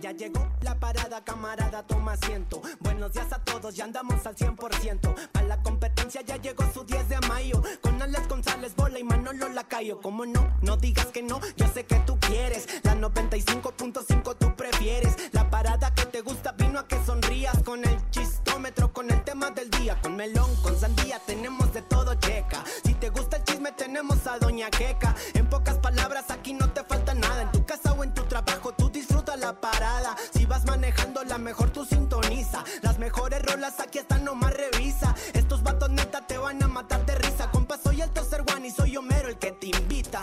Ya 0.00 0.12
llegó 0.12 0.48
la 0.62 0.78
parada, 0.80 1.22
camarada, 1.22 1.86
toma 1.86 2.12
asiento. 2.12 2.62
Buenos 2.80 3.12
días 3.12 3.30
a 3.32 3.44
todos, 3.44 3.76
ya 3.76 3.84
andamos 3.84 4.24
al 4.26 4.34
100%. 4.34 5.14
A 5.34 5.42
la 5.42 5.62
competencia 5.62 6.22
ya 6.22 6.36
llegó 6.36 6.64
su 6.72 6.84
10 6.84 7.08
de 7.10 7.20
mayo. 7.28 7.62
Con 7.82 8.00
Alex 8.00 8.26
González, 8.26 8.74
Bola 8.74 8.98
y 8.98 9.04
Manolo 9.04 9.50
Lacayo. 9.50 10.00
¿Cómo 10.00 10.24
no? 10.24 10.56
No 10.62 10.78
digas 10.78 11.06
que 11.06 11.22
no, 11.22 11.38
yo 11.56 11.66
sé 11.68 11.84
que 11.84 11.96
tú 12.00 12.18
quieres. 12.18 12.66
La 12.82 12.94
95.5 12.94 14.36
tú 14.38 14.56
prefieres. 14.56 15.16
La 15.32 15.50
parada 15.50 15.94
que 15.94 16.06
te 16.06 16.22
gusta 16.22 16.52
vino 16.52 16.78
a 16.78 16.88
que 16.88 16.96
sonrías. 17.04 17.62
Con 17.62 17.84
el 17.84 17.98
con 18.92 19.10
el 19.10 19.24
tema 19.24 19.50
del 19.50 19.70
día. 19.70 19.98
Con 20.02 20.16
melón, 20.16 20.54
con 20.62 20.78
sandía, 20.78 21.18
tenemos 21.26 21.72
de 21.72 21.82
todo 21.82 22.14
checa. 22.14 22.62
Si 22.84 22.94
te 22.94 23.08
gusta 23.08 23.38
el 23.38 23.44
chisme, 23.44 23.72
tenemos 23.72 24.26
a 24.26 24.38
Doña 24.38 24.70
Queca. 24.70 25.14
En 25.34 25.48
pocas 25.48 25.78
palabras, 25.78 26.30
aquí 26.30 26.52
no 26.52 26.70
te 26.70 26.84
falta 26.84 27.14
nada. 27.14 27.42
En 27.42 27.52
tu 27.52 27.64
casa 27.64 27.92
o 27.92 28.04
en 28.04 28.12
tu 28.12 28.22
trabajo, 28.24 28.72
tú 28.72 28.90
disfruta 28.90 29.36
la 29.36 29.58
parada. 29.58 30.14
Si 30.34 30.44
vas 30.44 30.66
manejando, 30.66 31.24
la 31.24 31.38
mejor 31.38 31.70
tú 31.70 31.86
sintoniza. 31.86 32.62
Las 32.82 32.98
mejores 32.98 33.42
rolas 33.42 33.80
aquí 33.80 33.98
están, 33.98 34.24
nomás 34.24 34.52
revisa. 34.52 35.14
Estos 35.32 35.62
vatos 35.62 35.88
neta 35.90 36.26
te 36.26 36.36
van 36.36 36.62
a 36.62 36.68
matar 36.68 37.04
de 37.06 37.14
risa. 37.14 37.50
Compa, 37.50 37.78
soy 37.78 38.02
el 38.02 38.10
tercer 38.10 38.44
one 38.54 38.68
y 38.68 38.70
soy 38.70 38.96
Homero 38.96 39.28
el 39.28 39.38
que 39.38 39.52
te 39.52 39.68
invita. 39.68 40.22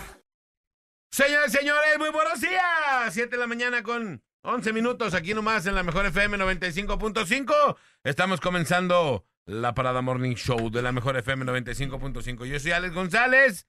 Señores, 1.12 1.52
señores, 1.52 1.98
muy 1.98 2.12
buenos 2.12 2.40
días. 2.40 3.12
7 3.12 3.30
de 3.30 3.38
la 3.38 3.48
mañana 3.48 3.82
con 3.82 4.22
11 4.50 4.72
minutos 4.72 5.14
aquí 5.14 5.34
nomás 5.34 5.66
en 5.66 5.76
la 5.76 5.84
mejor 5.84 6.06
FM 6.06 6.38
95.5. 6.38 7.76
Estamos 8.06 8.40
comenzando 8.40 9.26
la 9.46 9.74
Parada 9.74 10.02
Morning 10.02 10.36
Show 10.36 10.70
de 10.70 10.82
la 10.82 10.94
mejor 10.94 11.18
FM 11.18 11.44
95.5. 11.44 12.46
Yo 12.46 12.58
soy 12.58 12.72
Alex 12.72 12.96
González 12.96 13.68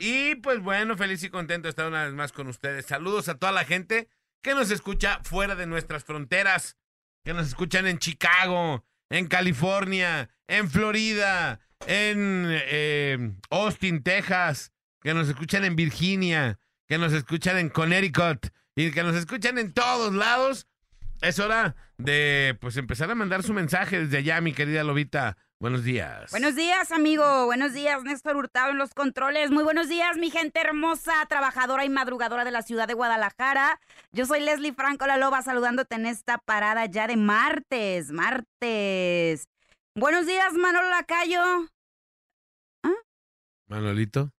y 0.00 0.34
pues 0.34 0.58
bueno, 0.58 0.96
feliz 0.96 1.22
y 1.22 1.30
contento 1.30 1.66
de 1.66 1.70
estar 1.70 1.86
una 1.86 2.02
vez 2.02 2.12
más 2.12 2.32
con 2.32 2.48
ustedes. 2.48 2.86
Saludos 2.86 3.28
a 3.28 3.38
toda 3.38 3.52
la 3.52 3.64
gente 3.64 4.08
que 4.42 4.56
nos 4.56 4.72
escucha 4.72 5.20
fuera 5.22 5.54
de 5.54 5.68
nuestras 5.68 6.02
fronteras, 6.02 6.76
que 7.24 7.32
nos 7.32 7.46
escuchan 7.46 7.86
en 7.86 8.00
Chicago, 8.00 8.84
en 9.10 9.28
California, 9.28 10.28
en 10.48 10.68
Florida, 10.68 11.60
en 11.86 12.46
eh, 12.50 13.32
Austin, 13.50 14.02
Texas, 14.02 14.72
que 15.02 15.14
nos 15.14 15.28
escuchan 15.28 15.64
en 15.64 15.76
Virginia, 15.76 16.58
que 16.88 16.98
nos 16.98 17.12
escuchan 17.12 17.58
en 17.58 17.68
Connecticut 17.68 18.48
y 18.76 18.92
que 18.92 19.02
nos 19.02 19.16
escuchan 19.16 19.58
en 19.58 19.72
todos 19.72 20.14
lados. 20.14 20.68
Es 21.22 21.38
hora 21.38 21.74
de 21.96 22.56
pues 22.60 22.76
empezar 22.76 23.10
a 23.10 23.14
mandar 23.14 23.42
su 23.42 23.54
mensaje 23.54 23.98
desde 23.98 24.18
allá, 24.18 24.40
mi 24.42 24.52
querida 24.52 24.84
Lobita. 24.84 25.38
Buenos 25.58 25.82
días. 25.82 26.30
Buenos 26.30 26.54
días, 26.54 26.92
amigo. 26.92 27.46
Buenos 27.46 27.72
días, 27.72 28.02
Néstor 28.02 28.36
Hurtado 28.36 28.72
en 28.72 28.76
los 28.76 28.92
controles. 28.92 29.50
Muy 29.50 29.64
buenos 29.64 29.88
días, 29.88 30.18
mi 30.18 30.30
gente 30.30 30.60
hermosa, 30.60 31.14
trabajadora 31.30 31.86
y 31.86 31.88
madrugadora 31.88 32.44
de 32.44 32.50
la 32.50 32.60
ciudad 32.60 32.86
de 32.86 32.92
Guadalajara. 32.92 33.80
Yo 34.12 34.26
soy 34.26 34.40
Leslie 34.40 34.74
Franco 34.74 35.06
La 35.06 35.16
Loba 35.16 35.40
saludándote 35.40 35.96
en 35.96 36.04
esta 36.04 36.36
parada 36.36 36.84
ya 36.84 37.06
de 37.06 37.16
martes, 37.16 38.12
martes. 38.12 39.48
Buenos 39.94 40.26
días, 40.26 40.52
Manolo 40.52 40.90
Lacayo. 40.90 41.70
Manolito. 43.66 44.30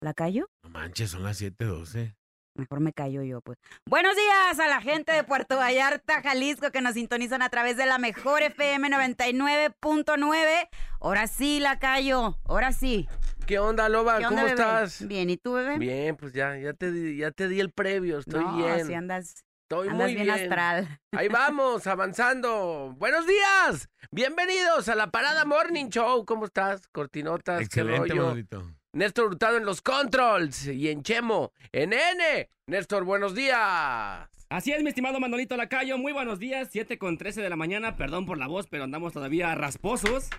¿Lacayo? 0.00 0.48
No 0.64 0.70
manches, 0.70 1.12
son 1.12 1.22
las 1.22 1.40
7:12. 1.40 2.16
Mejor 2.56 2.80
me 2.80 2.92
callo 2.92 3.22
yo, 3.22 3.40
pues. 3.40 3.58
Buenos 3.86 4.14
días 4.16 4.58
a 4.58 4.68
la 4.68 4.80
gente 4.80 5.12
de 5.12 5.24
Puerto 5.24 5.56
Vallarta, 5.58 6.22
Jalisco, 6.22 6.70
que 6.70 6.80
nos 6.80 6.94
sintonizan 6.94 7.42
a 7.42 7.48
través 7.50 7.76
de 7.76 7.86
la 7.86 7.98
mejor 7.98 8.42
FM 8.42 8.88
99.9. 8.90 10.68
Ahora 11.00 11.26
sí, 11.26 11.60
Lacayo, 11.60 12.38
ahora 12.44 12.72
sí. 12.72 13.08
¿Qué 13.46 13.58
onda, 13.58 13.88
Loba? 13.88 14.18
¿Qué 14.18 14.26
onda, 14.26 14.28
¿Cómo 14.28 14.42
bebé? 14.42 14.54
estás? 14.54 15.06
Bien, 15.06 15.30
¿y 15.30 15.36
tú, 15.36 15.52
bebé? 15.52 15.78
Bien, 15.78 16.16
pues 16.16 16.32
ya, 16.32 16.56
ya 16.56 16.72
te, 16.72 16.90
di- 16.90 17.18
ya 17.18 17.30
te 17.30 17.48
di 17.48 17.60
el 17.60 17.70
previo, 17.70 18.18
estoy 18.18 18.42
no, 18.44 18.56
bien. 18.56 18.86
sí 18.86 18.94
andas, 18.94 19.44
estoy 19.62 19.88
andas 19.88 20.10
muy 20.10 20.14
bien, 20.16 20.30
astral. 20.30 21.00
Ahí 21.12 21.28
vamos, 21.28 21.86
avanzando. 21.86 22.94
Buenos 22.98 23.26
días, 23.26 23.88
bienvenidos 24.10 24.88
a 24.88 24.96
la 24.96 25.10
Parada 25.12 25.44
Morning 25.44 25.88
Show. 25.90 26.24
¿Cómo 26.24 26.46
estás? 26.46 26.88
Cortinotas, 26.88 27.60
Excelente, 27.60 28.08
qué 28.08 28.14
rollo. 28.14 28.22
Manolito. 28.24 28.72
Néstor 28.96 29.26
Hurtado 29.26 29.58
en 29.58 29.66
los 29.66 29.82
controls 29.82 30.68
y 30.68 30.88
en 30.88 31.02
Chemo, 31.02 31.52
en 31.70 31.92
N. 31.92 32.48
Néstor, 32.66 33.04
buenos 33.04 33.34
días. 33.34 34.26
Así 34.48 34.72
es, 34.72 34.82
mi 34.82 34.88
estimado 34.88 35.20
Manolito 35.20 35.54
Lacayo. 35.54 35.98
Muy 35.98 36.14
buenos 36.14 36.38
días, 36.38 36.70
7 36.72 36.96
con 36.96 37.18
13 37.18 37.42
de 37.42 37.50
la 37.50 37.56
mañana. 37.56 37.98
Perdón 37.98 38.24
por 38.24 38.38
la 38.38 38.46
voz, 38.46 38.68
pero 38.68 38.84
andamos 38.84 39.12
todavía 39.12 39.54
rasposos. 39.54 40.30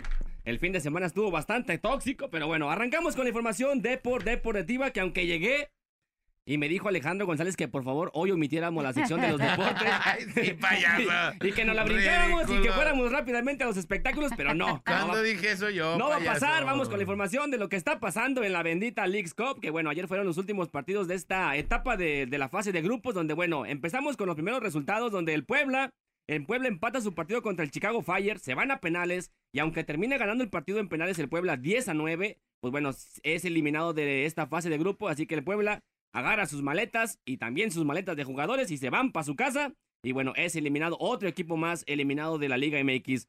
El 0.44 0.58
fin 0.58 0.72
de 0.74 0.82
semana 0.82 1.06
estuvo 1.06 1.30
bastante 1.30 1.78
tóxico, 1.78 2.32
pero 2.32 2.48
bueno, 2.48 2.72
arrancamos 2.72 3.16
con 3.16 3.26
la 3.26 3.30
información 3.30 3.84
de 3.84 4.00
por 4.00 4.24
deportiva 4.24 4.90
que 4.90 5.02
aunque 5.02 5.28
llegué 5.28 5.70
y 6.48 6.58
me 6.58 6.70
dijo 6.70 6.88
Alejandro 6.88 7.28
González 7.28 7.56
que 7.58 7.68
por 7.68 7.84
favor 7.84 8.10
hoy 8.14 8.32
omitiéramos 8.32 8.82
la 8.84 8.94
sección 8.94 9.20
de 9.22 9.28
los 9.30 9.38
deportes. 9.42 9.88
Ay, 10.04 10.24
sí, 10.34 10.54
payaso. 10.54 11.02
y, 11.44 11.48
y 11.48 11.52
que 11.52 11.66
nos 11.66 11.76
la 11.76 11.84
brincáramos 11.84 12.50
y 12.50 12.62
que 12.62 12.72
fuéramos 12.72 13.12
rápidamente 13.12 13.64
a 13.66 13.68
los 13.68 13.76
espectáculos, 13.78 14.32
pero 14.38 14.54
no. 14.54 14.68
no 14.68 14.84
¿Cuándo 14.86 15.14
va- 15.14 15.22
dije 15.22 15.52
eso 15.52 15.70
yo? 15.70 15.98
no 15.98 16.10
va 16.10 16.16
a 16.18 16.20
pasar, 16.22 16.64
vamos 16.66 16.88
con 16.88 16.98
la 16.98 17.04
información 17.04 17.52
de 17.52 17.58
lo 17.58 17.68
que 17.70 17.76
está 17.76 18.00
pasando 18.00 18.44
en 18.46 18.54
la 18.54 18.64
bendita 18.64 19.06
Leagues 19.08 19.34
Cup, 19.34 19.60
que 19.62 19.70
bueno, 19.72 19.90
ayer 19.90 20.08
fueron 20.08 20.26
los 20.26 20.38
últimos 20.38 20.70
partidos 20.70 21.08
de 21.10 21.16
esta 21.16 21.56
etapa 21.58 21.98
de, 21.98 22.26
de 22.28 22.38
la 22.38 22.48
fase 22.48 22.72
de 22.72 22.82
grupos, 22.82 23.14
donde 23.14 23.34
bueno, 23.34 23.66
empezamos 23.66 24.16
con 24.16 24.28
los 24.28 24.36
primeros 24.36 24.62
resultados, 24.64 25.12
donde 25.12 25.34
el 25.34 25.44
Puebla, 25.44 25.90
en 26.28 26.46
Puebla 26.46 26.70
empata 26.70 27.02
su 27.02 27.14
partido 27.14 27.42
contra 27.42 27.66
el 27.66 27.72
Chicago 27.72 28.02
Fire, 28.02 28.40
se 28.40 28.54
van 28.56 28.72
a 28.72 28.80
penales, 28.80 29.32
y 29.54 29.60
aunque 29.60 29.84
termine 29.84 30.18
ganando 30.18 30.46
el 30.46 30.50
partido 30.50 30.80
en 30.80 30.88
penales 30.88 31.20
el 31.20 31.28
Puebla 31.28 31.58
10 31.58 31.90
a 31.90 31.94
9, 31.94 32.38
pues 32.62 32.72
bueno, 32.72 32.92
es 33.24 33.46
eliminado 33.46 33.94
de 33.94 34.26
esta 34.26 34.48
fase 34.48 34.70
de 34.70 34.78
grupo, 34.78 35.10
así 35.10 35.26
que 35.28 35.36
el 35.36 35.44
Puebla 35.44 35.82
agarra 36.12 36.46
sus 36.46 36.62
maletas 36.62 37.20
y 37.26 37.38
también 37.38 37.72
sus 37.72 37.86
maletas 37.86 38.16
de 38.16 38.24
jugadores 38.24 38.72
y 38.72 38.78
se 38.78 38.90
van 38.90 39.12
para 39.12 39.24
su 39.24 39.36
casa, 39.36 39.74
y 40.04 40.12
bueno, 40.12 40.34
es 40.36 40.56
eliminado 40.56 40.98
otro 41.00 41.28
equipo 41.28 41.58
más 41.58 41.84
eliminado 41.88 42.38
de 42.38 42.50
la 42.50 42.58
Liga 42.58 42.82
MX. 42.84 43.28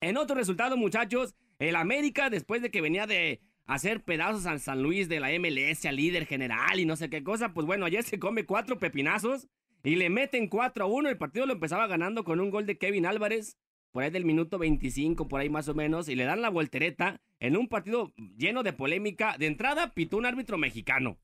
En 0.00 0.16
otro 0.16 0.36
resultado, 0.36 0.76
muchachos, 0.76 1.34
el 1.58 1.76
América, 1.76 2.30
después 2.30 2.62
de 2.62 2.70
que 2.70 2.80
venía 2.80 3.06
de 3.06 3.40
hacer 3.66 4.02
pedazos 4.02 4.46
al 4.46 4.60
San 4.60 4.82
Luis 4.82 5.08
de 5.08 5.20
la 5.20 5.30
MLS, 5.38 5.84
al 5.84 5.96
líder 5.96 6.26
general 6.26 6.80
y 6.80 6.86
no 6.86 6.96
sé 6.96 7.10
qué 7.10 7.22
cosa, 7.22 7.52
pues 7.52 7.66
bueno, 7.66 7.84
ayer 7.84 8.04
se 8.04 8.18
come 8.18 8.46
cuatro 8.46 8.78
pepinazos 8.78 9.48
y 9.82 9.96
le 9.96 10.10
meten 10.10 10.48
4 10.48 10.84
a 10.84 10.88
1. 10.88 11.08
El 11.08 11.18
partido 11.18 11.46
lo 11.46 11.52
empezaba 11.52 11.86
ganando 11.86 12.24
con 12.24 12.40
un 12.40 12.50
gol 12.50 12.66
de 12.66 12.78
Kevin 12.78 13.06
Álvarez, 13.06 13.58
por 13.92 14.02
ahí 14.02 14.10
del 14.10 14.24
minuto 14.24 14.58
25, 14.58 15.28
por 15.28 15.40
ahí 15.40 15.50
más 15.50 15.68
o 15.68 15.74
menos, 15.74 16.08
y 16.08 16.14
le 16.14 16.24
dan 16.24 16.42
la 16.42 16.50
voltereta 16.50 17.20
en 17.40 17.56
un 17.56 17.68
partido 17.68 18.12
lleno 18.36 18.62
de 18.62 18.72
polémica. 18.72 19.36
De 19.38 19.46
entrada, 19.46 19.94
pitó 19.94 20.16
un 20.16 20.26
árbitro 20.26 20.58
mexicano. 20.58 21.18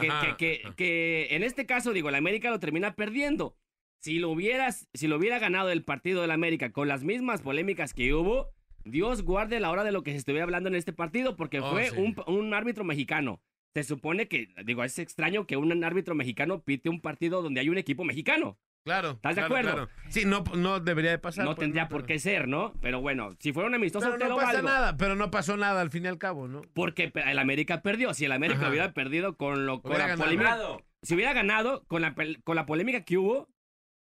Que, 0.00 0.08
Ajá, 0.08 0.36
que, 0.36 0.58
que, 0.58 0.60
ajá. 0.66 0.74
que 0.76 1.28
en 1.30 1.42
este 1.42 1.66
caso, 1.66 1.92
digo, 1.92 2.08
el 2.08 2.14
América 2.14 2.50
lo 2.50 2.58
termina 2.58 2.94
perdiendo. 2.94 3.56
Si 4.00 4.18
lo 4.18 4.30
hubieras, 4.30 4.88
si 4.94 5.06
lo 5.06 5.16
hubiera 5.16 5.38
ganado 5.38 5.70
el 5.70 5.84
partido 5.84 6.20
del 6.22 6.30
América 6.30 6.72
con 6.72 6.88
las 6.88 7.04
mismas 7.04 7.42
polémicas 7.42 7.94
que 7.94 8.12
hubo, 8.14 8.50
Dios 8.84 9.22
guarde 9.22 9.60
la 9.60 9.70
hora 9.70 9.84
de 9.84 9.92
lo 9.92 10.02
que 10.02 10.10
se 10.12 10.18
estuviera 10.18 10.44
hablando 10.44 10.68
en 10.68 10.74
este 10.74 10.92
partido, 10.92 11.36
porque 11.36 11.60
Oh, 11.60 11.70
fue 11.70 11.90
sí. 11.90 11.96
un, 11.98 12.14
un 12.26 12.52
árbitro 12.54 12.84
mexicano. 12.84 13.40
Se 13.74 13.82
supone 13.82 14.28
que, 14.28 14.48
digo, 14.64 14.84
es 14.84 14.98
extraño 14.98 15.46
que 15.46 15.56
un 15.56 15.82
árbitro 15.84 16.14
mexicano 16.14 16.62
pite 16.62 16.88
un 16.88 17.00
partido 17.00 17.42
donde 17.42 17.60
hay 17.60 17.68
un 17.68 17.78
equipo 17.78 18.04
mexicano. 18.04 18.58
Claro. 18.84 19.12
¿Estás 19.12 19.36
de 19.36 19.40
acuerdo? 19.42 19.72
claro. 19.72 19.88
Sí, 20.10 20.24
no, 20.26 20.44
no 20.54 20.78
debería 20.78 21.10
de 21.10 21.18
pasar. 21.18 21.44
no 21.44 21.52
pues, 21.54 21.60
tendría 21.64 21.88
por 21.88 22.04
qué 22.04 22.18
ser, 22.18 22.46
¿no? 22.48 22.74
Pero 22.82 23.00
bueno, 23.00 23.34
si 23.40 23.52
fuera 23.52 23.68
un 23.68 23.74
amistoso, 23.74 24.06
Pero 24.06 24.18
te 24.18 24.24
no 24.24 24.30
lo 24.30 24.36
pasa 24.36 24.52
valgo. 24.52 24.68
nada, 24.68 24.96
pero 24.98 25.16
no 25.16 25.30
pasó 25.30 25.56
nada 25.56 25.80
al 25.80 25.90
fin 25.90 26.04
y 26.04 26.08
al 26.08 26.18
cabo, 26.18 26.48
¿no? 26.48 26.62
Porque 26.74 27.10
el 27.14 27.38
América 27.38 27.80
perdió. 27.80 28.12
Si 28.12 28.26
el 28.26 28.32
América 28.32 28.60
Ajá. 28.60 28.68
hubiera 28.68 28.92
perdido 28.92 29.36
con 29.36 29.64
lo 29.64 29.80
con 29.80 29.92
la 29.92 30.06
ganado. 30.06 30.24
polémica, 30.24 30.58
si 31.02 31.14
hubiera 31.14 31.32
ganado 31.32 31.84
con 31.86 32.02
la, 32.02 32.14
con 32.44 32.56
la 32.56 32.66
polémica 32.66 33.04
que 33.04 33.16
hubo, 33.16 33.48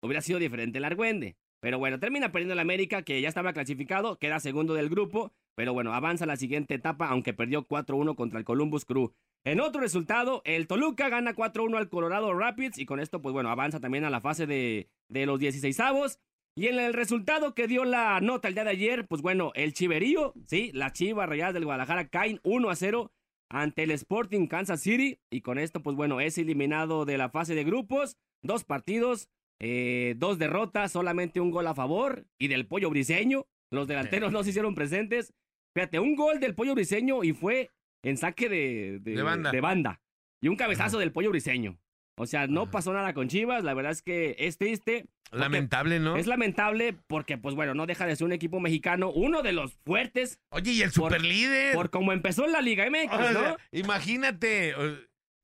hubiera 0.02 0.22
sido 0.22 0.38
diferente 0.38 0.78
el 0.78 0.84
Argüende. 0.84 1.36
Pero 1.60 1.78
bueno, 1.78 2.00
termina 2.00 2.32
perdiendo 2.32 2.54
el 2.54 2.60
América, 2.60 3.02
que 3.02 3.20
ya 3.20 3.28
estaba 3.28 3.52
clasificado, 3.52 4.18
queda 4.18 4.40
segundo 4.40 4.72
del 4.72 4.88
grupo, 4.88 5.34
pero 5.56 5.74
bueno, 5.74 5.92
avanza 5.92 6.24
a 6.24 6.26
la 6.26 6.36
siguiente 6.36 6.72
etapa, 6.74 7.08
aunque 7.08 7.34
perdió 7.34 7.66
4-1 7.68 8.14
contra 8.16 8.38
el 8.38 8.46
Columbus 8.46 8.86
Crew. 8.86 9.12
En 9.44 9.60
otro 9.60 9.80
resultado, 9.80 10.42
el 10.44 10.66
Toluca 10.66 11.08
gana 11.08 11.34
4-1 11.34 11.76
al 11.78 11.88
Colorado 11.88 12.34
Rapids 12.34 12.78
y 12.78 12.84
con 12.84 13.00
esto, 13.00 13.22
pues 13.22 13.32
bueno, 13.32 13.50
avanza 13.50 13.80
también 13.80 14.04
a 14.04 14.10
la 14.10 14.20
fase 14.20 14.46
de, 14.46 14.88
de 15.08 15.26
los 15.26 15.40
16avos. 15.40 16.18
Y 16.56 16.66
en 16.66 16.78
el 16.78 16.92
resultado 16.92 17.54
que 17.54 17.66
dio 17.66 17.84
la 17.84 18.20
nota 18.20 18.48
el 18.48 18.54
día 18.54 18.64
de 18.64 18.70
ayer, 18.70 19.06
pues 19.06 19.22
bueno, 19.22 19.52
el 19.54 19.72
Chiverío, 19.72 20.34
sí, 20.46 20.70
las 20.74 20.92
Chivas 20.92 21.28
Rayadas 21.28 21.54
del 21.54 21.64
Guadalajara 21.64 22.08
caen 22.08 22.40
1 22.42 22.68
a 22.68 22.76
0 22.76 23.12
ante 23.48 23.84
el 23.84 23.92
Sporting 23.92 24.46
Kansas 24.46 24.82
City. 24.82 25.18
Y 25.30 25.40
con 25.40 25.58
esto, 25.58 25.82
pues 25.82 25.96
bueno, 25.96 26.20
es 26.20 26.36
eliminado 26.36 27.06
de 27.06 27.16
la 27.16 27.30
fase 27.30 27.54
de 27.54 27.64
grupos. 27.64 28.18
Dos 28.42 28.64
partidos, 28.64 29.28
eh, 29.58 30.14
dos 30.18 30.38
derrotas, 30.38 30.92
solamente 30.92 31.40
un 31.40 31.50
gol 31.50 31.66
a 31.66 31.74
favor. 31.74 32.26
Y 32.38 32.48
del 32.48 32.66
Pollo 32.66 32.90
Briseño, 32.90 33.46
los 33.70 33.88
delanteros 33.88 34.32
no 34.32 34.42
se 34.42 34.50
hicieron 34.50 34.74
presentes. 34.74 35.32
Fíjate, 35.74 36.00
un 36.00 36.16
gol 36.16 36.40
del 36.40 36.54
Pollo 36.54 36.74
Briseño 36.74 37.22
y 37.22 37.32
fue 37.32 37.70
en 38.02 38.16
saque 38.16 38.48
de, 38.48 38.98
De 39.00 39.22
banda. 39.22 39.50
de 39.50 39.60
banda. 39.60 40.00
Y 40.42 40.48
un 40.48 40.56
cabezazo 40.56 40.98
del 40.98 41.12
Pollo 41.12 41.30
Briseño. 41.30 41.78
O 42.16 42.26
sea, 42.26 42.46
no 42.46 42.62
Ajá. 42.62 42.70
pasó 42.70 42.92
nada 42.92 43.14
con 43.14 43.28
Chivas. 43.28 43.64
La 43.64 43.72
verdad 43.74 43.92
es 43.92 44.02
que 44.02 44.36
es 44.38 44.58
triste. 44.58 45.06
Lamentable, 45.32 46.00
¿no? 46.00 46.16
Es 46.16 46.26
lamentable 46.26 46.94
porque, 47.06 47.38
pues 47.38 47.54
bueno, 47.54 47.72
no 47.74 47.86
deja 47.86 48.04
de 48.06 48.16
ser 48.16 48.24
un 48.26 48.32
equipo 48.32 48.58
mexicano, 48.60 49.10
uno 49.12 49.42
de 49.42 49.52
los 49.52 49.74
fuertes, 49.84 50.40
Oye, 50.50 50.72
y 50.72 50.82
el 50.82 50.90
por- 50.90 51.12
superlíder. 51.12 51.72
por 51.74 51.90
como 51.90 52.12
empezó 52.12 52.44
en 52.46 52.52
la 52.52 52.60
Liga 52.62 52.84
MX, 52.90 53.12
O 53.14 53.18
sea, 53.22 53.32
¿no? 53.32 53.56
imagínate 53.70 54.74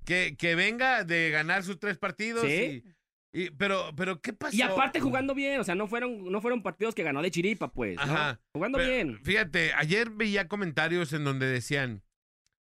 que, 0.05 0.37
que 0.37 0.55
venga 0.55 1.05
de 1.05 1.31
ganar 1.31 1.63
sus 1.63 1.79
tres 1.79 1.99
partidos. 1.99 2.43
Sí. 2.45 2.83
y- 3.33 3.43
y- 3.45 3.51
pero, 3.51 3.93
pero, 3.97 4.21
¿qué 4.21 4.33
pasó? 4.33 4.57
Y 4.57 4.63
aparte 4.63 4.99
jugando 5.01 5.35
bien, 5.35 5.61
o 5.61 5.65
sea, 5.65 5.75
no 5.75 5.87
fueron, 5.87 6.31
no 6.33 6.41
fueron 6.41 6.63
partidos 6.63 6.95
que 6.95 7.03
ganó 7.03 7.23
de 7.23 7.31
chiripa, 7.31 7.71
pues. 7.71 7.97
¿no? 7.97 8.03
Ajá. 8.03 8.41
Jugando 8.55 8.79
Pero, 8.79 8.91
bien. 8.91 9.21
Fíjate, 9.25 9.73
ayer 9.75 10.11
veía 10.11 10.49
comentarios 10.49 11.13
en 11.13 11.25
donde 11.25 11.47
decían, 11.47 12.03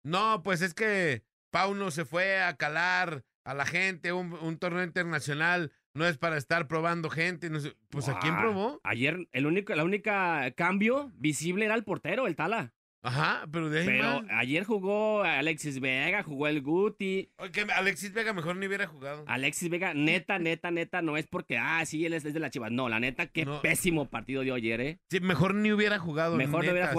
no, 0.06 0.42
pues 0.44 0.62
es 0.62 0.74
que 0.74 1.24
Pauno 1.52 1.92
se 1.92 2.06
fue 2.06 2.42
a 2.42 2.56
calar 2.56 3.24
a 3.44 3.54
la 3.54 3.66
gente, 3.66 4.14
un, 4.14 4.34
un 4.34 4.58
torneo 4.58 4.84
internacional 4.84 5.72
no 5.94 6.06
es 6.06 6.18
para 6.18 6.38
estar 6.38 6.68
probando 6.68 7.10
gente. 7.10 7.50
no 7.50 7.60
sé". 7.60 7.76
Pues 7.90 8.10
¿a 8.10 8.20
quién 8.20 8.38
probó? 8.38 8.80
Ayer, 8.84 9.28
el 9.32 9.46
único, 9.46 9.74
la 9.76 9.84
única 9.84 10.52
cambio 10.52 11.12
visible 11.16 11.66
era 11.66 11.76
el 11.76 11.84
portero, 11.84 12.28
el 12.28 12.36
Tala. 12.36 12.74
Ajá, 13.02 13.48
pero 13.52 13.70
de 13.70 13.82
ahí 13.82 13.86
Pero 13.86 14.24
ayer 14.32 14.64
jugó 14.64 15.24
Alexis 15.24 15.80
Vega, 15.80 16.24
jugó 16.24 16.48
el 16.48 16.64
Guti. 16.64 17.32
Oye, 17.38 17.68
Alexis 17.76 18.12
Vega 18.14 18.34
mejor 18.34 18.56
ni 18.56 18.66
hubiera 18.66 18.88
jugado. 18.88 19.24
Alexis 19.28 19.70
Vega, 19.70 19.94
neta, 19.94 20.40
neta, 20.40 20.72
neta, 20.72 21.04
no 21.04 21.16
es 21.16 21.28
porque, 21.28 21.58
ah, 21.60 21.86
sí, 21.86 22.04
él 22.04 22.16
es, 22.16 22.26
es 22.26 22.34
de 22.34 22.40
la 22.40 22.50
Chivas. 22.50 22.72
No, 22.72 22.90
la 22.90 23.00
neta, 23.00 23.28
qué 23.28 23.46
No. 23.46 23.62
pésimo 23.62 24.10
partido 24.10 24.42
dio 24.42 24.56
ayer, 24.56 24.82
¿eh? 24.82 25.00
Sí, 25.12 25.20
mejor 25.20 25.54
ni 25.54 25.72
hubiera 25.72 26.00
jugado. 26.00 26.36
Mejor 26.36 26.66
no 26.66 26.72
hubiera 26.72 26.88
sí. 26.90 26.96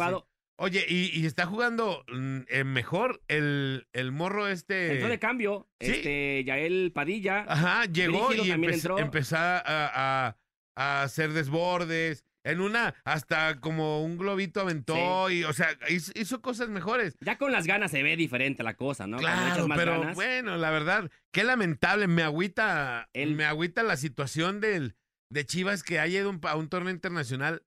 Oye, 0.59 0.85
y, 0.89 1.11
y 1.21 1.27
está 1.27 1.45
jugando 1.47 2.03
mm, 2.11 2.39
eh, 2.49 2.65
mejor 2.65 3.21
el, 3.29 3.87
el 3.93 4.11
morro 4.13 4.49
este. 4.49 4.93
Entró 4.95 5.09
de 5.09 5.19
cambio, 5.19 5.69
sí. 5.81 5.91
este, 5.93 6.45
Yael 6.45 6.93
Padilla. 6.95 7.45
Ajá, 7.47 7.85
llegó 7.85 8.29
Brígido 8.29 8.47
y 8.47 8.49
también 8.51 8.73
empe- 8.73 8.77
entró. 8.77 8.99
empezó 8.99 9.37
a, 9.37 9.63
a- 9.67 10.37
a 10.77 11.03
hacer 11.03 11.33
desbordes. 11.33 12.25
En 12.45 12.61
una, 12.61 12.95
hasta 13.05 13.59
como 13.61 14.05
un 14.05 14.17
globito 14.19 14.61
aventó 14.61 15.29
y, 15.31 15.43
o 15.43 15.53
sea, 15.53 15.69
hizo, 15.89 16.13
hizo 16.15 16.41
cosas 16.41 16.69
mejores. 16.69 17.17
Ya 17.21 17.39
con 17.39 17.51
las 17.51 17.67
ganas 17.67 17.91
se 17.91 18.05
ve 18.05 18.15
diferente 18.17 18.63
la 18.63 18.75
cosa, 18.77 19.09
¿no? 19.09 19.17
Cuando 19.19 19.43
echas 19.43 19.53
Claro, 19.55 19.67
más 19.69 19.77
pero 19.79 19.99
ganas. 20.01 20.15
bueno, 20.15 20.57
la 20.57 20.71
verdad, 20.71 21.11
qué 21.33 21.43
lamentable. 21.43 22.07
Me 22.07 22.23
agüita, 22.23 23.09
El- 23.15 23.35
me 23.35 23.45
agüita 23.47 23.83
la 23.83 23.97
situación 23.97 24.61
del, 24.61 24.95
de 25.29 25.45
Chivas 25.45 25.83
que 25.83 25.99
haya 25.99 26.21
ido 26.21 26.31
un- 26.31 26.41
a 26.45 26.55
un 26.55 26.69
torneo 26.69 26.93
internacional 26.95 27.65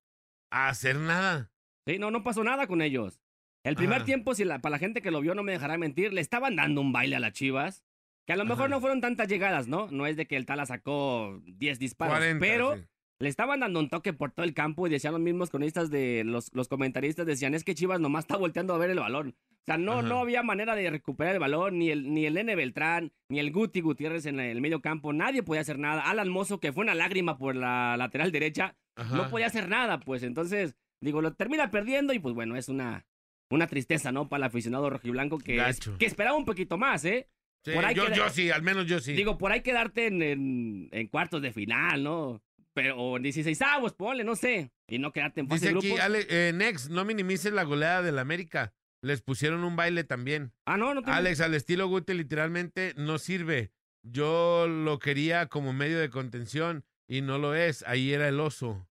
a 0.50 0.70
hacer 0.70 0.96
nada. 0.96 1.52
Sí, 1.90 1.98
no, 1.98 2.12
no 2.12 2.22
pasó 2.24 2.44
nada 2.44 2.68
con 2.68 2.82
ellos. 2.82 3.20
El 3.64 3.76
primer 3.76 3.98
Ajá. 3.98 4.06
tiempo, 4.06 4.36
si 4.36 4.46
la, 4.46 4.60
para 4.60 4.74
la 4.74 4.80
gente 4.80 5.02
que 5.02 5.10
lo 5.12 5.22
vio 5.22 5.34
no 5.34 5.42
me 5.44 5.52
dejará 5.52 5.78
mentir, 5.78 6.14
le 6.14 6.22
estaban 6.22 6.56
dando 6.56 6.82
un 6.82 6.92
baile 6.92 7.16
a 7.16 7.20
las 7.20 7.34
Chivas. 7.34 7.84
Que 8.28 8.34
a 8.34 8.38
lo 8.38 8.46
mejor 8.46 8.66
Ajá. 8.66 8.70
no 8.70 8.80
fueron 8.80 9.02
tantas 9.02 9.28
llegadas, 9.28 9.68
¿no? 9.68 9.88
No 9.90 10.06
es 10.06 10.16
de 10.16 10.28
que 10.28 10.36
el 10.36 10.46
Tala 10.46 10.68
sacó 10.68 11.42
10 11.46 11.80
disparos, 11.80 12.16
40, 12.16 12.40
pero 12.40 12.76
sí. 12.76 12.84
le 13.18 13.28
estaban 13.28 13.62
dando 13.62 13.80
un 13.80 13.90
toque 13.90 14.14
por 14.14 14.32
todo 14.32 14.44
el 14.46 14.54
campo 14.54 14.86
y 14.86 14.92
decían 14.92 15.14
los 15.14 15.22
mismos 15.22 15.50
cronistas 15.50 15.90
de 15.90 16.24
los, 16.24 16.54
los 16.54 16.68
comentaristas, 16.68 17.26
decían, 17.26 17.56
es 17.56 17.64
que 17.64 17.74
Chivas 17.74 18.00
nomás 18.00 18.26
está 18.26 18.38
volteando 18.38 18.76
a 18.76 18.78
ver 18.78 18.92
el 18.92 19.00
balón. 19.00 19.36
O 19.62 19.66
sea, 19.66 19.80
no, 19.80 19.94
Ajá. 19.94 20.02
no 20.04 20.20
había 20.20 20.44
manera 20.44 20.76
de 20.76 20.92
recuperar 20.92 21.34
el 21.34 21.40
balón, 21.40 21.80
ni 21.80 21.90
el, 21.90 22.14
ni 22.14 22.28
el 22.28 22.38
N. 22.38 22.56
Beltrán, 22.56 23.12
ni 23.30 23.40
el 23.40 23.52
Guti 23.52 23.82
Gutiérrez 23.82 24.28
en 24.28 24.40
el 24.40 24.62
medio 24.62 24.80
campo, 24.80 25.12
nadie 25.12 25.42
podía 25.42 25.62
hacer 25.62 25.80
nada. 25.80 26.04
Alan 26.04 26.30
Mozo, 26.30 26.60
que 26.60 26.72
fue 26.72 26.84
una 26.84 26.94
lágrima 26.94 27.40
por 27.40 27.56
la 27.56 27.98
lateral 27.98 28.32
derecha, 28.32 28.76
Ajá. 28.96 29.18
no 29.18 29.30
podía 29.30 29.48
hacer 29.48 29.70
nada, 29.70 30.00
pues 30.00 30.22
entonces, 30.22 30.76
digo, 31.02 31.22
lo 31.22 31.34
termina 31.34 31.70
perdiendo 31.72 32.14
y 32.14 32.20
pues 32.20 32.34
bueno, 32.36 32.56
es 32.56 32.70
una, 32.70 33.06
una 33.50 33.68
tristeza, 33.68 34.12
¿no? 34.12 34.28
Para 34.30 34.46
el 34.46 34.48
aficionado 34.50 34.90
rojiblanco 34.90 35.38
que, 35.40 35.58
es- 35.68 35.80
que 35.98 36.06
esperaba 36.06 36.38
un 36.38 36.46
poquito 36.46 36.78
más, 36.78 37.06
¿eh? 37.06 37.30
Sí, 37.66 37.72
por 37.74 37.84
ahí 37.86 37.94
yo, 37.96 38.10
yo 38.14 38.30
sí, 38.30 38.52
al 38.52 38.62
menos 38.62 38.86
yo 38.86 39.00
sí. 39.00 39.14
Digo, 39.14 39.38
por 39.38 39.52
ahí 39.52 39.62
quedarte 39.62 40.08
en, 40.08 40.22
en, 40.22 40.90
en 40.92 41.08
cuartos 41.08 41.42
de 41.42 41.52
final, 41.52 42.04
¿no? 42.04 42.42
Pero, 42.74 42.98
o 42.98 43.18
en 43.18 43.24
16 43.24 43.62
avos, 43.64 43.94
ponle, 43.94 44.24
no 44.24 44.36
sé. 44.38 44.72
Y 44.88 44.98
no 45.00 45.12
quedarte 45.12 45.42
en 45.42 45.50
fase 45.50 45.74
Dice 45.74 45.78
aquí. 45.94 46.00
Ale, 46.00 46.26
eh, 46.30 46.54
Nex, 46.54 46.90
no 46.90 47.04
minimices 47.04 47.52
la 47.52 47.64
goleada 47.64 48.02
del 48.02 48.18
América. 48.20 48.74
Les 49.02 49.22
pusieron 49.22 49.64
un 49.66 49.76
baile 49.76 50.04
también. 50.06 50.54
Ah, 50.66 50.78
no, 50.78 50.94
no 50.94 51.02
tengo... 51.02 51.18
Alex, 51.18 51.42
al 51.42 51.54
estilo 51.56 51.88
Guti, 51.88 52.14
literalmente 52.14 52.94
no 52.96 53.18
sirve. 53.18 53.72
Yo 54.04 54.68
lo 54.68 55.00
quería 55.00 55.48
como 55.48 55.74
medio 55.74 56.00
de 56.00 56.10
contención 56.10 56.86
y 57.10 57.22
no 57.22 57.38
lo 57.40 57.56
es. 57.56 57.84
Ahí 57.88 58.14
era 58.14 58.28
el 58.30 58.40
oso. 58.40 58.88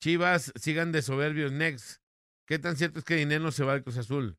Chivas, 0.00 0.52
sigan 0.56 0.92
de 0.92 1.02
soberbios, 1.02 1.52
Nex. 1.52 2.00
¿Qué 2.46 2.58
tan 2.58 2.76
cierto 2.76 3.00
es 3.00 3.04
que 3.04 3.16
Dinero 3.16 3.50
se 3.50 3.64
va 3.64 3.72
al 3.72 3.82
Cruz 3.82 3.98
Azul? 3.98 4.36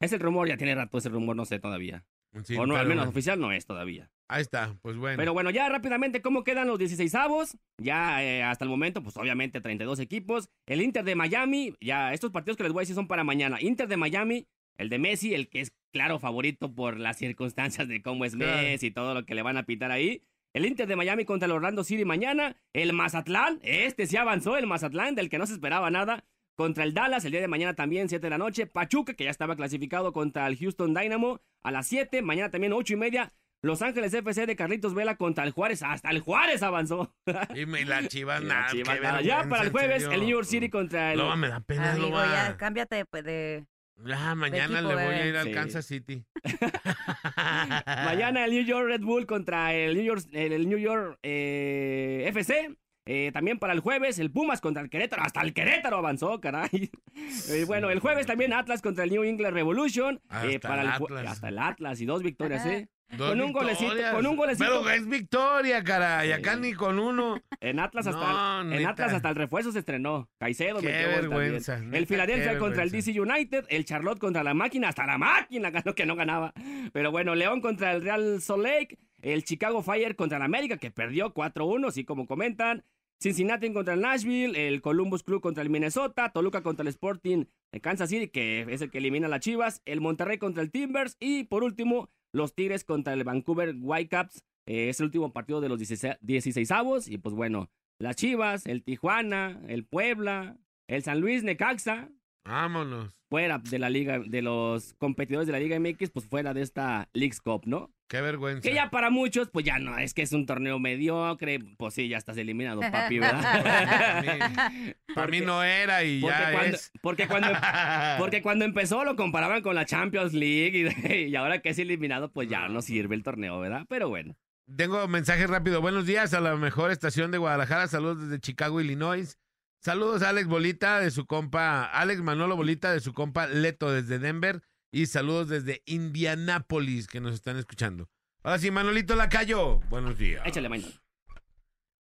Es 0.00 0.12
el 0.12 0.20
rumor, 0.20 0.48
ya 0.48 0.56
tiene 0.56 0.74
rato 0.74 0.98
ese 0.98 1.08
rumor, 1.08 1.36
no 1.36 1.44
sé 1.44 1.58
todavía. 1.58 2.04
Sí, 2.44 2.54
o 2.56 2.66
no, 2.66 2.76
al 2.76 2.86
menos 2.86 3.04
bueno. 3.04 3.10
oficial 3.10 3.40
no 3.40 3.50
es 3.52 3.64
todavía. 3.64 4.10
Ahí 4.28 4.42
está, 4.42 4.76
pues 4.82 4.96
bueno. 4.96 5.16
Pero 5.16 5.32
bueno, 5.32 5.50
ya 5.50 5.68
rápidamente, 5.70 6.20
¿cómo 6.20 6.44
quedan 6.44 6.66
los 6.66 6.78
16 6.78 7.14
avos? 7.14 7.56
Ya 7.80 8.22
eh, 8.22 8.42
hasta 8.42 8.64
el 8.64 8.68
momento, 8.68 9.02
pues 9.02 9.16
obviamente 9.16 9.60
32 9.60 10.00
equipos. 10.00 10.50
El 10.66 10.82
Inter 10.82 11.04
de 11.04 11.14
Miami, 11.14 11.74
ya 11.80 12.12
estos 12.12 12.32
partidos 12.32 12.56
que 12.58 12.64
les 12.64 12.72
voy 12.72 12.80
a 12.80 12.82
decir 12.82 12.94
son 12.96 13.06
para 13.08 13.24
mañana. 13.24 13.58
Inter 13.62 13.88
de 13.88 13.96
Miami, 13.96 14.46
el 14.76 14.90
de 14.90 14.98
Messi, 14.98 15.32
el 15.32 15.48
que 15.48 15.60
es 15.62 15.72
claro 15.94 16.18
favorito 16.18 16.74
por 16.74 16.98
las 16.98 17.16
circunstancias 17.16 17.88
de 17.88 18.02
cómo 18.02 18.26
es 18.26 18.34
Claro. 18.36 18.60
Messi 18.60 18.88
y 18.88 18.90
todo 18.90 19.14
lo 19.14 19.24
que 19.24 19.34
le 19.34 19.42
van 19.42 19.56
a 19.56 19.62
pitar 19.64 19.90
ahí. 19.92 20.22
El 20.56 20.64
Inter 20.64 20.88
de 20.88 20.96
Miami 20.96 21.26
contra 21.26 21.44
el 21.44 21.52
Orlando 21.52 21.84
City 21.84 22.06
mañana. 22.06 22.56
El 22.72 22.94
Mazatlán, 22.94 23.58
este 23.62 24.06
sí 24.06 24.16
avanzó, 24.16 24.56
el 24.56 24.66
Mazatlán, 24.66 25.14
del 25.14 25.28
que 25.28 25.36
no 25.36 25.44
se 25.46 25.52
esperaba 25.52 25.90
nada. 25.90 26.24
Contra 26.54 26.82
el 26.84 26.94
Dallas, 26.94 27.26
el 27.26 27.32
día 27.32 27.42
de 27.42 27.46
mañana 27.46 27.74
también, 27.74 28.08
7 28.08 28.24
de 28.24 28.30
la 28.30 28.38
noche. 28.38 28.66
Pachuca, 28.66 29.12
que 29.12 29.24
ya 29.24 29.30
estaba 29.30 29.54
clasificado 29.54 30.14
contra 30.14 30.46
el 30.46 30.56
Houston 30.56 30.94
Dynamo 30.94 31.42
a 31.62 31.70
las 31.70 31.86
7. 31.88 32.22
Mañana 32.22 32.50
también 32.50 32.72
8 32.72 32.94
y 32.94 32.96
media. 32.96 33.34
Los 33.60 33.82
Ángeles 33.82 34.14
FC 34.14 34.46
de 34.46 34.56
Carlitos 34.56 34.94
Vela 34.94 35.16
contra 35.16 35.44
el 35.44 35.50
Juárez. 35.50 35.82
Hasta 35.82 36.08
el 36.08 36.20
Juárez 36.20 36.62
avanzó. 36.62 37.14
Y 37.54 37.66
me- 37.66 37.84
la 37.84 38.08
Chivas, 38.08 38.42
nada. 38.42 39.20
Ya 39.20 39.44
para 39.50 39.64
el 39.64 39.70
jueves, 39.70 40.04
serio. 40.04 40.14
el 40.14 40.20
New 40.22 40.30
York 40.30 40.46
City 40.46 40.70
contra 40.70 41.12
el. 41.12 41.18
Loba, 41.18 41.36
me 41.36 41.48
da 41.48 41.60
pena, 41.60 41.92
Amigo, 41.92 42.08
Loba. 42.08 42.32
ya 42.32 42.56
cámbiate 42.56 43.04
pues, 43.04 43.24
de... 43.24 43.66
Ya, 44.04 44.34
mañana 44.34 44.80
le 44.82 44.94
voy 44.94 45.14
a 45.14 45.26
ir 45.26 45.36
al 45.36 45.46
Sí. 45.46 45.52
Kansas 45.52 45.86
City. 45.86 46.24
Mañana 47.86 48.44
el 48.44 48.50
New 48.52 48.64
York 48.64 48.86
Red 48.88 49.00
Bull 49.00 49.26
contra 49.26 49.72
el 49.74 49.94
New 49.94 50.04
York, 50.04 50.22
el, 50.32 50.52
el 50.52 50.68
New 50.68 50.78
York 50.78 51.18
eh, 51.22 52.24
FC. 52.28 52.76
Eh, 53.08 53.30
también 53.32 53.58
para 53.60 53.72
el 53.72 53.78
jueves, 53.80 54.18
el 54.18 54.32
Pumas 54.32 54.60
contra 54.60 54.82
el 54.82 54.90
Querétaro. 54.90 55.22
Hasta 55.22 55.40
el 55.40 55.54
Querétaro 55.54 55.96
avanzó, 55.98 56.40
caray. 56.40 56.90
Eh, 57.48 57.64
bueno, 57.66 57.90
el 57.90 58.00
jueves 58.00 58.26
también 58.26 58.52
Atlas 58.52 58.82
contra 58.82 59.04
el 59.04 59.10
New 59.10 59.24
England 59.24 59.54
Revolution. 59.54 60.16
eh, 60.16 60.20
Hasta 60.28 60.68
para 60.68 60.82
el 60.82 60.88
el 60.88 60.94
ju- 60.94 61.04
Atlas. 61.06 61.32
hasta 61.32 61.48
el 61.48 61.58
Atlas 61.58 62.00
y 62.00 62.04
dos 62.04 62.22
victorias, 62.22 62.66
¿eh? 62.66 62.88
Con 63.16 63.40
un 63.40 63.52
golecito, 63.52 63.92
con 64.12 64.26
un 64.26 64.36
golecito. 64.36 64.64
Pero 64.64 64.90
es 64.90 65.08
victoria, 65.08 65.82
caray. 65.84 66.32
Acá 66.32 66.54
Sí. 66.54 66.60
ni 66.60 66.72
con 66.72 66.98
uno. 66.98 67.40
En 67.60 67.78
Atlas 67.78 68.06
hasta, 68.08 68.64
No, 68.64 68.72
en. 68.74 68.86
Atlas 68.86 69.12
hasta 69.12 69.28
el 69.28 69.36
refuerzo 69.36 69.70
se 69.72 69.78
estrenó. 69.78 70.28
Caicedo 70.38 70.80
Qué 70.80 70.86
metió 70.88 71.08
vergüenza, 71.08 71.78
neta, 71.78 71.96
El 71.96 72.06
Philadelphia 72.06 72.52
qué 72.54 72.58
contra 72.58 72.82
el. 72.82 72.90
DC 72.90 73.18
United, 73.20 73.64
el 73.68 73.84
Charlotte 73.84 74.18
contra 74.18 74.42
la 74.42 74.54
máquina, 74.54 74.88
hasta 74.88 75.06
la 75.06 75.18
máquina 75.18 75.70
ganó 75.70 75.94
que 75.94 76.04
no 76.04 76.16
ganaba. 76.16 76.52
Pero 76.92 77.10
bueno, 77.10 77.34
León 77.34 77.60
contra 77.60 77.92
el 77.92 78.02
Real 78.02 78.40
Salt 78.40 78.62
Lake, 78.64 78.98
el 79.22 79.44
Chicago 79.44 79.82
Fire 79.82 80.16
contra 80.16 80.38
el 80.38 80.42
América 80.42 80.76
que 80.76 80.90
perdió 80.90 81.32
4-1, 81.32 81.88
así 81.88 82.04
como 82.04 82.26
comentan. 82.26 82.84
Cincinnati 83.18 83.72
contra 83.72 83.94
el 83.94 84.00
Nashville, 84.02 84.68
el 84.68 84.82
Columbus 84.82 85.22
Club 85.22 85.40
contra 85.40 85.62
el 85.62 85.70
Minnesota, 85.70 86.28
Toluca 86.32 86.62
contra 86.62 86.82
el 86.82 86.88
Sporting 86.88 87.46
de 87.72 87.80
Kansas 87.80 88.10
City, 88.10 88.28
que 88.28 88.66
es 88.68 88.82
el 88.82 88.90
que 88.90 88.98
elimina 88.98 89.26
a 89.26 89.30
las 89.30 89.40
Chivas, 89.40 89.80
el 89.86 90.02
Monterrey 90.02 90.36
contra 90.36 90.62
el 90.62 90.70
Timbers 90.70 91.16
y 91.18 91.44
por 91.44 91.64
último 91.64 92.10
los 92.36 92.54
Tigres 92.54 92.84
contra 92.84 93.12
el 93.14 93.24
Vancouver 93.24 93.74
Whitecaps. 93.78 94.44
Eh, 94.66 94.88
es 94.88 95.00
el 95.00 95.06
último 95.06 95.32
partido 95.32 95.60
de 95.60 95.68
los 95.68 95.78
16 95.78 96.70
avos 96.70 97.08
y 97.08 97.18
pues 97.18 97.34
bueno, 97.34 97.70
las 97.98 98.16
Chivas, 98.16 98.66
el 98.66 98.82
Tijuana, 98.82 99.60
el 99.68 99.84
Puebla, 99.84 100.58
el 100.88 101.02
San 101.02 101.20
Luis 101.20 101.42
Necaxa, 101.42 102.10
Vámonos. 102.44 103.14
fuera 103.28 103.58
de 103.58 103.78
la 103.78 103.90
liga, 103.90 104.18
de 104.18 104.42
los 104.42 104.94
competidores 104.94 105.46
de 105.46 105.52
la 105.52 105.60
Liga 105.60 105.78
MX, 105.80 106.10
pues 106.10 106.26
fuera 106.26 106.52
de 106.54 106.62
esta 106.62 107.08
Leagues 107.12 107.40
Cup, 107.40 107.62
¿no? 107.66 107.90
Qué 108.08 108.20
vergüenza. 108.20 108.62
Que 108.62 108.72
ya 108.72 108.88
para 108.90 109.10
muchos, 109.10 109.50
pues 109.50 109.64
ya 109.64 109.78
no, 109.78 109.98
es 109.98 110.14
que 110.14 110.22
es 110.22 110.32
un 110.32 110.46
torneo 110.46 110.78
mediocre, 110.78 111.58
pues 111.76 111.94
sí, 111.94 112.08
ya 112.08 112.18
estás 112.18 112.36
eliminado, 112.36 112.80
papi, 112.80 113.18
¿verdad? 113.18 114.94
Para 115.14 115.26
mí 115.26 115.40
no 115.40 115.64
era 115.64 116.04
y 116.04 116.20
porque 116.20 116.36
ya 116.36 116.52
cuando, 116.52 116.76
es. 116.76 116.92
porque 117.02 117.26
cuando 117.26 117.48
porque 118.18 118.42
cuando 118.42 118.64
empezó 118.64 119.04
lo 119.04 119.16
comparaban 119.16 119.62
con 119.62 119.74
la 119.74 119.86
Champions 119.86 120.34
League 120.34 120.94
y, 121.08 121.24
y 121.30 121.36
ahora 121.36 121.60
que 121.60 121.70
es 121.70 121.78
eliminado, 121.78 122.30
pues 122.30 122.48
ya 122.48 122.68
no 122.68 122.80
sirve 122.80 123.16
el 123.16 123.22
torneo, 123.24 123.58
¿verdad? 123.58 123.86
Pero 123.88 124.08
bueno. 124.08 124.36
Tengo 124.76 125.06
mensaje 125.08 125.46
rápido. 125.46 125.80
Buenos 125.80 126.06
días 126.06 126.34
a 126.34 126.40
la 126.40 126.56
mejor 126.56 126.90
estación 126.90 127.30
de 127.30 127.38
Guadalajara. 127.38 127.86
Saludos 127.86 128.22
desde 128.22 128.40
Chicago, 128.40 128.80
Illinois. 128.80 129.38
Saludos 129.80 130.22
a 130.22 130.30
Alex 130.30 130.48
Bolita 130.48 130.98
de 130.98 131.12
su 131.12 131.26
compa, 131.26 131.84
Alex 131.84 132.20
Manolo 132.20 132.56
Bolita 132.56 132.92
de 132.92 133.00
su 133.00 133.12
compa 133.12 133.46
Leto 133.46 133.92
desde 133.92 134.18
Denver. 134.18 134.62
Y 134.92 135.06
saludos 135.06 135.48
desde 135.48 135.82
Indianápolis 135.86 137.06
que 137.06 137.20
nos 137.20 137.34
están 137.34 137.56
escuchando. 137.56 138.08
Ahora 138.42 138.58
sí, 138.58 138.70
Manolito 138.70 139.14
Lacayo. 139.16 139.80
Buenos 139.90 140.16
días. 140.18 140.42
Échale, 140.46 140.68
mañana. 140.68 140.92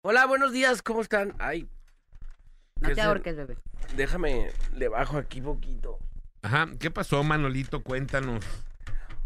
Hola, 0.02 0.26
buenos 0.26 0.52
días, 0.52 0.82
¿cómo 0.82 1.00
están? 1.00 1.34
Ay, 1.38 1.68
No 2.80 2.88
¿Qué 2.88 2.94
te 2.94 3.00
ahorques, 3.00 3.36
bebé. 3.36 3.56
déjame, 3.96 4.50
le 4.74 4.88
bajo 4.88 5.16
aquí 5.16 5.40
poquito. 5.40 5.98
Ajá. 6.42 6.68
¿Qué 6.78 6.90
pasó, 6.90 7.22
Manolito? 7.24 7.82
Cuéntanos. 7.82 8.44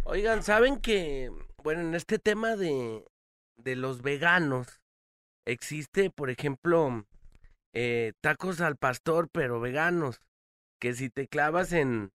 Oigan, 0.05 0.43
¿saben 0.45 0.81
que, 0.81 1.31
bueno, 1.65 1.81
en 1.81 1.95
este 1.97 2.21
tema 2.21 2.55
de, 2.55 3.05
de 3.57 3.75
los 3.75 4.03
veganos, 4.03 4.81
existe, 5.45 6.11
por 6.11 6.31
ejemplo, 6.31 7.05
eh, 7.75 8.13
tacos 8.21 8.61
al 8.61 8.77
pastor, 8.77 9.29
pero 9.33 9.59
veganos, 9.61 10.21
que 10.81 10.95
si 10.95 11.11
te 11.11 11.27
clavas 11.27 11.73
en, 11.73 12.13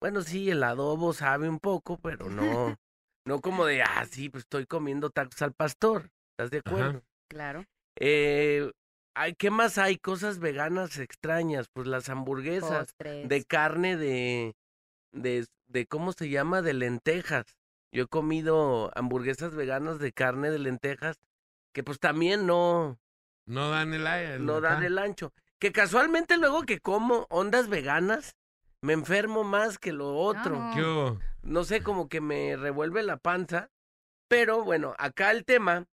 bueno, 0.00 0.22
sí, 0.22 0.50
el 0.50 0.62
adobo 0.62 1.12
sabe 1.12 1.48
un 1.48 1.58
poco, 1.60 1.98
pero 1.98 2.30
no, 2.30 2.40
no 3.26 3.40
como 3.40 3.66
de, 3.66 3.82
ah, 3.82 4.04
sí, 4.10 4.28
pues 4.28 4.44
estoy 4.44 4.66
comiendo 4.66 5.10
tacos 5.10 5.40
al 5.42 5.52
pastor, 5.52 6.10
¿estás 6.32 6.50
de 6.50 6.58
Ajá. 6.64 6.70
acuerdo? 6.70 7.02
Claro. 7.28 7.64
Eh, 7.96 8.70
hay, 9.14 9.34
¿Qué 9.34 9.50
más 9.50 9.78
hay? 9.78 9.98
Cosas 9.98 10.38
veganas 10.38 10.98
extrañas, 10.98 11.68
pues 11.72 11.86
las 11.86 12.08
hamburguesas 12.08 12.92
Postres. 12.92 13.28
de 13.28 13.44
carne 13.44 13.96
de, 13.96 14.54
de, 15.12 15.46
de, 15.68 15.86
¿cómo 15.86 16.12
se 16.12 16.28
llama? 16.28 16.62
De 16.62 16.72
lentejas. 16.72 17.44
Yo 17.92 18.04
he 18.04 18.06
comido 18.06 18.90
hamburguesas 18.96 19.54
veganas 19.54 19.98
de 19.98 20.12
carne 20.12 20.50
de 20.50 20.60
lentejas 20.60 21.16
que 21.74 21.82
pues 21.82 21.98
también 21.98 22.46
no, 22.46 22.98
No 23.46 23.70
dan 23.70 23.92
el 23.94 24.44
no 24.44 24.60
dan 24.60 24.82
el 24.82 24.98
ancho. 24.98 25.32
Que 25.58 25.72
casualmente 25.72 26.36
luego 26.38 26.62
que 26.62 26.80
como 26.80 27.26
ondas 27.30 27.68
veganas, 27.68 28.36
me 28.82 28.92
enfermo 28.92 29.44
más 29.44 29.78
que 29.78 29.92
lo 29.92 30.14
otro. 30.16 30.58
no. 30.58 30.74
¿Qué 30.74 30.82
hubo? 30.82 31.20
No 31.42 31.64
sé, 31.64 31.82
como 31.82 32.08
que 32.08 32.20
me 32.20 32.56
revuelve 32.56 33.02
la 33.02 33.16
panza. 33.16 33.70
Pero 34.28 34.62
bueno, 34.62 34.94
acá 34.98 35.30
el 35.32 35.44
tema, 35.44 35.86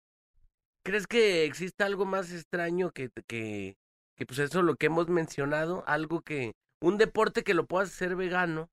¿crees 0.83 1.07
que 1.07 1.45
existe 1.45 1.83
algo 1.83 2.05
más 2.05 2.31
extraño 2.31 2.91
que, 2.91 3.09
que, 3.27 3.77
que 4.17 4.25
pues 4.25 4.39
eso 4.39 4.61
lo 4.61 4.75
que 4.75 4.87
hemos 4.87 5.07
mencionado? 5.07 5.83
Algo 5.87 6.21
que, 6.21 6.53
un 6.81 6.97
deporte 6.97 7.43
que 7.43 7.53
lo 7.53 7.65
puedas 7.65 7.89
hacer 7.93 8.15
vegano, 8.15 8.69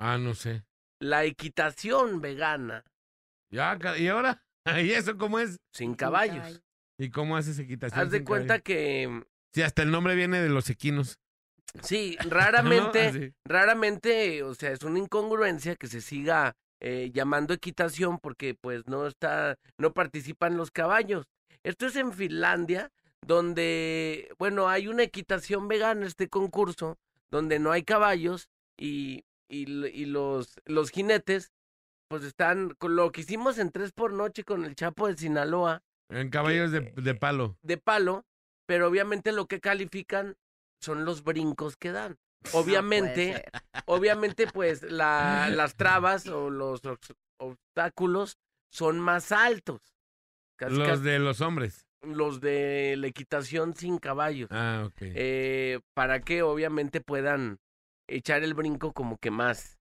Ah, 0.00 0.18
no 0.18 0.34
sé. 0.34 0.64
la 1.00 1.24
equitación 1.24 2.20
vegana, 2.20 2.84
Ya, 3.50 3.78
¿y 3.98 4.08
ahora? 4.08 4.42
¿Y 4.82 4.90
eso 4.90 5.16
cómo 5.16 5.38
es? 5.38 5.58
sin 5.72 5.94
caballos. 5.94 6.36
caballo. 6.38 6.60
¿Y 6.98 7.10
cómo 7.10 7.36
haces 7.36 7.58
equitación? 7.58 8.00
Haz 8.00 8.10
de 8.10 8.18
sin 8.18 8.26
cuenta 8.26 8.58
que, 8.58 9.22
Sí, 9.54 9.62
hasta 9.62 9.82
el 9.82 9.90
nombre 9.90 10.14
viene 10.16 10.40
de 10.40 10.48
los 10.48 10.68
equinos. 10.70 11.18
Sí, 11.82 12.16
¿no? 12.24 12.30
raramente, 12.30 13.34
raramente, 13.44 14.42
o 14.42 14.54
sea, 14.54 14.70
es 14.72 14.82
una 14.82 14.98
incongruencia 14.98 15.76
que 15.76 15.86
se 15.86 16.00
siga 16.00 16.54
eh, 16.80 17.10
llamando 17.12 17.54
equitación 17.54 18.18
porque 18.18 18.54
pues 18.54 18.86
no 18.86 19.06
está, 19.06 19.56
no 19.78 19.92
participan 19.92 20.56
los 20.56 20.70
caballos. 20.70 21.26
Esto 21.62 21.86
es 21.86 21.96
en 21.96 22.12
Finlandia, 22.12 22.90
donde, 23.26 24.28
bueno, 24.38 24.68
hay 24.68 24.88
una 24.88 25.02
equitación 25.02 25.68
vegana, 25.68 26.06
este 26.06 26.28
concurso, 26.28 26.98
donde 27.30 27.58
no 27.58 27.72
hay 27.72 27.82
caballos 27.82 28.48
y, 28.78 29.24
y, 29.48 29.62
y 29.86 30.04
los, 30.04 30.60
los 30.64 30.90
jinetes, 30.90 31.52
pues 32.08 32.22
están, 32.22 32.70
con 32.78 32.94
lo 32.94 33.10
que 33.10 33.22
hicimos 33.22 33.58
en 33.58 33.72
Tres 33.72 33.90
por 33.92 34.12
Noche 34.12 34.44
con 34.44 34.64
el 34.64 34.76
Chapo 34.76 35.08
de 35.08 35.16
Sinaloa, 35.16 35.82
En 36.08 36.30
caballos 36.30 36.70
de, 36.70 36.92
de 36.96 37.14
palo. 37.16 37.56
de 37.62 37.78
palo, 37.78 38.24
pero 38.66 38.86
obviamente 38.88 39.32
lo 39.32 39.46
que 39.46 39.58
califican 39.60 40.36
son 40.80 41.04
los 41.04 41.22
brincos 41.24 41.76
que 41.76 41.92
dan. 41.92 42.18
Obviamente, 42.52 43.44
obviamente, 43.86 44.46
pues 44.46 44.82
la, 44.82 45.48
las 45.50 45.76
trabas 45.76 46.26
o 46.28 46.50
los 46.50 46.82
obs- 46.82 47.14
obstáculos 47.38 48.38
son 48.70 49.00
más 49.00 49.32
altos. 49.32 49.80
Casi, 50.56 50.76
Los 50.76 50.88
casi 50.88 51.02
de 51.02 51.18
los 51.18 51.40
hombres. 51.40 51.86
los 52.02 52.40
de 52.40 52.94
la 52.98 53.06
equitación 53.08 53.74
sin 53.74 53.98
caballos. 53.98 54.48
Ah, 54.52 54.84
ok. 54.86 54.96
Eh, 55.00 55.80
para 55.94 56.20
que 56.20 56.42
obviamente 56.42 57.00
puedan 57.00 57.58
echar 58.08 58.42
el 58.44 58.54
brinco 58.54 58.92
como 58.92 59.18
que 59.18 59.30
más, 59.30 59.78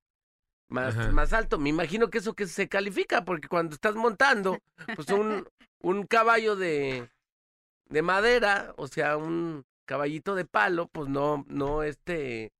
más, 0.69 0.97
Ajá. 0.97 1.11
más 1.11 1.33
alto. 1.33 1.59
Me 1.59 1.69
imagino 1.69 2.09
que 2.09 2.17
eso 2.17 2.33
que 2.33 2.47
se 2.47 2.67
califica, 2.67 3.23
porque 3.23 3.47
cuando 3.47 3.75
estás 3.75 3.95
montando, 3.95 4.57
pues 4.95 5.07
un, 5.09 5.47
un 5.81 6.05
caballo 6.07 6.55
de, 6.55 7.09
de 7.89 8.01
madera, 8.01 8.73
o 8.77 8.87
sea, 8.87 9.17
un 9.17 9.65
caballito 9.85 10.35
de 10.35 10.45
palo, 10.45 10.87
pues 10.87 11.09
no, 11.09 11.45
no, 11.47 11.83
este, 11.83 12.53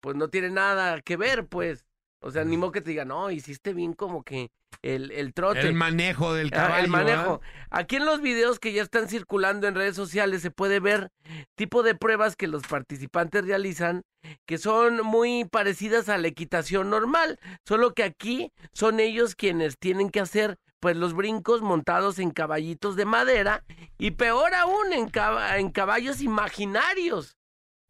pues 0.00 0.16
no 0.16 0.28
tiene 0.28 0.50
nada 0.50 1.00
que 1.02 1.16
ver, 1.16 1.46
pues. 1.48 1.86
O 2.22 2.30
sea, 2.30 2.44
ni 2.44 2.56
modo 2.56 2.72
que 2.72 2.80
te 2.80 2.90
digan, 2.90 3.08
no, 3.08 3.30
hiciste 3.30 3.74
bien 3.74 3.92
como 3.94 4.22
que 4.22 4.50
el, 4.80 5.10
el 5.12 5.34
trote. 5.34 5.60
el 5.60 5.74
manejo 5.74 6.32
del 6.34 6.48
Ah, 6.48 6.56
caballo. 6.56 6.84
el 6.84 6.90
manejo. 6.90 7.40
¿ah? 7.42 7.66
Aquí 7.78 7.96
en 7.96 8.06
los 8.06 8.20
videos 8.20 8.58
que 8.58 8.72
ya 8.72 8.82
están 8.82 9.08
circulando 9.08 9.66
en 9.68 9.74
redes 9.74 9.94
sociales 9.96 10.40
se 10.42 10.50
puede 10.50 10.80
ver 10.80 11.10
tipo 11.56 11.82
de 11.82 11.94
pruebas 11.94 12.36
que 12.36 12.46
los 12.48 12.62
participantes 12.62 13.44
realizan 13.46 14.02
que 14.46 14.56
son 14.58 15.02
muy 15.02 15.44
parecidas 15.44 16.08
a 16.08 16.16
la 16.16 16.28
equitación 16.28 16.90
normal, 16.90 17.38
solo 17.66 17.92
que 17.92 18.04
aquí 18.04 18.52
son 18.72 19.00
ellos 19.00 19.34
quienes 19.34 19.76
tienen 19.78 20.10
que 20.10 20.20
hacer 20.20 20.56
pues 20.80 20.96
los 20.96 21.14
brincos 21.14 21.60
montados 21.62 22.18
en 22.18 22.30
caballitos 22.30 22.96
de 22.96 23.04
madera 23.04 23.62
y 23.98 24.12
peor 24.12 24.52
aún 24.54 24.92
en, 24.92 25.10
en 25.56 25.70
caballos 25.70 26.20
imaginarios. 26.22 27.36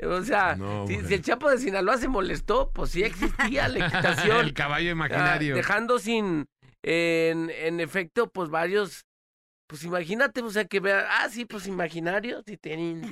O 0.05 0.23
sea, 0.23 0.57
No, 0.57 0.87
si, 0.87 0.95
el 0.95 1.23
Chapo 1.23 1.51
de 1.51 1.59
Sinaloa 1.59 1.97
se 1.99 2.09
molestó, 2.09 2.71
pues 2.73 2.91
sí 2.91 3.03
existía 3.03 3.69
la 3.69 3.79
equitación. 3.87 4.41
el 4.41 4.55
caballo 4.55 4.89
Ah, 4.89 4.93
imaginario. 4.93 5.55
dejando 5.55 5.99
sin, 5.99 6.47
en, 6.83 7.51
en 7.51 7.81
efecto, 7.81 8.29
pues 8.31 8.49
varios, 8.51 9.05
pues 9.69 9.85
imagínate, 9.85 10.43
o 10.43 10.51
sea, 10.51 10.65
que 10.65 10.81
vea, 10.81 11.07
ah, 11.09 11.29
sí, 11.29 11.45
pues 11.45 11.67
tin. 11.67 13.03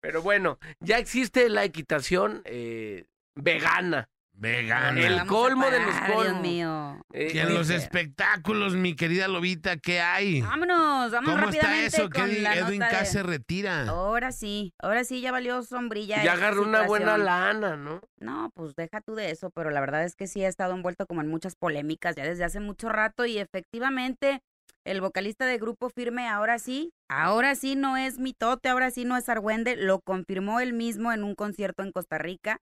pero 0.00 0.22
bueno, 0.22 0.58
ya 0.80 0.98
existe 0.98 1.48
la 1.48 1.64
equitación 1.64 2.42
eh, 2.44 3.06
vegana. 3.34 4.08
Vegana. 4.40 4.98
El 5.06 5.26
colmo 5.26 5.68
de 5.70 5.80
los 5.80 5.92
parar, 5.94 6.06
Dios 6.06 6.16
colmos. 6.24 6.42
mío. 6.42 6.96
Eh, 7.12 7.30
Y 7.34 7.38
en 7.40 7.52
los 7.54 7.68
dice- 7.68 7.78
espectáculos, 7.82 8.74
mi 8.74 8.96
querida 8.96 9.28
Lobita, 9.28 9.76
¿qué 9.76 10.00
hay? 10.00 10.40
Vámonos, 10.40 11.10
vamos 11.12 11.30
¿Cómo 11.34 11.44
está 11.50 11.60
rápidamente 11.60 11.86
eso? 11.86 12.08
¿Qué 12.08 12.20
con 12.20 12.30
di- 12.30 12.40
la 12.40 12.54
Edwin 12.56 12.80
de- 12.80 13.04
se 13.04 13.22
retira. 13.22 13.86
Ahora 13.88 14.32
sí, 14.32 14.72
ahora 14.78 15.04
sí 15.04 15.20
ya 15.20 15.30
valió 15.30 15.62
sombrilla. 15.62 16.24
ya 16.24 16.32
agarró 16.32 16.62
una 16.62 16.82
buena 16.86 17.18
lana, 17.18 17.76
¿no? 17.76 18.00
No, 18.18 18.50
pues 18.54 18.74
deja 18.74 19.02
tú 19.02 19.14
de 19.14 19.30
eso, 19.30 19.50
pero 19.50 19.70
la 19.70 19.80
verdad 19.80 20.04
es 20.04 20.14
que 20.16 20.26
sí 20.26 20.42
ha 20.42 20.48
estado 20.48 20.74
envuelto 20.74 21.06
como 21.06 21.20
en 21.20 21.28
muchas 21.28 21.54
polémicas 21.54 22.16
ya 22.16 22.24
desde 22.24 22.44
hace 22.44 22.60
mucho 22.60 22.88
rato 22.88 23.26
y 23.26 23.36
efectivamente 23.38 24.40
el 24.86 25.02
vocalista 25.02 25.44
de 25.44 25.58
Grupo 25.58 25.90
Firme 25.90 26.26
ahora 26.28 26.58
sí, 26.58 26.92
ahora 27.10 27.54
sí 27.54 27.76
no 27.76 27.98
es 27.98 28.18
mitote, 28.18 28.70
ahora 28.70 28.90
sí 28.90 29.04
no 29.04 29.18
es 29.18 29.28
Argüende, 29.28 29.76
lo 29.76 30.00
confirmó 30.00 30.60
él 30.60 30.72
mismo 30.72 31.12
en 31.12 31.24
un 31.24 31.34
concierto 31.34 31.82
en 31.82 31.92
Costa 31.92 32.16
Rica, 32.16 32.56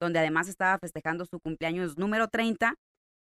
donde 0.00 0.18
además 0.18 0.48
estaba 0.48 0.78
festejando 0.78 1.24
su 1.24 1.40
cumpleaños 1.40 1.98
número 1.98 2.28
30 2.28 2.74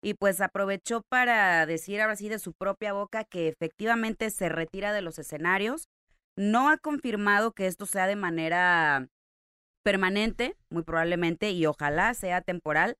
y 0.03 0.15
pues 0.15 0.41
aprovechó 0.41 1.01
para 1.09 1.65
decir 1.65 2.01
ahora 2.01 2.15
sí 2.15 2.27
de 2.27 2.39
su 2.39 2.53
propia 2.53 2.93
boca 2.93 3.23
que 3.23 3.47
efectivamente 3.47 4.29
se 4.29 4.49
retira 4.49 4.91
de 4.91 5.01
los 5.01 5.17
escenarios. 5.17 5.87
No 6.35 6.69
ha 6.69 6.77
confirmado 6.77 7.53
que 7.53 7.67
esto 7.67 7.85
sea 7.85 8.07
de 8.07 8.17
manera 8.17 9.07
permanente, 9.83 10.55
muy 10.69 10.83
probablemente, 10.83 11.51
y 11.51 11.65
ojalá 11.65 12.13
sea 12.15 12.41
temporal. 12.41 12.97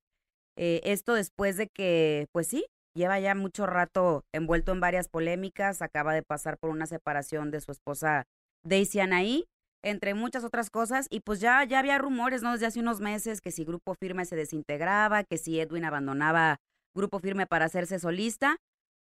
Eh, 0.56 0.82
esto 0.86 1.14
después 1.14 1.58
de 1.58 1.68
que, 1.68 2.28
pues 2.32 2.48
sí, 2.48 2.66
lleva 2.96 3.20
ya 3.20 3.36
mucho 3.36 3.66
rato 3.66 4.24
envuelto 4.34 4.72
en 4.72 4.80
varias 4.80 5.10
polémicas, 5.10 5.82
acaba 5.82 6.14
de 6.14 6.24
pasar 6.24 6.58
por 6.58 6.70
una 6.70 6.86
separación 6.86 7.52
de 7.52 7.62
su 7.62 7.72
esposa 7.72 8.26
Daisy 8.64 9.00
Anaí, 9.00 9.46
entre 9.84 10.14
muchas 10.14 10.44
otras 10.44 10.70
cosas, 10.70 11.08
y 11.10 11.20
pues 11.20 11.40
ya, 11.40 11.64
ya 11.66 11.80
había 11.80 11.98
rumores, 11.98 12.42
¿no? 12.42 12.54
Desde 12.54 12.66
hace 12.66 12.80
unos 12.80 13.00
meses 13.00 13.42
que 13.42 13.52
si 13.52 13.66
Grupo 13.66 13.94
Firme 13.96 14.26
se 14.26 14.36
desintegraba, 14.36 15.24
que 15.24 15.38
si 15.38 15.60
Edwin 15.60 15.86
abandonaba 15.86 16.58
Grupo 16.96 17.20
Firme 17.20 17.46
para 17.46 17.66
hacerse 17.66 18.00
solista. 18.00 18.58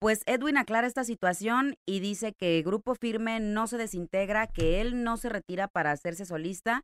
Pues 0.00 0.22
Edwin 0.26 0.58
aclara 0.58 0.86
esta 0.86 1.04
situación 1.04 1.76
y 1.86 2.00
dice 2.00 2.32
que 2.32 2.62
Grupo 2.62 2.94
Firme 2.94 3.40
no 3.40 3.66
se 3.66 3.78
desintegra, 3.78 4.46
que 4.46 4.80
él 4.80 5.02
no 5.02 5.16
se 5.16 5.28
retira 5.28 5.68
para 5.68 5.92
hacerse 5.92 6.26
solista, 6.26 6.82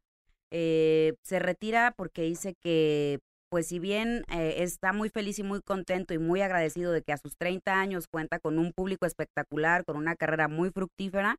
eh, 0.51 1.15
se 1.23 1.39
retira 1.39 1.93
porque 1.97 2.23
dice 2.23 2.55
que, 2.63 3.19
pues 3.51 3.67
si 3.67 3.79
bien 3.79 4.25
eh, 4.33 4.57
está 4.59 4.93
muy 4.93 5.11
feliz 5.11 5.39
y 5.39 5.43
muy 5.43 5.61
contento 5.61 6.15
y 6.15 6.19
muy 6.19 6.41
agradecido 6.41 6.93
de 6.93 7.03
que 7.03 7.13
a 7.13 7.19
sus 7.19 7.37
30 7.37 7.79
años 7.79 8.07
cuenta 8.11 8.39
con 8.39 8.59
un 8.59 8.73
público 8.73 9.07
espectacular, 9.07 9.85
con 9.85 9.97
una 9.97 10.17
carrera 10.17 10.49
muy 10.49 10.71
fructífera, 10.71 11.37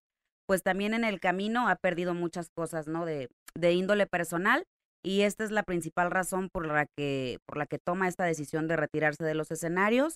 pues 0.52 0.64
también 0.64 0.94
en 0.94 1.06
el 1.06 1.22
camino 1.22 1.70
ha 1.70 1.78
perdido 1.78 2.14
muchas 2.14 2.50
cosas, 2.50 2.86
¿no? 2.86 3.06
De, 3.06 3.30
de 3.56 3.72
índole 3.72 4.06
personal 4.06 4.66
y 5.02 5.22
esta 5.22 5.46
es 5.46 5.52
la 5.52 5.64
principal 5.64 6.12
razón 6.12 6.50
por 6.52 6.66
la 6.68 6.88
que 6.98 7.38
por 7.48 7.56
la 7.56 7.66
que 7.66 7.80
toma 7.80 8.10
esta 8.10 8.26
decisión 8.26 8.68
de 8.68 8.76
retirarse 8.76 9.24
de 9.24 9.34
los 9.34 9.50
escenarios. 9.52 10.16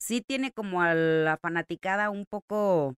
Sí 0.00 0.22
tiene 0.26 0.50
como 0.50 0.80
a 0.80 0.94
la 0.94 1.36
fanaticada 1.42 2.08
un 2.08 2.24
poco 2.24 2.94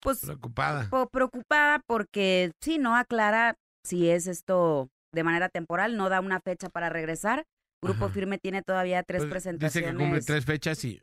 pues 0.00 0.20
Preocupada. 0.20 0.88
po- 0.88 1.10
preocupada 1.10 1.82
porque 1.86 2.52
sí, 2.62 2.78
no 2.78 2.96
aclara 2.96 3.56
si 3.84 4.08
es 4.08 4.26
esto 4.26 4.88
de 5.12 5.24
manera 5.24 5.50
temporal, 5.50 5.98
no 5.98 6.08
da 6.08 6.20
una 6.20 6.40
fecha 6.40 6.70
para 6.70 6.88
regresar. 6.88 7.44
Grupo 7.82 8.06
Ajá. 8.06 8.14
Firme 8.14 8.38
tiene 8.38 8.62
todavía 8.62 9.02
tres 9.04 9.22
Pues, 9.22 9.30
presentaciones. 9.30 9.90
Dice 9.90 9.96
que 9.96 10.04
cumple 10.04 10.20
tres 10.22 10.44
fechas 10.44 10.84
y... 10.84 11.00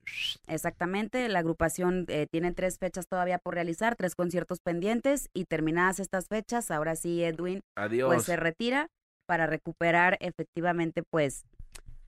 Exactamente, 0.48 1.28
la 1.30 1.40
agrupación 1.40 2.06
eh, 2.10 2.28
tiene 2.30 2.52
tres 2.52 2.78
fechas 2.80 3.08
todavía 3.08 3.38
por 3.40 3.54
realizar, 3.56 3.96
tres 3.96 4.16
conciertos 4.16 4.60
pendientes 4.60 5.30
y 5.34 5.46
terminadas 5.46 6.00
estas 6.00 6.28
fechas, 6.28 6.72
ahora 6.72 6.96
sí 6.96 7.24
Edwin 7.24 7.62
Adiós. 7.76 8.14
pues 8.14 8.24
se 8.26 8.36
retira 8.36 8.88
para 9.28 9.48
recuperar 9.48 10.18
efectivamente 10.20 11.02
pues 11.10 11.46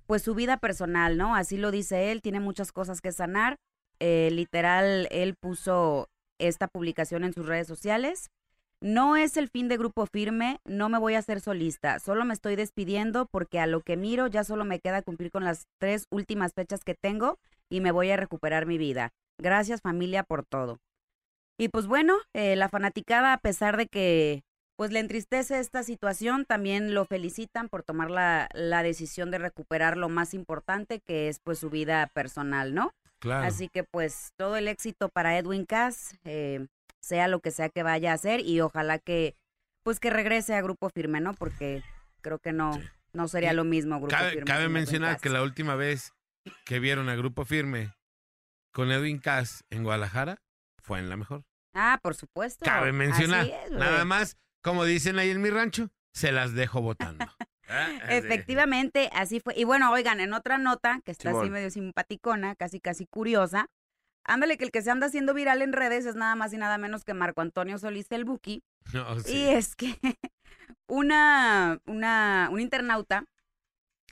pues 0.06 0.22
su 0.22 0.36
vida 0.36 0.58
personal, 0.58 1.18
¿no? 1.18 1.36
Así 1.36 1.58
lo 1.58 1.70
dice 1.72 2.12
él, 2.12 2.22
tiene 2.22 2.40
muchas 2.40 2.72
cosas 2.72 3.02
que 3.02 3.12
sanar. 3.12 3.58
Eh, 4.00 4.30
literal, 4.32 5.08
él 5.12 5.36
puso 5.38 6.08
esta 6.40 6.68
publicación 6.68 7.24
en 7.26 7.34
sus 7.34 7.46
redes 7.46 7.68
sociales. 7.68 8.30
No 8.82 9.16
es 9.16 9.38
el 9.38 9.50
fin 9.50 9.68
de 9.68 9.78
Grupo 9.78 10.06
Firme, 10.06 10.60
no 10.64 10.88
me 10.88 11.00
voy 11.00 11.16
a 11.16 11.20
hacer 11.20 11.42
solista, 11.42 12.00
solo 12.00 12.26
me 12.26 12.34
estoy 12.34 12.56
despidiendo 12.56 13.26
porque 13.26 13.60
a 13.60 13.66
lo 13.66 13.82
que 13.82 13.98
miro 13.98 14.28
ya 14.28 14.44
solo 14.44 14.66
me 14.66 14.80
queda 14.80 15.02
cumplir 15.02 15.32
con 15.32 15.44
las 15.44 15.66
tres 15.80 16.06
últimas 16.12 16.54
fechas 16.54 16.84
que 16.84 16.94
tengo 16.94 17.40
y 17.70 17.82
me 17.82 17.92
voy 17.92 18.12
a 18.12 18.18
recuperar 18.18 18.68
mi 18.68 18.78
vida. 18.78 19.10
Gracias 19.40 19.82
familia 19.82 20.24
por 20.24 20.46
todo. 20.46 20.78
Y 21.58 21.70
pues 21.70 21.88
bueno, 21.88 22.16
eh, 22.34 22.56
la 22.56 22.70
fanaticada, 22.70 23.34
a 23.34 23.40
pesar 23.40 23.78
de 23.78 23.88
que 23.88 24.44
pues 24.76 24.92
le 24.92 25.00
entristece 25.00 25.58
esta 25.58 25.82
situación, 25.82 26.46
también 26.46 26.94
lo 26.94 27.06
felicitan 27.06 27.68
por 27.68 27.82
tomar 27.82 28.12
la, 28.12 28.48
la 28.54 28.84
decisión 28.84 29.32
de 29.32 29.40
recuperar 29.40 29.98
lo 29.98 30.08
más 30.08 30.36
importante, 30.36 31.00
que 31.00 31.30
es 31.30 31.40
pues 31.40 31.58
su 31.58 31.72
vida 31.72 32.12
personal, 32.14 32.76
¿no? 32.76 32.92
Claro. 33.18 33.48
Así 33.48 33.70
que 33.70 33.84
pues 33.84 34.34
todo 34.38 34.56
el 34.56 34.68
éxito 34.68 35.10
para 35.10 35.36
Edwin 35.36 35.66
Cass, 35.66 36.16
eh, 36.24 36.68
sea 37.02 37.28
lo 37.28 37.40
que 37.40 37.52
sea 37.52 37.70
que 37.70 37.84
vaya 37.84 38.12
a 38.12 38.16
hacer 38.16 38.42
y 38.42 38.60
ojalá 38.62 39.00
que 39.00 39.36
pues 39.84 40.00
que 40.00 40.10
regrese 40.10 40.56
a 40.56 40.62
Grupo 40.62 40.90
Firme, 40.90 41.22
¿no? 41.22 41.34
Porque 41.34 41.82
creo 42.22 42.40
que 42.40 42.52
no, 42.52 42.74
Sí. 42.74 42.82
no 43.14 43.28
sería 43.28 43.54
Y 43.54 43.56
lo 43.56 43.64
mismo 43.64 43.98
Grupo 44.00 44.10
Cabe, 44.16 44.32
Firme. 44.32 44.46
cabe 44.46 44.68
mencionar 44.70 45.14
Cass. 45.14 45.22
que 45.22 45.30
la 45.30 45.42
última 45.44 45.76
vez 45.76 46.12
que 46.66 46.80
vieron 46.80 47.08
a 47.10 47.16
Grupo 47.16 47.46
Firme 47.46 47.94
con 48.74 48.92
Edwin 48.92 49.20
Cass 49.20 49.64
en 49.70 49.84
Guadalajara 49.84 50.42
fue 50.84 51.00
en 51.00 51.10
la 51.10 51.16
mejor. 51.18 51.44
Ah, 51.74 52.00
por 52.02 52.16
supuesto. 52.16 52.66
Cabe 52.66 52.92
mencionar. 52.92 53.46
Es. 53.46 53.72
Nada 53.72 54.04
más, 54.06 54.38
como 54.64 54.84
dicen 54.84 55.20
ahí 55.20 55.30
en 55.30 55.42
mi 55.42 55.50
rancho, 55.50 55.90
se 56.14 56.32
las 56.32 56.54
dejo 56.54 56.82
votando. 56.82 57.26
Efectivamente, 58.10 59.10
así 59.14 59.40
fue. 59.40 59.54
Y 59.58 59.64
bueno, 59.64 59.92
oigan, 59.92 60.20
en 60.20 60.34
otra 60.34 60.58
nota, 60.58 61.02
que 61.06 61.12
está 61.12 61.32
así 61.32 61.50
medio 61.50 61.70
simpaticona, 61.70 62.56
casi 62.56 62.80
casi 62.80 63.06
curiosa, 63.06 63.68
ándale 64.28 64.58
que 64.58 64.66
el 64.66 64.72
que 64.72 64.82
se 64.82 64.92
anda 64.92 65.08
haciendo 65.08 65.34
viral 65.34 65.62
en 65.62 65.74
redes 65.74 66.06
es 66.06 66.16
nada 66.16 66.36
más 66.36 66.54
y 66.54 66.58
nada 66.58 66.78
menos 66.78 67.04
que 67.04 67.14
Marco 67.14 67.42
Antonio 67.42 67.78
Solís 67.80 68.08
el 68.12 68.26
Buki. 68.26 68.64
No, 68.94 69.20
sí. 69.20 69.36
Y 69.36 69.48
es 69.50 69.76
que 69.76 70.00
una, 70.88 71.80
una, 71.86 72.48
un 72.52 72.62
internauta 72.62 73.26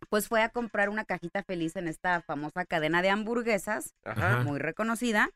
pues 0.09 0.27
fue 0.27 0.43
a 0.43 0.49
comprar 0.49 0.89
una 0.89 1.05
cajita 1.05 1.43
feliz 1.43 1.75
en 1.77 1.87
esta 1.87 2.21
famosa 2.21 2.65
cadena 2.65 3.01
de 3.01 3.09
hamburguesas, 3.09 3.93
Ajá. 4.03 4.41
muy 4.43 4.59
reconocida. 4.59 5.29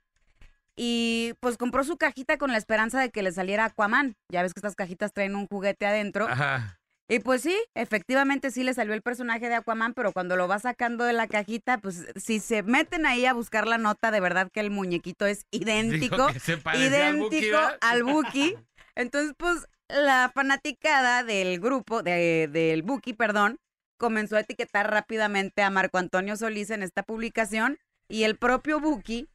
Y 0.75 1.33
pues 1.39 1.57
compró 1.57 1.83
su 1.83 1.97
cajita 1.97 2.37
con 2.37 2.51
la 2.51 2.57
esperanza 2.57 2.99
de 3.01 3.09
que 3.11 3.23
le 3.23 3.31
saliera 3.31 3.65
Aquaman. 3.65 4.15
Ya 4.29 4.41
ves 4.41 4.53
que 4.53 4.59
estas 4.59 4.75
cajitas 4.75 5.13
traen 5.13 5.35
un 5.35 5.47
juguete 5.47 5.85
adentro. 5.85 6.27
Ajá. 6.27 6.78
Y 7.11 7.19
pues 7.19 7.41
sí, 7.41 7.57
efectivamente 7.73 8.51
sí 8.51 8.63
le 8.63 8.75
salió 8.75 8.93
el 8.93 9.01
personaje 9.01 9.49
de 9.49 9.55
Aquaman, 9.55 9.95
pero 9.95 10.11
cuando 10.11 10.35
lo 10.35 10.47
va 10.47 10.59
sacando 10.59 11.05
de 11.05 11.13
la 11.13 11.27
cajita, 11.27 11.79
pues 11.79 12.05
si 12.15 12.39
se 12.39 12.61
meten 12.61 13.07
ahí 13.07 13.25
a 13.25 13.33
buscar 13.33 13.67
la 13.67 13.79
nota, 13.79 14.11
de 14.11 14.19
verdad 14.19 14.51
que 14.53 14.59
el 14.59 14.69
muñequito 14.69 15.25
es 15.25 15.47
idéntico, 15.49 16.27
idéntico 16.75 17.57
al 17.81 18.03
Buki. 18.03 18.55
Entonces, 18.93 19.33
pues 19.37 19.65
la 19.87 20.31
fanaticada 20.35 21.23
del 21.23 21.59
grupo, 21.59 22.03
de, 22.03 22.47
del 22.47 22.83
Buki, 22.83 23.13
perdón, 23.13 23.57
comenzó 23.97 24.37
a 24.37 24.41
etiquetar 24.41 24.91
rápidamente 24.91 25.63
a 25.63 25.71
Marco 25.71 25.97
Antonio 25.97 26.37
Solís 26.37 26.69
en 26.69 26.83
esta 26.83 27.01
publicación 27.01 27.79
y 28.07 28.23
el 28.23 28.37
propio 28.37 28.79
Buki 28.79 29.29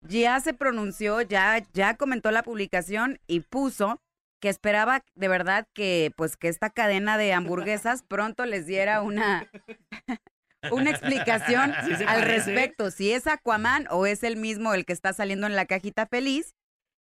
ya 0.00 0.38
se 0.38 0.54
pronunció, 0.54 1.22
ya, 1.22 1.66
ya 1.72 1.96
comentó 1.96 2.30
la 2.30 2.44
publicación 2.44 3.18
y 3.26 3.40
puso 3.40 4.00
que 4.46 4.50
esperaba 4.50 5.02
de 5.16 5.26
verdad 5.26 5.66
que 5.74 6.12
pues 6.14 6.36
que 6.36 6.46
esta 6.46 6.70
cadena 6.70 7.18
de 7.18 7.32
hamburguesas 7.32 8.04
pronto 8.04 8.46
les 8.46 8.64
diera 8.64 9.02
una 9.02 9.50
una 10.70 10.90
explicación 10.90 11.74
Sí 11.84 11.94
al 11.94 12.20
parece. 12.20 12.26
respecto, 12.26 12.92
si 12.92 13.10
es 13.10 13.26
Aquaman 13.26 13.88
o 13.90 14.06
es 14.06 14.22
el 14.22 14.36
mismo 14.36 14.72
el 14.72 14.86
que 14.86 14.92
está 14.92 15.12
saliendo 15.12 15.48
en 15.48 15.56
la 15.56 15.66
cajita 15.66 16.06
feliz. 16.06 16.54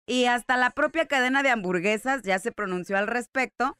Y 0.07 0.25
hasta 0.25 0.57
la 0.57 0.71
propia 0.71 1.05
cadena 1.05 1.43
de 1.43 1.51
hamburguesas 1.51 2.23
ya 2.23 2.39
se 2.39 2.51
pronunció 2.51 2.97
al 2.97 3.09
respecto 3.09 3.77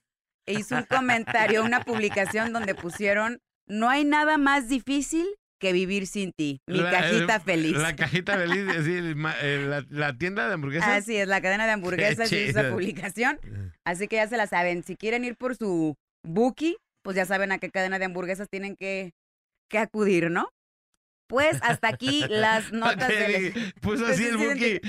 e 0.47 0.53
hizo 0.53 0.77
un 0.77 0.85
comentario, 0.85 1.65
una 1.65 1.85
publicación 1.85 2.53
donde 2.53 2.75
pusieron, 2.75 3.41
no 3.67 3.89
hay 3.89 4.05
nada 4.05 4.37
más 4.37 4.69
difícil 4.69 5.27
que 5.65 5.73
vivir 5.73 6.07
sin 6.07 6.33
ti, 6.37 6.61
mi 6.69 6.79
La- 6.79 6.91
cajita 6.91 7.37
el- 7.37 7.43
feliz. 7.43 7.77
La 7.77 7.97
cajita 7.97 8.37
feliz, 8.37 8.67
sí, 8.85 8.93
eh, 9.43 9.65
la, 9.67 9.85
la 9.91 10.17
tienda 10.17 10.47
de 10.47 10.55
hamburguesas. 10.55 10.89
Así 10.89 11.17
es, 11.17 11.27
la 11.27 11.41
cadena 11.41 11.67
de 11.67 11.73
hamburguesas 11.73 12.31
hizo 12.31 12.51
esa 12.59 12.71
publicación. 12.71 13.39
Así 13.87 14.07
que 14.09 14.17
ya 14.17 14.29
se 14.29 14.37
la 14.37 14.47
saben. 14.47 14.83
Si 14.85 14.97
quieren 14.97 15.25
ir 15.25 15.37
por 15.37 15.57
su 15.57 15.95
Buki, 16.27 16.77
pues 17.03 17.17
ya 17.17 17.25
saben 17.27 17.53
a 17.53 17.59
qué 17.59 17.71
cadena 17.71 17.99
de 17.99 18.05
hamburguesas 18.05 18.49
tienen 18.51 18.77
que, 18.77 19.13
que 19.71 19.79
acudir, 19.79 20.31
¿no? 20.31 20.49
Pues 21.29 21.59
hasta 21.63 21.89
aquí 21.89 22.25
las 22.29 22.73
notas 22.73 23.09
del... 23.09 23.73
Puso 23.81 24.07
así 24.07 24.27
el 24.27 24.37
Buki. 24.37 24.81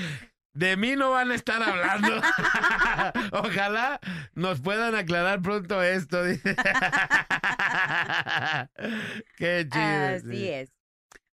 De 0.56 0.76
mí 0.78 0.96
no 0.96 1.10
van 1.10 1.32
a 1.32 1.34
estar 1.34 1.62
hablando. 1.62 2.08
Ojalá 3.32 4.00
nos 4.34 4.62
puedan 4.62 4.94
aclarar 4.94 5.42
pronto 5.42 5.82
esto. 5.82 6.24
dice. 6.24 6.56
Qué 9.36 9.68
chido. 9.70 9.84
Así 9.84 10.30
sí. 10.30 10.48
es. 10.48 10.72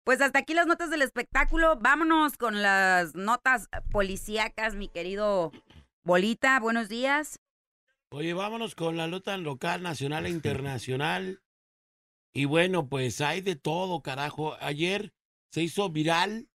Pues 0.04 0.20
hasta 0.20 0.40
aquí 0.40 0.54
las 0.54 0.68
notas 0.68 0.90
del 0.90 1.02
espectáculo. 1.02 1.78
Vámonos 1.80 2.36
con 2.36 2.62
las 2.62 3.16
notas 3.16 3.70
policíacas, 3.92 4.76
mi 4.76 4.90
querido 4.90 5.54
Bolita. 6.04 6.60
Buenos 6.60 6.90
días. 6.90 7.40
Oye, 8.10 8.34
vámonos 8.34 8.76
con 8.76 8.98
la 8.98 9.08
nota 9.08 9.38
local, 9.38 9.84
nacional 9.84 10.26
e 10.26 10.32
internacional. 10.32 11.42
Y 12.34 12.44
bueno, 12.44 12.90
pues 12.90 13.22
hay 13.22 13.40
de 13.40 13.56
todo, 13.56 14.02
carajo. 14.02 14.58
Ayer 14.60 15.14
se 15.50 15.62
hizo 15.62 15.90
viral 15.90 16.50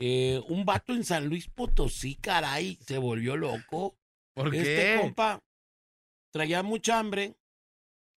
eh, 0.00 0.42
un 0.48 0.64
vato 0.64 0.92
en 0.94 1.04
San 1.04 1.26
Luis 1.28 1.48
Potosí, 1.48 2.16
caray, 2.16 2.76
se 2.86 2.98
volvió 2.98 3.36
loco. 3.36 3.96
¿Por 4.34 4.54
Este 4.54 4.74
qué? 4.94 4.98
compa 5.00 5.38
traía 6.32 6.62
mucha 6.62 6.98
hambre 6.98 7.36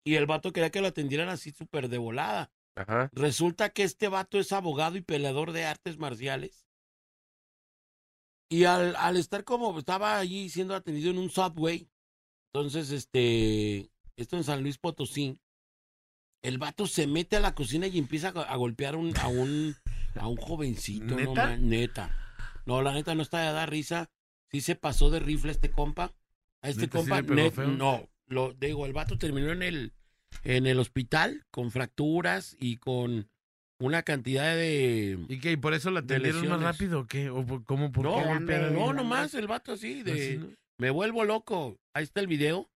y 0.06 0.16
el 0.16 0.26
vato 0.26 0.52
quería 0.54 0.70
que 0.70 0.82
lo 0.82 0.88
atendieran 0.88 1.30
así 1.30 1.52
súper 1.52 1.90
de 1.90 1.98
volada. 1.98 2.52
Ajá. 2.76 3.10
Resulta 3.14 3.70
que 3.70 3.84
este 3.84 4.08
vato 4.08 4.40
es 4.40 4.52
abogado 4.52 4.98
y 4.98 5.02
peleador 5.02 5.52
de 5.52 5.66
artes 5.66 5.98
marciales. 5.98 6.66
Y 8.50 8.66
al, 8.66 8.96
al 8.98 9.18
estar 9.18 9.44
como 9.44 9.78
estaba 9.80 10.18
allí 10.20 10.50
siendo 10.50 10.76
atendido 10.76 11.10
en 11.12 11.18
un 11.18 11.30
subway, 11.30 11.90
entonces 12.54 12.92
este, 12.92 13.90
esto 14.16 14.38
en 14.38 14.44
San 14.44 14.62
Luis 14.62 14.78
Potosí, 14.78 15.40
el 16.44 16.58
vato 16.60 16.86
se 16.86 17.08
mete 17.08 17.38
a 17.38 17.40
la 17.40 17.56
cocina 17.56 17.88
y 17.88 17.98
empieza 17.98 18.28
a, 18.28 18.32
go- 18.32 18.42
a 18.42 18.56
golpear 18.56 18.96
un- 18.96 19.18
a 19.18 19.28
un 19.28 19.76
a 20.16 20.28
un 20.28 20.38
jovencito, 20.38 21.06
no 21.06 21.16
¿Neta? 21.16 21.46
ma- 21.48 21.58
neta. 21.58 22.18
No, 22.66 22.82
la 22.82 22.94
neta 22.94 23.16
no 23.16 23.22
está 23.24 23.40
de 23.42 23.52
dar 23.54 23.70
risa. 23.70 24.10
Sí 24.52 24.62
se 24.62 24.76
pasó 24.76 25.10
de 25.10 25.20
rifle 25.20 25.52
este 25.52 25.72
compa. 25.72 26.14
A 26.62 26.70
este 26.70 26.84
¿Neta 26.84 27.02
sí 27.02 27.10
compa, 27.10 27.22
net- 27.34 27.52
feo? 27.52 27.68
no, 27.68 28.10
lo 28.28 28.54
digo, 28.54 28.86
el 28.86 28.94
vato 28.94 29.18
terminó 29.18 29.52
en 29.52 29.64
el 29.64 29.94
en 30.44 30.66
el 30.66 30.80
hospital 30.80 31.46
con 31.52 31.70
fracturas 31.72 32.56
y 32.60 32.78
con 32.78 33.30
una 33.80 34.02
cantidad 34.04 34.56
de 34.56 35.20
¿Y 35.30 35.40
qué? 35.40 35.52
¿Y 35.52 35.58
por 35.58 35.74
eso 35.74 35.92
la 35.92 36.00
atendieron 36.00 36.48
más 36.48 36.62
rápido 36.62 37.02
o 37.02 37.06
qué? 37.08 37.30
¿O 37.30 37.46
por- 37.46 37.64
cómo? 37.66 37.92
¿Por 37.92 38.06
No, 38.06 38.16
qué 38.46 38.70
no, 38.72 38.94
nomás 38.94 39.34
el 39.36 39.48
vato 39.48 39.74
así 39.74 40.02
de 40.04 40.12
Así, 40.14 40.38
¿no? 40.38 40.48
me 40.80 40.90
vuelvo 40.90 41.24
loco. 41.26 41.78
Ahí 41.94 42.04
está 42.04 42.20
el 42.22 42.28
video. 42.28 42.70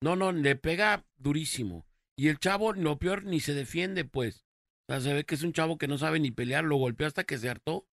No, 0.00 0.16
no, 0.16 0.32
le 0.32 0.56
pega 0.56 1.04
durísimo. 1.16 1.84
Y 2.16 2.28
el 2.28 2.38
chavo, 2.38 2.72
lo 2.72 2.98
peor, 2.98 3.24
ni 3.24 3.40
se 3.40 3.52
defiende, 3.54 4.04
pues. 4.04 4.44
O 4.88 4.92
sea, 4.92 5.00
se 5.00 5.12
ve 5.12 5.24
que 5.24 5.34
es 5.34 5.42
un 5.42 5.52
chavo 5.52 5.76
que 5.76 5.86
no 5.88 5.98
sabe 5.98 6.18
ni 6.18 6.30
pelear, 6.30 6.64
lo 6.64 6.76
golpeó 6.76 7.06
hasta 7.06 7.24
que 7.24 7.36
se 7.38 7.48
hartó. 7.50 7.86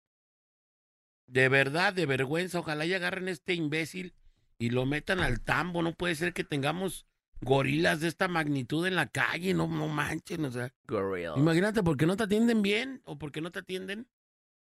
De 1.27 1.49
verdad, 1.49 1.95
de 1.95 2.05
vergüenza, 2.05 2.59
ojalá 2.59 2.85
y 2.85 2.93
agarren 2.93 3.29
a 3.29 3.31
este 3.31 3.55
imbécil 3.55 4.15
y 4.59 4.71
lo 4.71 4.85
metan 4.85 5.21
al 5.21 5.41
tambo. 5.41 5.83
No 5.83 5.95
puede 5.95 6.15
ser 6.15 6.35
que 6.35 6.45
tengamos 6.45 7.07
gorilas 7.41 8.01
de 8.01 8.09
esta 8.09 8.29
magnitud 8.29 8.87
en 8.87 8.95
la 8.95 9.07
calle, 9.07 9.55
no, 9.55 9.67
no 9.69 9.89
manchen, 9.89 10.45
o 10.45 10.51
sea. 10.51 10.75
Gorilla. 10.87 11.33
Imagínate, 11.37 11.83
porque 11.83 12.05
no 12.07 12.17
te 12.17 12.25
atienden 12.25 12.61
bien 12.61 13.01
o 13.05 13.19
porque 13.19 13.41
no 13.41 13.51
te 13.51 13.61
atienden, 13.61 14.07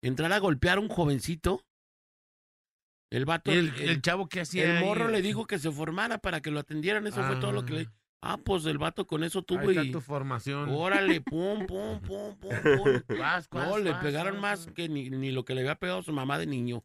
entrar 0.03 0.31
a 0.31 0.37
golpear 0.39 0.77
a 0.77 0.81
un 0.81 0.89
jovencito. 0.89 1.65
El 3.09 3.25
vato, 3.25 3.51
¿Y 3.51 3.55
el, 3.55 3.69
el- 3.69 3.89
el 3.89 4.01
chavo 4.03 4.29
qué 4.29 4.41
hacía? 4.41 4.65
el 4.69 4.77
ahí? 4.77 4.85
morro 4.85 5.07
le 5.07 5.23
dijo 5.23 5.47
que 5.47 5.57
se 5.57 5.71
formara 5.71 6.19
para 6.19 6.41
que 6.41 6.51
lo 6.51 6.59
atendieran. 6.59 7.07
Eso 7.07 7.23
fue 7.25 7.37
todo 7.37 7.51
lo 7.51 7.65
que 7.65 7.73
le. 7.73 7.89
Ah, 8.21 8.37
pues 8.37 8.65
el 8.65 8.77
vato 8.77 9.07
con 9.07 9.23
eso 9.23 9.43
tuvo 9.43 9.61
Ahí 9.61 9.69
está 9.69 9.83
y. 9.83 9.91
tu 9.91 10.01
formación. 10.01 10.69
Órale, 10.69 11.21
pum, 11.21 11.65
pum, 11.65 12.01
pum, 12.01 12.35
pum, 12.37 12.51
pum. 12.61 13.17
Vas, 13.17 13.47
No, 13.51 13.71
vas, 13.71 13.81
le 13.81 13.93
pegaron 13.95 14.39
más 14.41 14.67
que 14.67 14.89
ni, 14.89 15.09
ni 15.09 15.31
lo 15.31 15.45
que 15.45 15.55
le 15.55 15.61
había 15.61 15.75
pegado 15.75 16.03
su 16.03 16.11
mamá 16.11 16.37
de 16.37 16.45
niño 16.45 16.83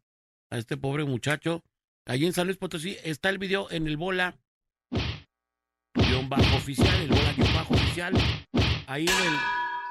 a 0.51 0.59
este 0.59 0.77
pobre 0.77 1.05
muchacho. 1.05 1.65
Allí 2.07 2.27
en 2.27 2.33
San 2.33 2.47
Luis 2.47 2.59
Potosí 2.59 2.97
está 3.03 3.31
el 3.31 3.39
video 3.39 3.71
en 3.71 3.87
el 3.87 3.97
bola 3.97 4.39
guion 5.95 6.29
bajo 6.29 6.57
oficial, 6.57 6.95
el 7.01 7.09
bola 7.09 7.33
guion 7.33 7.55
bajo 7.55 7.75
oficial. 7.75 8.15
Ahí 8.87 9.07
en 9.07 9.27
el. 9.33 9.39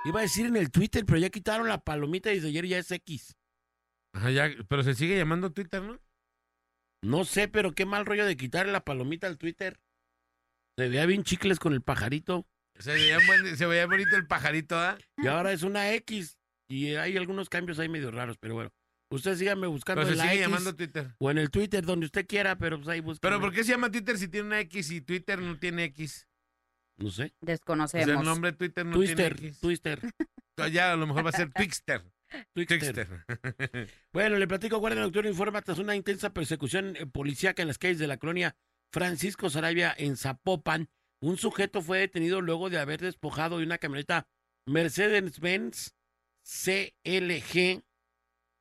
Iba 0.05 0.19
a 0.19 0.23
decir 0.23 0.45
en 0.45 0.57
el 0.57 0.69
Twitter, 0.69 1.05
pero 1.05 1.17
ya 1.17 1.29
quitaron 1.29 1.67
la 1.67 1.83
palomita 1.83 2.31
y 2.31 2.35
desde 2.35 2.49
ayer 2.49 2.67
ya 2.67 2.77
es 2.77 2.91
X. 2.91 3.35
Ajá, 4.13 4.31
ya, 4.31 4.49
pero 4.67 4.83
se 4.83 4.95
sigue 4.95 5.17
llamando 5.17 5.51
Twitter, 5.51 5.81
¿no? 5.81 5.99
No 7.01 7.25
sé, 7.25 7.47
pero 7.47 7.73
qué 7.73 7.85
mal 7.85 8.05
rollo 8.05 8.25
de 8.25 8.37
quitarle 8.37 8.71
la 8.71 8.85
palomita 8.85 9.27
al 9.27 9.37
Twitter. 9.37 9.79
Se 10.77 10.89
veía 10.89 11.05
bien 11.05 11.23
chicles 11.23 11.59
con 11.59 11.73
el 11.73 11.81
pajarito. 11.81 12.47
Se 12.79 12.91
veía, 12.93 13.17
buen- 13.27 13.55
se 13.57 13.65
veía 13.65 13.85
bonito 13.85 14.15
el 14.15 14.25
pajarito, 14.27 14.77
¿ah? 14.77 14.97
Y 15.17 15.27
ahora 15.27 15.51
es 15.51 15.61
una 15.63 15.93
X. 15.93 16.37
Y 16.67 16.95
hay 16.95 17.15
algunos 17.17 17.49
cambios 17.49 17.77
ahí 17.79 17.89
medio 17.89 18.09
raros, 18.11 18.37
pero 18.39 18.55
bueno. 18.55 18.71
Usted 19.11 19.35
síganme 19.37 19.67
buscando 19.67 20.01
Pero 20.01 20.07
se 20.07 20.13
en 20.13 20.17
la 20.17 20.23
sigue 20.23 20.35
X 20.43 20.47
llamando 20.47 20.75
Twitter. 20.75 21.15
o 21.19 21.29
en 21.29 21.37
el 21.37 21.51
Twitter, 21.51 21.85
donde 21.85 22.07
usted 22.07 22.25
quiera, 22.25 22.57
pero 22.57 22.77
pues 22.77 22.87
ahí 22.87 22.99
busca. 22.99 23.19
Pero 23.21 23.39
¿por 23.39 23.53
qué 23.53 23.63
se 23.63 23.71
llama 23.71 23.91
Twitter 23.91 24.17
si 24.17 24.27
tiene 24.27 24.47
una 24.47 24.59
X 24.61 24.89
y 24.89 25.01
Twitter 25.01 25.37
no 25.39 25.59
tiene 25.59 25.83
X? 25.85 26.27
No 26.97 27.11
sé. 27.11 27.25
O 27.25 27.27
sea, 27.27 27.31
Desconocemos. 27.41 28.07
el 28.07 28.23
nombre 28.23 28.51
de 28.51 28.57
Twitter 28.57 28.85
no 28.85 28.93
Twister, 28.95 29.35
tiene 29.35 29.49
X. 29.49 29.59
Twister, 29.59 29.99
Ya 30.71 30.93
a 30.93 30.95
lo 30.95 31.05
mejor 31.05 31.23
va 31.25 31.29
a 31.29 31.33
ser 31.33 31.51
Twixter. 31.53 32.01
Twixter. 32.53 32.79
Twixter. 32.79 33.25
Bueno, 34.11 34.37
le 34.37 34.47
platico, 34.47 34.79
Guardia 34.79 35.01
Nocturna 35.01 35.29
informa 35.29 35.61
tras 35.61 35.77
una 35.77 35.95
intensa 35.95 36.33
persecución 36.33 36.95
eh, 36.95 37.05
policíaca 37.05 37.61
en 37.61 37.67
las 37.67 37.77
calles 37.77 37.99
de 37.99 38.07
la 38.07 38.17
colonia 38.17 38.55
Francisco 38.93 39.49
Sarabia 39.49 39.93
en 39.97 40.15
Zapopan. 40.15 40.89
Un 41.21 41.37
sujeto 41.37 41.81
fue 41.81 41.99
detenido 41.99 42.41
luego 42.41 42.69
de 42.69 42.77
haber 42.79 43.01
despojado 43.01 43.57
de 43.57 43.65
una 43.65 43.77
camioneta 43.79 44.27
Mercedes-Benz 44.67 45.95
CLG, 46.43 47.83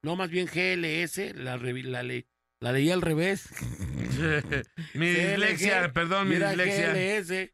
no 0.05 0.17
más 0.17 0.31
bien 0.31 0.47
GLS, 0.47 1.35
la, 1.37 1.57
la, 1.57 2.03
le- 2.03 2.27
la 2.61 2.73
leí 2.73 2.91
al 2.91 3.03
revés. 3.03 3.49
mi 4.95 5.09
dislexia, 5.09 5.93
perdón, 5.93 6.29
mi 6.29 6.37
dislexia. 6.37 6.93
GLS 6.95 7.53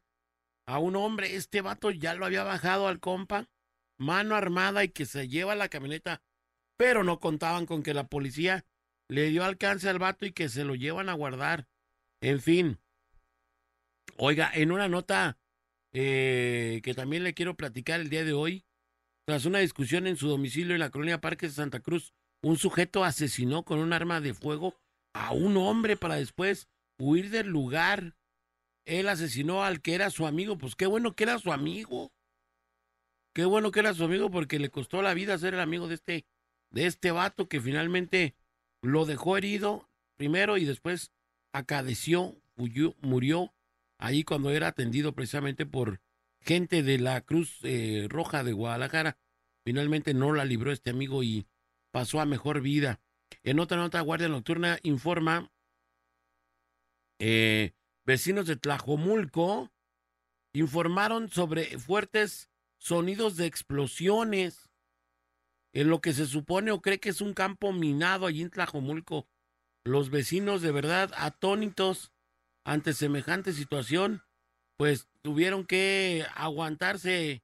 a 0.67 0.77
un 0.79 0.95
hombre. 0.95 1.35
Este 1.35 1.61
vato 1.61 1.89
ya 1.91 2.13
lo 2.13 2.25
había 2.25 2.43
bajado 2.43 2.87
al 2.87 2.99
compa, 2.99 3.49
mano 3.99 4.35
armada 4.35 4.83
y 4.83 4.89
que 4.89 5.05
se 5.05 5.27
lleva 5.27 5.55
la 5.55 5.69
camioneta. 5.69 6.21
Pero 6.77 7.03
no 7.03 7.19
contaban 7.19 7.65
con 7.65 7.81
que 7.83 7.93
la 7.95 8.07
policía 8.07 8.65
le 9.09 9.29
dio 9.29 9.43
alcance 9.43 9.89
al 9.89 9.97
vato 9.99 10.25
y 10.27 10.31
que 10.31 10.47
se 10.47 10.63
lo 10.63 10.75
llevan 10.75 11.09
a 11.09 11.13
guardar. 11.13 11.67
En 12.21 12.39
fin. 12.41 12.79
Oiga, 14.17 14.51
en 14.53 14.71
una 14.71 14.87
nota 14.89 15.39
eh, 15.93 16.81
que 16.83 16.93
también 16.93 17.23
le 17.23 17.33
quiero 17.33 17.55
platicar 17.55 17.99
el 17.99 18.09
día 18.09 18.23
de 18.23 18.33
hoy, 18.33 18.65
tras 19.25 19.45
una 19.45 19.59
discusión 19.59 20.07
en 20.07 20.17
su 20.17 20.27
domicilio 20.27 20.73
en 20.73 20.79
la 20.79 20.89
colonia 20.89 21.21
Parques 21.21 21.51
de 21.51 21.55
Santa 21.55 21.79
Cruz, 21.79 22.13
un 22.41 22.57
sujeto 22.57 23.03
asesinó 23.03 23.63
con 23.63 23.79
un 23.79 23.93
arma 23.93 24.21
de 24.21 24.33
fuego 24.33 24.75
a 25.13 25.31
un 25.31 25.57
hombre 25.57 25.97
para 25.97 26.15
después 26.15 26.67
huir 26.99 27.29
del 27.29 27.47
lugar. 27.47 28.15
Él 28.85 29.07
asesinó 29.07 29.63
al 29.63 29.81
que 29.81 29.93
era 29.93 30.09
su 30.09 30.25
amigo. 30.25 30.57
Pues 30.57 30.75
qué 30.75 30.85
bueno 30.85 31.15
que 31.15 31.23
era 31.23 31.39
su 31.39 31.51
amigo. 31.51 32.11
Qué 33.33 33.45
bueno 33.45 33.71
que 33.71 33.79
era 33.79 33.93
su 33.93 34.03
amigo 34.03 34.31
porque 34.31 34.59
le 34.59 34.69
costó 34.69 35.01
la 35.01 35.13
vida 35.13 35.37
ser 35.37 35.53
el 35.53 35.59
amigo 35.59 35.87
de 35.87 35.95
este, 35.95 36.25
de 36.71 36.85
este 36.87 37.11
vato 37.11 37.47
que 37.47 37.61
finalmente 37.61 38.35
lo 38.81 39.05
dejó 39.05 39.37
herido 39.37 39.87
primero 40.17 40.57
y 40.57 40.65
después 40.65 41.11
acadeció, 41.53 42.41
huyó- 42.57 42.95
murió 43.01 43.53
ahí 43.97 44.23
cuando 44.23 44.51
era 44.51 44.67
atendido 44.67 45.13
precisamente 45.13 45.65
por 45.65 46.01
gente 46.41 46.83
de 46.83 46.99
la 46.99 47.21
Cruz 47.21 47.59
eh, 47.63 48.07
Roja 48.09 48.43
de 48.43 48.53
Guadalajara. 48.53 49.17
Finalmente 49.65 50.13
no 50.13 50.33
la 50.33 50.45
libró 50.45 50.71
este 50.71 50.89
amigo 50.89 51.21
y 51.23 51.45
pasó 51.91 52.21
a 52.21 52.25
mejor 52.25 52.61
vida. 52.61 53.01
En 53.43 53.59
otra 53.59 53.77
nota, 53.77 54.01
Guardia 54.01 54.29
Nocturna 54.29 54.79
informa, 54.83 55.51
eh, 57.19 57.73
vecinos 58.05 58.47
de 58.47 58.55
Tlajomulco 58.55 59.71
informaron 60.53 61.29
sobre 61.29 61.77
fuertes 61.77 62.49
sonidos 62.77 63.35
de 63.35 63.45
explosiones 63.45 64.69
en 65.73 65.89
lo 65.89 66.01
que 66.01 66.13
se 66.13 66.25
supone 66.25 66.71
o 66.71 66.81
cree 66.81 66.99
que 66.99 67.09
es 67.09 67.21
un 67.21 67.33
campo 67.33 67.71
minado 67.71 68.25
allí 68.25 68.41
en 68.41 68.49
Tlajomulco. 68.49 69.27
Los 69.89 70.11
vecinos 70.11 70.61
de 70.61 70.71
verdad 70.71 71.11
atónitos 71.17 72.11
ante 72.63 72.93
semejante 72.93 73.53
situación, 73.53 74.21
pues 74.77 75.07
tuvieron 75.23 75.65
que 75.65 76.27
aguantarse 76.35 77.43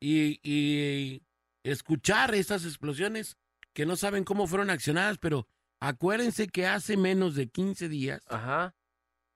y, 0.00 0.40
y 0.42 1.22
escuchar 1.62 2.34
estas 2.34 2.64
explosiones 2.64 3.36
que 3.74 3.84
no 3.84 3.96
saben 3.96 4.24
cómo 4.24 4.46
fueron 4.46 4.70
accionadas, 4.70 5.18
pero 5.18 5.46
acuérdense 5.78 6.48
que 6.48 6.66
hace 6.66 6.96
menos 6.96 7.34
de 7.34 7.48
15 7.50 7.90
días 7.90 8.22
Ajá. 8.28 8.74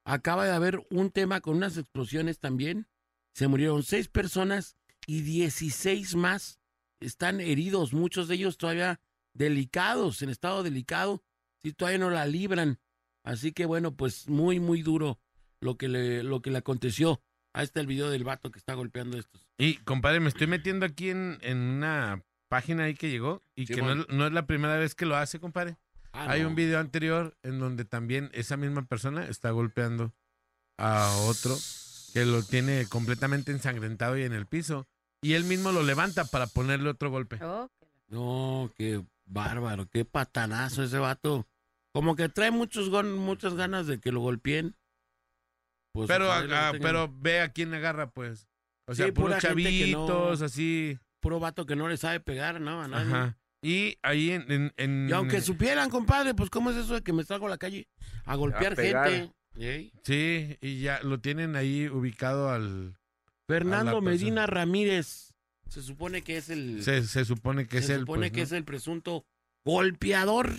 acaba 0.06 0.46
de 0.46 0.52
haber 0.52 0.86
un 0.90 1.10
tema 1.10 1.42
con 1.42 1.54
unas 1.56 1.76
explosiones 1.76 2.38
también. 2.38 2.88
Se 3.34 3.46
murieron 3.46 3.82
seis 3.82 4.08
personas 4.08 4.78
y 5.06 5.20
16 5.20 6.14
más 6.14 6.60
están 6.98 7.42
heridos, 7.42 7.92
muchos 7.92 8.26
de 8.26 8.36
ellos 8.36 8.56
todavía 8.56 9.00
delicados, 9.34 10.22
en 10.22 10.30
estado 10.30 10.62
delicado, 10.62 11.22
si 11.62 11.72
todavía 11.72 11.98
no 11.98 12.10
la 12.10 12.26
libran. 12.26 12.78
Así 13.24 13.52
que 13.52 13.66
bueno, 13.66 13.94
pues 13.94 14.28
muy, 14.28 14.60
muy 14.60 14.82
duro 14.82 15.18
lo 15.60 15.76
que 15.76 15.88
le, 15.88 16.22
lo 16.22 16.40
que 16.40 16.50
le 16.50 16.58
aconteció. 16.58 17.20
Ahí 17.52 17.64
está 17.64 17.80
el 17.80 17.86
video 17.86 18.10
del 18.10 18.24
vato 18.24 18.50
que 18.50 18.58
está 18.58 18.74
golpeando 18.74 19.18
estos. 19.18 19.46
Y, 19.58 19.76
compadre, 19.78 20.20
me 20.20 20.28
estoy 20.28 20.46
metiendo 20.46 20.86
aquí 20.86 21.10
en, 21.10 21.38
en 21.42 21.58
una 21.58 22.22
página 22.48 22.84
ahí 22.84 22.94
que 22.94 23.10
llegó 23.10 23.42
y 23.56 23.66
Sí, 23.66 23.74
que 23.74 23.82
no, 23.82 23.94
no 23.94 24.26
es 24.26 24.32
la 24.32 24.46
primera 24.46 24.76
vez 24.76 24.94
que 24.94 25.06
lo 25.06 25.16
hace, 25.16 25.40
compadre. 25.40 25.76
Ah, 26.12 26.30
Hay 26.30 26.42
no. 26.42 26.48
un 26.48 26.54
video 26.54 26.78
anterior 26.78 27.36
en 27.42 27.58
donde 27.58 27.84
también 27.84 28.30
esa 28.32 28.56
misma 28.56 28.86
persona 28.86 29.26
está 29.26 29.50
golpeando 29.50 30.14
a 30.78 31.10
otro 31.26 31.56
que 32.14 32.24
lo 32.24 32.42
tiene 32.42 32.86
completamente 32.88 33.52
ensangrentado 33.52 34.16
y 34.16 34.22
en 34.22 34.32
el 34.32 34.46
piso. 34.46 34.86
Y 35.20 35.32
él 35.34 35.44
mismo 35.44 35.72
lo 35.72 35.82
levanta 35.82 36.24
para 36.24 36.46
ponerle 36.46 36.88
otro 36.90 37.10
golpe. 37.10 37.38
Oh, 37.42 37.68
No, 38.08 38.70
qué 38.76 39.02
bárbaro, 39.28 39.86
qué 39.88 40.04
patanazo 40.04 40.82
ese 40.82 40.98
vato. 40.98 41.46
Como 41.92 42.16
que 42.16 42.28
trae 42.28 42.50
muchos 42.50 42.90
muchas 43.04 43.54
ganas 43.54 43.86
de 43.86 43.98
que 44.00 44.12
lo 44.12 44.20
golpeen. 44.20 44.76
Pues 45.92 46.06
Pero, 46.08 46.26
lo 46.26 46.54
ah, 46.56 46.72
pero 46.80 47.12
ve 47.12 47.40
a 47.40 47.52
quién 47.52 47.72
agarra, 47.74 48.10
pues. 48.10 48.46
O 48.86 48.94
sea, 48.94 49.06
Sí, 49.06 49.12
puros 49.12 49.38
pura 49.38 49.40
gente 49.40 49.70
que 49.70 49.92
no- 49.92 50.06
chavitos, 50.06 50.42
así. 50.42 50.98
puro 51.20 51.40
vato 51.40 51.66
que 51.66 51.76
no 51.76 51.88
le 51.88 51.96
sabe 51.96 52.20
pegar, 52.20 52.60
¿no? 52.60 52.82
A 52.82 52.88
nadie. 52.88 53.06
Ajá. 53.12 53.38
Y 53.62 53.98
ahí 54.02 54.30
en... 54.30 54.50
en- 54.52 54.72
en- 54.76 55.08
Y 55.08 55.12
aunque 55.12 55.40
supieran, 55.40 55.90
compadre, 55.90 56.34
pues 56.34 56.48
cómo 56.50 56.70
es 56.70 56.76
eso 56.76 56.94
de 56.94 57.02
que 57.02 57.12
me 57.12 57.24
salgo 57.24 57.46
a 57.46 57.50
la 57.50 57.58
calle 57.58 57.88
a 58.24 58.36
golpear 58.36 58.76
gente. 58.76 59.32
Sí, 60.04 60.56
y 60.60 60.80
ya 60.80 61.02
lo 61.02 61.20
tienen 61.20 61.56
ahí 61.56 61.88
ubicado 61.88 62.50
al... 62.50 62.96
Fernando 63.48 63.92
persona. 63.92 64.10
Medina 64.10 64.46
Ramírez. 64.46 65.27
Se 65.68 65.82
supone 65.82 66.22
que 66.22 66.36
es 66.38 66.48
el. 66.50 66.82
Se, 66.82 67.02
se 67.06 67.24
supone 67.24 67.66
que 67.66 67.78
es 67.78 67.86
se 67.86 67.94
él, 67.94 68.00
supone 68.00 68.20
pues, 68.22 68.30
que 68.32 68.38
¿no? 68.38 68.44
es 68.44 68.52
el 68.52 68.64
presunto 68.64 69.26
golpeador 69.64 70.50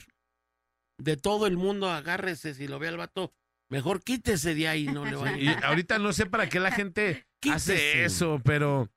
de 0.98 1.18
todo 1.18 1.48
el 1.48 1.58
mundo. 1.58 1.90
Agárrese, 1.90 2.54
si 2.54 2.68
lo 2.68 2.80
ve 2.80 2.88
al 2.88 2.98
vato, 2.98 3.34
mejor 3.70 4.04
quítese 4.04 4.54
de 4.56 4.68
ahí, 4.68 4.86
no 4.86 5.06
le 5.06 5.16
vaya. 5.16 5.38
Y 5.38 5.48
ahorita 5.64 5.98
no 6.00 6.14
sé 6.14 6.26
para 6.26 6.48
qué 6.50 6.60
la 6.60 6.72
gente 6.72 7.26
hace 7.52 8.04
eso, 8.06 8.40
pero 8.44 8.90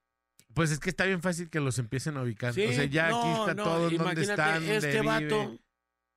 pues 0.55 0.70
es 0.70 0.79
que 0.81 0.90
está 0.90 1.07
bien 1.07 1.22
fácil 1.22 1.48
que 1.48 1.61
los 1.61 1.79
empiecen 1.79 2.16
a 2.16 2.22
ubicar. 2.22 2.53
Sí, 2.53 2.64
o 2.66 2.72
sea, 2.72 2.85
ya 2.85 3.07
aquí 3.07 3.31
está 3.40 3.55
no, 3.55 3.64
todo, 3.64 3.81
dónde 3.81 3.94
imagínate, 3.96 4.22
están, 4.22 4.62
este 4.64 5.01
vato, 5.01 5.59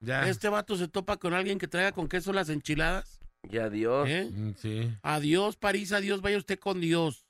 Ya. 0.01 0.27
este 0.27 0.49
vato 0.49 0.75
se 0.75 0.89
topa 0.89 1.17
con 1.17 1.33
alguien 1.33 1.57
que 1.57 1.67
traiga 1.69 1.93
con 1.93 2.09
queso 2.09 2.33
las 2.33 2.49
enchiladas. 2.49 3.21
Y 3.49 3.59
adiós. 3.59 4.09
¿eh? 4.09 4.29
Mm, 4.29 4.53
Sí. 4.57 4.91
Adiós, 5.03 5.55
París, 5.55 5.93
adiós, 5.93 6.21
vaya 6.21 6.37
usted 6.37 6.59
con 6.59 6.81
Dios. 6.81 7.24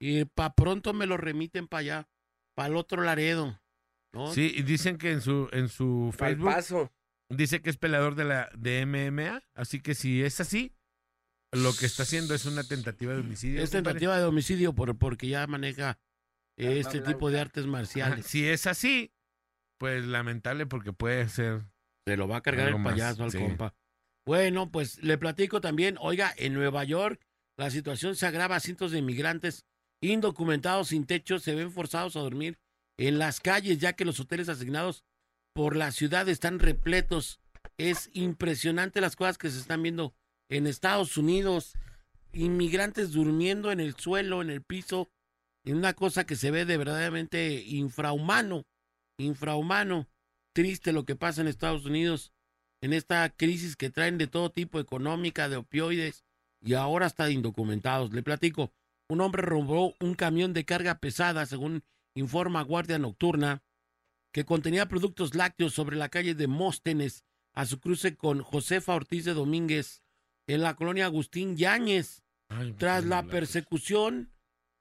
Y 0.00 0.24
pa' 0.24 0.54
pronto 0.54 0.94
me 0.94 1.06
lo 1.06 1.16
remiten 1.16 1.66
para 1.66 1.80
allá, 1.80 2.08
para 2.54 2.68
el 2.68 2.76
otro 2.76 3.02
Laredo. 3.02 3.60
¿no? 4.12 4.32
Sí, 4.32 4.52
y 4.56 4.62
dicen 4.62 4.96
que 4.96 5.10
en 5.12 5.20
su 5.20 5.48
en 5.52 5.68
su 5.68 6.14
Facebook 6.16 6.50
paso. 6.50 6.92
dice 7.30 7.60
que 7.60 7.70
es 7.70 7.76
peleador 7.76 8.14
de 8.14 8.24
la 8.24 8.50
de 8.56 8.86
MMA, 8.86 9.42
así 9.54 9.80
que 9.80 9.94
si 9.94 10.22
es 10.22 10.40
así, 10.40 10.72
lo 11.52 11.72
que 11.74 11.86
está 11.86 12.04
haciendo 12.04 12.34
es 12.34 12.46
una 12.46 12.64
tentativa 12.64 13.12
de 13.14 13.20
homicidio. 13.20 13.62
Es 13.62 13.70
tentativa 13.70 14.18
de 14.18 14.24
homicidio 14.24 14.74
por, 14.74 14.96
porque 14.96 15.28
ya 15.28 15.46
maneja 15.46 15.98
Arma 16.58 16.72
este 16.72 17.00
blanca. 17.00 17.12
tipo 17.12 17.30
de 17.30 17.40
artes 17.40 17.64
Ajá, 17.64 17.70
marciales. 17.72 18.26
Si 18.26 18.46
es 18.48 18.66
así, 18.66 19.12
pues 19.78 20.04
lamentable 20.04 20.66
porque 20.66 20.92
puede 20.92 21.28
ser. 21.28 21.64
Se 22.06 22.16
lo 22.16 22.28
va 22.28 22.38
a 22.38 22.42
cargar 22.42 22.68
el 22.68 22.78
más, 22.78 22.94
payaso 22.94 23.24
al 23.24 23.30
sí. 23.32 23.38
compa. 23.38 23.74
Bueno, 24.26 24.70
pues 24.70 25.02
le 25.02 25.16
platico 25.18 25.60
también, 25.60 25.96
oiga, 26.00 26.32
en 26.36 26.54
Nueva 26.54 26.84
York 26.84 27.20
la 27.58 27.70
situación 27.70 28.14
se 28.16 28.26
agrava, 28.26 28.60
cientos 28.60 28.92
de 28.92 28.98
inmigrantes 28.98 29.66
indocumentados 30.00 30.88
sin 30.88 31.06
techo 31.06 31.38
se 31.38 31.54
ven 31.54 31.72
forzados 31.72 32.16
a 32.16 32.20
dormir 32.20 32.58
en 32.96 33.18
las 33.18 33.40
calles 33.40 33.78
ya 33.78 33.92
que 33.94 34.04
los 34.04 34.20
hoteles 34.20 34.48
asignados 34.48 35.04
por 35.54 35.76
la 35.76 35.90
ciudad 35.92 36.28
están 36.28 36.58
repletos. 36.58 37.40
Es 37.78 38.10
impresionante 38.12 39.00
las 39.00 39.16
cosas 39.16 39.38
que 39.38 39.50
se 39.50 39.58
están 39.58 39.82
viendo 39.82 40.14
en 40.48 40.66
Estados 40.66 41.16
Unidos. 41.16 41.74
Inmigrantes 42.32 43.12
durmiendo 43.12 43.72
en 43.72 43.80
el 43.80 43.94
suelo, 43.96 44.42
en 44.42 44.50
el 44.50 44.62
piso, 44.62 45.10
en 45.64 45.76
una 45.76 45.94
cosa 45.94 46.24
que 46.24 46.36
se 46.36 46.50
ve 46.50 46.64
de 46.64 46.76
verdaderamente 46.76 47.62
infrahumano, 47.66 48.66
infrahumano. 49.18 50.08
Triste 50.54 50.92
lo 50.92 51.04
que 51.04 51.16
pasa 51.16 51.40
en 51.40 51.48
Estados 51.48 51.86
Unidos 51.86 52.32
en 52.80 52.92
esta 52.92 53.28
crisis 53.30 53.76
que 53.76 53.90
traen 53.90 54.18
de 54.18 54.26
todo 54.26 54.50
tipo, 54.50 54.78
económica, 54.78 55.48
de 55.48 55.56
opioides 55.56 56.24
y 56.60 56.74
ahora 56.74 57.06
hasta 57.06 57.26
de 57.26 57.32
indocumentados. 57.32 58.12
Le 58.12 58.22
platico, 58.22 58.72
un 59.08 59.20
hombre 59.20 59.42
robó 59.42 59.94
un 60.00 60.14
camión 60.14 60.52
de 60.52 60.64
carga 60.64 60.98
pesada, 61.00 61.46
según 61.46 61.84
informa 62.14 62.62
Guardia 62.62 62.98
Nocturna, 62.98 63.62
que 64.32 64.44
contenía 64.44 64.88
productos 64.88 65.34
lácteos 65.34 65.72
sobre 65.74 65.96
la 65.96 66.10
calle 66.10 66.34
de 66.34 66.46
Móstenes, 66.46 67.24
a 67.54 67.66
su 67.66 67.80
cruce 67.80 68.16
con 68.16 68.42
Josefa 68.42 68.94
Ortiz 68.94 69.24
de 69.24 69.34
Domínguez, 69.34 70.02
en 70.46 70.62
la 70.62 70.74
colonia 70.74 71.06
Agustín 71.06 71.56
Yáñez. 71.56 72.22
Ay, 72.48 72.72
Tras 72.72 73.04
la 73.04 73.24
persecución, 73.24 74.32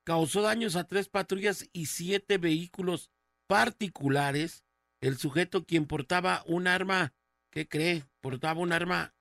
causó 0.05 0.41
daños 0.41 0.75
a 0.75 0.85
tres 0.85 1.09
patrullas 1.09 1.69
y 1.73 1.87
siete 1.87 2.37
vehículos 2.37 3.11
particulares. 3.47 4.63
El 5.01 5.17
sujeto 5.17 5.65
quien 5.65 5.85
portaba 5.85 6.43
un 6.47 6.67
arma, 6.67 7.13
¿qué 7.51 7.67
cree? 7.67 8.05
Portaba 8.21 8.61
un 8.61 8.71
arma 8.71 9.15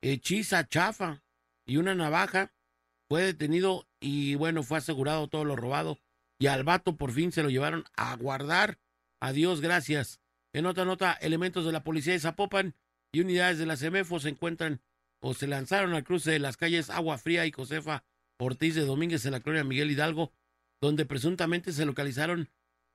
hechiza, 0.00 0.66
chafa 0.66 1.22
y 1.64 1.76
una 1.76 1.94
navaja. 1.94 2.52
Fue 3.12 3.24
detenido 3.24 3.86
y 4.00 4.36
bueno, 4.36 4.62
fue 4.62 4.78
asegurado 4.78 5.28
todo 5.28 5.44
lo 5.44 5.54
robado. 5.54 6.00
Y 6.38 6.46
al 6.46 6.64
vato 6.64 6.96
por 6.96 7.12
fin 7.12 7.30
se 7.30 7.42
lo 7.42 7.50
llevaron 7.50 7.84
a 7.94 8.16
guardar. 8.16 8.78
Adiós, 9.20 9.60
gracias. 9.60 10.18
En 10.54 10.64
otra 10.64 10.86
nota, 10.86 11.12
elementos 11.20 11.66
de 11.66 11.72
la 11.72 11.84
policía 11.84 12.14
de 12.14 12.20
Zapopan 12.20 12.74
y 13.12 13.20
unidades 13.20 13.58
de 13.58 13.66
la 13.66 13.76
CEMEFO 13.76 14.18
se 14.18 14.30
encuentran 14.30 14.80
o 15.20 15.34
se 15.34 15.46
lanzaron 15.46 15.92
al 15.92 16.04
cruce 16.04 16.30
de 16.30 16.38
las 16.38 16.56
calles 16.56 16.88
Agua 16.88 17.18
Fría 17.18 17.44
y 17.44 17.52
Josefa 17.52 18.02
Ortiz 18.38 18.76
de 18.76 18.86
Domínguez 18.86 19.26
en 19.26 19.32
la 19.32 19.40
colonia 19.40 19.64
Miguel 19.64 19.90
Hidalgo, 19.90 20.32
donde 20.80 21.04
presuntamente 21.04 21.74
se 21.74 21.84
localizaron 21.84 22.48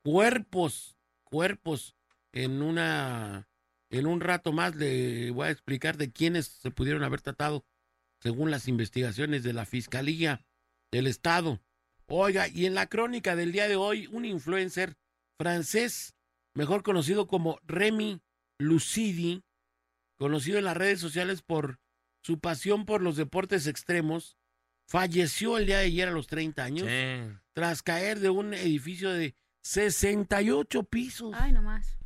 cuerpos, 0.04 0.98
cuerpos 1.26 1.96
en 2.32 2.64
una 2.64 3.48
en 3.92 4.08
un 4.08 4.20
rato 4.20 4.52
más 4.52 4.76
le 4.76 5.30
voy 5.30 5.46
a 5.46 5.52
explicar 5.52 5.96
de 5.96 6.12
quiénes 6.12 6.48
se 6.48 6.72
pudieron 6.72 7.04
haber 7.04 7.22
tratado 7.22 7.66
según 8.22 8.52
las 8.52 8.68
investigaciones 8.68 9.44
de 9.44 9.54
la 9.54 9.66
Fiscalía 9.66 10.46
del 10.92 11.08
Estado. 11.08 11.62
Oiga, 12.08 12.48
y 12.48 12.66
en 12.66 12.74
la 12.74 12.88
crónica 12.88 13.36
del 13.36 13.52
día 13.52 13.68
de 13.68 13.76
hoy, 13.76 14.08
un 14.08 14.26
influencer 14.26 14.96
francés, 15.38 16.16
mejor 16.54 16.84
conocido 16.84 17.28
como 17.28 17.60
Remy 17.64 18.22
Lucidi, 18.60 19.44
conocido 20.18 20.58
en 20.58 20.66
las 20.66 20.78
redes 20.78 21.00
sociales 21.00 21.42
por 21.42 21.80
su 22.24 22.40
pasión 22.40 22.86
por 22.86 23.02
los 23.02 23.18
deportes 23.18 23.68
extremos, 23.68 24.38
falleció 24.90 25.58
el 25.58 25.66
día 25.66 25.80
de 25.80 25.86
ayer 25.86 26.08
a 26.08 26.12
los 26.12 26.28
30 26.28 26.64
años 26.64 26.88
Sí. 26.88 27.38
tras 27.54 27.84
caer 27.84 28.20
de 28.20 28.30
un 28.30 28.54
edificio 28.54 29.12
de 29.12 29.36
68 29.64 30.84
pisos. 30.84 31.34
Ay, 31.38 31.52
nomás. 31.52 31.98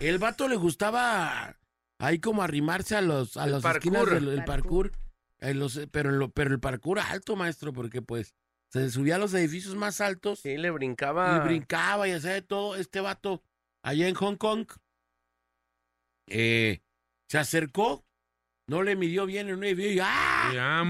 El 0.00 0.18
vato 0.18 0.48
le 0.48 0.56
gustaba 0.56 1.56
ahí 1.98 2.18
como 2.18 2.42
arrimarse 2.42 2.96
a 2.96 3.00
los 3.02 3.36
a 3.36 3.44
El 3.44 3.52
las 3.52 3.62
parkour. 3.62 3.78
esquinas 3.96 4.10
del 4.10 4.28
el 4.38 4.44
Parkour. 4.44 4.90
parkour, 4.90 4.92
en 5.40 5.58
los- 5.58 5.80
pero, 5.90 6.10
en 6.10 6.18
lo- 6.18 6.30
pero 6.30 6.52
el 6.52 6.60
parkour 6.60 6.98
alto, 7.00 7.36
maestro, 7.36 7.72
porque 7.72 8.02
pues 8.02 8.34
se 8.68 8.90
subía 8.90 9.14
a 9.16 9.18
los 9.18 9.32
edificios 9.34 9.74
más 9.76 10.00
altos 10.00 10.40
Sí, 10.40 10.56
le 10.56 10.68
y 10.68 10.70
brincaba. 10.70 11.38
brincaba 11.40 12.08
y 12.08 12.12
hacía 12.12 12.32
de 12.32 12.42
todo. 12.42 12.76
Este 12.76 13.00
vato 13.00 13.42
allá 13.82 14.08
en 14.08 14.14
Hong 14.14 14.36
Kong 14.36 14.66
eh, 16.28 16.80
se 17.28 17.38
acercó, 17.38 18.04
no 18.66 18.82
le 18.82 18.96
midió 18.96 19.26
bien 19.26 19.48
en 19.48 19.56
un 19.56 19.64
edificio 19.64 19.92
y 19.92 19.98
¡ah! 20.02 20.82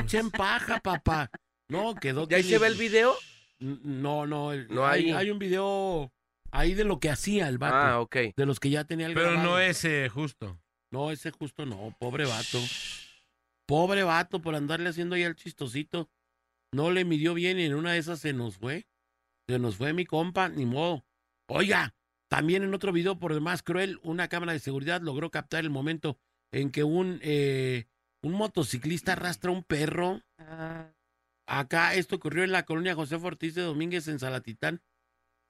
Echen 0.00 0.30
paja, 0.30 0.80
papá. 0.80 1.30
No, 1.68 1.94
quedó 1.94 2.28
¿Ya 2.28 2.38
ahí 2.38 2.42
se 2.42 2.58
ve 2.58 2.66
el 2.66 2.74
video? 2.74 3.14
No, 3.60 4.26
no, 4.26 4.52
el- 4.52 4.66
No 4.68 4.86
hay, 4.86 5.06
hay. 5.06 5.12
hay 5.12 5.30
un 5.30 5.38
video 5.38 6.12
ahí 6.52 6.74
de 6.74 6.84
lo 6.84 6.98
que 7.00 7.10
hacía 7.10 7.48
el 7.48 7.58
vato, 7.58 7.76
Ah, 7.76 8.00
ok. 8.00 8.16
de 8.36 8.46
los 8.46 8.60
que 8.60 8.70
ya 8.70 8.84
tenía 8.84 9.06
el 9.06 9.14
Pero 9.14 9.30
grabado. 9.32 9.48
no 9.50 9.58
ese 9.58 10.08
justo. 10.08 10.60
No, 10.92 11.10
ese 11.10 11.30
justo 11.30 11.66
no, 11.66 11.94
pobre 11.98 12.24
vato. 12.26 12.58
Pobre 13.66 14.02
vato 14.02 14.40
por 14.42 14.54
andarle 14.54 14.88
haciendo 14.88 15.14
ahí 15.14 15.22
el 15.22 15.36
chistosito. 15.36 16.10
No 16.72 16.90
le 16.90 17.04
midió 17.04 17.34
bien 17.34 17.58
y 17.58 17.64
en 17.64 17.74
una 17.74 17.92
de 17.92 17.98
esas 17.98 18.20
se 18.20 18.32
nos 18.32 18.56
fue. 18.58 18.86
Se 19.48 19.58
nos 19.58 19.76
fue 19.76 19.92
mi 19.92 20.04
compa, 20.04 20.48
ni 20.48 20.66
modo. 20.66 21.04
Oiga, 21.48 21.94
también 22.28 22.62
en 22.62 22.74
otro 22.74 22.92
video 22.92 23.18
por 23.18 23.34
demás 23.34 23.62
cruel, 23.62 23.98
una 24.02 24.28
cámara 24.28 24.52
de 24.52 24.58
seguridad 24.60 25.00
logró 25.02 25.30
captar 25.30 25.60
el 25.64 25.70
momento 25.70 26.18
en 26.52 26.70
que 26.70 26.82
un, 26.84 27.18
eh, 27.22 27.86
un 28.22 28.32
motociclista 28.32 29.12
arrastra 29.12 29.50
un 29.50 29.62
perro. 29.64 30.20
Acá 31.46 31.94
esto 31.94 32.16
ocurrió 32.16 32.44
en 32.44 32.52
la 32.52 32.64
colonia 32.64 32.94
José 32.94 33.16
Ortiz 33.16 33.54
de 33.54 33.62
Domínguez 33.62 34.06
en 34.08 34.18
Salatitán. 34.20 34.80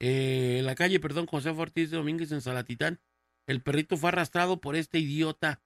Eh, 0.01 0.63
la 0.65 0.75
calle, 0.75 0.99
perdón, 0.99 1.27
José 1.27 1.51
Ortiz 1.51 1.91
de 1.91 1.99
Domínguez 1.99 2.33
en 2.33 2.41
Salatitán. 2.41 3.01
El 3.47 3.63
perrito 3.63 3.97
fue 3.97 4.09
arrastrado 4.09 4.61
por 4.61 4.77
este 4.77 4.99
idiota 4.99 5.63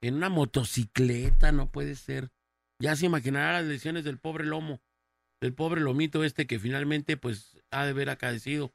en 0.00 0.14
una 0.14 0.30
motocicleta, 0.30 1.52
no 1.52 1.70
puede 1.70 1.94
ser. 1.94 2.30
Ya 2.80 2.96
se 2.96 3.06
imaginará 3.06 3.52
las 3.52 3.64
lesiones 3.64 4.04
del 4.04 4.18
pobre 4.18 4.44
lomo, 4.44 4.82
del 5.40 5.54
pobre 5.54 5.80
lomito 5.80 6.24
este 6.24 6.46
que 6.46 6.58
finalmente 6.58 7.16
pues 7.16 7.58
ha 7.70 7.84
de 7.84 7.90
haber 7.90 8.10
acadecido 8.10 8.74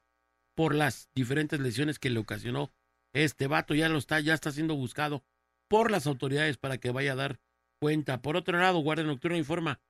por 0.55 0.75
las 0.75 1.09
diferentes 1.13 1.59
lesiones 1.59 1.99
que 1.99 2.09
le 2.09 2.19
ocasionó 2.19 2.71
este 3.13 3.47
vato. 3.47 3.73
Ya 3.73 3.89
lo 3.89 3.97
está, 3.97 4.19
ya 4.19 4.33
está 4.33 4.51
siendo 4.51 4.75
buscado 4.75 5.23
por 5.67 5.91
las 5.91 6.07
autoridades 6.07 6.57
para 6.57 6.77
que 6.77 6.91
vaya 6.91 7.13
a 7.13 7.17
dar 7.17 7.39
cuenta. 7.79 8.21
Por 8.21 8.35
otro 8.35 8.57
lado, 8.59 8.79
Guardia 8.79 9.05
Nocturna 9.05 9.37
informa, 9.37 9.81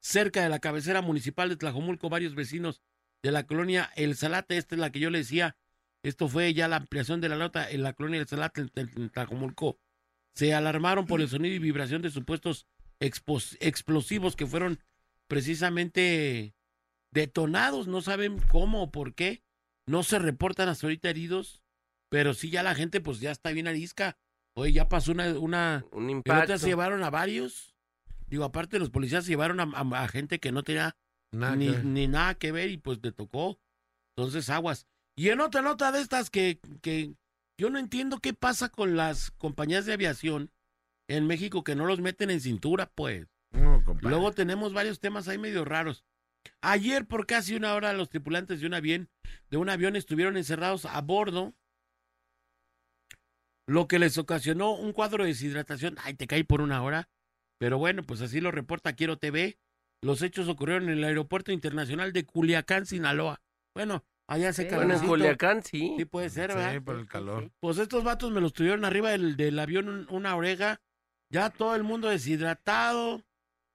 cerca 0.00 0.42
de 0.42 0.48
la 0.48 0.58
cabecera 0.58 1.02
municipal 1.02 1.48
de 1.48 1.56
Tlajomulco, 1.56 2.08
varios 2.08 2.34
vecinos 2.34 2.82
de 3.22 3.32
la 3.32 3.46
colonia 3.46 3.90
El 3.96 4.16
Salate, 4.16 4.56
esta 4.56 4.74
es 4.74 4.80
la 4.80 4.90
que 4.90 5.00
yo 5.00 5.10
le 5.10 5.18
decía, 5.18 5.56
esto 6.02 6.28
fue 6.28 6.54
ya 6.54 6.68
la 6.68 6.76
ampliación 6.76 7.20
de 7.20 7.28
la 7.28 7.36
nota 7.36 7.70
en 7.70 7.82
la 7.82 7.92
colonia 7.92 8.20
El 8.20 8.28
Salate, 8.28 8.66
en, 8.74 9.10
Tlajomulco, 9.10 9.78
se 10.34 10.54
alarmaron 10.54 11.06
por 11.06 11.20
el 11.20 11.28
sonido 11.28 11.54
y 11.54 11.58
vibración 11.58 12.02
de 12.02 12.10
supuestos 12.10 12.66
explosivos 13.00 14.36
que 14.36 14.46
fueron 14.46 14.78
precisamente 15.28 16.54
detonados, 17.12 17.88
no 17.88 18.00
saben 18.02 18.38
cómo 18.48 18.84
o 18.84 18.90
por 18.90 19.14
qué, 19.14 19.42
no 19.86 20.02
se 20.02 20.18
reportan 20.18 20.68
hasta 20.68 20.86
ahorita 20.86 21.10
heridos, 21.10 21.62
pero 22.08 22.34
sí 22.34 22.50
ya 22.50 22.62
la 22.62 22.74
gente 22.74 23.00
pues 23.00 23.20
ya 23.20 23.30
está 23.30 23.50
bien 23.50 23.68
arisca. 23.68 24.16
Oye, 24.54 24.72
ya 24.72 24.88
pasó 24.88 25.12
una, 25.12 25.38
una, 25.38 25.84
Un 25.92 26.10
impacto. 26.10 26.58
se 26.58 26.66
llevaron 26.68 27.02
a 27.02 27.10
varios. 27.10 27.74
Digo, 28.26 28.44
aparte 28.44 28.78
los 28.78 28.90
policías 28.90 29.24
se 29.24 29.30
llevaron 29.30 29.60
a, 29.60 29.64
a- 29.64 30.02
a 30.04 30.08
gente 30.08 30.38
que 30.38 30.52
no 30.52 30.62
tenía 30.62 30.96
Nada 31.32 31.56
ni, 31.56 31.68
ni 31.68 32.08
nada 32.08 32.34
que 32.34 32.52
ver 32.52 32.70
y 32.70 32.76
pues 32.76 33.00
te 33.00 33.12
tocó. 33.12 33.58
Entonces, 34.16 34.50
aguas. 34.50 34.86
Y 35.16 35.28
en 35.28 35.40
otra 35.40 35.62
nota 35.62 35.92
de 35.92 36.00
estas 36.00 36.30
que, 36.30 36.60
que 36.82 37.14
yo 37.58 37.70
no 37.70 37.78
entiendo 37.78 38.20
qué 38.20 38.34
pasa 38.34 38.68
con 38.68 38.96
las 38.96 39.30
compañías 39.32 39.86
de 39.86 39.92
aviación 39.92 40.50
en 41.08 41.26
México 41.26 41.64
que 41.64 41.74
no 41.74 41.86
los 41.86 42.00
meten 42.00 42.30
en 42.30 42.40
cintura, 42.40 42.90
pues. 42.94 43.26
No. 43.52 43.82
Luego 44.00 44.32
tenemos 44.32 44.72
varios 44.72 45.00
temas 45.00 45.28
ahí 45.28 45.38
medio 45.38 45.64
raros. 45.64 46.04
Ayer 46.62 47.06
por 47.06 47.26
casi 47.26 47.54
una 47.54 47.74
hora 47.74 47.92
los 47.92 48.08
tripulantes 48.08 48.60
de 48.60 48.66
un 48.66 48.74
avión, 48.74 49.10
de 49.50 49.56
un 49.56 49.68
avión 49.68 49.96
estuvieron 49.96 50.36
encerrados 50.36 50.86
a 50.86 51.00
bordo, 51.00 51.54
lo 53.66 53.88
que 53.88 53.98
les 53.98 54.18
ocasionó 54.18 54.72
un 54.74 54.92
cuadro 54.92 55.24
de 55.24 55.30
deshidratación. 55.30 55.96
Ay, 56.02 56.14
te 56.14 56.26
caí 56.26 56.42
por 56.42 56.60
una 56.60 56.82
hora. 56.82 57.08
Pero 57.58 57.78
bueno, 57.78 58.02
pues 58.02 58.20
así 58.20 58.40
lo 58.40 58.50
reporta 58.50 58.94
Quiero 58.94 59.18
TV. 59.18 59.58
Los 60.02 60.22
hechos 60.22 60.48
ocurrieron 60.48 60.84
en 60.88 60.98
el 60.98 61.04
aeropuerto 61.04 61.52
internacional 61.52 62.12
de 62.12 62.24
Culiacán, 62.24 62.86
Sinaloa. 62.86 63.40
Bueno, 63.74 64.04
allá 64.28 64.52
se 64.52 64.66
Ok. 64.66 64.74
Bueno, 64.74 64.94
en. 64.94 65.06
Culiacán 65.06 65.62
sí. 65.62 65.94
Sí 65.98 66.04
puede 66.06 66.30
ser, 66.30 66.48
¿verdad? 66.48 66.72
Sí, 66.74 66.80
por 66.80 66.96
el 66.96 67.06
calor. 67.06 67.50
Pues 67.60 67.78
estos 67.78 68.02
vatos 68.04 68.30
me 68.32 68.40
los 68.40 68.52
tuvieron 68.52 68.84
arriba 68.84 69.10
del, 69.10 69.36
del 69.36 69.58
avión 69.58 69.88
un- 69.88 70.06
una 70.10 70.34
oreja. 70.36 70.80
Ya 71.32 71.50
todo 71.50 71.76
el 71.76 71.82
mundo 71.84 72.08
deshidratado, 72.08 73.24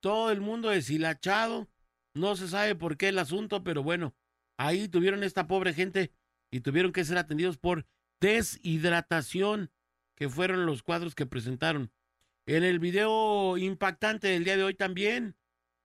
todo 0.02 0.32
el 0.32 0.42
mundo 0.42 0.70
deshilachado. 0.70 1.70
No 2.16 2.36
se 2.36 2.48
sabe 2.48 2.76
por 2.76 2.98
qué 2.98 3.10
el 3.10 3.20
asunto, 3.20 3.64
pero 3.64 3.84
bueno, 3.84 4.16
ahí 4.58 4.88
tuvieron 4.88 5.24
esta 5.24 5.48
pobre 5.48 5.74
gente 5.74 6.12
y 6.52 6.62
tuvieron 6.62 6.92
que 6.92 7.06
ser 7.06 7.18
atendidos 7.18 7.58
por 7.58 7.86
deshidratación, 8.22 9.72
que 10.18 10.30
fueron 10.30 10.66
los 10.66 10.82
cuadros 10.84 11.14
que 11.16 11.26
presentaron. 11.26 11.92
En 12.48 12.64
el 12.64 12.80
video 12.80 13.58
impactante 13.58 14.28
del 14.28 14.44
día 14.44 14.58
de 14.58 14.64
hoy 14.64 14.74
también, 14.74 15.36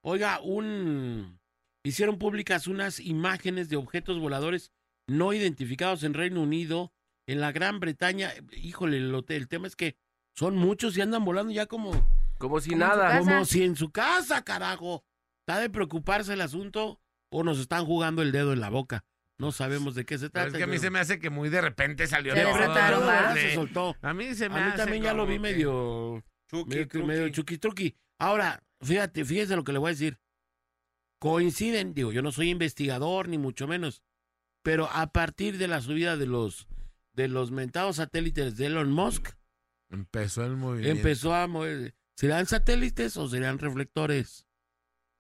oiga, 0.02 0.40
un 0.40 1.38
hicieron 1.84 2.18
públicas 2.18 2.66
unas 2.66 3.00
imágenes 3.00 3.68
de 3.68 3.76
objetos 3.76 4.18
voladores 4.18 4.70
no 5.08 5.32
identificados 5.32 6.02
en 6.04 6.14
Reino 6.14 6.42
Unido, 6.42 6.92
en 7.26 7.40
la 7.40 7.52
Gran 7.52 7.80
Bretaña. 7.80 8.32
Híjole, 8.52 8.98
el 8.98 9.48
tema 9.48 9.66
es 9.66 9.76
que 9.76 9.96
son 10.36 10.56
muchos 10.56 10.96
y 10.96 11.00
andan 11.00 11.24
volando 11.24 11.52
ya 11.52 11.66
como, 11.66 11.90
Como 12.38 12.60
si 12.60 12.70
Como 12.70 12.84
nada. 12.86 13.18
como 13.18 13.44
si 13.44 13.62
en 13.64 13.76
su 13.76 13.90
casa, 13.90 14.42
carajo. 14.44 15.04
Está 15.46 15.60
de 15.60 15.68
preocuparse 15.70 16.32
el 16.34 16.40
asunto 16.40 17.00
o 17.32 17.42
nos 17.44 17.58
están 17.58 17.84
jugando 17.86 18.22
el 18.22 18.30
dedo 18.32 18.52
en 18.52 18.60
la 18.60 18.70
boca. 18.70 19.04
No 19.38 19.52
sabemos 19.52 19.94
de 19.94 20.04
qué 20.04 20.16
se 20.18 20.28
Pero 20.30 20.44
trata. 20.44 20.48
es 20.48 20.56
que 20.58 20.62
a 20.64 20.66
mí 20.66 20.72
pero- 20.72 20.82
se 20.82 20.90
me 20.90 20.98
hace 21.00 21.18
que 21.18 21.30
muy 21.30 21.48
de 21.48 21.60
repente 21.62 22.06
salió 22.06 22.34
Se. 22.34 22.44
¿verdad? 22.44 23.34
se 23.34 23.54
soltó. 23.54 23.96
A 24.02 24.12
mí 24.14 24.34
se 24.34 24.48
me 24.48 24.56
A 24.56 24.58
mí 24.58 24.68
hace 24.68 24.76
también 24.76 25.02
ya 25.02 25.14
lo 25.14 25.26
vi 25.26 25.34
que- 25.34 25.38
medio, 25.40 26.22
Chucky, 26.50 26.76
medio, 27.04 27.06
medio. 27.06 27.94
Ahora, 28.18 28.62
fíjate, 28.80 29.24
fíjese 29.24 29.56
lo 29.56 29.64
que 29.64 29.72
le 29.72 29.78
voy 29.78 29.88
a 29.88 29.92
decir. 29.92 30.18
Coinciden, 31.18 31.92
digo, 31.94 32.12
yo 32.12 32.22
no 32.22 32.32
soy 32.32 32.48
investigador 32.50 33.28
ni 33.28 33.36
mucho 33.38 33.66
menos, 33.68 34.02
pero 34.62 34.88
a 34.90 35.12
partir 35.12 35.58
de 35.58 35.68
la 35.68 35.80
subida 35.80 36.16
de 36.16 36.26
los 36.26 36.66
de 37.12 37.28
los 37.28 37.50
mentados 37.50 37.96
satélites 37.96 38.56
de 38.56 38.66
Elon 38.66 38.90
Musk, 38.92 39.30
Empezó 39.90 40.44
el 40.44 40.56
movimiento. 40.56 40.96
empezó 40.98 41.34
a 41.34 41.46
mover. 41.48 41.94
¿Serán 42.16 42.46
satélites 42.46 43.16
o 43.16 43.28
serán 43.28 43.58
reflectores? 43.58 44.46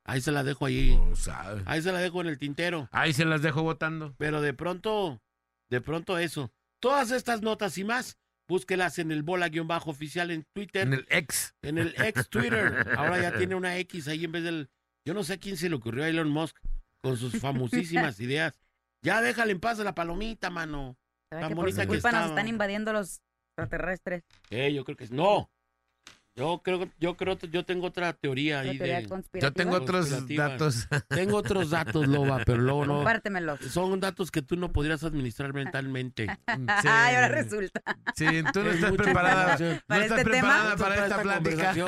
Ahí 0.04 0.20
se 0.20 0.32
la 0.32 0.44
dejo 0.44 0.66
ahí. 0.66 0.96
No 0.96 1.16
sabe. 1.16 1.62
Ahí 1.66 1.82
se 1.82 1.92
la 1.92 1.98
dejo 1.98 2.20
en 2.20 2.28
el 2.28 2.38
tintero. 2.38 2.88
Ahí 2.92 3.12
se 3.12 3.24
las 3.24 3.42
dejo 3.42 3.62
votando. 3.62 4.14
Pero 4.16 4.40
de 4.40 4.54
pronto, 4.54 5.20
de 5.68 5.80
pronto 5.80 6.18
eso. 6.18 6.52
Todas 6.78 7.10
estas 7.10 7.42
notas 7.42 7.76
y 7.78 7.84
más, 7.84 8.18
búsquelas 8.50 8.98
en 8.98 9.12
el 9.12 9.22
bola-oficial 9.22 10.30
en 10.32 10.44
Twitter. 10.52 10.82
En 10.88 10.92
el 10.94 11.06
ex. 11.08 11.54
En 11.62 11.78
el 11.78 11.94
ex 12.02 12.28
Twitter. 12.28 12.84
Ahora 12.98 13.22
ya 13.22 13.38
tiene 13.38 13.54
una 13.54 13.76
X 13.78 14.08
ahí 14.08 14.24
en 14.24 14.32
vez 14.32 14.42
del. 14.42 14.68
Yo 15.06 15.14
no 15.14 15.22
sé 15.24 15.34
a 15.34 15.38
quién 15.38 15.56
se 15.56 15.68
le 15.70 15.76
ocurrió 15.76 16.04
a 16.04 16.08
Elon 16.08 16.28
Musk 16.28 16.56
con 17.02 17.16
sus 17.16 17.40
famosísimas 17.40 18.18
ideas. 18.20 18.58
Ya 19.02 19.22
déjale 19.22 19.52
en 19.52 19.60
paz 19.60 19.78
a 19.80 19.84
la 19.84 19.94
palomita, 19.94 20.50
mano. 20.50 20.98
¿Sabe 21.30 21.40
Tan 21.42 21.48
que 21.50 21.54
por 21.56 21.64
bonita 21.64 21.82
su 21.84 21.88
que 21.88 21.94
culpa 21.94 22.12
nos 22.12 22.28
están 22.30 22.48
invadiendo 22.48 22.92
los 22.92 23.20
extraterrestres? 23.52 24.24
Eh, 24.50 24.74
yo 24.74 24.84
creo 24.84 24.96
que 24.96 25.04
es- 25.04 25.12
no. 25.12 25.50
Yo 26.36 26.60
creo, 26.62 26.88
yo 26.98 27.16
creo, 27.16 27.36
yo 27.38 27.64
tengo 27.64 27.88
otra 27.88 28.12
teoría 28.12 28.60
¿Una 28.60 28.70
ahí 28.70 28.78
teoría 28.78 29.00
de, 29.00 29.40
Yo 29.40 29.52
tengo 29.52 29.76
otros 29.76 30.26
datos. 30.28 30.88
tengo 31.08 31.36
otros 31.36 31.70
datos, 31.70 32.06
Loba, 32.06 32.42
pero 32.46 32.58
luego 32.62 32.86
no. 32.86 32.94
Compártemelos. 32.96 33.60
Son 33.70 33.98
datos 34.00 34.30
que 34.30 34.40
tú 34.40 34.56
no 34.56 34.72
podrías 34.72 35.02
administrar 35.04 35.52
mentalmente. 35.52 36.28
Ay, 36.46 37.14
ahora 37.16 37.28
resulta. 37.28 37.82
Sí, 38.14 38.26
tú 38.52 38.62
no 38.62 38.70
Es 38.70 38.76
estás 38.76 38.92
preparada. 38.92 39.58
No 39.58 39.80
¿Para 39.86 40.04
estás 40.04 40.18
este 40.18 40.30
tema? 40.30 40.48
preparada 40.48 40.76
para 40.76 40.94
esta 41.04 41.22
plática. 41.22 41.74
sí, 41.74 41.80
no. 41.80 41.86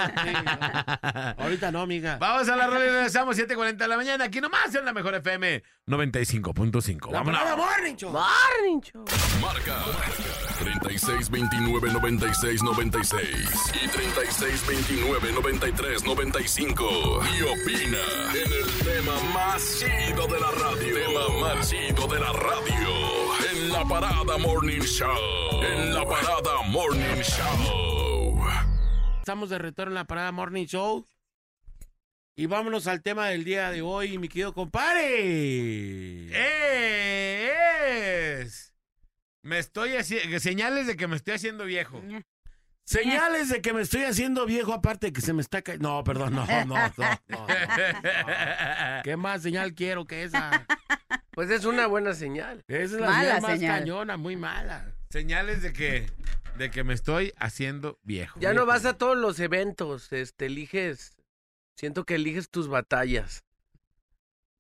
Ahorita 1.45 1.71
no, 1.71 1.81
amiga. 1.83 2.19
Vamos 2.19 2.49
a 2.49 2.57
la 2.57 2.67
rola 2.67 2.85
y 2.85 2.89
regresamos 2.89 3.39
7.40 3.39 3.77
de 3.77 3.89
la 3.89 3.97
mañana. 3.97 4.25
Aquí 4.25 4.41
nomás 4.41 4.75
en 4.75 4.85
la 4.85 4.93
mejor 4.93 5.15
FM 5.15 5.63
95.5. 5.87 7.07
La 7.13 7.19
Vámonos. 7.19 7.41
parada 7.41 7.57
Morning 7.57 7.95
Show. 7.97 8.13
Morning 8.13 8.81
Show. 8.83 9.05
Marca 9.41 9.77
36 10.59 11.31
29 11.31 11.93
96 11.93 12.63
96 12.63 13.23
y 13.85 13.89
36 13.89 14.32
29 14.41 15.33
93 15.33 16.05
95. 16.05 17.21
Y 17.39 17.43
opina 17.43 17.99
en 18.31 18.53
el 18.53 18.67
tema 18.85 19.21
más 19.35 19.79
chido 19.79 20.27
de 20.27 20.41
la 20.41 20.51
radio. 20.53 20.95
Tema 20.95 21.29
más 21.41 21.69
chido 21.69 22.07
de 22.07 22.19
la 22.19 22.33
radio. 22.33 22.89
En 23.53 23.71
la 23.71 23.85
parada 23.85 24.39
Morning 24.39 24.81
Show. 24.81 25.63
En 25.63 25.95
la 25.95 26.05
parada 26.05 26.63
Morning 26.69 27.23
Show. 27.23 28.41
Estamos 29.19 29.51
de 29.51 29.59
retorno 29.59 29.91
en 29.91 29.97
la 29.97 30.07
parada 30.07 30.33
Morning 30.33 30.65
Show. 30.67 31.07
Y 32.35 32.47
vámonos 32.47 32.87
al 32.87 33.03
tema 33.03 33.29
del 33.29 33.45
día 33.45 33.71
de 33.71 33.83
hoy, 33.83 34.17
mi 34.17 34.29
querido 34.29 34.55
compadre. 34.55 36.31
¡Eh! 36.33 37.53
Es. 38.41 38.75
Me 39.43 39.59
estoy 39.59 39.97
haciendo. 39.97 40.41
Señales 40.41 40.87
de 40.87 40.97
que 40.97 41.07
me 41.07 41.17
estoy 41.17 41.35
haciendo 41.35 41.67
viejo. 41.67 42.01
Señales 42.85 43.49
de 43.49 43.63
que 43.63 43.73
me 43.73 43.83
estoy 43.83 44.03
haciendo 44.03 44.45
viejo, 44.45 44.73
aparte 44.73 45.07
de 45.09 45.13
que 45.13 45.21
se 45.21 45.33
me 45.33 45.41
está 45.41 45.63
cayendo. 45.63 45.89
No, 45.89 46.05
perdón, 46.05 46.35
no, 46.35 46.45
no, 46.47 46.65
no, 46.67 47.21
no. 47.29 47.47
¿Qué 49.05 49.17
más 49.17 49.43
señal 49.43 49.75
quiero 49.75 50.05
que 50.05 50.25
esa? 50.25 50.67
Pues 51.31 51.51
es 51.51 51.65
una 51.65 51.87
buena 51.87 52.15
señal. 52.15 52.65
Esa 52.69 52.83
es 52.83 52.93
la 52.93 53.07
Mala 53.07 53.23
señal 53.23 53.43
más 53.43 53.51
señal. 53.53 53.79
cañona, 53.81 54.17
muy 54.17 54.37
mala. 54.37 54.93
Señales 55.11 55.63
de 55.63 55.73
que. 55.73 56.07
De 56.59 56.71
que 56.71 56.85
me 56.85 56.93
estoy 56.93 57.33
haciendo 57.39 57.99
viejo. 58.03 58.39
Ya 58.39 58.53
no 58.53 58.67
vas 58.67 58.85
a 58.85 58.99
todos 58.99 59.17
los 59.17 59.41
eventos, 59.41 60.13
este, 60.13 60.47
eliges, 60.47 61.17
siento 61.77 62.05
que 62.05 62.17
eliges 62.17 62.51
tus 62.51 62.69
batallas. 62.69 63.43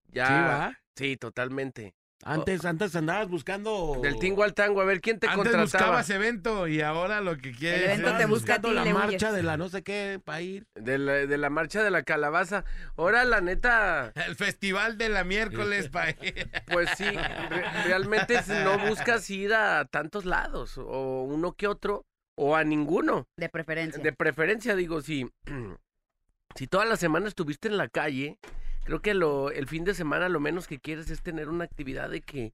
Ya. 0.08 0.26
¿Sí, 0.26 0.32
va? 0.32 0.78
Sí, 0.96 1.16
totalmente. 1.18 1.94
Antes, 2.24 2.64
antes 2.64 2.94
andabas 2.94 3.28
buscando. 3.28 3.98
Del 4.02 4.18
tingo 4.18 4.44
al 4.44 4.54
tango, 4.54 4.80
a 4.80 4.84
ver 4.84 5.00
quién 5.00 5.18
te 5.18 5.26
Antes 5.26 5.36
contrataba. 5.38 5.64
buscabas 5.64 6.10
evento 6.10 6.68
y 6.68 6.80
ahora 6.80 7.20
lo 7.20 7.36
que 7.36 7.52
quieres. 7.52 7.80
El 7.82 7.90
evento 8.00 8.10
te 8.16 8.26
busca 8.26 8.28
buscando 8.58 8.72
la 8.72 8.84
le 8.84 8.94
marcha 8.94 9.26
huyes. 9.28 9.32
de 9.36 9.42
la 9.42 9.56
no 9.56 9.68
sé 9.68 9.82
qué 9.82 10.20
para 10.24 10.40
ir. 10.40 10.66
De 10.76 10.98
la, 10.98 11.12
de 11.12 11.38
la 11.38 11.50
marcha 11.50 11.82
de 11.82 11.90
la 11.90 12.02
calabaza. 12.04 12.64
Ahora, 12.96 13.24
la 13.24 13.40
neta, 13.40 14.12
El 14.26 14.36
festival 14.36 14.98
de 14.98 15.08
la 15.08 15.24
miércoles, 15.24 15.88
pa' 15.88 16.06
pues 16.72 16.90
sí, 16.96 17.04
re- 17.04 17.84
realmente 17.86 18.38
no 18.64 18.78
buscas 18.88 19.28
ir 19.30 19.52
a 19.54 19.84
tantos 19.86 20.24
lados, 20.24 20.78
o 20.78 21.22
uno 21.24 21.54
que 21.54 21.66
otro, 21.66 22.06
o 22.36 22.54
a 22.54 22.62
ninguno. 22.64 23.26
De 23.36 23.48
preferencia. 23.48 24.02
De 24.02 24.12
preferencia, 24.12 24.76
digo, 24.76 25.00
si, 25.02 25.28
si 26.54 26.66
toda 26.66 26.84
la 26.84 26.96
semana 26.96 27.26
estuviste 27.28 27.68
en 27.68 27.76
la 27.76 27.88
calle, 27.88 28.38
creo 28.84 29.00
que 29.00 29.14
lo, 29.14 29.50
el 29.50 29.66
fin 29.66 29.84
de 29.84 29.94
semana 29.94 30.28
lo 30.28 30.40
menos 30.40 30.66
que 30.66 30.78
quieres 30.78 31.10
es 31.10 31.22
tener 31.22 31.48
una 31.48 31.64
actividad 31.64 32.10
de 32.10 32.20
que, 32.20 32.52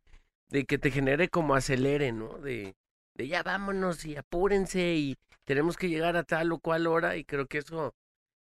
de 0.50 0.64
que 0.64 0.78
te 0.78 0.90
genere 0.90 1.28
como 1.28 1.54
acelere, 1.54 2.12
¿no? 2.12 2.38
De, 2.38 2.74
de 3.16 3.28
ya 3.28 3.42
vámonos 3.42 4.04
y 4.04 4.16
apúrense 4.16 4.94
y 4.94 5.16
tenemos 5.44 5.76
que 5.76 5.88
llegar 5.88 6.16
a 6.16 6.24
tal 6.24 6.52
o 6.52 6.58
cual 6.58 6.86
hora 6.86 7.16
y 7.16 7.24
creo 7.24 7.46
que 7.46 7.58
eso, 7.58 7.94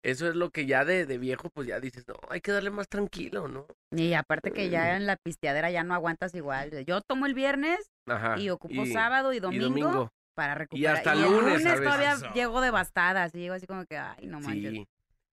eso 0.04 0.28
es 0.28 0.36
lo 0.36 0.50
que 0.52 0.66
ya 0.66 0.86
de, 0.86 1.06
de 1.06 1.18
viejo 1.18 1.50
pues 1.50 1.68
ya 1.68 1.80
dices, 1.80 2.08
no, 2.08 2.16
hay 2.30 2.42
que 2.42 2.52
darle 2.52 2.70
más 2.70 2.88
tranquilo, 2.88 3.48
¿no? 3.48 3.66
Y 3.92 4.14
aparte 4.14 4.52
que 4.52 4.70
ya 4.70 4.96
en 4.96 5.06
la 5.06 5.18
pisteadera 5.18 5.70
ya 5.72 5.84
no 5.84 5.94
aguantas 5.94 6.34
igual. 6.36 6.86
Yo 6.86 7.02
tomo 7.02 7.26
el 7.26 7.34
viernes 7.34 7.80
Ajá. 8.08 8.40
y 8.40 8.50
ocupo 8.50 8.84
y- 8.86 8.94
sábado 8.94 9.34
y 9.34 9.38
y 9.38 9.40
domingo, 9.40 10.12
para 10.36 10.56
recuperar. 10.56 10.96
hasta 10.98 11.14
el 11.14 11.24
lunes, 11.24 11.62
lunes 11.64 11.82
todavía 11.82 12.16
llego 12.34 12.62
devastada, 12.62 13.24
así 13.24 13.40
llego 13.40 13.56
así 13.56 13.68
como 13.68 13.86
que, 13.86 13.98
ay, 13.98 14.28
no 14.28 14.40
manches. 14.40 14.72
Sí. 14.72 14.88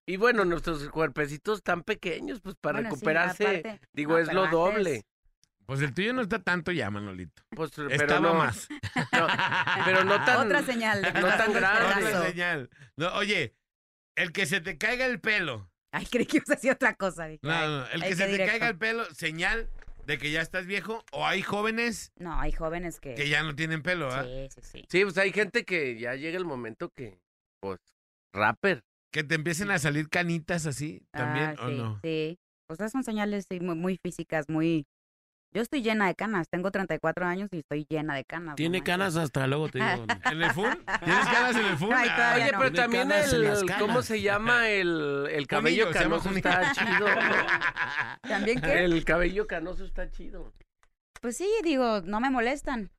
Y 0.07 0.15
bueno, 0.17 0.45
nuestros 0.45 0.87
cuerpecitos 0.89 1.61
tan 1.61 1.83
pequeños, 1.83 2.39
pues 2.41 2.55
para 2.55 2.79
Bueno, 2.79 2.89
sí, 2.89 2.95
recuperarse, 2.95 3.43
aparte- 3.47 3.81
digo, 3.93 4.13
no, 4.13 4.17
es 4.19 4.33
lo 4.33 4.43
antes- 4.45 4.51
doble. 4.51 5.05
Pues 5.65 5.81
el 5.81 5.93
tuyo 5.93 6.13
no 6.13 6.21
está 6.21 6.41
tanto 6.41 6.71
ya, 6.71 6.89
Manolito. 6.89 7.43
Pues, 7.49 7.71
pero 7.75 7.89
Estaba 7.89 8.21
no, 8.21 8.33
más. 8.35 8.69
no, 8.95 9.27
pero 9.85 10.05
no 10.05 10.23
tan, 10.23 10.47
Otra 10.47 10.63
señal 10.63 11.01
no 11.01 11.27
tan 11.27 11.51
pedazo. 11.51 11.97
Otra 12.07 12.25
señal. 12.29 12.69
No, 12.95 13.13
oye, 13.15 13.53
el 14.15 14.31
que 14.31 14.45
se 14.45 14.61
te 14.61 14.77
caiga 14.77 15.05
el 15.05 15.19
pelo. 15.19 15.69
Ay, 15.91 16.05
creí 16.05 16.25
que 16.25 16.37
ibas 16.37 16.51
a 16.51 16.55
decir 16.55 16.71
otra 16.71 16.95
cosa. 16.95 17.25
dije, 17.25 17.41
No, 17.43 17.67
no, 17.67 17.87
el 17.87 18.01
ay, 18.01 18.09
que 18.09 18.15
se 18.15 18.27
te 18.27 18.45
caiga 18.45 18.69
el 18.69 18.77
pelo, 18.77 19.03
señal 19.13 19.69
de 20.05 20.17
que 20.17 20.31
ya 20.31 20.39
estás 20.41 20.65
viejo. 20.67 21.03
O 21.11 21.25
hay 21.27 21.41
jóvenes 21.41 22.13
No, 22.15 22.39
hay 22.39 22.53
jóvenes 22.53 23.01
que... 23.01 23.13
que 23.15 23.27
ya 23.27 23.43
no 23.43 23.53
tienen 23.53 23.83
pelo, 23.83 24.09
¿ah? 24.09 24.23
Sí, 24.23 24.47
sí, 24.55 24.61
sí. 24.63 24.85
Sí, 24.89 25.03
pues 25.03 25.17
hay 25.17 25.33
gente 25.33 25.65
que 25.65 25.99
ya 25.99 26.15
llega 26.15 26.37
el 26.37 26.45
momento 26.45 26.91
que, 26.95 27.19
pues, 27.59 27.81
rapper. 28.33 28.85
Que 29.11 29.23
te 29.23 29.35
empiecen 29.35 29.71
a 29.71 29.79
salir 29.79 30.09
canitas 30.09 30.65
así, 30.65 31.01
también, 31.11 31.55
Ah, 31.57 31.65
¿o 31.65 31.69
sí, 31.69 31.75
no? 31.77 31.99
Sí, 32.03 32.39
pues 32.67 32.79
esas 32.79 32.91
son 32.91 33.03
señales 33.03 33.45
sí, 33.49 33.59
muy, 33.59 33.75
muy 33.75 33.97
físicas, 34.03 34.45
muy... 34.49 34.85
Yo 35.53 35.61
estoy 35.61 35.81
llena 35.81 36.07
de 36.07 36.13
canas, 36.13 36.49
tengo 36.49 36.69
34 36.71 37.25
años 37.25 37.47
y 37.53 37.59
estoy 37.59 37.85
llena 37.89 38.15
de 38.15 38.25
canas. 38.25 38.49
no 38.49 38.55
Tiene 38.55 38.83
canas 38.83 39.15
hasta 39.15 39.47
luego, 39.47 39.69
te 39.69 39.79
digo. 39.79 40.05
¿En 40.31 40.41
el 40.43 40.51
full? 40.51 40.67
¿Tienes 41.03 41.25
canas 41.25 41.55
en 41.55 41.65
el 41.65 41.77
full? 41.77 41.93
Ay, 41.95 42.09
Ah, 42.11 42.15
todavía 42.15 42.43
Oye, 42.43 42.51
no. 42.51 42.59
pero 42.59 42.73
también 42.73 43.11
el, 43.13 43.65
¿cómo 43.79 44.01
se 44.01 44.21
llama? 44.21 44.67
El, 44.69 45.27
el 45.31 45.47
cabello 45.47 45.89
canoso 45.91 46.29
está 46.31 46.73
chido. 46.73 47.07
¿no? 47.07 48.19
¿También 48.29 48.59
qué? 48.61 48.83
El 48.83 49.03
cabello 49.05 49.47
canoso 49.47 49.85
está 49.85 50.09
chido. 50.11 50.53
Pues 51.21 51.37
sí, 51.37 51.49
digo, 51.63 52.01
no 52.01 52.19
me 52.19 52.29
molestan. 52.29 52.91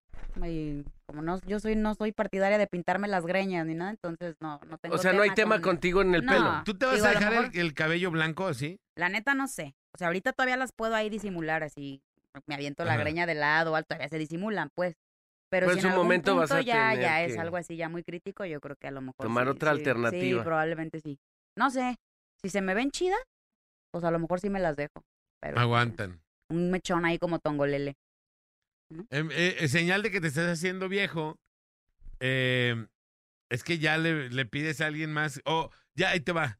Y 0.42 0.84
como 1.08 1.22
no, 1.22 1.40
yo 1.46 1.58
soy, 1.58 1.74
no 1.74 1.94
soy 1.94 2.12
partidaria 2.12 2.58
de 2.58 2.66
pintarme 2.66 3.08
las 3.08 3.24
greñas 3.24 3.64
ni 3.66 3.74
nada, 3.74 3.90
entonces 3.90 4.36
no, 4.40 4.60
no 4.66 4.76
tengo 4.76 4.94
O 4.94 4.98
sea, 4.98 5.14
no 5.14 5.22
hay 5.22 5.30
tema 5.30 5.54
con- 5.56 5.62
contigo 5.72 6.02
en 6.02 6.14
el 6.14 6.24
No. 6.24 6.32
pelo. 6.32 6.62
¿Tú 6.66 6.74
te 6.76 6.84
vas 6.84 6.96
Digo, 6.96 7.06
a 7.06 7.10
dejar 7.10 7.32
el, 7.32 7.40
mejor- 7.40 7.56
el 7.58 7.74
cabello 7.74 8.10
blanco 8.10 8.46
así? 8.46 8.78
La 8.94 9.08
neta 9.08 9.34
no 9.34 9.48
sé. 9.48 9.74
O 9.94 9.98
sea, 9.98 10.08
ahorita 10.08 10.34
todavía 10.34 10.58
las 10.58 10.72
puedo 10.72 10.94
ahí 10.94 11.08
disimular 11.08 11.62
así. 11.62 12.02
Me 12.46 12.54
aviento 12.54 12.84
la 12.84 12.96
greña 12.98 13.24
de 13.26 13.34
lado, 13.34 13.74
alto, 13.74 13.88
todavía 13.88 14.08
se 14.10 14.18
disimulan, 14.18 14.68
pues. 14.74 14.96
Pero 15.50 15.66
Pues 15.66 15.76
si 15.76 15.80
en 15.80 15.86
en 15.86 15.86
un 15.86 15.92
algún 15.94 16.04
momento 16.06 16.36
vas 16.36 16.52
a 16.52 16.60
ya, 16.60 16.90
tener 16.90 17.00
ya 17.00 17.22
es 17.24 17.32
que- 17.34 17.40
algo 17.40 17.56
así 17.56 17.76
ya 17.76 17.88
muy 17.88 18.02
crítico, 18.04 18.44
yo 18.44 18.60
creo 18.60 18.76
que 18.76 18.86
a 18.86 18.90
lo 18.90 19.00
mejor 19.00 19.24
Tomar 19.26 19.44
sí, 19.46 19.50
otra 19.50 19.72
sí, 19.72 19.78
alternativa. 19.78 20.40
Sí, 20.42 20.44
probablemente 20.44 21.00
sí. 21.00 21.18
No 21.56 21.70
sé, 21.70 21.96
si 22.42 22.50
se 22.50 22.60
me 22.60 22.74
ven 22.74 22.90
chidas, 22.90 23.18
pues 23.90 24.04
a 24.04 24.10
lo 24.10 24.18
mejor 24.18 24.40
sí 24.40 24.50
me 24.50 24.60
las 24.60 24.76
dejo. 24.76 25.02
Pero 25.40 25.58
Aguantan. 25.58 26.20
un 26.50 26.70
mechón 26.70 27.06
ahí 27.06 27.18
como 27.18 27.38
tongolele. 27.38 27.94
Em, 29.10 29.30
eh, 29.32 29.56
eh, 29.60 29.68
señal 29.68 30.02
de 30.02 30.10
que 30.10 30.20
te 30.20 30.28
estás 30.28 30.48
haciendo 30.50 30.88
viejo. 30.88 31.38
eh, 32.20 32.86
es 33.50 33.62
que 33.64 33.78
ya 33.78 33.96
le, 33.96 34.28
le 34.28 34.44
pides 34.46 34.80
a 34.80 34.86
alguien 34.86 35.12
más. 35.12 35.40
O 35.46 35.70
ya, 35.94 36.10
ahí 36.10 36.20
te 36.20 36.32
va. 36.32 36.58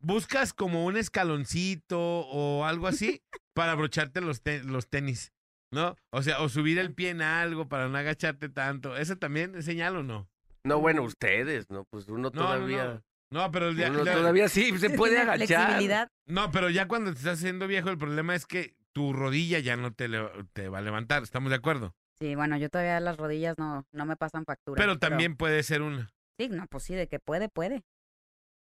Buscas 0.00 0.52
como 0.52 0.84
un 0.84 0.96
escaloncito 0.96 1.98
o 2.00 2.64
algo 2.64 2.86
así 2.86 3.22
para 3.54 3.72
abrocharte 3.72 4.20
los, 4.20 4.42
te- 4.42 4.62
los 4.62 4.88
tenis. 4.88 5.32
¿No? 5.70 5.96
O 6.10 6.22
sea, 6.22 6.40
o 6.40 6.48
subir 6.48 6.78
el 6.78 6.94
pie 6.94 7.10
en 7.10 7.20
algo 7.20 7.68
para 7.68 7.88
no 7.88 7.98
agacharte 7.98 8.48
tanto. 8.48 8.96
¿Eso 8.96 9.16
también 9.16 9.54
es 9.56 9.64
señal 9.66 9.96
o 9.96 10.02
no? 10.02 10.30
No, 10.64 10.80
bueno, 10.80 11.02
ustedes, 11.02 11.68
¿no? 11.68 11.84
Pues 11.90 12.08
uno 12.08 12.16
No, 12.16 12.22
no, 12.30 12.30
todavía... 12.30 12.84
no. 12.84 13.02
No, 13.30 13.50
pero 13.50 13.72
ya- 13.72 13.90
Uno 13.90 14.02
ya- 14.04 14.14
todavía 14.14 14.48
sí 14.48 14.78
se 14.78 14.88
puede 14.96 15.18
agachar. 15.18 15.46
Flexibilidad. 15.66 16.08
no, 16.26 16.50
pero 16.50 16.70
ya 16.70 16.88
cuando 16.88 17.12
te 17.12 17.18
estás 17.18 17.38
haciendo 17.40 17.66
viejo, 17.66 17.90
el 17.90 17.98
problema 17.98 18.34
es 18.34 18.46
que 18.46 18.74
tu 18.98 19.12
rodilla 19.12 19.60
ya 19.60 19.76
no 19.76 19.92
te, 19.92 20.08
le- 20.08 20.28
te 20.52 20.68
va 20.68 20.78
a 20.78 20.82
levantar. 20.82 21.22
¿Estamos 21.22 21.50
de 21.50 21.56
acuerdo? 21.56 21.94
Sí, 22.18 22.34
bueno, 22.34 22.56
yo 22.56 22.68
todavía 22.68 22.98
las 22.98 23.16
rodillas 23.16 23.56
no, 23.58 23.86
no 23.92 24.06
me 24.06 24.16
pasan 24.16 24.44
factura. 24.44 24.76
Pero 24.80 24.98
también 24.98 25.36
puede 25.36 25.62
ser 25.62 25.82
una. 25.82 26.10
Sí, 26.36 26.48
no, 26.48 26.66
pues 26.66 26.82
sí, 26.82 26.96
de 26.96 27.06
que 27.06 27.20
puede, 27.20 27.48
puede. 27.48 27.84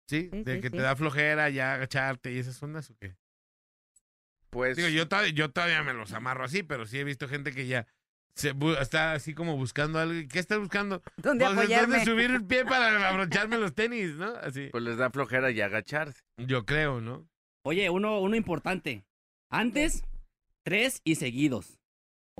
¿Sí? 0.07 0.29
Sí, 0.31 0.43
de 0.43 0.55
sí, 0.57 0.61
que 0.61 0.69
te 0.69 0.77
da 0.81 0.95
flojera 0.95 1.49
ya 1.49 1.73
agacharte 1.73 2.31
y 2.31 2.37
esas 2.37 2.61
ondas 2.61 2.91
o 2.91 2.95
qué? 2.99 3.15
Pues 4.51 4.77
Digo, 4.77 4.89
yo, 4.89 5.07
todavía- 5.07 5.33
yo 5.33 5.49
todavía 5.51 5.81
me 5.83 5.93
los 5.93 6.13
amarro 6.13 6.43
así, 6.45 6.61
pero 6.61 6.85
sí 6.85 6.99
he 6.99 7.03
visto 7.03 7.27
gente 7.27 7.51
que 7.51 7.65
ya 7.65 7.87
se 8.35 8.53
está 8.79 9.13
así 9.13 9.33
como 9.33 9.57
buscando 9.57 9.97
algo. 9.97 10.27
¿Qué 10.31 10.37
estás 10.37 10.59
buscando? 10.59 11.01
¿Dónde 11.17 11.45
Pues, 11.45 11.57
apoyarme? 11.57 11.97
¿Dónde 11.97 12.11
subir 12.11 12.29
el 12.31 12.45
pie 12.45 12.65
para 12.65 12.87
abrocharme 13.09 13.57
los 13.57 13.73
tenis, 13.73 14.15
no? 14.15 14.35
Así. 14.35 14.69
pues 14.71 14.83
les 14.83 14.97
da 14.97 15.09
flojera 15.09 15.49
y 15.49 15.59
agacharse. 15.61 16.21
Yo 16.37 16.65
creo, 16.67 17.01
¿no? 17.01 17.27
Oye, 17.63 17.89
uno, 17.89 18.19
uno 18.21 18.35
importante. 18.35 19.03
Antes, 19.51 20.03
tres 20.63 21.01
y 21.03 21.15
seguidos. 21.15 21.78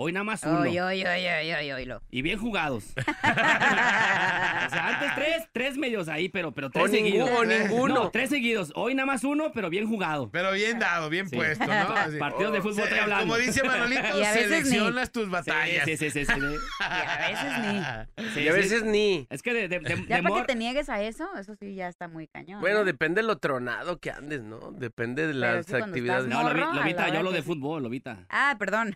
Hoy 0.01 0.13
nada 0.13 0.23
más 0.23 0.41
uno. 0.43 0.61
Oy, 0.61 0.79
oy, 0.79 1.03
oy, 1.05 1.27
oy, 1.27 1.51
oy, 1.53 1.71
oylo. 1.73 2.01
Y 2.09 2.21
bien 2.21 2.39
jugados. 2.39 2.85
o 2.95 3.01
sea, 3.33 4.87
antes 4.93 5.11
tres, 5.15 5.49
tres 5.51 5.75
medios 5.77 6.07
ahí, 6.07 6.29
pero, 6.29 6.53
pero 6.53 6.69
tres 6.69 6.85
O 6.85 6.87
seguidos. 6.87 7.29
o 7.29 7.43
ninguno. 7.43 7.93
No, 7.95 8.09
tres 8.09 8.29
seguidos. 8.29 8.71
Hoy 8.75 8.95
nada 8.95 9.05
más 9.07 9.25
uno, 9.25 9.51
pero 9.53 9.69
bien 9.69 9.89
jugado. 9.89 10.29
Pero 10.31 10.53
bien 10.53 10.79
dado, 10.79 11.09
bien 11.09 11.27
Sí. 11.27 11.35
puesto, 11.35 11.65
¿no? 11.65 11.73
Así. 11.73 12.17
Partidos 12.17 12.53
de 12.53 12.59
fútbol 12.61 12.75
Se- 12.75 12.83
estoy 12.83 12.99
hablando. 12.99 13.25
como 13.25 13.37
dice 13.45 13.61
Manolito, 13.61 14.01
Y 14.19 14.23
a 14.23 14.31
veces 14.31 14.49
ni. 14.49 14.55
seleccionas 14.69 15.11
tus 15.11 15.29
batallas. 15.29 15.83
Sí, 15.83 15.97
sí, 15.97 16.09
sí, 16.11 16.25
sí, 16.25 16.33
sí. 16.33 16.41
Y 16.79 16.83
a 17.19 17.27
veces 17.27 17.59
ni. 17.59 18.29
Sí, 18.33 18.39
Y 18.39 18.47
a 18.47 18.51
sí. 18.53 18.57
veces 18.57 18.83
ni. 18.85 19.27
Es 19.29 19.41
que 19.41 19.53
de, 19.53 19.67
de, 19.67 19.79
de- 19.79 19.89
Ya 20.07 20.15
de 20.17 20.23
para 20.23 20.29
mor- 20.29 20.39
que 20.45 20.53
te 20.53 20.55
niegues 20.57 20.87
a 20.87 21.01
eso, 21.01 21.27
eso 21.37 21.55
sí 21.55 21.75
ya 21.75 21.89
está 21.89 22.07
muy 22.07 22.25
cañón. 22.27 22.61
Bueno, 22.61 22.79
¿no? 22.79 22.85
depende 22.85 23.21
de 23.21 23.27
lo 23.27 23.37
tronado 23.37 23.99
que 23.99 24.11
andes, 24.11 24.43
¿no? 24.43 24.71
Depende 24.71 25.27
de 25.27 25.33
las 25.33 25.73
actividades. 25.73 26.27
No, 26.27 26.37
Lobi- 26.41 26.43
morro, 26.43 26.69
a 26.71 26.73
la 26.75 26.81
Lobita, 26.83 27.09
yo 27.09 27.17
hablo 27.17 27.31
de 27.33 27.43
fútbol, 27.43 27.83
Lobita. 27.83 28.19
Ah, 28.29 28.55
perdón. 28.57 28.95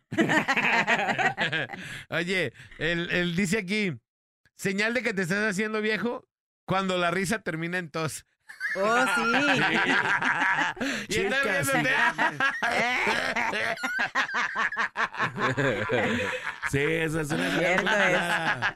Oye, 2.09 2.53
él, 2.77 3.09
él 3.11 3.35
dice 3.35 3.59
aquí, 3.59 3.93
señal 4.55 4.93
de 4.93 5.03
que 5.03 5.13
te 5.13 5.21
estás 5.23 5.49
haciendo 5.49 5.81
viejo 5.81 6.27
cuando 6.65 6.97
la 6.97 7.11
risa 7.11 7.39
termina 7.39 7.77
en 7.77 7.89
tos. 7.89 8.25
Oh, 8.75 9.05
sí. 9.15 9.21
y 11.09 11.15
estás 11.17 11.41
Chicas, 11.41 11.73
riéndote. 11.73 11.89
Sí, 16.71 16.79
esa 16.79 17.21
es 17.21 17.31
una 17.31 17.51
Cierto 17.51 17.87
señal 17.87 18.73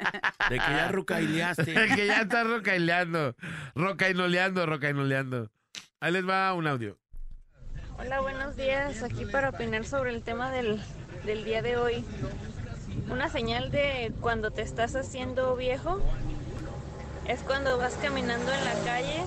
de 0.49 0.59
que 0.59 0.72
ya 0.72 0.88
rucaileaste. 0.89 1.74
que 1.95 2.07
ya 2.07 2.22
está 2.22 2.43
rocaileando, 2.43 3.36
rocainoleando, 3.76 4.65
rocainoleando. 4.65 5.51
Ahí 5.99 6.11
les 6.11 6.28
va 6.28 6.53
un 6.53 6.68
audio. 6.68 6.99
Hola, 7.97 8.20
buenos 8.20 8.55
días. 8.55 9.01
Aquí 9.01 9.26
para 9.26 9.49
opinar 9.49 9.84
sobre 9.84 10.11
el 10.11 10.22
tema 10.22 10.51
del, 10.51 10.80
del 11.28 11.43
día 11.43 11.61
de 11.61 11.75
hoy. 11.75 12.05
Una 13.11 13.30
señal 13.30 13.69
de 13.69 14.13
cuando 14.21 14.49
te 14.51 14.61
estás 14.61 14.95
haciendo 14.95 15.55
viejo 15.57 16.01
es 17.28 17.41
cuando 17.41 17.78
vas 17.78 17.95
caminando 18.01 18.51
en 18.51 18.63
la 18.63 18.73
calle 18.86 19.23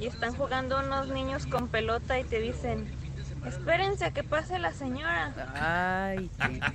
y 0.00 0.06
están 0.06 0.34
jugando 0.34 0.78
unos 0.80 1.08
niños 1.08 1.46
con 1.46 1.68
pelota 1.68 2.18
y 2.18 2.24
te 2.24 2.40
dicen, 2.40 2.90
espérense 3.46 4.06
a 4.06 4.12
que 4.12 4.24
pase 4.24 4.58
la 4.58 4.72
señora. 4.72 5.32
Ay, 5.54 6.28
sí. 6.44 6.60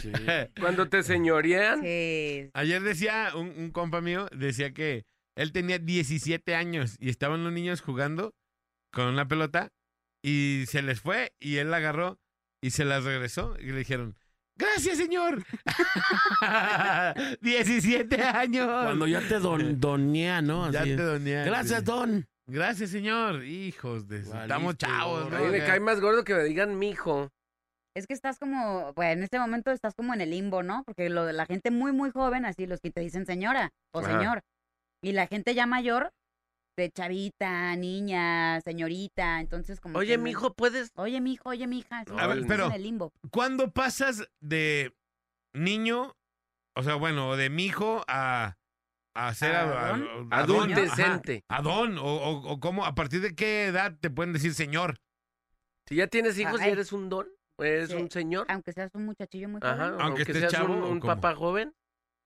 Sí. 0.00 0.10
Cuando 0.58 0.88
te 0.88 1.02
señorean, 1.02 1.82
Sí. 1.82 2.50
Ayer 2.54 2.82
decía 2.82 3.30
un, 3.36 3.52
un 3.56 3.70
compa 3.70 4.00
mío, 4.00 4.28
decía 4.32 4.72
que 4.72 5.04
él 5.36 5.52
tenía 5.52 5.78
17 5.78 6.54
años 6.56 6.96
y 6.98 7.10
estaban 7.10 7.44
los 7.44 7.52
niños 7.52 7.80
jugando 7.80 8.32
con 8.92 9.06
una 9.06 9.28
pelota 9.28 9.68
y 10.22 10.64
se 10.68 10.82
les 10.82 11.00
fue 11.00 11.34
y 11.40 11.56
él 11.58 11.70
la 11.70 11.78
agarró 11.78 12.18
y 12.62 12.70
se 12.70 12.84
las 12.84 13.04
regresó 13.04 13.56
y 13.58 13.66
le 13.66 13.78
dijeron, 13.78 14.16
gracias 14.56 14.96
señor. 14.98 15.42
17 17.40 18.22
años. 18.22 18.66
Cuando 18.66 19.06
ya 19.06 19.20
te 19.26 19.38
don, 19.38 19.80
donea, 19.80 20.42
¿no? 20.42 20.70
Ya 20.70 20.80
Así. 20.82 20.96
te 20.96 21.02
doñé. 21.02 21.44
Gracias, 21.44 21.84
don. 21.84 22.26
Gracias 22.46 22.90
señor. 22.90 23.44
Hijos 23.44 24.08
de... 24.08 24.18
Valiste, 24.18 24.42
Estamos 24.42 24.76
chavos, 24.76 25.22
gordo. 25.24 25.36
a 25.36 25.40
¿no? 25.40 25.44
mí 25.46 25.52
me 25.52 25.58
cae 25.64 25.80
más 25.80 26.00
gordo 26.00 26.24
que 26.24 26.34
me 26.34 26.44
digan 26.44 26.78
mijo. 26.78 27.30
Es 27.94 28.06
que 28.06 28.14
estás 28.14 28.38
como, 28.38 28.92
bueno, 28.94 29.12
en 29.12 29.22
este 29.22 29.38
momento 29.38 29.70
estás 29.70 29.94
como 29.94 30.14
en 30.14 30.22
el 30.22 30.30
limbo, 30.30 30.62
¿no? 30.62 30.82
Porque 30.84 31.10
lo 31.10 31.26
de 31.26 31.34
la 31.34 31.44
gente 31.46 31.70
muy, 31.70 31.92
muy 31.92 32.10
joven, 32.10 32.46
así 32.46 32.66
los 32.66 32.80
que 32.80 32.90
te 32.90 33.00
dicen 33.02 33.26
señora 33.26 33.70
o 33.92 34.00
Ajá. 34.00 34.18
señor. 34.18 34.40
Y 35.02 35.12
la 35.12 35.26
gente 35.26 35.54
ya 35.54 35.66
mayor, 35.66 36.10
de 36.76 36.90
chavita, 36.90 37.76
niña, 37.76 38.60
señorita, 38.62 39.40
entonces 39.40 39.80
como... 39.80 39.98
Oye, 39.98 40.16
no- 40.16 40.22
mijo, 40.24 40.54
¿puedes? 40.54 40.90
Oye, 40.96 41.20
mijo, 41.20 41.50
oye, 41.50 41.66
mija. 41.66 42.04
sí, 42.06 42.14
A 42.18 42.26
ver, 42.26 42.44
pero- 42.46 42.66
en 42.66 42.72
el 42.72 42.82
limbo. 42.82 43.12
¿Cuándo 43.30 43.70
pasas 43.72 44.26
de 44.40 44.94
niño, 45.54 46.16
o 46.74 46.82
sea, 46.82 46.94
bueno, 46.94 47.28
o 47.30 47.36
de 47.36 47.50
mijo 47.50 48.04
a, 48.08 48.56
a 49.14 49.34
ser 49.34 49.54
¿A 49.54 49.60
a- 49.60 49.94
a- 50.30 51.62
don? 51.62 51.98
o, 51.98 52.02
o, 52.04 52.52
o 52.52 52.60
cómo, 52.60 52.86
a 52.86 52.94
partir 52.94 53.20
de 53.20 53.34
qué 53.34 53.66
edad 53.66 53.96
te 54.00 54.08
pueden 54.10 54.32
decir 54.32 54.54
señor. 54.54 54.96
Si 55.88 55.96
ya 55.96 56.06
tienes 56.06 56.38
hijos 56.38 56.60
y 56.62 56.68
eres 56.68 56.92
un 56.92 57.08
don, 57.10 57.28
o 57.58 57.64
eres 57.64 57.90
Sí. 57.90 57.96
un 57.96 58.10
señor. 58.10 58.46
Aunque 58.48 58.72
seas 58.72 58.90
un 58.94 59.04
muchachillo 59.04 59.48
muy 59.48 59.60
Ajá, 59.62 59.74
joven. 59.74 59.88
Aunque 59.90 60.02
aunque, 60.04 60.22
estés 60.22 60.38
seas 60.38 60.52
chavo, 60.52 60.88
un, 60.88 61.00
papá 61.00 61.34
joven. 61.34 61.74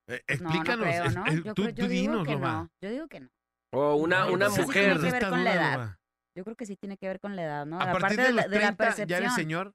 Eh, 0.09 0.21
no, 0.39 0.49
no 0.49 0.49
explícanos, 0.55 0.85
creo, 0.87 1.03
es- 1.05 1.15
¿no? 1.15 1.25
es- 1.25 1.43
Yo 1.43 1.53
tú, 1.53 1.63
creo- 1.63 1.75
yo 1.75 1.83
tú 1.83 1.89
digo 1.89 2.11
dinos, 2.13 2.27
que 2.27 2.35
no. 2.37 2.69
Yo 2.81 2.89
digo 2.89 3.07
que 3.09 3.19
no. 3.19 3.29
O 3.77 3.95
una, 3.95 4.25
una 4.31 4.49
sé 4.49 4.65
si 4.65 4.71
tiene 4.71 4.93
mujer. 4.95 5.05
que 5.05 5.11
ver 5.11 5.29
con 5.29 5.43
la 5.43 5.53
edad. 5.53 5.97
Yo 6.35 6.43
creo 6.43 6.55
que 6.55 6.65
sí 6.65 6.75
tiene 6.77 6.97
que 6.97 7.07
ver 7.07 7.19
con 7.19 7.35
la 7.35 7.43
edad, 7.43 7.65
¿no? 7.65 7.77
A 7.77 7.91
partir 7.91 7.97
Aparte 7.97 8.21
de 8.21 8.23
de, 8.27 8.33
la, 8.33 8.41
los 8.43 8.51
de 8.51 8.59
la 8.59 8.61
30 8.67 8.71
ya 8.71 8.77
percepción. 8.77 9.19
eres 9.23 9.33
señor. 9.35 9.73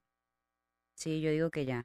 Sí, 0.97 1.21
yo 1.21 1.31
digo 1.31 1.51
que 1.51 1.65
ya. 1.65 1.85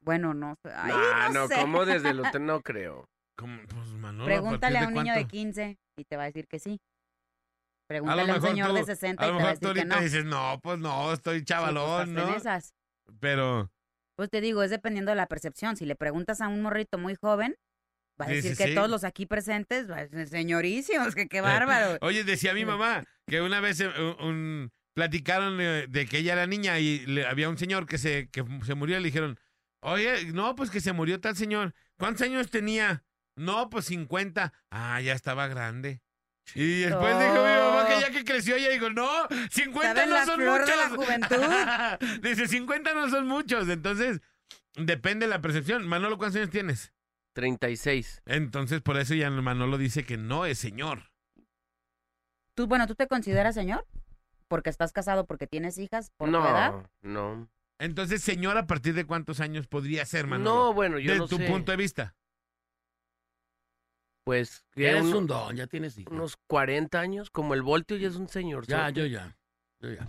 Bueno, 0.00 0.34
no. 0.34 0.56
Ay, 0.64 0.92
Ah, 0.94 1.28
no, 1.32 1.40
no, 1.42 1.48
sé. 1.48 1.56
¿cómo 1.60 1.84
desde 1.84 2.14
los 2.14 2.26
No 2.40 2.60
creo. 2.62 3.08
Como, 3.36 3.60
pues, 3.68 3.88
Manolo, 3.92 4.24
Pregúntale 4.24 4.78
a 4.78 4.80
partir 4.82 4.96
un 4.98 5.02
niño 5.04 5.14
de 5.14 5.20
cuánto? 5.20 5.30
15 5.32 5.78
y 5.98 6.04
te 6.04 6.16
va 6.16 6.22
a 6.22 6.26
decir 6.26 6.46
que 6.48 6.58
sí. 6.58 6.78
A 6.78 7.88
Pregúntale 7.88 8.32
a, 8.32 8.34
un 8.36 8.42
señor 8.42 8.68
tú, 8.70 8.74
de 8.74 8.84
60 8.84 9.22
a 9.24 9.26
y 9.26 9.28
te 9.28 9.32
va 9.32 9.36
a 9.36 9.40
mejor 9.42 9.58
tú 9.58 9.68
decir 9.68 9.74
que 9.74 9.80
ahorita 9.80 9.96
no. 9.96 10.02
dices, 10.02 10.24
no, 10.24 10.60
pues 10.62 10.78
no, 10.78 11.12
estoy 11.12 11.38
Sí, 11.38 11.40
pues, 11.40 11.46
chavalón, 11.48 12.08
en 12.08 12.14
¿no? 12.14 12.34
esas. 12.34 12.74
Pero, 13.20 13.70
Pues 14.16 14.30
te 14.30 14.40
digo, 14.40 14.62
es 14.62 14.70
dependiendo 14.70 15.10
de 15.10 15.16
la 15.16 15.26
percepción. 15.26 15.76
Si 15.76 15.84
le 15.86 15.94
preguntas 15.96 16.40
a 16.40 16.48
un 16.48 16.62
morrito 16.62 16.96
muy 16.98 17.14
joven, 17.14 17.56
va 18.20 18.26
a 18.26 18.28
decir 18.28 18.52
sí, 18.56 18.62
que 18.62 18.68
sí. 18.70 18.74
todos 18.74 18.88
los 18.90 19.04
aquí 19.04 19.26
presentes, 19.26 19.86
señorísimos, 20.30 21.14
que 21.14 21.28
qué 21.28 21.40
bárbaro. 21.42 21.98
oye, 22.00 22.24
decía 22.24 22.54
mi 22.54 22.64
mamá 22.64 23.04
que 23.26 23.40
una 23.40 23.60
vez 23.60 23.80
eh, 23.80 23.88
un, 23.88 24.26
un- 24.26 24.72
platicaron 24.94 25.60
eh, 25.60 25.86
de 25.88 26.06
que 26.06 26.18
ella 26.18 26.32
era 26.32 26.46
niña 26.46 26.78
y 26.78 27.04
le- 27.06 27.26
había 27.26 27.48
un 27.50 27.58
señor 27.58 27.86
que 27.86 27.98
se, 27.98 28.28
que 28.30 28.44
se 28.64 28.74
murió 28.74 28.96
y 28.96 29.00
le 29.00 29.06
dijeron, 29.06 29.38
oye, 29.82 30.24
no, 30.32 30.54
pues 30.54 30.70
que 30.70 30.80
se 30.80 30.92
murió 30.92 31.20
tal 31.20 31.36
señor. 31.36 31.74
¿Cuántos 31.98 32.22
años 32.22 32.50
tenía? 32.50 33.04
No, 33.36 33.68
pues 33.68 33.84
50. 33.86 34.52
Ah, 34.70 35.00
ya 35.02 35.12
estaba 35.12 35.46
grande. 35.48 36.00
Y 36.54 36.80
después 36.82 37.18
dijo 37.18 37.32
mi 37.34 37.40
mamá 37.40 37.86
que 37.88 38.00
ya 38.00 38.10
que 38.10 38.24
creció, 38.24 38.56
ella 38.56 38.70
dijo, 38.70 38.88
no, 38.88 39.08
50 39.50 39.88
Estaba 39.88 40.04
en 40.04 40.10
no 40.10 40.24
son 40.24 40.40
flor 40.40 40.60
muchos. 40.60 40.74
de 40.74 40.76
la 40.76 40.88
juventud. 40.88 42.20
Dice, 42.22 42.48
50 42.48 42.94
no 42.94 43.10
son 43.10 43.26
muchos. 43.26 43.68
Entonces, 43.68 44.20
depende 44.76 45.26
de 45.26 45.30
la 45.30 45.40
percepción. 45.42 45.86
Manolo, 45.86 46.16
¿cuántos 46.18 46.36
años 46.40 46.50
tienes? 46.50 46.92
36. 47.36 48.22
Entonces, 48.24 48.80
por 48.80 48.96
eso 48.96 49.14
ya 49.14 49.30
Manolo 49.30 49.76
dice 49.78 50.04
que 50.04 50.16
no 50.16 50.46
es 50.46 50.58
señor. 50.58 51.10
Tú, 52.56 52.66
bueno, 52.66 52.86
¿tú 52.86 52.94
te 52.94 53.06
consideras 53.06 53.54
señor? 53.54 53.86
Porque 54.48 54.70
estás 54.70 54.92
casado, 54.92 55.26
porque 55.26 55.46
tienes 55.46 55.76
hijas, 55.76 56.10
por 56.16 56.30
tu 56.30 56.36
edad. 56.38 56.72
No, 57.02 57.36
no. 57.36 57.48
Entonces, 57.78 58.22
señor, 58.22 58.56
¿a 58.56 58.66
partir 58.66 58.94
de 58.94 59.04
cuántos 59.04 59.40
años 59.40 59.66
podría 59.66 60.06
ser, 60.06 60.26
Manolo? 60.26 60.50
No, 60.54 60.72
bueno, 60.72 60.98
yo 60.98 61.08
Desde 61.10 61.18
no 61.18 61.28
tu 61.28 61.36
sé. 61.36 61.46
punto 61.46 61.72
de 61.72 61.76
vista. 61.76 62.14
Pues, 64.24 64.64
Ya 64.74 64.90
eres 64.90 65.04
un 65.04 65.26
don, 65.26 65.54
ya 65.54 65.66
tienes 65.66 65.98
hijos. 65.98 66.12
unos 66.12 66.36
40 66.48 66.98
años, 66.98 67.30
como 67.30 67.52
el 67.54 67.62
voltio 67.62 67.96
ya 67.98 68.08
es 68.08 68.16
un 68.16 68.28
señor. 68.28 68.66
Ya, 68.66 68.88
yo 68.90 69.04
ya. 69.06 69.36
Yo 69.80 69.90
ya. 69.92 70.08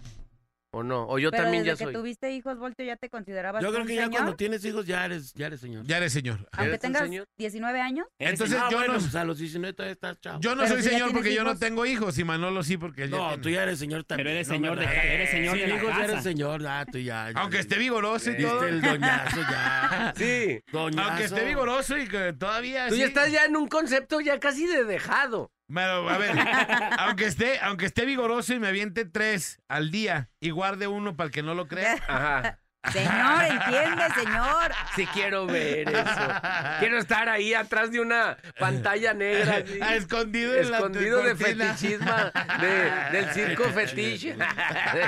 ¿O 0.71 0.83
no? 0.83 1.07
O 1.07 1.17
yo 1.17 1.31
Pero 1.31 1.43
también 1.43 1.63
desde 1.63 1.75
ya 1.75 1.77
que 1.77 1.83
soy. 1.85 1.93
tuviste 1.93 2.31
hijos, 2.33 2.57
Voltio, 2.59 2.85
¿ya 2.85 2.97
te 2.97 3.09
considerabas 3.09 3.63
Yo 3.63 3.69
creo 3.69 3.81
un 3.83 3.87
que 3.87 3.95
ya 3.95 4.01
señor? 4.03 4.11
cuando 4.19 4.35
tienes 4.35 4.65
hijos 4.65 4.85
ya 4.85 5.05
eres, 5.05 5.33
ya 5.33 5.47
eres 5.47 5.61
señor. 5.61 5.85
Ya 5.85 5.95
eres 5.97 6.11
señor. 6.11 6.39
Aunque 6.51 6.63
¿Eres 6.63 6.73
un 6.73 6.79
tengas 6.81 7.01
señor? 7.03 7.25
19 7.37 7.79
años. 7.81 8.05
Eres 8.19 8.33
Entonces, 8.33 8.59
Ah, 8.61 8.67
yo 8.69 8.77
bueno, 8.77 8.93
no- 8.95 8.99
pues 8.99 9.15
a 9.15 9.23
los 9.23 9.37
19 9.39 9.73
todavía 9.73 9.93
estás 9.93 10.19
chavo. 10.19 10.39
Yo 10.41 10.55
no 10.55 10.63
Pero 10.63 10.75
soy 10.75 10.83
ya 10.83 10.89
señor 10.89 11.13
porque 11.13 11.33
yo 11.33 11.43
no 11.45 11.51
hijos. 11.51 11.59
tengo 11.61 11.85
hijos 11.85 12.17
y 12.19 12.23
Manolo 12.25 12.63
sí 12.63 12.77
porque 12.77 13.03
él 13.03 13.11
ya 13.11 13.17
No, 13.17 13.27
tiene. 13.29 13.43
tú 13.43 13.49
ya 13.49 13.63
eres 13.63 13.79
señor 13.79 14.03
también. 14.03 14.25
Pero 14.25 14.35
eres 14.35 14.47
no 14.49 14.53
señor, 14.55 14.77
me 14.77 14.85
de, 14.85 15.13
eres 15.15 15.29
señor 15.31 15.55
Sí, 15.55 15.61
de 15.61 15.67
la 15.67 15.75
hijos, 15.75 15.87
ya 15.87 15.93
casa. 15.95 16.03
eres 16.11 16.23
señor, 16.23 16.67
ah, 16.67 16.85
tú 16.91 16.97
ya. 16.99 17.31
ya. 17.31 17.39
Aunque 17.39 17.59
esté 17.59 17.77
vigoroso 17.77 18.29
y 18.29 18.33
Diste 18.33 18.51
todo. 18.51 18.63
el 18.67 18.81
doñazo 18.81 19.37
ya. 19.49 20.13
Sí. 20.17 20.59
Doñazo. 20.73 21.09
Aunque 21.09 21.23
esté 21.25 21.45
vigoroso 21.45 21.97
y 21.97 22.07
que 22.09 22.33
todavía 22.33 22.87
Tú 22.89 22.95
sí. 22.95 22.99
ya 22.99 23.05
estás 23.07 23.31
ya 23.31 23.45
en 23.45 23.55
un 23.55 23.67
concepto 23.69 24.19
ya 24.19 24.37
casi 24.39 24.67
de 24.67 24.83
dejado. 24.83 25.49
Pero, 25.73 26.09
a 26.09 26.17
ver, 26.17 26.31
aunque 26.99 27.25
esté, 27.25 27.59
aunque 27.61 27.85
esté 27.85 28.05
vigoroso 28.05 28.53
y 28.53 28.59
me 28.59 28.67
aviente 28.69 29.05
tres 29.05 29.59
al 29.67 29.91
día 29.91 30.29
y 30.39 30.49
guarde 30.51 30.87
uno 30.87 31.15
para 31.17 31.27
el 31.27 31.31
que 31.33 31.43
no 31.43 31.53
lo 31.55 31.67
crea. 31.67 31.95
Ajá. 32.07 32.59
Señor, 32.93 33.43
entiende, 33.43 34.03
señor. 34.15 34.71
Sí 34.95 35.05
quiero 35.07 35.45
ver 35.45 35.89
eso. 35.89 36.31
Quiero 36.79 36.97
estar 36.99 37.27
ahí 37.27 37.53
atrás 37.53 37.91
de 37.91 37.99
una 37.99 38.37
pantalla 38.57 39.13
negra. 39.13 39.57
así, 39.65 39.79
Ah, 39.81 39.95
escondido 39.95 40.55
en 40.55 40.71
la 40.71 40.77
escondido 40.77 41.21
de 41.21 41.35
cortina. 41.35 41.65
fetichismo 41.73 42.13
de- 42.61 42.91
del 43.11 43.29
circo 43.33 43.63
fetiche. 43.71 44.37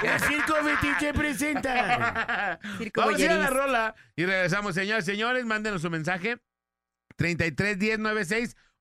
El 0.03 0.19
circo 0.19 0.55
Fetiche 0.55 1.13
presenta. 1.13 2.59
Circo 2.79 2.99
Vamos 2.99 3.21
a 3.21 3.23
ir 3.23 3.31
a 3.31 3.35
la 3.37 3.49
rola 3.49 3.95
y 4.17 4.25
regresamos, 4.25 4.75
señores. 4.75 5.05
Señores, 5.05 5.45
mándenos 5.45 5.81
su 5.81 5.89
mensaje. 5.89 6.37
33 7.15 7.77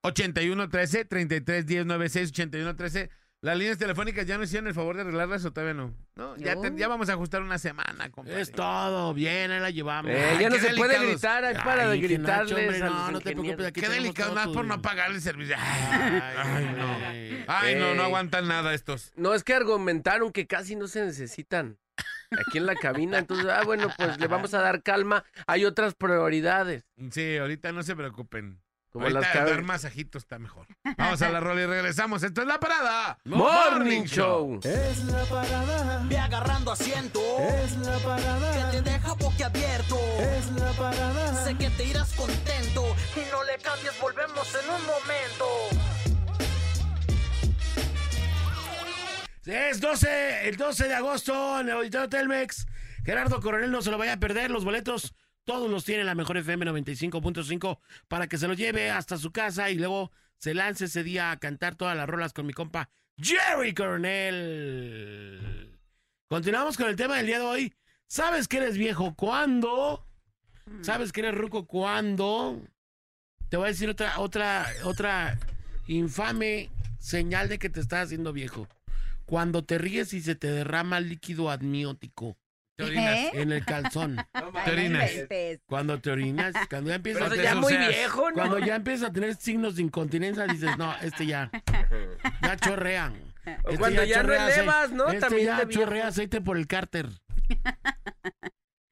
10 0.03 0.34
96 0.34 0.62
81 0.62 0.68
13 0.68 1.05
33 1.05 1.66
10 1.66 1.86
96 1.86 2.30
81 2.30 2.76
13 2.76 3.11
Las 3.40 3.57
líneas 3.57 3.78
telefónicas 3.78 4.26
ya 4.26 4.36
no 4.36 4.44
hicieron 4.44 4.66
el 4.68 4.74
favor 4.74 4.96
de 4.96 5.03
arreglarlas 5.03 5.44
o 5.44 5.53
todavía 5.53 5.74
no. 5.74 5.94
No, 6.16 6.36
ya, 6.36 6.61
te- 6.61 6.72
ya 6.76 6.88
vamos 6.88 7.09
a 7.09 7.12
ajustar 7.12 7.40
una 7.42 7.57
semana, 7.59 8.11
compadre. 8.11 8.40
Es 8.40 8.51
todo, 8.51 9.14
bien, 9.14 9.51
ahí 9.53 9.61
la 9.61 9.70
llevamos. 9.70 10.11
Eh, 10.11 10.30
Ay, 10.32 10.38
ya 10.40 10.51
no 10.51 10.57
se 10.57 10.74
puede 10.74 10.99
gritar, 11.07 11.44
hay 11.44 11.55
para 11.55 11.88
Ay, 11.90 12.01
de 12.01 12.18
nacho, 12.18 12.46
gritarles 12.46 12.53
hombre, 12.53 12.78
no, 12.80 13.11
no 13.12 13.20
te 13.20 13.32
preocupes, 13.36 13.66
aquí 13.66 13.80
Qué 13.80 13.88
delicado, 13.88 14.34
más 14.34 14.49
por 14.49 14.64
no 14.64 14.82
pagar 14.82 15.12
el 15.12 15.20
servicio. 15.20 15.55
Ay, 15.57 16.20
Ay, 16.36 16.74
no. 16.76 16.99
Ay, 17.46 17.74
no, 17.76 17.94
no 17.94 18.03
Ey. 18.03 18.07
aguantan 18.07 18.49
nada 18.49 18.74
estos. 18.74 19.12
No, 19.16 19.34
es 19.34 19.44
que 19.44 19.55
argumentaron 19.55 20.32
que 20.32 20.46
casi 20.49 20.74
no 20.74 20.88
se 20.88 21.05
necesitan. 21.05 21.78
aquí 22.32 22.59
en 22.59 22.66
la 22.66 22.74
cabina. 22.74 23.18
Entonces, 23.18 23.46
ah, 23.46 23.62
bueno, 23.64 23.88
pues 23.96 24.18
le 24.18 24.26
vamos 24.26 24.53
a 24.55 24.61
dar 24.61 24.82
calma. 24.82 25.24
Hay 25.46 25.64
otras 25.64 25.94
prioridades. 25.94 26.84
Sí, 27.12 27.36
ahorita 27.36 27.70
no 27.72 27.82
se 27.84 27.94
preocupen. 27.96 28.61
Como 28.99 29.07
ahorita 29.16 29.20
las 29.20 29.30
cabe- 29.32 29.51
dar 29.51 29.62
masajitos 29.62 30.22
está 30.22 30.38
mejor. 30.38 30.66
Vamos 30.96 31.22
a 31.22 31.30
la 31.30 31.40
rola 31.40 31.62
y 31.62 31.66
regresamos. 31.66 32.22
Esto 32.22 32.40
es 32.42 32.46
La 32.46 32.59
Parada. 32.61 33.18
Morning 33.24 34.03
Show. 34.05 34.61
Es 34.64 35.05
la 35.05 35.24
parada. 35.24 36.03
Ve 36.09 36.18
agarrando 36.18 36.72
asiento. 36.72 37.20
Es 37.38 37.76
la 37.78 37.96
parada. 37.99 38.70
Que 38.72 38.76
te 38.82 38.90
deja 38.90 39.12
boquiabierto. 39.14 39.99
Es 40.20 40.51
la 40.53 40.70
parada. 40.72 41.44
Sé 41.44 41.55
que 41.57 41.70
te 41.70 41.84
irás 41.84 42.12
contento. 42.14 42.84
Y 43.16 43.30
no 43.30 43.44
le 43.44 43.57
cambies, 43.62 43.99
volvemos 44.01 44.49
en 44.55 44.70
un 44.70 44.82
momento. 44.86 45.44
Es 49.46 49.80
12, 49.80 50.49
el 50.49 50.57
12 50.59 50.88
de 50.88 50.94
agosto 50.94 51.61
en 51.61 51.68
el 51.68 51.76
Auditorio 51.76 52.09
Telmex. 52.09 52.66
Gerardo 53.05 53.40
Coronel 53.40 53.70
no 53.70 53.80
se 53.80 53.90
lo 53.90 53.96
vaya 53.96 54.14
a 54.14 54.16
perder. 54.18 54.51
Los 54.51 54.64
boletos 54.64 55.14
todos 55.49 55.70
los 55.70 55.82
tiene 55.82 56.05
la 56.05 56.14
mejor 56.14 56.36
FM 56.36 56.66
95.5 56.66 57.78
para 58.07 58.26
que 58.26 58.36
se 58.36 58.46
los 58.46 58.59
lleve 58.59 58.90
hasta 58.90 59.16
su 59.16 59.32
casa 59.32 59.70
y 59.70 59.76
luego 59.76 60.12
se 60.36 60.53
lance 60.53 60.84
ese 60.84 61.03
día 61.03 61.30
a 61.30 61.38
cantar 61.38 61.74
todas 61.74 61.96
las 61.96 62.07
rolas 62.07 62.34
con 62.34 62.44
mi 62.44 62.53
compa 62.53 62.90
Jerry 63.16 63.72
Coronel. 63.72 65.40
Continuamos 66.28 66.76
con 66.76 66.86
el 66.90 66.96
tema 66.96 67.16
del 67.16 67.24
día 67.24 67.38
de 67.38 67.46
hoy. 67.46 67.74
¿Sabes 68.07 68.46
que 68.46 68.59
eres 68.59 68.76
viejo 68.76 69.14
cuándo? 69.14 70.07
¿Sabes 70.82 71.12
que 71.12 71.20
eres 71.20 71.34
ruco 71.34 71.66
cuándo? 71.66 72.61
Te 73.49 73.57
voy 73.57 73.68
a 73.68 73.70
decir 73.70 73.88
otra, 73.88 74.18
otra, 74.18 74.66
otra 74.84 75.38
infame 75.86 76.68
señal 76.99 77.49
de 77.49 77.59
que 77.59 77.70
te 77.70 77.80
estás 77.80 78.05
haciendo 78.05 78.34
viejo. 78.34 78.68
Cuando 79.24 79.64
te 79.64 79.78
ríes 79.78 80.12
y 80.12 80.20
se 80.20 80.34
te 80.34 80.51
derrama 80.51 81.01
líquido 81.01 81.51
amniótico 81.51 82.36
Te 82.79 82.85
orinas. 82.85 83.16
¿Eh? 83.18 83.31
en 83.35 83.51
el 83.53 83.64
calzón. 83.64 84.16
Te 84.64 84.70
orinas. 84.70 85.11
Cuando 85.66 86.01
te 86.01 86.11
orinas, 86.12 86.55
cuando 86.70 86.91
ya 86.91 86.95
empiezas 86.97 87.22
Pero 87.22 87.33
a 87.33 87.35
eso 87.35 87.43
te 87.43 87.49
ya 87.49 87.55
muy 87.57 87.72
suceas. 87.72 87.89
viejo, 87.89 88.29
¿no? 88.31 88.35
cuando 88.35 88.59
ya 88.61 88.76
empiezas 88.76 89.11
a 89.11 89.12
tener 89.12 89.35
signos 89.35 89.74
de 89.76 89.83
incontinencia, 89.83 90.47
dices, 90.47 90.79
no, 90.79 90.95
este 91.03 91.26
ya, 91.26 91.51
ya 92.41 92.57
chorrean. 92.57 93.14
O 93.64 93.76
cuando 93.79 94.05
ya 94.05 94.18
no 94.18 94.22
chorrea 94.29 94.55
elevas, 94.55 94.91
acei- 94.91 94.95
¿no? 94.95 95.09
Este 95.09 95.20
También 95.20 95.47
ya 95.47 95.68
chorrea 95.68 96.07
aceite 96.07 96.41
por 96.41 96.57
el 96.57 96.66
cárter. 96.68 97.09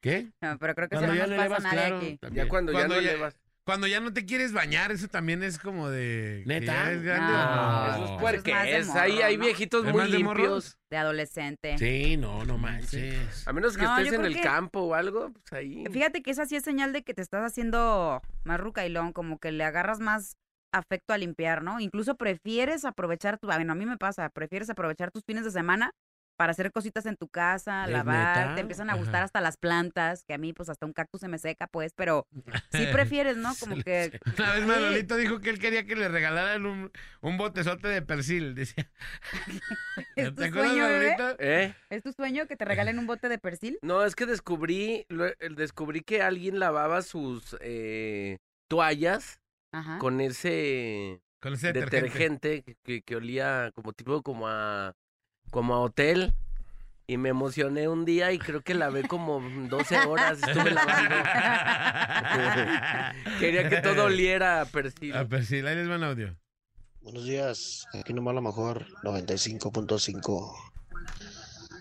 ¿Qué? 0.01 0.27
No, 0.41 0.57
pero 0.59 0.75
creo 0.75 0.89
que 0.89 0.95
Cuando 0.97 1.15
ya 1.15 1.21
no 1.23 1.27
le 1.29 1.35
nos 1.37 1.45
elevas, 1.45 1.63
pasa 1.63 1.69
a 1.69 1.73
nadie 1.75 1.87
claro. 1.87 1.97
aquí. 2.05 2.17
también. 2.17 2.45
Ya 2.45 2.49
cuando, 2.49 2.71
Cuando 2.73 2.93
ya 2.95 2.99
no 2.99 3.05
ya- 3.05 3.11
elevas. 3.11 3.35
Cuando 3.67 3.85
ya 3.85 3.99
no 3.99 4.13
te 4.13 4.25
quieres 4.25 4.53
bañar, 4.53 4.93
eso 4.93 5.09
también 5.09 5.43
es 5.43 5.59
como 5.59 5.89
de. 5.89 6.43
que 6.45 6.47
¿Neta? 6.47 6.65
ya 6.73 6.87
eres 6.89 7.03
grande. 7.03 7.33
No. 7.33 7.37
No. 7.37 7.85
Eso 7.85 8.03
es 8.05 8.45
Eso 8.47 8.77
es 8.77 8.87
morro, 8.87 8.99
hay 9.25 9.37
¿no? 9.37 9.43
viejitos 9.43 9.85
¿Es 9.85 9.91
muy 9.91 10.01
más 10.03 10.11
de 10.11 10.19
morros? 10.19 10.41
limpios. 10.45 10.77
De 10.89 10.95
adolescente. 10.97 11.77
Sí, 11.77 12.15
no, 12.15 12.45
no 12.45 12.57
manches. 12.57 13.45
A 13.45 13.51
menos 13.51 13.75
que 13.75 13.83
No, 13.83 13.97
estés 13.97 14.13
en 14.13 14.23
el 14.23 14.35
que- 14.35 14.41
campo 14.41 14.79
o 14.79 14.93
algo, 14.93 15.31
pues 15.33 15.51
ahí. 15.51 15.83
Fíjate 15.91 16.21
que 16.23 16.31
esa 16.31 16.45
sí 16.45 16.55
es 16.55 16.63
señal 16.63 16.93
de 16.93 17.03
que 17.03 17.13
te 17.13 17.21
estás 17.21 17.43
haciendo 17.43 18.21
más 18.45 18.57
rucailón, 18.59 19.11
como 19.11 19.37
que 19.37 19.51
le 19.51 19.65
agarras 19.65 19.99
más 19.99 20.37
afecto 20.73 21.13
a 21.13 21.17
limpiar, 21.17 21.61
¿no? 21.61 21.81
Incluso 21.81 22.15
prefieres 22.15 22.85
aprovechar 22.85 23.37
tu, 23.37 23.47
bueno, 23.47 23.73
a 23.73 23.75
mí 23.75 23.85
me 23.85 23.97
pasa, 23.97 24.29
prefieres 24.29 24.69
aprovechar 24.69 25.11
tus 25.11 25.23
fines 25.25 25.43
de 25.43 25.51
semana 25.51 25.91
para 26.37 26.51
hacer 26.51 26.71
cositas 26.71 27.05
en 27.07 27.17
tu 27.17 27.27
casa, 27.27 27.85
¿Es 27.85 27.91
lavar, 27.91 28.37
neta? 28.45 28.55
te 28.55 28.61
empiezan 28.61 28.89
a 28.89 28.93
Ajá. 28.93 29.01
gustar 29.01 29.23
hasta 29.23 29.41
las 29.41 29.57
plantas, 29.57 30.23
que 30.23 30.33
a 30.35 30.37
mí 30.37 30.53
pues 30.53 30.69
hasta 30.69 30.85
un 30.85 30.93
cactus 30.93 31.21
se 31.21 31.27
me 31.27 31.39
seca, 31.39 31.67
pues, 31.67 31.93
pero 31.95 32.27
sí 32.71 32.85
prefieres, 32.91 33.37
¿no? 33.37 33.53
Como 33.59 33.75
que 33.83 34.17
Una 34.37 34.53
vez. 34.53 34.65
Manolito 34.67 35.15
dijo 35.17 35.39
que 35.39 35.49
él 35.49 35.59
quería 35.59 35.85
que 35.85 35.95
le 35.95 36.07
regalaran 36.07 36.65
un, 36.65 36.91
un 37.21 37.37
botezote 37.37 37.87
de 37.87 38.01
persil. 38.01 38.53
Decía. 38.55 38.89
¿Es 40.15 40.29
tu 40.29 40.35
¿Te 40.35 40.45
acuerdas, 40.45 40.71
sueño? 40.71 40.83
Manolito? 40.83 41.35
¿Eh? 41.39 41.75
¿Es 41.89 42.03
tu 42.03 42.11
sueño 42.13 42.47
que 42.47 42.55
te 42.55 42.65
regalen 42.65 42.99
un 42.99 43.07
bote 43.07 43.29
de 43.29 43.37
persil? 43.39 43.79
No, 43.81 44.03
es 44.05 44.15
que 44.15 44.25
descubrí, 44.25 45.05
descubrí 45.55 46.01
que 46.01 46.21
alguien 46.21 46.59
lavaba 46.59 47.01
sus 47.01 47.57
eh, 47.61 48.37
toallas 48.69 49.41
Ajá. 49.71 49.97
con 49.99 50.21
ese 50.21 51.19
Con 51.41 51.53
ese 51.53 51.73
detergente. 51.73 52.63
que- 52.83 53.01
que 53.01 53.15
olía 53.15 53.71
como 53.73 53.93
tipo 53.93 54.21
como 54.21 54.47
a 54.47 54.93
como 55.49 55.75
a 55.75 55.79
hotel 55.79 56.33
y 57.07 57.17
me 57.17 57.29
emocioné 57.29 57.87
un 57.87 58.03
día 58.03 58.33
y 58.33 58.39
creo 58.39 58.61
que 58.61 58.73
lavé 58.73 59.03
como 59.03 59.41
12 59.69 59.99
horas 59.99 60.39
estuve 60.45 60.71
lavando. 60.71 61.15
Quería 63.39 63.69
que 63.69 63.81
todo 63.81 64.05
oliera 64.05 64.61
a 64.61 64.65
persil. 64.65 65.15
A 65.15 65.25
persil, 65.25 65.65
ahí 65.67 65.75
les 65.75 65.87
van 65.87 66.03
audio. 66.03 66.35
Buenos 67.01 67.23
días, 67.23 67.85
aquí 67.93 68.13
nomás 68.13 68.33
a 68.33 68.35
lo 68.35 68.41
mejor 68.41 68.85
95.5. 69.03 70.53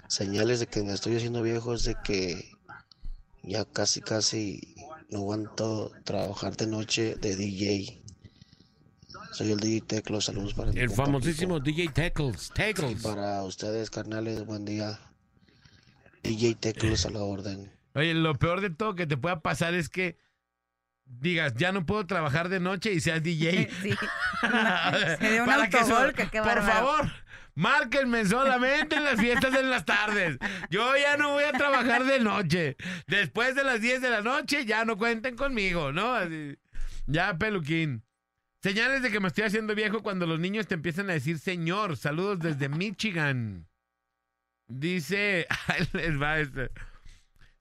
Señales 0.07 0.61
de 0.61 0.69
que 0.69 0.85
me 0.85 0.93
estoy 0.93 1.17
haciendo 1.17 1.43
viejo 1.43 1.75
es 1.75 1.83
de 1.83 1.97
que 2.05 2.53
ya 3.43 3.65
casi 3.65 4.01
casi 4.01 4.77
no 5.11 5.19
aguanto 5.19 5.91
trabajar 6.05 6.57
de 6.57 6.69
noche 6.69 7.17
de 7.17 7.35
DJ. 7.35 8.06
Soy 9.37 9.53
el 9.53 9.61
DJ 9.61 9.83
Teclo, 9.83 10.23
saludos 10.23 10.55
para 10.55 10.71
El 10.71 10.89
famosísimo 10.89 11.61
DJ. 11.61 11.91
Pipo. 11.91 12.33
Tackles. 12.55 13.03
Para 13.03 13.43
ustedes, 13.43 13.91
carnales, 13.91 14.47
buen 14.47 14.65
día. 14.65 14.99
DJ 16.23 16.55
Teclos 16.55 17.05
a 17.05 17.11
la 17.11 17.21
orden. 17.21 17.71
Oye, 17.95 18.15
lo 18.15 18.35
peor 18.37 18.63
de 18.63 18.71
todo 18.71 18.95
que 18.95 19.07
te 19.07 19.19
pueda 19.19 19.41
pasar 19.41 19.75
es 19.75 19.91
que 19.91 20.17
digas, 21.05 21.53
ya 21.59 21.71
no 21.71 21.85
puedo 21.85 22.07
trabajar 22.07 22.49
de 22.49 22.61
noche 22.61 22.95
y 22.95 23.01
seas 23.01 23.23
DJ. 23.23 23.69
Sí. 23.83 23.91
Se 25.21 25.31
dio 25.33 25.43
un 25.43 25.47
Para 25.47 25.69
que 25.69 25.77
autogol, 25.81 26.07
so- 26.09 26.15
que 26.15 26.29
qué 26.31 26.39
Por 26.39 26.47
bárbaro. 26.55 26.73
favor, 26.73 27.13
márquenme 27.55 28.25
solamente 28.25 28.97
en 28.97 29.05
las 29.05 29.21
fiestas 29.21 29.55
en 29.55 29.69
las 29.69 29.85
tardes. 29.85 30.39
Yo 30.71 30.97
ya 30.97 31.19
no 31.19 31.33
voy 31.33 31.45
a 31.45 31.53
trabajar 31.53 32.05
de 32.05 32.21
noche. 32.21 32.77
Después 33.07 33.55
de 33.55 33.65
las 33.65 33.83
10 33.83 34.01
de 34.01 34.09
la 34.09 34.23
noche 34.23 34.65
ya 34.65 34.87
no 34.87 34.97
cuenten 34.97 35.37
conmigo, 35.37 35.93
¿no? 35.93 36.15
Así, 36.15 36.57
ya, 37.07 37.37
peluquín. 37.37 38.03
Señales 38.67 39.01
de 39.01 39.13
que 39.13 39.21
me 39.21 39.29
estoy 39.29 39.45
haciendo 39.45 39.77
viejo 39.77 40.03
cuando 40.03 40.27
los 40.27 40.41
niños 40.41 40.67
te 40.67 40.75
empiezan 40.75 41.09
a 41.09 41.13
decir 41.13 41.39
señor. 41.39 41.97
Saludos 41.97 42.41
desde 42.41 42.69
Michigan. 42.69 43.69
Dice, 44.67 45.47
ahí 45.69 45.89
les 45.93 46.21
va 46.21 46.41
este. 46.41 46.73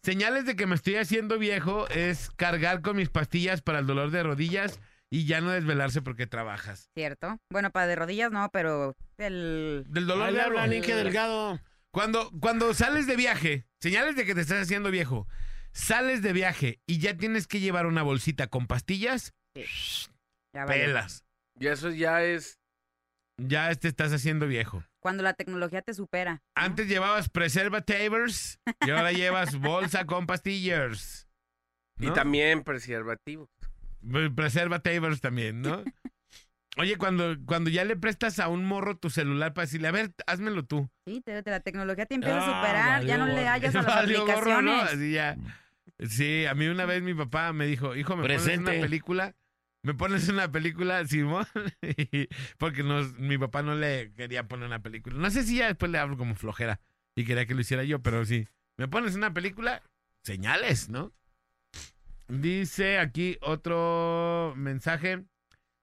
Señales 0.02 0.48
de 0.48 0.56
que 0.56 0.66
me 0.66 0.74
estoy 0.74 0.96
haciendo 0.96 1.38
viejo 1.38 1.88
es 1.90 2.32
cargar 2.32 2.82
con 2.82 2.96
mis 2.96 3.10
pastillas 3.10 3.62
para 3.62 3.78
el 3.78 3.86
dolor 3.86 4.10
de 4.10 4.24
rodillas 4.24 4.80
y 5.12 5.28
ya 5.28 5.42
no 5.42 5.52
desvelarse 5.52 6.02
porque 6.02 6.26
trabajas. 6.26 6.90
Cierto. 6.96 7.38
Bueno, 7.52 7.70
para 7.70 7.86
de 7.86 7.98
rodillas 7.98 8.32
no, 8.32 8.50
pero 8.52 8.96
el... 9.20 9.86
Del 9.88 10.08
dolor 10.08 10.26
de 10.26 10.32
le 10.32 10.42
habla 10.42 10.64
algo. 10.64 10.74
Ninja 10.74 10.96
Delgado. 10.96 11.62
Cuando, 11.92 12.32
cuando 12.40 12.74
sales 12.74 13.06
de 13.06 13.16
viaje, 13.16 13.68
señales 13.80 14.16
de 14.16 14.26
que 14.26 14.34
te 14.34 14.42
estás 14.42 14.64
haciendo 14.64 14.90
viejo, 14.90 15.28
sales 15.72 16.24
de 16.24 16.34
viaje 16.34 16.80
y 16.88 16.98
ya 16.98 17.16
tienes 17.16 17.46
que 17.46 17.60
llevar 17.60 17.86
una 17.86 18.02
bolsita 18.02 18.48
con 18.48 18.66
pastillas, 18.66 19.36
Ya 20.56 20.66
pelas. 20.66 21.26
Y 21.60 21.68
eso 21.68 21.90
ya 21.92 22.24
es 22.24 22.60
Ya 23.38 23.74
te 23.76 23.88
estás 23.90 24.14
haciendo 24.14 24.48
viejo. 24.48 24.84
Cuando 25.02 25.22
la 25.22 25.34
tecnología 25.34 25.82
te 25.82 25.94
supera. 25.94 26.34
¿no? 26.36 26.40
Antes 26.56 26.88
llevabas 26.88 27.30
preservatives 27.30 28.60
y 28.86 28.90
ahora 28.90 29.12
llevas 29.12 29.60
bolsa 29.60 30.06
con 30.06 30.26
pastillas. 30.26 31.28
y 32.00 32.08
¿no? 32.08 32.14
también 32.14 32.64
preservativo. 32.64 33.50
Pre- 34.10 34.32
Preservatives 34.32 35.22
también, 35.22 35.62
¿no? 35.62 35.84
Oye, 36.78 36.98
cuando, 36.98 37.36
cuando 37.46 37.70
ya 37.70 37.86
le 37.86 37.96
prestas 37.96 38.38
a 38.40 38.50
un 38.50 38.66
morro 38.66 38.98
tu 38.98 39.10
celular 39.10 39.54
para 39.54 39.66
decirle, 39.66 39.88
a 39.88 39.92
ver, 39.92 40.12
házmelo 40.28 40.66
tú. 40.66 40.90
Sí, 41.06 41.22
te- 41.22 41.42
te- 41.42 41.50
la 41.52 41.62
tecnología 41.62 42.06
te 42.06 42.16
empieza 42.16 42.38
Ah, 42.38 42.42
a 42.42 42.56
superar, 42.62 43.06
ya 43.06 43.18
no 43.18 43.28
le 43.28 43.48
hallas 43.48 43.76
a 43.76 43.82
las 43.82 43.86
gorro, 44.26 44.62
¿no? 44.62 44.72
aplicaciones. 44.82 44.94
Así 44.94 45.12
ya. 45.14 45.38
Sí, 46.10 46.46
a 46.46 46.54
mí 46.54 46.68
una 46.68 46.86
vez 46.86 47.02
mi 47.02 47.14
papá 47.14 47.54
me 47.54 47.66
dijo, 47.66 47.96
hijo, 47.96 48.16
¿me 48.18 48.24
pones 48.24 48.42
Presente. 48.44 48.72
una 48.72 48.82
película? 48.82 49.34
¿Me 49.86 49.94
pones 49.94 50.28
una 50.30 50.52
película, 50.52 51.06
Simón? 51.06 51.46
Porque 52.58 52.82
nos- 52.82 53.14
mi 53.20 53.38
papá 53.38 53.62
no 53.62 53.76
le 53.76 54.12
quería 54.14 54.48
poner 54.48 54.66
una 54.66 54.82
película. 54.82 55.16
No 55.16 55.30
sé 55.30 55.44
si 55.44 55.58
ya 55.58 55.68
después 55.68 55.92
le 55.92 56.00
hablo 56.00 56.18
como 56.18 56.34
flojera 56.34 56.80
y 57.16 57.24
quería 57.24 57.46
que 57.46 57.54
lo 57.54 57.62
hiciera 57.62 57.84
yo, 57.84 58.02
pero 58.02 58.26
sí. 58.26 58.48
¿Me 58.78 58.88
pones 58.88 59.14
una 59.16 59.32
película? 59.32 59.84
Señales, 60.24 60.90
¿no? 60.90 61.14
Dice 62.28 62.98
aquí 62.98 63.38
otro 63.42 64.54
mensaje. 64.58 65.24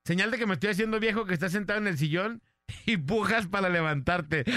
Señal 0.05 0.31
de 0.31 0.37
que 0.37 0.47
me 0.47 0.55
estoy 0.55 0.71
haciendo 0.71 0.99
viejo 0.99 1.25
que 1.25 1.33
estás 1.33 1.53
sentado 1.53 1.79
en 1.79 1.87
el 1.87 1.97
sillón 1.97 2.43
y 2.85 2.97
pujas 2.97 3.47
para 3.47 3.69
levantarte. 3.69 4.43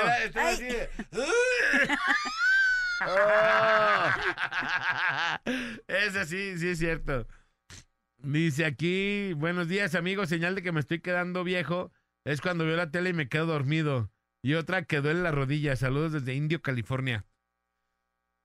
Era- 0.00 0.24
estaba 0.24 0.50
así 0.50 0.62
de- 0.62 0.88
Ese 5.86 6.24
sí, 6.26 6.58
sí 6.58 6.68
es 6.68 6.78
cierto. 6.78 7.26
Dice 8.18 8.64
aquí, 8.64 9.32
buenos 9.34 9.68
días 9.68 9.94
amigos, 9.94 10.28
señal 10.28 10.54
de 10.54 10.62
que 10.62 10.72
me 10.72 10.80
estoy 10.80 11.00
quedando 11.00 11.44
viejo 11.44 11.92
es 12.24 12.40
cuando 12.40 12.64
veo 12.64 12.76
la 12.76 12.90
tele 12.90 13.10
y 13.10 13.14
me 13.14 13.28
quedo 13.28 13.46
dormido. 13.46 14.10
Y 14.42 14.54
otra 14.54 14.84
que 14.84 15.00
duele 15.00 15.22
la 15.22 15.30
rodilla. 15.30 15.76
Saludos 15.76 16.12
desde 16.12 16.34
Indio, 16.34 16.62
California. 16.62 17.24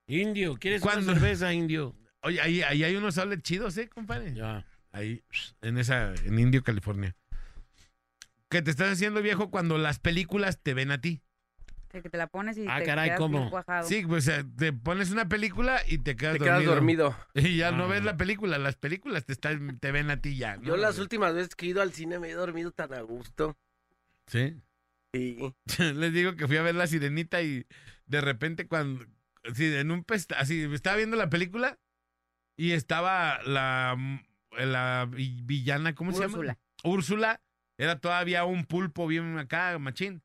Indio, 0.06 0.56
¿quieres 0.56 0.82
¿Cuándo? 0.82 1.12
una 1.12 1.20
cerveza, 1.20 1.52
Indio? 1.52 1.94
Oye, 2.22 2.40
ahí, 2.40 2.62
ahí 2.62 2.84
hay 2.84 2.96
unos 2.96 3.14
sables 3.14 3.42
chidos, 3.42 3.76
¿eh, 3.78 3.88
compadre? 3.88 4.34
Ya. 4.34 4.66
Ahí, 4.92 5.22
en 5.62 5.78
esa, 5.78 6.14
en 6.14 6.38
Indio, 6.38 6.62
California. 6.62 7.16
Que 8.48 8.60
te 8.60 8.70
estás 8.70 8.92
haciendo 8.92 9.22
viejo 9.22 9.50
cuando 9.50 9.78
las 9.78 9.98
películas 9.98 10.60
te 10.62 10.74
ven 10.74 10.90
a 10.90 11.00
ti. 11.00 11.22
Que 11.90 12.02
te 12.08 12.16
la 12.18 12.28
pones 12.28 12.56
y 12.56 12.66
Ah, 12.68 12.78
te 12.78 12.84
caray, 12.86 13.08
quedas 13.08 13.18
¿cómo? 13.18 13.38
bien 13.38 13.50
cuajado. 13.50 13.88
Sí, 13.88 14.04
pues 14.06 14.28
eh, 14.28 14.44
te 14.56 14.72
pones 14.72 15.10
una 15.10 15.28
película 15.28 15.80
y 15.88 15.98
te 15.98 16.14
quedas 16.14 16.34
Te 16.38 16.44
quedas 16.44 16.64
dormido. 16.64 17.16
Y 17.34 17.56
ya 17.56 17.72
no 17.72 17.84
Ah. 17.84 17.88
ves 17.88 18.04
la 18.04 18.16
película, 18.16 18.58
las 18.58 18.76
películas 18.76 19.24
te, 19.26 19.32
están, 19.32 19.78
te 19.80 19.90
ven 19.90 20.08
a 20.10 20.20
ti 20.20 20.36
ya. 20.36 20.56
¿no? 20.56 20.62
Yo 20.62 20.76
las 20.76 20.98
últimas 21.00 21.34
veces 21.34 21.54
que 21.56 21.66
he 21.66 21.70
ido 21.70 21.82
al 21.82 21.92
cine 21.92 22.18
me 22.20 22.28
he 22.30 22.34
dormido 22.34 22.70
tan 22.70 22.94
a 22.94 23.00
gusto. 23.00 23.58
Sí. 24.28 24.56
Y 25.12 25.38
Les 25.94 26.12
digo 26.12 26.36
que 26.36 26.46
fui 26.46 26.56
a 26.58 26.62
ver 26.62 26.76
la 26.76 26.86
sirenita 26.86 27.42
y 27.42 27.66
de 28.06 28.20
repente 28.20 28.68
cuando, 28.68 29.04
sí, 29.54 29.74
en 29.74 29.90
un 29.90 30.04
pesta, 30.04 30.38
así, 30.38 30.62
estaba 30.72 30.96
viendo 30.96 31.16
la 31.16 31.28
película 31.28 31.78
y 32.56 32.70
estaba 32.72 33.42
la, 33.42 33.96
la 34.56 35.08
vi- 35.10 35.40
villana, 35.42 35.94
¿cómo 35.96 36.12
se 36.12 36.24
Úrsula. 36.26 36.52
llama? 36.52 36.58
Úrsula, 36.94 37.40
era 37.78 37.98
todavía 37.98 38.44
un 38.44 38.64
pulpo 38.64 39.08
bien 39.08 39.38
acá, 39.38 39.76
machín. 39.80 40.22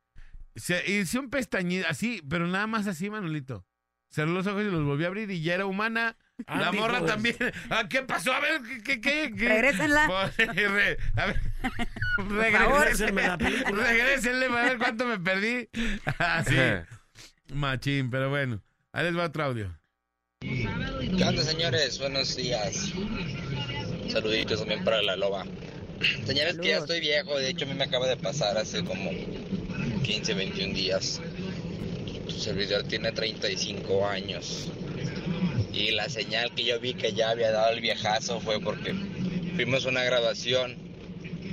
Se 0.56 0.90
hizo 0.90 1.20
un 1.20 1.30
pestañido, 1.30 1.86
así, 1.88 2.22
pero 2.28 2.46
nada 2.46 2.66
más 2.66 2.86
así, 2.86 3.08
Manolito. 3.10 3.64
Cerró 4.08 4.30
los 4.32 4.46
ojos 4.46 4.62
y 4.62 4.70
los 4.70 4.84
volvió 4.84 5.06
a 5.06 5.08
abrir 5.08 5.30
y 5.30 5.42
ya 5.42 5.54
era 5.54 5.66
humana. 5.66 6.16
Ah, 6.46 6.60
la 6.60 6.72
morra 6.72 7.04
también. 7.04 7.36
Ah, 7.70 7.86
¿Qué 7.88 8.02
pasó? 8.02 8.32
A 8.32 8.40
ver, 8.40 8.62
¿qué, 8.62 8.82
qué, 8.82 9.00
qué? 9.00 9.34
qué? 9.36 9.48
Regrésenla. 9.48 10.06
Pues, 10.34 10.48
re- 10.56 10.98
a 11.16 11.26
ver, 11.26 11.40
regrésenme 12.28 13.22
la 13.26 13.36
película. 13.38 13.82
Regrésenle 13.84 14.48
para 14.48 14.62
ver 14.64 14.78
cuánto 14.78 15.06
me 15.06 15.18
perdí. 15.18 15.68
Así. 16.18 16.54
Machín, 17.52 18.10
pero 18.10 18.30
bueno. 18.30 18.62
Ahí 18.92 19.04
les 19.04 19.16
va 19.18 19.24
otro 19.26 19.44
audio. 19.44 19.78
¿Qué 20.40 21.24
onda, 21.24 21.42
señores? 21.42 21.98
Buenos 21.98 22.36
días. 22.36 22.92
Saluditos 24.08 24.60
también 24.60 24.84
para 24.84 25.02
la 25.02 25.16
loba. 25.16 25.44
Señores, 26.26 26.58
que 26.58 26.68
ya 26.68 26.78
estoy 26.78 27.00
viejo. 27.00 27.38
De 27.38 27.48
hecho, 27.50 27.64
a 27.64 27.68
mí 27.68 27.74
me 27.74 27.84
acaba 27.84 28.06
de 28.06 28.16
pasar 28.16 28.56
hace 28.58 28.84
como 28.84 29.10
15, 30.06 30.34
21 30.34 30.74
días. 30.74 31.20
Tu 32.26 32.30
servidor 32.30 32.84
tiene 32.84 33.10
35 33.10 34.06
años. 34.06 34.68
Y 35.72 35.90
la 35.90 36.08
señal 36.08 36.54
que 36.54 36.64
yo 36.64 36.78
vi 36.78 36.94
que 36.94 37.12
ya 37.12 37.30
había 37.30 37.50
dado 37.50 37.72
el 37.72 37.80
viejazo 37.80 38.40
fue 38.40 38.60
porque 38.60 38.94
fuimos 39.56 39.84
una 39.84 40.04
grabación. 40.04 40.76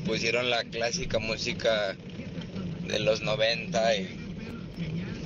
Pusieron 0.06 0.52
la 0.52 0.64
clásica 0.66 1.18
música 1.18 1.96
de 2.88 3.00
los 3.00 3.22
90 3.22 3.96
y 3.96 4.24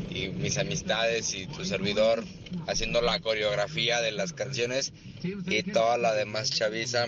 y 0.09 0.30
mis 0.30 0.57
amistades 0.57 1.34
y 1.36 1.47
tu 1.47 1.63
servidor 1.65 2.23
haciendo 2.67 3.01
la 3.01 3.19
coreografía 3.19 4.01
de 4.01 4.11
las 4.11 4.34
canciones 4.34 4.93
y 5.23 5.63
toda 5.63 5.97
la 5.97 6.13
demás 6.13 6.49
chaviza 6.51 7.07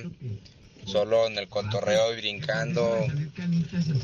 solo 0.89 1.27
en 1.27 1.37
el 1.37 1.47
cotorreo 1.47 2.13
y 2.13 2.17
brincando 2.17 3.05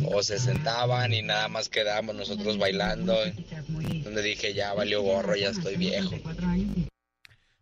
o 0.05 0.23
se 0.23 0.39
sentaban 0.39 1.13
y 1.13 1.21
nada 1.21 1.47
más 1.47 1.67
quedábamos 1.69 2.15
nosotros 2.15 2.57
bailando 2.57 3.15
donde 4.03 4.21
dije 4.21 4.53
ya 4.53 4.73
valió 4.73 5.01
gorro 5.01 5.35
ya 5.35 5.49
estoy 5.49 5.75
viejo 5.77 6.15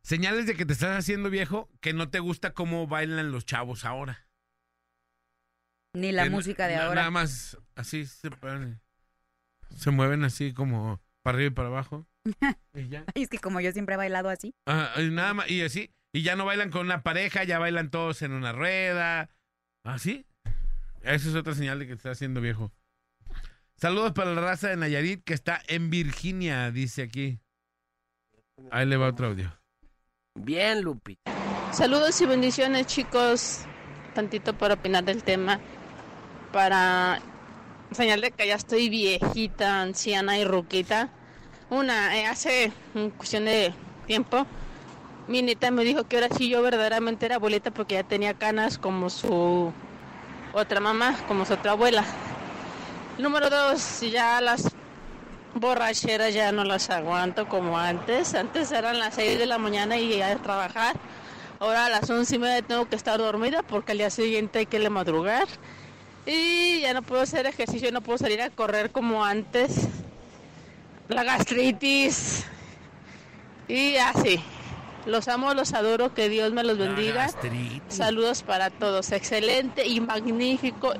Señales 0.06 0.46
de 0.46 0.56
que 0.56 0.66
te 0.66 0.74
estás 0.74 1.00
haciendo 1.00 1.30
viejo, 1.30 1.70
que 1.80 1.94
no 1.94 2.10
te 2.10 2.20
gusta 2.20 2.54
cómo 2.54 2.88
bailan 2.88 3.32
los 3.32 3.46
chavos 3.46 3.86
ahora. 3.86 4.28
Ni 5.96 6.12
la 6.12 6.24
Que 6.26 6.30
música 6.30 6.68
de 6.68 6.76
na- 6.76 6.84
ahora. 6.84 6.96
Nada 6.96 7.12
más 7.12 7.58
así 7.76 8.06
se, 8.06 8.30
se 9.78 9.92
mueven 9.92 10.26
así 10.26 10.54
como 10.54 11.00
para 11.24 11.38
arriba 11.38 11.52
y 11.52 11.54
para 11.54 11.70
abajo. 11.70 12.06
y 12.76 12.90
ya. 12.90 13.06
Ay, 13.16 13.24
es 13.24 13.30
que 13.30 13.40
como 13.40 13.62
yo 13.62 13.72
siempre 13.72 13.94
he 13.96 13.98
bailado 13.98 14.28
así. 14.28 14.54
Ah, 14.66 14.94
y 14.98 15.10
nada 15.10 15.34
más, 15.36 15.50
y 15.50 15.62
así. 15.62 15.90
Y 16.14 16.22
ya 16.22 16.36
no 16.36 16.46
bailan 16.46 16.70
con 16.70 16.82
una 16.82 17.02
pareja, 17.02 17.44
ya 17.44 17.58
bailan 17.58 17.90
todos 17.90 18.22
en 18.22 18.34
una 18.34 18.52
rueda. 18.52 19.32
¿Así? 19.84 20.26
Esa 21.02 21.30
es 21.30 21.36
otra 21.36 21.56
señal 21.56 21.80
de 21.80 21.86
que 21.86 21.94
te 21.94 21.98
estás 21.98 22.18
haciendo 22.18 22.40
viejo. 22.40 22.72
Saludos 23.78 24.14
para 24.14 24.34
la 24.34 24.42
raza 24.42 24.70
de 24.70 24.78
Nayarit 24.78 25.24
que 25.24 25.34
está 25.34 25.62
en 25.68 25.90
Virginia, 25.90 26.72
dice 26.72 27.02
aquí. 27.02 27.40
Ahí 28.72 28.86
le 28.86 28.96
va 28.96 29.08
otro 29.08 29.28
audio. 29.28 29.52
bien, 30.36 30.82
Lupi. 30.84 31.18
Saludos 31.72 32.22
y 32.22 32.28
bendiciones 32.28 32.86
chicos, 32.86 33.66
tantito 34.14 34.56
para 34.56 34.76
opinar 34.76 35.04
del 35.04 35.24
tema, 35.24 35.60
para 36.52 37.20
señal 37.92 38.22
de 38.22 38.32
que 38.32 38.48
ya 38.48 38.56
estoy 38.56 38.90
viejita, 38.90 39.82
anciana 39.82 40.38
y 40.38 40.46
ruquita. 40.46 41.12
Una, 41.72 42.16
eh, 42.16 42.28
hace 42.28 42.72
cuestión 43.18 43.46
de 43.46 43.74
tiempo, 44.06 44.46
mi 45.28 45.42
nieta 45.42 45.72
me 45.72 45.84
dijo 45.84 46.04
que 46.06 46.18
ahora 46.18 46.36
sí 46.36 46.50
yo 46.50 46.62
verdaderamente 46.62 47.26
era 47.26 47.36
abuelita 47.36 47.72
porque 47.72 47.96
ya 47.96 48.04
tenía 48.04 48.34
canas 48.34 48.78
como 48.78 49.10
su 49.10 49.72
otra 50.54 50.80
mamá, 50.80 51.18
como 51.28 51.46
su 51.46 51.54
otra 51.54 51.72
abuela. 51.72 52.04
Número 53.18 53.50
dos, 53.50 54.02
ya 54.02 54.42
las 54.42 54.72
borracheras 55.56 56.34
ya 56.34 56.52
no 56.52 56.64
las 56.64 56.90
aguanto 56.90 57.48
como 57.48 57.78
antes. 57.78 58.34
Antes 58.34 58.72
eran 58.72 59.00
las 59.00 59.16
6 59.16 59.40
de 59.40 59.46
la 59.46 59.58
mañana 59.58 59.98
y 59.98 60.18
ya 60.18 60.32
a 60.32 60.36
trabajar. 60.36 60.96
Ahora 61.60 61.86
a 61.86 61.90
las 61.90 62.10
once 62.10 62.36
y 62.36 62.40
media 62.40 62.62
tengo 62.62 62.90
que 62.90 62.96
estar 62.96 63.18
dormida 63.18 63.64
porque 63.64 63.94
al 63.94 64.00
día 64.00 64.10
siguiente 64.10 64.60
hay 64.60 64.66
que 64.66 64.80
le 64.80 64.90
madrugar. 64.90 65.48
Y 66.26 66.82
ya 66.82 66.94
no 66.94 67.02
puedo 67.02 67.22
hacer 67.22 67.46
ejercicio, 67.46 67.92
no 67.92 68.02
puedo 68.02 68.18
salir 68.18 68.42
a 68.42 68.50
correr 68.50 68.92
como 68.92 69.24
antes. 69.24 69.88
La 71.08 71.24
gastritis. 71.24 72.46
Y 73.68 73.96
así. 73.98 74.44
Los 75.06 75.28
amo, 75.28 75.54
los 75.54 75.74
adoro, 75.74 76.14
que 76.14 76.30
Dios 76.30 76.54
me 76.54 76.64
los 76.64 76.78
bendiga. 76.78 77.30
Saludos 77.90 78.44
para 78.44 78.70
todos. 78.70 79.12
Excelente 79.12 79.86
y 79.86 80.00
magnífico 80.00 80.94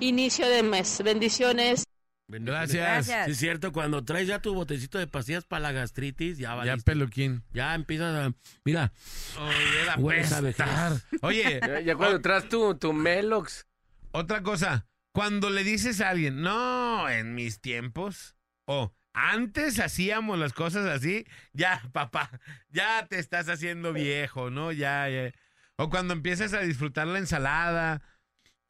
inicio 0.00 0.48
de 0.48 0.62
mes. 0.62 1.00
Bendiciones. 1.02 1.84
Gracias. 2.30 2.76
Gracias. 3.06 3.24
Sí, 3.24 3.30
es 3.32 3.38
cierto, 3.38 3.72
cuando 3.72 4.04
traes 4.04 4.28
ya 4.28 4.42
tu 4.42 4.52
botecito 4.54 4.98
de 4.98 5.06
pastillas 5.06 5.46
para 5.46 5.60
la 5.60 5.72
gastritis, 5.72 6.36
ya 6.36 6.50
Ya 6.50 6.54
valiste. 6.56 6.82
peluquín. 6.92 7.42
Ya 7.54 7.74
empiezas 7.74 8.14
a... 8.28 8.32
Mira, 8.64 8.92
Oye, 9.40 9.84
la 9.86 9.96
Hueles 9.96 10.32
a 10.32 10.38
apestar. 10.38 10.92
Oye, 11.22 11.58
Ya, 11.66 11.80
ya 11.80 11.96
cuando 11.96 12.20
traes 12.20 12.46
tu, 12.50 12.74
tu 12.74 12.92
Melox. 12.92 13.66
otra 14.10 14.42
cosa. 14.42 14.86
Cuando 15.14 15.48
le 15.48 15.64
dices 15.64 16.02
a 16.02 16.10
alguien, 16.10 16.42
no, 16.42 17.08
en 17.08 17.34
mis 17.34 17.60
tiempos, 17.60 18.36
o 18.66 18.92
antes 19.30 19.80
hacíamos 19.80 20.38
las 20.38 20.52
cosas 20.52 20.86
así, 20.86 21.26
ya, 21.52 21.82
papá, 21.92 22.30
ya 22.68 23.06
te 23.08 23.18
estás 23.18 23.48
haciendo 23.48 23.92
viejo, 23.92 24.50
¿no? 24.50 24.72
Ya, 24.72 25.08
ya. 25.08 25.32
O 25.76 25.90
cuando 25.90 26.12
empiezas 26.14 26.52
a 26.54 26.60
disfrutar 26.60 27.06
la 27.06 27.18
ensalada, 27.18 28.02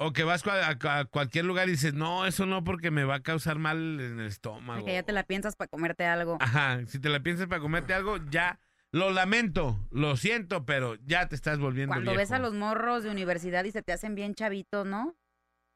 o 0.01 0.13
que 0.13 0.23
vas 0.25 0.47
a, 0.47 0.69
a- 0.69 0.99
a 1.01 1.05
cualquier 1.07 1.45
lugar 1.45 1.69
y 1.69 1.73
dices, 1.73 1.93
no, 1.95 2.25
eso 2.27 2.47
no 2.47 2.63
porque 2.65 2.91
me 2.91 3.05
va 3.05 3.17
a 3.17 3.23
causar 3.23 3.59
mal 3.59 3.77
en 4.01 4.21
el 4.21 4.27
estómago. 4.27 4.85
Que 4.85 4.93
ya 4.95 5.03
te 5.03 5.13
la 5.13 5.25
piensas 5.25 5.57
para 5.57 5.69
comerte 5.69 6.05
algo. 6.07 6.39
Ajá, 6.41 6.81
si 6.87 6.99
te 7.01 7.09
la 7.09 7.21
piensas 7.21 7.47
para 7.49 7.61
comerte 7.61 7.95
algo, 7.95 8.19
ya, 8.31 8.61
lo 8.93 9.11
lamento, 9.11 9.79
lo 9.91 10.17
siento, 10.17 10.65
pero 10.65 10.95
ya 11.05 11.29
te 11.29 11.35
estás 11.35 11.59
volviendo 11.59 11.93
Cuando 11.95 12.13
viejo. 12.13 12.21
ves 12.21 12.33
a 12.33 12.39
los 12.39 12.55
morros 12.55 13.03
de 13.03 13.11
universidad 13.11 13.65
y 13.65 13.73
se 13.73 13.83
te 13.83 13.93
hacen 13.93 14.15
bien 14.15 14.35
chavitos, 14.35 14.87
¿no? 14.87 15.17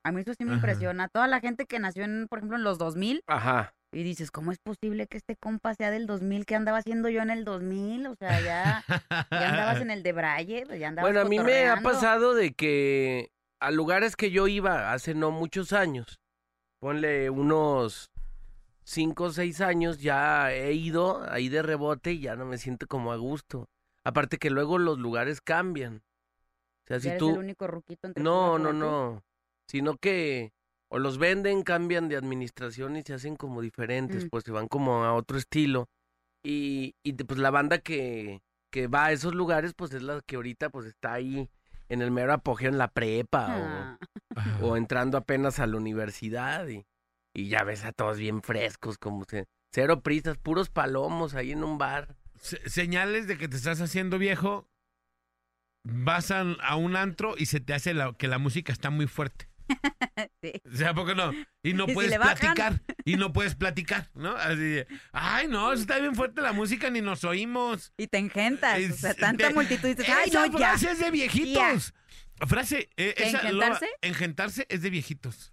A 0.05 0.12
mí 0.12 0.20
eso 0.20 0.35
sí 0.35 0.45
me 0.45 0.51
Ajá. 0.53 0.57
impresiona. 0.59 1.09
Toda 1.09 1.27
la 1.29 1.41
gente 1.41 1.66
que 1.66 1.79
nació, 1.79 2.05
en, 2.05 2.27
por 2.29 2.39
ejemplo, 2.39 2.57
en 2.59 2.64
los 2.64 2.79
2000, 2.79 3.23
Ajá. 3.27 3.75
Y 3.93 4.03
dices, 4.03 4.30
¿cómo 4.30 4.53
es 4.53 4.59
posible 4.59 5.07
que 5.07 5.18
este 5.18 5.36
compa 5.36 5.74
sea 5.74 5.90
del 5.90 6.07
2000? 6.07 6.47
¿Qué 6.47 6.55
andaba 6.55 6.78
haciendo 6.78 7.11
yo 7.11 7.20
en 7.20 7.30
el 7.30 7.45
2000? 7.45 8.07
O 8.07 8.14
sea, 8.16 8.40
ya, 8.40 8.84
ya 9.30 9.51
andabas 9.51 9.80
en 9.80 9.90
el 9.90 10.03
de 10.03 10.12
Braille, 10.12 10.66
ya 10.78 10.88
andabas 10.88 11.11
Bueno, 11.11 11.26
a 11.26 11.28
mí 11.28 11.38
me 11.38 11.66
ha 11.68 11.82
pasado 11.82 12.34
de 12.34 12.55
que 12.55 13.30
a 13.61 13.70
lugares 13.70 14.16
que 14.16 14.30
yo 14.30 14.49
iba 14.49 14.93
hace 14.93 15.14
no 15.14 15.30
muchos 15.30 15.72
años, 15.74 16.20
ponle 16.80 17.28
unos 17.28 18.11
cinco 18.82 19.24
o 19.24 19.30
seis 19.30 19.61
años, 19.61 20.01
ya 20.01 20.53
he 20.53 20.72
ido 20.72 21.22
ahí 21.30 21.49
de 21.51 21.62
rebote 21.62 22.12
y 22.12 22.20
ya 22.20 22.34
no 22.34 22.47
me 22.47 22.59
siento 22.59 22.86
como 22.86 23.12
a 23.12 23.16
gusto. 23.16 23.68
Aparte 24.05 24.38
que 24.38 24.51
luego 24.51 24.78
los 24.78 24.99
lugares 24.99 25.40
cambian. 25.40 26.03
O 26.84 26.86
sea, 26.88 26.99
si 26.99 27.09
eres 27.09 27.18
tú... 27.18 27.30
el 27.30 27.38
único 27.38 27.66
ruquito 27.66 28.09
entre 28.09 28.22
No, 28.22 28.59
no, 28.59 28.72
no. 28.72 29.22
Sino 29.68 29.97
que 29.97 30.53
o 30.93 30.99
los 30.99 31.16
venden, 31.18 31.62
cambian 31.62 32.09
de 32.09 32.16
administración 32.16 32.97
y 32.97 33.03
se 33.03 33.14
hacen 33.14 33.34
como 33.36 33.61
diferentes, 33.62 34.24
Mm. 34.24 34.28
pues 34.28 34.45
se 34.45 34.53
van 34.53 34.68
como 34.68 35.05
a 35.05 35.14
otro 35.14 35.38
estilo. 35.38 35.88
Y, 36.45 36.95
y 37.03 37.12
pues 37.14 37.38
la 37.40 37.51
banda 37.51 37.78
que, 37.78 38.43
que 38.70 38.88
va 38.88 39.07
a 39.07 39.12
esos 39.12 39.34
lugares, 39.34 39.72
pues 39.74 39.93
es 39.95 40.03
la 40.03 40.20
que 40.26 40.36
ahorita 40.36 40.70
pues 40.70 40.86
está 40.86 41.14
ahí 41.14 41.49
en 41.88 42.03
el 42.03 42.11
mero 42.11 42.32
apogeo 42.32 42.68
en 42.68 42.78
la 42.78 42.88
prepa 42.88 43.99
Ah, 44.34 44.59
o, 44.61 44.68
o 44.70 44.76
entrando 44.76 45.16
apenas 45.18 45.59
a 45.61 45.66
la 45.66 45.76
universidad 45.76 46.66
y, 46.68 46.84
y 47.34 47.49
ya 47.49 47.64
ves 47.64 47.84
a 47.84 47.93
todos 47.93 48.18
bien 48.18 48.43
frescos, 48.43 48.99
como 48.99 49.24
se, 49.24 49.47
cero 49.72 50.01
prisas, 50.03 50.36
puros 50.38 50.68
palomos 50.68 51.34
ahí 51.34 51.53
en 51.53 51.64
un 51.64 51.78
bar. 51.78 52.16
Se- 52.40 52.68
señales 52.68 53.26
de 53.28 53.38
que 53.38 53.49
te 53.49 53.57
estás 53.57 53.80
haciendo 53.80 54.18
viejo, 54.18 54.66
vas 55.84 56.30
a, 56.30 56.40
a 56.62 56.76
un 56.76 56.97
antro 56.97 57.34
y 57.36 57.47
se 57.47 57.61
te 57.61 57.74
hace 57.74 57.95
la- 57.95 58.12
que 58.14 58.28
la 58.28 58.38
música 58.38 58.72
está 58.72 58.90
muy 58.90 59.07
fuerte. 59.07 59.49
sí. 60.42 60.52
O 60.72 60.76
sea, 60.76 60.94
¿por 60.94 61.06
qué 61.06 61.14
no? 61.14 61.32
Y 61.62 61.72
no 61.74 61.84
¿Y 61.86 61.88
si 61.88 61.94
puedes 61.94 62.18
platicar. 62.18 62.80
Y 63.04 63.16
no 63.16 63.32
puedes 63.32 63.54
platicar, 63.56 64.10
¿no? 64.14 64.36
Así 64.36 64.56
de, 64.60 64.86
ay, 65.10 65.48
no, 65.48 65.72
está 65.72 65.98
bien 65.98 66.14
fuerte 66.14 66.40
la 66.40 66.52
música, 66.52 66.88
ni 66.88 67.00
nos 67.00 67.24
oímos. 67.24 67.92
Y 67.96 68.06
te 68.06 68.18
engentas, 68.18 68.78
o 68.78 68.94
sea, 68.94 69.10
Es 69.10 69.16
tanta 69.16 69.48
de- 69.48 69.54
multitud 69.54 69.88
dices, 69.88 70.08
ay, 70.08 70.30
no, 70.30 70.46
ya. 70.46 70.68
frase 70.70 70.92
es 70.92 70.98
de 71.00 71.10
viejitos. 71.10 71.94
Frase, 72.46 72.90
eh, 72.96 73.14
¿Qué, 73.16 73.24
esa 73.24 73.42
loba- 73.42 73.48
engentarse? 73.66 73.86
engentarse 74.02 74.66
es 74.68 74.82
de 74.82 74.90
viejitos. 74.90 75.52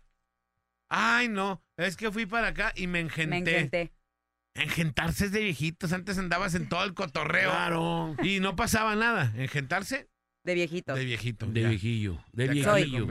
Ay, 0.89 1.28
no, 1.28 1.64
es 1.78 1.97
que 1.97 2.12
fui 2.12 2.26
para 2.26 2.47
acá 2.49 2.72
y 2.76 2.86
me 2.88 2.99
engenté. 2.99 3.30
Me 3.30 3.38
engenté. 3.39 3.93
Engentarse 4.55 5.26
es 5.26 5.32
de 5.32 5.41
viejitos. 5.41 5.93
Antes 5.93 6.18
andabas 6.18 6.53
en 6.55 6.68
todo 6.70 6.84
el 6.84 6.93
cotorreo. 6.93 7.49
Claro. 7.51 8.16
Y 8.24 8.39
no 8.39 8.55
pasaba 8.55 8.95
nada. 8.95 9.32
Engentarse 9.38 10.10
De 10.43 10.53
viejitos. 10.55 10.97
de 10.97 11.05
viejito. 11.05 11.45
De 11.45 11.62
ya. 11.62 11.70
viejillo. 11.70 12.24
De 12.34 12.47
de 12.47 12.53
viejillo. 12.53 13.07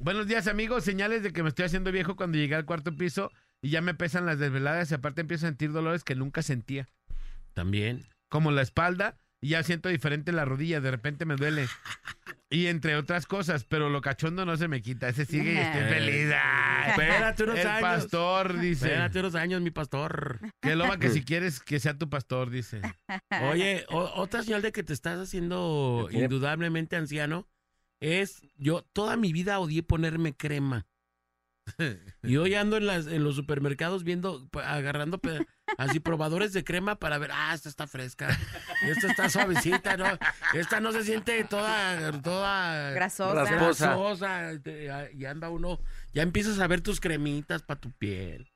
Buenos 0.00 0.26
días, 0.26 0.46
amigos. 0.46 0.84
Señales 0.84 1.22
de 1.22 1.32
que 1.32 1.42
me 1.42 1.50
estoy 1.50 1.66
haciendo 1.66 1.92
viejo 1.92 2.16
cuando 2.16 2.38
llegué 2.38 2.54
al 2.54 2.64
cuarto 2.64 2.94
piso 2.96 3.30
y 3.62 3.70
ya 3.70 3.80
me 3.82 3.94
pesan 3.94 4.24
las 4.26 4.38
desveladas 4.38 4.90
y 4.90 4.94
aparte 4.94 5.20
empiezo 5.20 5.46
a 5.46 5.50
sentir 5.50 5.72
dolores 5.72 6.04
que 6.04 6.14
nunca 6.14 6.42
sentía. 6.42 6.88
También. 7.52 8.06
Como 8.28 8.50
la 8.50 8.62
espalda 8.62 9.18
y 9.42 9.50
ya 9.50 9.62
siento 9.62 9.88
diferente 9.88 10.32
la 10.32 10.44
rodilla. 10.44 10.80
De 10.80 10.90
repente 10.90 11.26
me 11.26 11.36
duele. 11.36 11.66
Y 12.48 12.66
entre 12.66 12.96
otras 12.96 13.26
cosas, 13.26 13.64
pero 13.64 13.90
lo 13.90 14.00
cachondo 14.00 14.44
no 14.46 14.56
se 14.56 14.68
me 14.68 14.80
quita. 14.82 15.08
Ese 15.08 15.24
sigue 15.26 15.52
y 15.54 15.58
estoy 15.58 15.82
Eh, 15.82 15.88
feliz. 15.88 16.32
Ay, 16.34 16.90
Espérate 16.90 17.42
unos 17.44 17.58
el 17.58 17.66
años. 17.66 17.80
pastor 17.82 18.58
dice. 18.58 18.86
Espérate 18.86 19.20
unos 19.20 19.34
años, 19.34 19.60
mi 19.60 19.70
pastor. 19.70 20.40
Que 20.62 20.74
loba 20.76 20.98
que 20.98 21.10
si 21.10 21.22
quieres 21.22 21.60
que 21.60 21.78
sea 21.78 21.96
tu 21.98 22.08
pastor, 22.08 22.50
dice. 22.50 22.80
Oye, 23.50 23.84
o- 23.90 24.10
otra 24.16 24.42
señal 24.42 24.62
de 24.62 24.72
que 24.72 24.82
te 24.82 24.92
estás 24.94 25.18
haciendo 25.20 26.08
indudablemente 26.10 26.96
anciano 26.96 27.46
es, 28.00 28.42
yo 28.56 28.82
toda 28.92 29.16
mi 29.16 29.32
vida 29.32 29.58
odié 29.58 29.82
ponerme 29.82 30.34
crema. 30.34 30.86
Y 32.22 32.36
hoy 32.36 32.54
ando 32.54 32.76
en, 32.76 32.86
las, 32.86 33.06
en 33.06 33.24
los 33.24 33.36
supermercados 33.36 34.04
viendo, 34.04 34.46
agarrando 34.62 35.20
así 35.78 36.00
probadores 36.00 36.52
de 36.52 36.64
crema 36.64 36.96
para 36.96 37.16
ver, 37.18 37.30
ah, 37.32 37.54
esta 37.54 37.68
está 37.70 37.86
fresca, 37.86 38.28
esta 38.86 39.06
está 39.06 39.30
suavecita, 39.30 39.96
¿no? 39.96 40.04
Esta 40.52 40.80
no 40.80 40.92
se 40.92 41.04
siente 41.04 41.42
toda, 41.44 42.20
toda 42.20 42.90
Grasosa. 42.90 43.86
Grasosa, 43.86 44.60
te- 44.62 45.10
Y 45.14 45.24
anda 45.24 45.48
uno, 45.48 45.80
ya 46.12 46.22
empiezas 46.22 46.58
a 46.58 46.66
ver 46.66 46.82
tus 46.82 47.00
cremitas 47.00 47.62
para 47.62 47.80
tu 47.80 47.90
piel. 47.92 48.52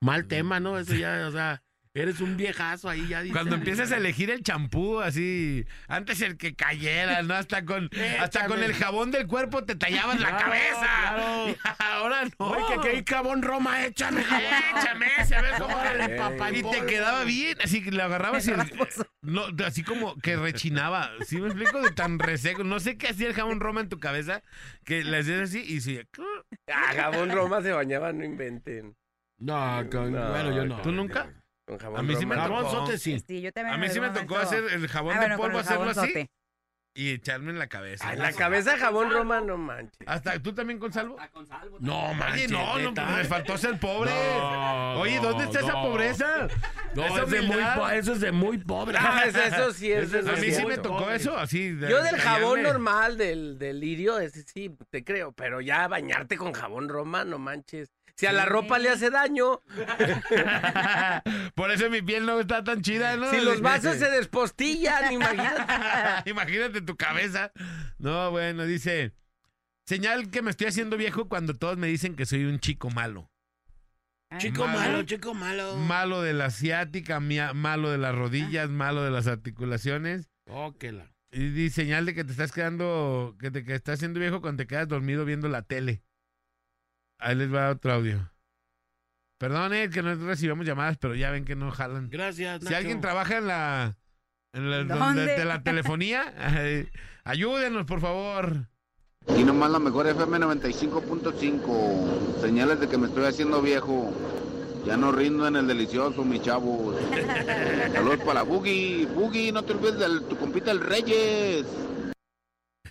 Mal 0.00 0.26
tema, 0.26 0.60
¿no? 0.60 0.78
Eso 0.78 0.94
ya, 0.94 1.26
o 1.28 1.32
sea, 1.32 1.62
eres 2.00 2.20
un 2.20 2.36
viejazo 2.36 2.88
ahí 2.88 3.06
ya. 3.08 3.20
dices, 3.22 3.36
Cuando 3.36 3.56
empiezas 3.56 3.92
a 3.92 3.96
elegir 3.96 4.30
el 4.30 4.42
champú, 4.42 5.00
así, 5.00 5.64
antes 5.86 6.20
el 6.22 6.36
que 6.36 6.54
cayera, 6.54 7.22
¿no? 7.22 7.34
Hasta 7.34 7.64
con, 7.64 7.90
hasta 8.20 8.46
con 8.46 8.62
el 8.62 8.74
jabón 8.74 9.10
del 9.10 9.26
cuerpo 9.26 9.64
te 9.64 9.74
tallabas 9.76 10.20
la 10.20 10.28
Claro, 10.28 10.44
cabeza. 10.44 10.88
claro. 11.14 11.48
Y 11.48 11.56
ahora 11.82 12.24
no. 12.24 12.46
Oye, 12.46 12.62
que, 12.74 12.80
que 12.90 12.96
hay 12.98 13.04
jabón 13.06 13.42
Roma, 13.42 13.84
échame 13.84 14.22
jabón. 14.22 14.44
Échame 14.78 15.06
ese, 15.18 15.34
a 15.36 15.42
ver 15.42 15.54
cómo 15.58 15.76
Órale, 15.76 16.08
le 16.08 16.16
papá, 16.16 16.50
Y 16.52 16.62
te 16.62 16.86
quedaba 16.86 17.24
bien, 17.24 17.56
así 17.62 17.82
que 17.82 17.90
lo 17.90 18.02
agarrabas 18.04 18.46
y 18.46 18.50
el- 18.52 18.58
no, 19.22 19.42
así 19.66 19.82
como 19.82 20.16
que 20.16 20.36
rechinaba. 20.36 21.10
¿Sí 21.26 21.38
me 21.40 21.48
explico? 21.48 21.80
De 21.82 21.90
tan 21.90 22.18
reseco. 22.18 22.64
No 22.64 22.80
sé 22.80 22.96
qué 22.96 23.08
hacía 23.08 23.28
el 23.28 23.34
jabón 23.34 23.60
Roma 23.60 23.80
en 23.80 23.88
tu 23.88 23.98
cabeza, 23.98 24.42
que 24.84 25.02
le 25.04 25.18
hacías 25.18 25.40
así 25.42 25.60
y 25.60 25.80
sí. 25.80 26.00
Ah, 26.72 26.92
jabón 26.94 27.30
Roma 27.30 27.60
se 27.62 27.72
bañaba, 27.72 28.12
no 28.12 28.24
inventen. 28.24 28.96
No, 29.38 29.84
con- 29.90 30.12
No, 30.12 30.30
bueno, 30.30 30.54
yo 30.54 30.64
no. 30.66 30.80
¿Tú 30.82 30.92
nunca? 30.92 31.30
Con 31.68 31.78
jabón 31.78 32.00
A 32.00 32.02
mí 32.02 32.16
sí 32.16 32.24
me 32.26 32.34
tocó. 32.34 32.46
Jabón 32.46 32.70
sote 32.70 32.98
sí. 32.98 33.20
Sí, 33.26 33.40
yo 33.42 33.52
también 33.52 33.74
A 33.74 33.78
mí 33.78 33.88
sí 33.90 34.00
me 34.00 34.08
tocó 34.10 34.38
hacer 34.38 34.64
el 34.72 34.88
jabón 34.88 35.12
Ah, 35.16 35.20
de 35.20 35.26
bueno, 35.26 35.36
polvo, 35.36 35.58
hacerlo 35.58 35.90
así 35.90 36.28
y 36.94 37.12
echarme 37.12 37.52
en 37.52 37.60
la 37.60 37.68
cabeza. 37.68 38.12
En 38.12 38.18
la 38.18 38.32
cabeza 38.32 38.76
jabón 38.76 39.10
Roma, 39.12 39.40
no 39.40 39.56
manches. 39.56 40.00
Hasta 40.04 40.42
tú 40.42 40.52
también 40.52 40.80
con 40.80 40.92
salvo. 40.92 41.16
No, 41.78 42.06
Oye, 42.06 42.14
manches, 42.16 42.50
no, 42.50 42.78
no, 42.80 42.92
pues 42.94 43.06
me 43.18 43.24
faltó 43.24 43.56
ser 43.56 43.78
pobre. 43.78 44.10
No, 44.10 44.98
Oye, 45.00 45.20
¿dónde 45.20 45.44
está 45.44 45.60
esa 45.60 45.74
pobreza? 45.74 46.48
No, 46.94 47.04
Esa 47.04 47.22
es 47.22 47.30
de 47.30 47.42
muy, 47.42 47.56
eso 47.92 48.12
es 48.14 48.20
de 48.20 48.32
muy 48.32 48.58
pobre. 48.58 48.98
Ah, 48.98 49.22
eso- 49.26 49.38
eso 49.44 49.72
sí 49.74 49.92
es 49.92 50.10
de 50.10 50.18
A 50.28 50.32
mí 50.36 50.50
sí 50.50 50.66
me 50.66 50.78
tocó 50.78 51.08
eso, 51.10 51.36
así. 51.38 51.70
de- 51.70 51.88
Yo 51.88 52.02
del 52.02 52.16
de 52.16 52.20
jabón 52.20 52.56
callarme. 52.56 52.62
normal, 52.72 53.16
del, 53.16 53.58
del 53.58 53.78
lirio, 53.78 54.18
ese 54.18 54.42
sí, 54.42 54.74
te 54.90 55.04
creo, 55.04 55.30
pero 55.30 55.60
ya 55.60 55.86
bañarte 55.86 56.36
con 56.36 56.52
jabón 56.52 56.88
Roma, 56.88 57.24
no 57.24 57.38
manches. 57.38 57.90
Si 58.18 58.26
a 58.26 58.32
la 58.32 58.46
ropa 58.46 58.80
le 58.80 58.90
hace 58.90 59.10
daño, 59.10 59.62
Por 61.54 61.70
eso 61.70 61.88
mi 61.88 62.02
piel 62.02 62.26
no 62.26 62.40
está 62.40 62.64
tan 62.64 62.82
chida, 62.82 63.16
¿no? 63.16 63.30
si 63.30 63.40
los 63.40 63.60
vasos 63.60 63.96
se 63.96 64.10
despostillan, 64.10 65.12
imagínate. 65.12 66.28
Imagínate 66.30 66.80
tu 66.82 66.96
cabeza. 66.96 67.52
No, 67.98 68.32
bueno, 68.32 68.64
dice. 68.64 69.14
Señal 69.86 70.30
que 70.30 70.42
me 70.42 70.50
estoy 70.50 70.66
haciendo 70.66 70.96
viejo 70.96 71.28
cuando 71.28 71.54
todos 71.54 71.78
me 71.78 71.86
dicen 71.86 72.16
que 72.16 72.26
soy 72.26 72.44
un 72.44 72.58
chico 72.58 72.90
malo. 72.90 73.30
Chico 74.36 74.66
Malo. 74.66 74.78
malo, 74.80 75.02
chico 75.04 75.32
malo. 75.32 75.76
Malo 75.76 76.20
de 76.20 76.34
la 76.34 76.46
asiática, 76.46 77.18
malo 77.20 77.88
de 77.90 77.96
las 77.96 78.14
rodillas, 78.14 78.68
malo 78.68 79.02
de 79.02 79.10
las 79.10 79.26
articulaciones. 79.26 80.28
Oh, 80.50 80.76
que 80.76 80.92
la- 80.92 81.10
Y 81.30 81.48
dice 81.50 81.82
señal 81.82 82.04
de 82.04 82.14
que 82.14 82.24
te 82.24 82.32
estás 82.32 82.52
quedando, 82.52 83.36
que 83.40 83.50
te 83.50 83.64
que 83.64 83.74
estás 83.74 83.94
haciendo 83.94 84.20
viejo 84.20 84.42
cuando 84.42 84.62
te 84.62 84.66
quedas 84.66 84.86
dormido 84.88 85.24
viendo 85.24 85.48
la 85.48 85.62
tele. 85.62 86.02
Ahí 87.18 87.34
les 87.34 87.52
va 87.52 87.70
otro 87.70 87.92
audio. 87.92 88.30
Perdón, 89.38 89.72
eh, 89.72 89.90
que 89.90 90.02
no 90.02 90.14
recibimos 90.14 90.66
llamadas, 90.66 90.96
pero 90.98 91.14
ya 91.14 91.30
ven 91.30 91.44
que 91.44 91.56
no 91.56 91.70
jalan. 91.70 92.08
Gracias, 92.10 92.58
Si 92.60 92.64
Nacho. 92.64 92.76
alguien 92.76 93.00
trabaja 93.00 93.38
en 93.38 93.46
la, 93.46 93.96
en 94.52 94.70
la 94.70 94.84
¿Dónde? 94.84 95.26
de 95.26 95.44
la 95.44 95.62
telefonía, 95.62 96.34
eh, 96.58 96.90
ayúdenos, 97.24 97.86
por 97.86 98.00
favor. 98.00 98.68
Y 99.36 99.44
nomás 99.44 99.70
la 99.70 99.78
mejor 99.78 100.06
FM 100.08 100.38
95.5. 100.38 102.40
Señales 102.40 102.80
de 102.80 102.88
que 102.88 102.96
me 102.96 103.08
estoy 103.08 103.26
haciendo 103.26 103.60
viejo. 103.60 104.12
Ya 104.86 104.96
no 104.96 105.12
rindo 105.12 105.46
en 105.46 105.56
el 105.56 105.66
delicioso, 105.66 106.24
mis 106.24 106.42
chavos. 106.42 106.96
Saludos 107.92 108.20
para 108.24 108.42
Boogie. 108.42 109.06
Boogie, 109.06 109.52
no 109.52 109.62
te 109.64 109.72
olvides 109.72 109.98
de 109.98 110.20
tu 110.28 110.36
compita 110.36 110.70
el 110.70 110.80
Reyes. 110.80 111.66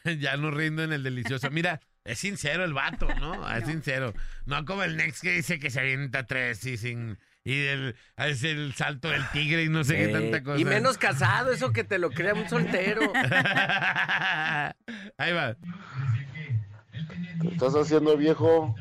ya 0.19 0.37
no 0.37 0.51
rindo 0.51 0.83
en 0.83 0.93
el 0.93 1.01
delicioso. 1.01 1.49
Mira, 1.49 1.81
es 2.07 2.19
sincero 2.19 2.63
el 2.63 2.73
vato, 2.73 3.07
¿no? 3.19 3.47
Es 3.57 3.65
sincero. 3.65 4.13
No 4.45 4.63
como 4.65 4.83
el 4.83 4.95
Next 4.97 5.21
que 5.21 5.33
dice 5.33 5.59
que 5.59 5.69
se 5.69 5.81
avienta 5.81 6.25
tres 6.25 6.65
y 6.65 6.77
sin... 6.77 7.19
Y 7.43 7.65
el, 7.67 7.95
es 8.17 8.43
el 8.43 8.73
salto 8.73 9.09
del 9.09 9.25
tigre 9.29 9.63
y 9.63 9.69
no 9.69 9.85
sé 9.85 9.95
qué 9.95 10.07
tanta 10.09 10.43
cosa. 10.43 10.59
y 10.59 10.65
menos 10.65 10.97
casado, 10.97 11.53
eso 11.53 11.71
que 11.71 11.85
te 11.85 11.97
lo 11.97 12.09
crea 12.09 12.33
un 12.33 12.49
soltero. 12.49 13.01
Ahí 15.17 15.31
va. 15.31 15.55
Te 17.41 17.47
estás 17.47 17.73
haciendo 17.75 18.17
viejo 18.17 18.75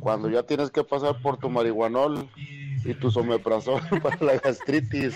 cuando 0.00 0.28
ya 0.28 0.42
tienes 0.42 0.72
que 0.72 0.82
pasar 0.82 1.22
por 1.22 1.38
tu 1.38 1.48
marihuanol 1.48 2.28
y 2.84 2.94
tu 2.94 3.12
someprazol 3.12 3.80
para 4.02 4.18
la 4.20 4.38
gastritis. 4.38 5.14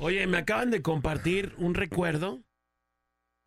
Oye, 0.00 0.26
me 0.26 0.38
acaban 0.38 0.70
de 0.72 0.82
compartir 0.82 1.54
un 1.58 1.74
recuerdo 1.74 2.40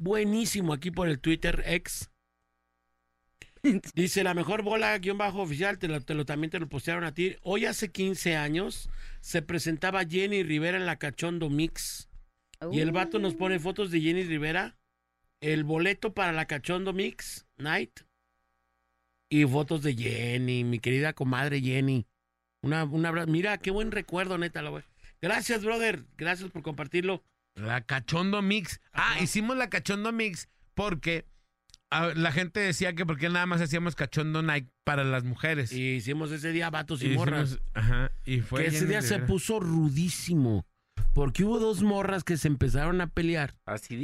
buenísimo 0.01 0.73
aquí 0.73 0.91
por 0.91 1.07
el 1.07 1.19
Twitter 1.19 1.63
X. 1.65 2.09
Dice, 3.95 4.23
la 4.23 4.33
mejor 4.33 4.63
bola 4.63 4.97
guion 4.97 5.17
bajo 5.17 5.41
oficial, 5.41 5.77
te 5.77 5.87
lo, 5.87 6.01
te 6.01 6.13
lo- 6.13 6.25
también 6.25 6.49
te 6.49 6.59
lo 6.59 6.67
postearon 6.67 7.03
a 7.03 7.13
ti. 7.13 7.35
Hoy 7.43 7.65
hace 7.65 7.91
15 7.91 8.35
años 8.35 8.89
se 9.21 9.41
presentaba 9.41 10.05
Jenny 10.05 10.43
Rivera 10.43 10.77
en 10.77 10.85
la 10.85 10.97
Cachondo 10.97 11.49
Mix. 11.49 12.09
Y 12.71 12.79
el 12.79 12.91
vato 12.91 13.17
nos 13.17 13.33
pone 13.33 13.59
fotos 13.59 13.89
de 13.89 14.01
Jenny 14.01 14.23
Rivera, 14.23 14.77
el 15.41 15.63
boleto 15.63 16.13
para 16.13 16.31
la 16.31 16.45
Cachondo 16.45 16.93
Mix 16.93 17.47
Night 17.57 18.01
y 19.31 19.45
fotos 19.45 19.81
de 19.81 19.95
Jenny, 19.95 20.63
mi 20.63 20.79
querida 20.79 21.13
comadre 21.13 21.61
Jenny. 21.61 22.05
Una, 22.63 22.83
un 22.83 23.05
abrazo. 23.05 23.31
Mira, 23.31 23.57
qué 23.57 23.71
buen 23.71 23.91
recuerdo, 23.91 24.37
neta. 24.37 24.61
la 24.61 24.83
Gracias, 25.21 25.63
brother. 25.63 26.03
Gracias 26.17 26.51
por 26.51 26.61
compartirlo. 26.61 27.23
La 27.55 27.81
Cachondo 27.81 28.41
Mix. 28.41 28.79
Ah, 28.93 29.13
Ajá. 29.13 29.23
hicimos 29.23 29.57
la 29.57 29.69
Cachondo 29.69 30.11
Mix 30.11 30.49
porque 30.73 31.25
la 32.15 32.31
gente 32.31 32.61
decía 32.61 32.93
que 32.95 33.05
porque 33.05 33.29
nada 33.29 33.45
más 33.45 33.59
hacíamos 33.61 33.95
Cachondo 33.95 34.41
Night 34.41 34.69
para 34.85 35.03
las 35.03 35.23
mujeres. 35.25 35.71
Y 35.73 35.95
hicimos 35.95 36.31
ese 36.31 36.51
día 36.53 36.69
vatos 36.69 37.01
y, 37.03 37.11
Y 37.11 37.15
morras. 37.17 37.49
hicimos- 37.51 37.63
ajá, 37.73 38.11
y 38.25 38.39
fue 38.39 38.61
que 38.63 38.67
ese 38.69 38.85
día 38.85 39.01
se 39.01 39.19
puso 39.19 39.59
rudísimo. 39.59 40.65
Porque 41.13 41.43
hubo 41.43 41.59
dos 41.59 41.81
morras 41.83 42.23
que 42.23 42.37
se 42.37 42.47
empezaron 42.47 43.01
a 43.01 43.07
pelear. 43.07 43.55
Así. 43.65 43.97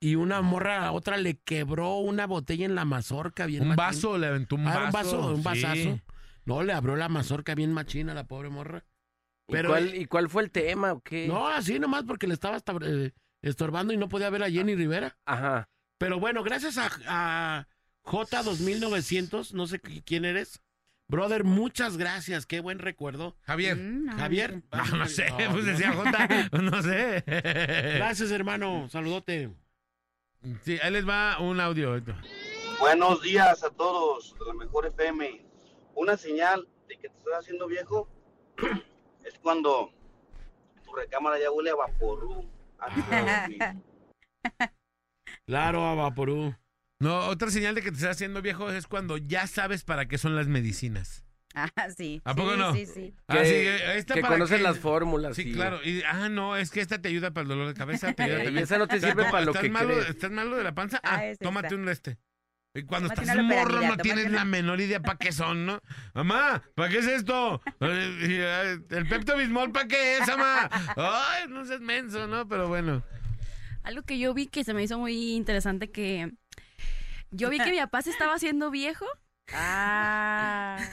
Y 0.00 0.14
una 0.14 0.42
morra 0.42 0.86
a 0.86 0.92
otra 0.92 1.16
le 1.16 1.38
quebró 1.38 1.96
una 1.96 2.26
botella 2.26 2.64
en 2.66 2.74
la 2.76 2.84
mazorca 2.84 3.46
bien 3.46 3.62
Un 3.62 3.68
machín. 3.68 3.76
vaso, 3.78 4.18
le 4.18 4.26
aventó 4.28 4.54
un 4.56 4.68
Ah, 4.68 4.74
vaso. 4.74 4.86
un 4.86 4.92
vaso, 4.92 5.28
un 5.30 5.36
sí. 5.36 5.42
vasazo. 5.42 6.00
No, 6.44 6.62
le 6.62 6.72
abrió 6.72 6.94
la 6.96 7.08
mazorca 7.08 7.54
bien 7.54 7.72
machina 7.72 8.12
a 8.12 8.14
la 8.14 8.24
pobre 8.28 8.48
morra. 8.50 8.84
¿Y, 9.50 9.52
Pero- 9.52 9.68
cuál, 9.70 9.94
¿Y 9.94 10.04
cuál 10.06 10.28
fue 10.30 10.42
el 10.44 10.50
tema 10.50 10.92
o 10.92 11.00
qué? 11.00 11.26
No, 11.28 11.46
así 11.48 11.78
nomás 11.78 12.04
porque 12.04 12.26
le 12.26 12.34
estaba 12.34 12.56
hasta, 12.56 12.72
eh, 12.82 13.12
estorbando 13.42 13.92
y 13.92 13.96
no 13.96 14.08
podía 14.08 14.30
ver 14.30 14.42
a 14.44 14.50
Jenny 14.50 14.74
Rivera. 14.76 15.18
Ajá. 15.24 15.68
Pero 15.98 16.18
bueno, 16.18 16.42
gracias 16.42 16.78
a, 16.78 16.88
a 17.06 17.68
J2900, 18.04 19.52
no 19.52 19.66
sé 19.66 19.80
qui- 19.82 20.02
quién 20.04 20.24
eres. 20.24 20.62
Brother, 21.08 21.42
muchas 21.42 21.96
gracias, 21.96 22.46
qué 22.46 22.60
buen 22.60 22.78
recuerdo. 22.78 23.36
Javier. 23.42 23.76
Mm, 23.76 24.04
no, 24.06 24.16
Javier. 24.16 24.62
Ah, 24.70 24.84
no 24.96 25.06
sé, 25.06 25.28
No, 25.30 25.36
pues 25.36 25.64
no. 25.64 25.72
decía 25.72 25.92
J, 25.92 26.48
no 26.62 26.82
sé. 26.82 27.24
Gracias, 27.26 28.30
hermano. 28.30 28.88
Saludote. 28.88 29.50
Sí, 30.62 30.78
ahí 30.82 30.92
les 30.92 31.06
va 31.08 31.38
un 31.40 31.58
audio. 31.60 32.00
Buenos 32.78 33.20
días 33.22 33.62
a 33.64 33.70
todos 33.70 34.34
de 34.38 34.44
la 34.46 34.54
mejor 34.54 34.86
FM. 34.86 35.44
Una 35.96 36.16
señal 36.16 36.66
de 36.88 36.96
que 36.96 37.08
te 37.08 37.18
estás 37.18 37.40
haciendo 37.40 37.66
viejo 37.66 38.08
es 39.24 39.38
cuando 39.40 39.90
tu 40.84 40.94
recámara 40.94 41.38
ya 41.38 41.50
huele 41.50 41.70
a 41.70 41.74
vaporú. 41.76 42.48
Claro, 45.46 45.84
a 45.86 45.94
Vaporú. 45.94 46.54
No, 47.00 47.26
otra 47.28 47.50
señal 47.50 47.74
de 47.74 47.82
que 47.82 47.90
te 47.90 47.96
estás 47.96 48.12
haciendo 48.12 48.42
viejo 48.42 48.70
es 48.70 48.86
cuando 48.86 49.16
ya 49.16 49.46
sabes 49.46 49.84
para 49.84 50.06
qué 50.06 50.18
son 50.18 50.36
las 50.36 50.46
medicinas. 50.48 51.24
Ah, 51.54 51.68
sí. 51.96 52.20
¿A 52.24 52.34
poco 52.34 52.52
sí, 52.52 52.58
no? 52.58 52.74
Sí, 52.74 52.86
sí. 52.86 53.14
Ah, 53.26 53.38
Que- 53.38 53.44
sí, 53.46 53.54
eh, 53.54 53.96
¿esta 53.96 54.14
que 54.14 54.20
para 54.20 54.34
conocen 54.34 54.62
las 54.62 54.78
fórmulas. 54.78 55.34
Sí, 55.34 55.52
claro. 55.52 55.80
Y, 55.82 56.02
ah, 56.04 56.28
no, 56.28 56.56
es 56.56 56.70
que 56.70 56.80
esta 56.80 57.00
te 57.02 57.08
ayuda 57.08 57.32
para 57.32 57.42
el 57.42 57.48
dolor 57.48 57.66
de 57.68 57.74
cabeza. 57.74 58.12
Te 58.12 58.22
ayuda 58.22 58.38
y 58.42 58.44
también. 58.44 58.64
esa 58.64 58.78
no 58.78 58.86
te 58.86 59.00
sirve 59.00 59.24
para 59.24 59.40
lo 59.44 59.50
¿Estás 59.50 59.62
que 59.64 59.70
malo, 59.70 59.94
crees. 59.94 60.10
¿Estás 60.10 60.30
malo 60.30 60.56
de 60.56 60.62
la 60.64 60.74
panza? 60.74 61.00
Ah, 61.02 61.20
Ah, 61.22 61.32
tómate 61.40 61.66
esta. 61.68 61.76
un 61.76 61.86
de 61.86 61.92
este. 61.92 62.18
Y 62.72 62.84
cuando 62.84 63.08
Tómate 63.08 63.22
estás 63.22 63.44
morro 63.44 63.80
no 63.80 63.96
tienes 63.96 64.30
la 64.30 64.44
menor 64.44 64.80
idea 64.80 65.00
para 65.00 65.18
qué 65.18 65.32
son, 65.32 65.66
¿no? 65.66 65.80
Mamá, 66.14 66.62
¿para 66.76 66.88
qué 66.88 66.98
es 66.98 67.06
esto? 67.06 67.60
El 67.80 69.08
Pepto 69.08 69.36
Bismol, 69.36 69.72
¿para 69.72 69.88
qué 69.88 70.18
es, 70.18 70.28
mamá? 70.28 70.70
Ay, 70.96 71.48
no 71.48 71.64
seas 71.64 71.80
menso, 71.80 72.28
¿no? 72.28 72.46
Pero 72.46 72.68
bueno. 72.68 73.02
Algo 73.82 74.02
que 74.02 74.20
yo 74.20 74.34
vi 74.34 74.46
que 74.46 74.62
se 74.62 74.72
me 74.72 74.84
hizo 74.84 74.98
muy 74.98 75.32
interesante 75.32 75.90
que 75.90 76.30
yo 77.32 77.50
vi 77.50 77.58
que 77.58 77.72
mi 77.72 77.78
papá 77.78 78.02
se 78.02 78.10
estaba 78.10 78.34
haciendo 78.34 78.70
viejo. 78.70 79.06
Ah. 79.52 80.78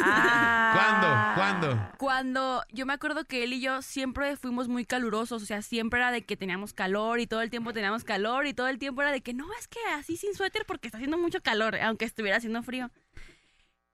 Ah. 0.00 1.34
¿Cuándo? 1.34 1.34
¿Cuándo? 1.34 1.92
Cuando 1.98 2.64
yo 2.72 2.86
me 2.86 2.92
acuerdo 2.92 3.24
que 3.24 3.44
él 3.44 3.52
y 3.52 3.60
yo 3.60 3.82
siempre 3.82 4.36
fuimos 4.36 4.68
muy 4.68 4.84
calurosos, 4.86 5.42
o 5.42 5.46
sea, 5.46 5.60
siempre 5.60 6.00
era 6.00 6.10
de 6.10 6.24
que 6.24 6.36
teníamos 6.36 6.72
calor 6.72 7.20
y 7.20 7.26
todo 7.26 7.42
el 7.42 7.50
tiempo 7.50 7.72
teníamos 7.72 8.04
calor 8.04 8.46
y 8.46 8.54
todo 8.54 8.68
el 8.68 8.78
tiempo 8.78 9.02
era 9.02 9.12
de 9.12 9.20
que 9.20 9.34
no, 9.34 9.46
es 9.58 9.68
que 9.68 9.80
así 9.94 10.16
sin 10.16 10.34
suéter 10.34 10.64
porque 10.66 10.88
está 10.88 10.98
haciendo 10.98 11.18
mucho 11.18 11.42
calor, 11.42 11.76
aunque 11.76 12.04
estuviera 12.04 12.38
haciendo 12.38 12.62
frío. 12.62 12.90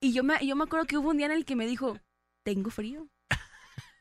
Y 0.01 0.12
yo 0.12 0.25
me, 0.25 0.45
yo 0.47 0.57
me 0.57 0.64
acuerdo 0.64 0.87
que 0.87 0.99
hubo 0.99 1.11
un 1.11 1.16
día 1.16 1.27
en 1.27 1.33
el 1.33 1.45
que 1.45 1.57
me 1.57 1.66
dijo, 1.66 1.99
tengo 2.45 2.70
frío. 2.70 3.09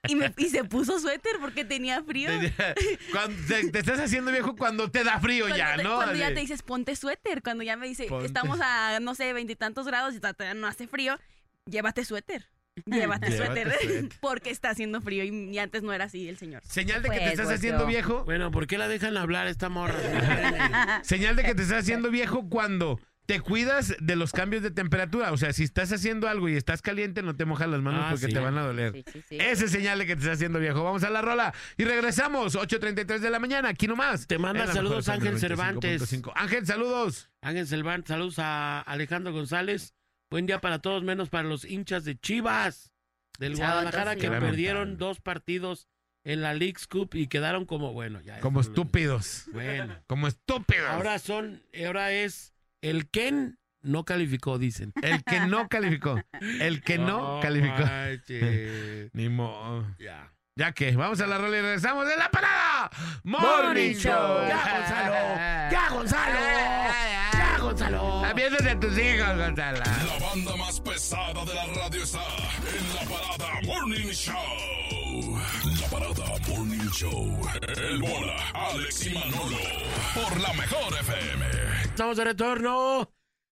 Y, 0.07 0.15
me, 0.15 0.33
y 0.37 0.49
se 0.49 0.63
puso 0.63 0.99
suéter 0.99 1.33
porque 1.39 1.63
tenía 1.63 2.01
frío. 2.03 2.31
Cuando 3.11 3.35
te, 3.47 3.69
te 3.69 3.79
estás 3.79 3.99
haciendo 3.99 4.31
viejo 4.31 4.55
cuando 4.55 4.89
te 4.89 5.03
da 5.03 5.19
frío 5.19 5.45
Cuando, 5.45 5.57
ya, 5.57 5.75
te, 5.75 5.83
¿no? 5.83 5.95
cuando 5.97 6.15
ya 6.15 6.33
te 6.33 6.39
dices, 6.39 6.63
ponte 6.63 6.95
suéter. 6.95 7.43
Cuando 7.43 7.63
ya 7.63 7.75
me 7.77 7.87
dice, 7.87 8.05
Ponte. 8.07 8.25
estamos 8.25 8.59
a, 8.61 8.99
no 8.99 9.13
sé, 9.15 9.31
veintitantos 9.33 9.85
grados 9.85 10.15
y 10.15 10.19
todavía 10.19 10.53
no 10.55 10.65
hace 10.67 10.87
frío, 10.87 11.19
llévate 11.65 12.03
suéter. 12.03 12.47
Llévate, 12.85 13.29
Llévate 13.29 13.63
suéter. 13.63 13.79
suéter. 13.79 14.09
porque 14.21 14.49
está 14.49 14.69
haciendo 14.69 15.01
frío 15.01 15.23
y, 15.25 15.29
y 15.53 15.59
antes 15.59 15.83
no 15.83 15.91
era 15.93 16.05
así 16.05 16.27
el 16.29 16.37
señor. 16.37 16.63
Señal 16.65 17.03
de 17.03 17.09
que 17.09 17.15
te 17.15 17.21
Pues, 17.21 17.31
estás 17.33 17.45
pues, 17.47 17.57
haciendo 17.59 17.81
yo. 17.81 17.87
viejo. 17.87 18.23
Bueno, 18.25 18.49
¿por 18.49 18.65
qué 18.65 18.77
la 18.77 18.87
dejan 18.87 19.17
hablar 19.17 19.47
esta 19.47 19.69
morra? 19.69 19.99
Señal 21.03 21.35
de 21.35 21.43
que 21.43 21.53
te 21.53 21.63
estás 21.63 21.79
haciendo 21.83 22.09
viejo 22.09 22.47
cuando 22.49 22.99
te 23.25 23.39
cuidas 23.39 23.95
de 23.99 24.15
los 24.15 24.31
cambios 24.31 24.61
de 24.63 24.71
temperatura. 24.71 25.31
O 25.31 25.37
sea, 25.37 25.53
si 25.53 25.63
estás 25.63 25.91
haciendo 25.93 26.27
algo 26.27 26.49
y 26.49 26.55
estás 26.55 26.81
caliente, 26.81 27.21
no 27.21 27.35
te 27.35 27.45
mojas 27.45 27.69
las 27.69 27.81
manos 27.81 28.01
Ah, 28.05 28.09
porque 28.11 28.27
sí. 28.27 28.33
te 28.33 28.39
van 28.39 28.57
a 28.57 28.61
doler. 28.63 28.91
Sí, 28.93 29.03
sí, 29.11 29.23
sí. 29.29 29.37
Ese 29.39 29.65
es 29.65 29.71
señal 29.71 29.99
de 29.99 30.05
que 30.07 30.15
te 30.15 30.21
estás 30.21 30.35
haciendo 30.35 30.59
viejo. 30.59 30.83
Vamos 30.83 31.03
a 31.03 31.09
la 31.09 31.21
rola 31.21 31.53
y 31.77 31.83
regresamos. 31.85 32.55
8.33 32.55 33.19
de 33.19 33.29
la 33.29 33.39
mañana, 33.39 33.69
aquí 33.69 33.87
nomás. 33.87 34.27
Te 34.27 34.37
manda 34.37 34.67
saludos 34.67 35.07
Ángel 35.09 35.39
Cervantes. 35.39 36.01
95.5. 36.01 36.31
Ángel, 36.35 36.65
saludos. 36.65 37.29
Ángel 37.41 37.67
Cervantes, 37.67 38.09
saludos 38.09 38.39
a 38.39 38.81
Alejandro 38.81 39.31
González. 39.31 39.93
Buen 40.29 40.45
día 40.45 40.59
para 40.61 40.79
todos, 40.79 41.03
menos 41.03 41.29
para 41.29 41.47
los 41.47 41.65
hinchas 41.65 42.03
de 42.05 42.17
Chivas 42.17 42.91
del 43.39 43.55
Guadalajara 43.55 44.15
que 44.15 44.29
perdieron 44.29 44.97
dos 44.97 45.19
partidos 45.19 45.87
en 46.23 46.41
la 46.41 46.53
League's 46.53 46.85
Cup 46.87 47.09
y 47.15 47.27
quedaron 47.27 47.65
como, 47.65 47.93
bueno, 47.93 48.21
ya. 48.21 48.39
Como 48.39 48.61
estúpidos. 48.61 49.45
Bueno. 49.51 49.97
Como 50.07 50.27
estúpidos. 50.27 50.87
Ahora 50.89 51.17
son, 51.19 51.63
ahora 51.85 52.11
es 52.13 52.53
el 52.81 53.09
Ken 53.09 53.57
no 53.81 54.05
calificó, 54.05 54.57
dicen. 54.57 54.93
El 55.01 55.23
que 55.23 55.39
no 55.41 55.67
calificó. 55.69 56.21
El 56.59 56.83
que 56.83 56.97
no, 56.97 57.39
calificó. 57.41 57.83
manches. 57.83 59.11
Ni 59.13 59.29
modo. 59.29 59.85
ya. 59.99 60.31
Ya 60.53 60.73
que, 60.73 60.93
vamos 60.97 61.19
a 61.21 61.27
la 61.27 61.37
rola 61.37 61.57
y 61.57 61.61
regresamos 61.61 62.05
de 62.07 62.17
la 62.17 62.29
parada. 62.29 62.91
Morning 63.23 63.93
Show. 63.93 64.47
Ya, 64.47 64.77
Gonzalo. 64.77 65.13
Ya, 65.71 65.89
Gonzalo. 65.89 66.39
Ya, 67.33 67.57
Gonzalo. 67.57 68.25
Aviéntate 68.25 68.69
a 68.69 68.79
tus 68.79 68.97
hijos, 68.97 69.37
Gonzalo. 69.37 69.79
La 69.79 70.19
banda 70.19 70.55
más 70.57 70.79
pesada 70.81 71.45
de 71.45 71.53
la 71.55 71.65
radio 71.67 72.03
está 72.03 72.19
en 72.67 72.93
la 72.93 73.01
parada 73.15 73.61
Morning 73.65 74.11
Show. 74.11 75.39
La 75.79 75.87
parada 75.87 76.37
Morning 76.49 76.89
Show. 76.91 77.49
El 77.77 78.01
bola, 78.01 78.35
Alex 78.53 79.05
y 79.07 79.13
Manolo. 79.13 79.57
Por 80.13 80.39
la 80.41 80.53
mejor 80.53 80.93
FM. 80.99 81.80
Estamos 81.91 82.17
de 82.17 82.23
retorno. 82.23 83.11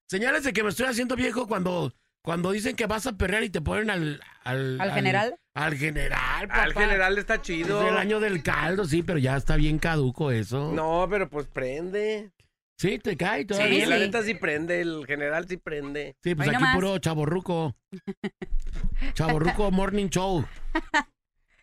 Señales 0.10 0.44
de 0.44 0.54
que 0.54 0.64
me 0.64 0.70
estoy 0.70 0.88
haciendo 0.88 1.16
viejo 1.16 1.48
cuando, 1.48 1.94
cuando 2.24 2.52
dicen 2.52 2.76
que 2.76 2.88
vas 2.88 3.06
a 3.06 3.18
perrear 3.18 3.44
y 3.44 3.50
te 3.50 3.62
ponen 3.62 3.90
al... 3.90 4.22
¿Al, 4.44 4.82
¿Al 4.82 4.92
general? 4.94 5.36
Al 5.54 5.76
general, 5.76 6.48
papá. 6.48 6.64
Al 6.64 6.74
general 6.74 7.18
está 7.18 7.36
Es 7.36 7.42
chido. 7.42 7.88
el 7.88 7.98
año 7.98 8.20
del 8.20 8.42
caldo, 8.42 8.86
sí, 8.86 9.04
pero 9.04 9.20
ya 9.20 9.36
está 9.38 9.56
bien 9.56 9.78
caduco 9.78 10.32
eso. 10.32 10.72
No, 10.74 11.06
pero 11.10 11.30
pues 11.30 11.48
prende. 11.48 12.32
Sí, 12.80 12.98
te 12.98 13.18
cae 13.18 13.42
Sí, 13.42 13.48
todavía. 13.48 13.86
la 13.88 13.96
sí. 13.98 14.02
neta 14.04 14.24
sí 14.24 14.34
prende, 14.36 14.82
el 14.82 15.06
general 15.06 15.48
sí 15.48 15.58
prende. 15.58 16.16
Sí, 16.24 16.34
pues 16.34 16.48
Hoy 16.48 16.56
aquí 16.56 16.64
nomás. 16.64 16.76
puro 16.76 16.98
chaborruco. 16.98 17.76
Chaborruco 19.14 19.70
Morning 19.70 20.08
Show. 20.10 20.46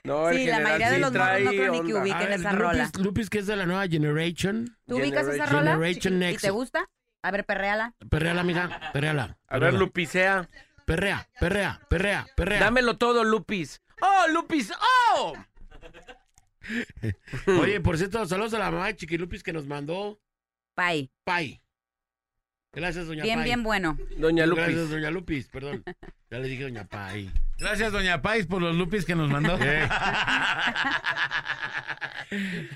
No, 0.06 0.28
el 0.28 0.36
Sí, 0.38 0.46
la 0.46 0.60
mayoría 0.60 0.90
de 0.90 0.98
los 1.00 1.12
morros 1.12 1.40
no 1.42 1.50
creo 1.50 1.72
ni 1.72 1.80
que 1.88 1.94
ubiquen 1.94 2.18
ver, 2.18 2.32
esa 2.32 2.52
Lupis, 2.52 2.66
rola. 2.66 2.90
Lupis, 2.98 3.30
que 3.30 3.38
es 3.38 3.46
de 3.46 3.56
la 3.56 3.66
nueva 3.66 3.86
Generation. 3.88 4.76
¿Tú 4.86 4.96
ubicas 4.96 5.26
esa 5.26 5.46
Generation- 5.46 5.50
rola? 5.52 5.70
Generation 5.72 6.14
¿Y 6.14 6.16
Next. 6.18 6.42
te 6.44 6.50
gusta? 6.50 6.88
A 7.22 7.30
ver, 7.30 7.44
perréala. 7.44 7.94
Perréala, 8.08 8.40
amiga. 8.42 8.80
Perréala. 8.92 9.36
A 9.48 9.58
ver. 9.58 9.74
Lupicea. 9.74 10.48
Perrea, 10.84 11.28
perrea, 11.40 11.80
perrea, 11.88 12.26
perrea. 12.36 12.60
Dámelo 12.60 12.96
todo, 12.96 13.24
Lupis. 13.24 13.82
¡Oh, 14.00 14.28
Lupis! 14.30 14.72
¡Oh! 15.16 15.34
Oye, 17.60 17.80
por 17.80 17.96
cierto, 17.98 18.24
saludos 18.26 18.54
a 18.54 18.58
la 18.58 18.70
mamá 18.70 18.86
de 18.86 18.96
Chiquilupis 18.96 19.42
que 19.42 19.52
nos 19.52 19.66
mandó 19.66 20.20
Pay. 20.74 21.10
Pay. 21.24 21.60
Gracias, 22.76 23.06
doña 23.06 23.22
Bien, 23.24 23.38
Pay. 23.40 23.44
bien 23.44 23.62
bueno. 23.64 23.98
Doña 24.18 24.44
Gracias, 24.46 24.74
Lupis. 24.76 24.90
doña 24.90 25.10
Lupis, 25.10 25.48
perdón. 25.48 25.82
Ya 26.30 26.38
le 26.38 26.46
dije 26.48 26.62
doña 26.64 26.84
Pay. 26.84 27.30
Gracias, 27.58 27.90
doña 27.90 28.20
Pais, 28.22 28.46
por 28.46 28.60
los 28.62 28.76
lupis 28.76 29.04
que 29.06 29.14
nos 29.16 29.28
mandó. 29.30 29.58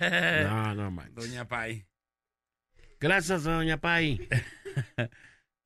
No, 0.00 0.74
no, 0.74 0.90
man. 0.90 1.12
doña 1.14 1.46
Pai. 1.46 1.84
Gracias, 3.00 3.44
doña 3.44 3.76
Pay. 3.78 4.28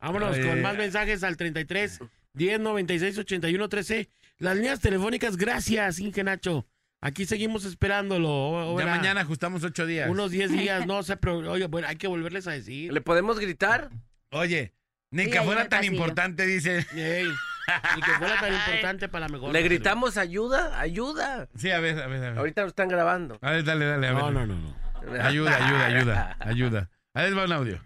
Vámonos 0.00 0.38
con 0.38 0.62
más 0.62 0.76
mensajes 0.76 1.22
al 1.24 1.36
33 1.36 2.00
10 2.34 2.60
96 2.60 3.18
81 3.18 3.68
13. 3.68 4.08
Las 4.38 4.56
líneas 4.56 4.80
telefónicas, 4.80 5.36
gracias, 5.36 5.98
Inge 6.00 6.24
Nacho. 6.24 6.66
Aquí 7.00 7.26
seguimos 7.26 7.64
esperándolo. 7.64 8.30
O- 8.30 8.78
Ya 8.80 8.86
mañana 8.86 9.20
ajustamos 9.20 9.62
ocho 9.62 9.84
días. 9.86 10.08
Unos 10.10 10.30
10 10.30 10.52
días, 10.52 10.86
no 10.88 11.02
sé, 11.02 11.16
pero 11.18 11.38
oye, 11.50 11.66
bueno, 11.66 11.86
hay 11.88 11.96
que 11.96 12.06
volverles 12.06 12.46
a 12.48 12.52
decir. 12.52 12.92
¿Le 12.92 13.00
podemos 13.00 13.38
gritar? 13.38 13.90
Oye, 14.34 14.72
ni 15.10 15.24
Sí, 15.24 15.30
que 15.30 15.40
fuera 15.42 15.68
tan 15.68 15.80
pasillo. 15.80 15.92
importante, 15.92 16.44
dice. 16.46 16.84
Y 16.92 18.00
que 18.00 18.10
fuera 18.18 18.40
tan 18.40 18.52
importante 18.52 19.08
para 19.08 19.26
la 19.28 19.32
mejor. 19.32 19.52
¿Le 19.52 19.62
gritamos 19.62 20.18
ayuda? 20.18 20.78
¡Ayuda! 20.78 21.48
Sí, 21.54 21.70
a 21.70 21.78
ver, 21.80 22.00
a 22.02 22.06
ver, 22.08 22.24
a 22.24 22.28
ver. 22.30 22.38
Ahorita 22.38 22.62
lo 22.62 22.68
están 22.68 22.88
grabando. 22.88 23.38
A 23.40 23.52
ver, 23.52 23.64
dale, 23.64 23.86
dale, 23.86 24.08
a 24.08 24.12
ver. 24.12 24.22
No, 24.22 24.30
no, 24.32 24.46
no, 24.46 24.54
no. 24.56 25.22
Ayuda, 25.22 25.54
ayuda, 25.54 25.86
ayuda, 25.86 26.36
ayuda. 26.40 26.90
Ahí 27.14 27.26
les 27.30 27.38
va 27.38 27.44
un 27.44 27.52
audio. 27.52 27.80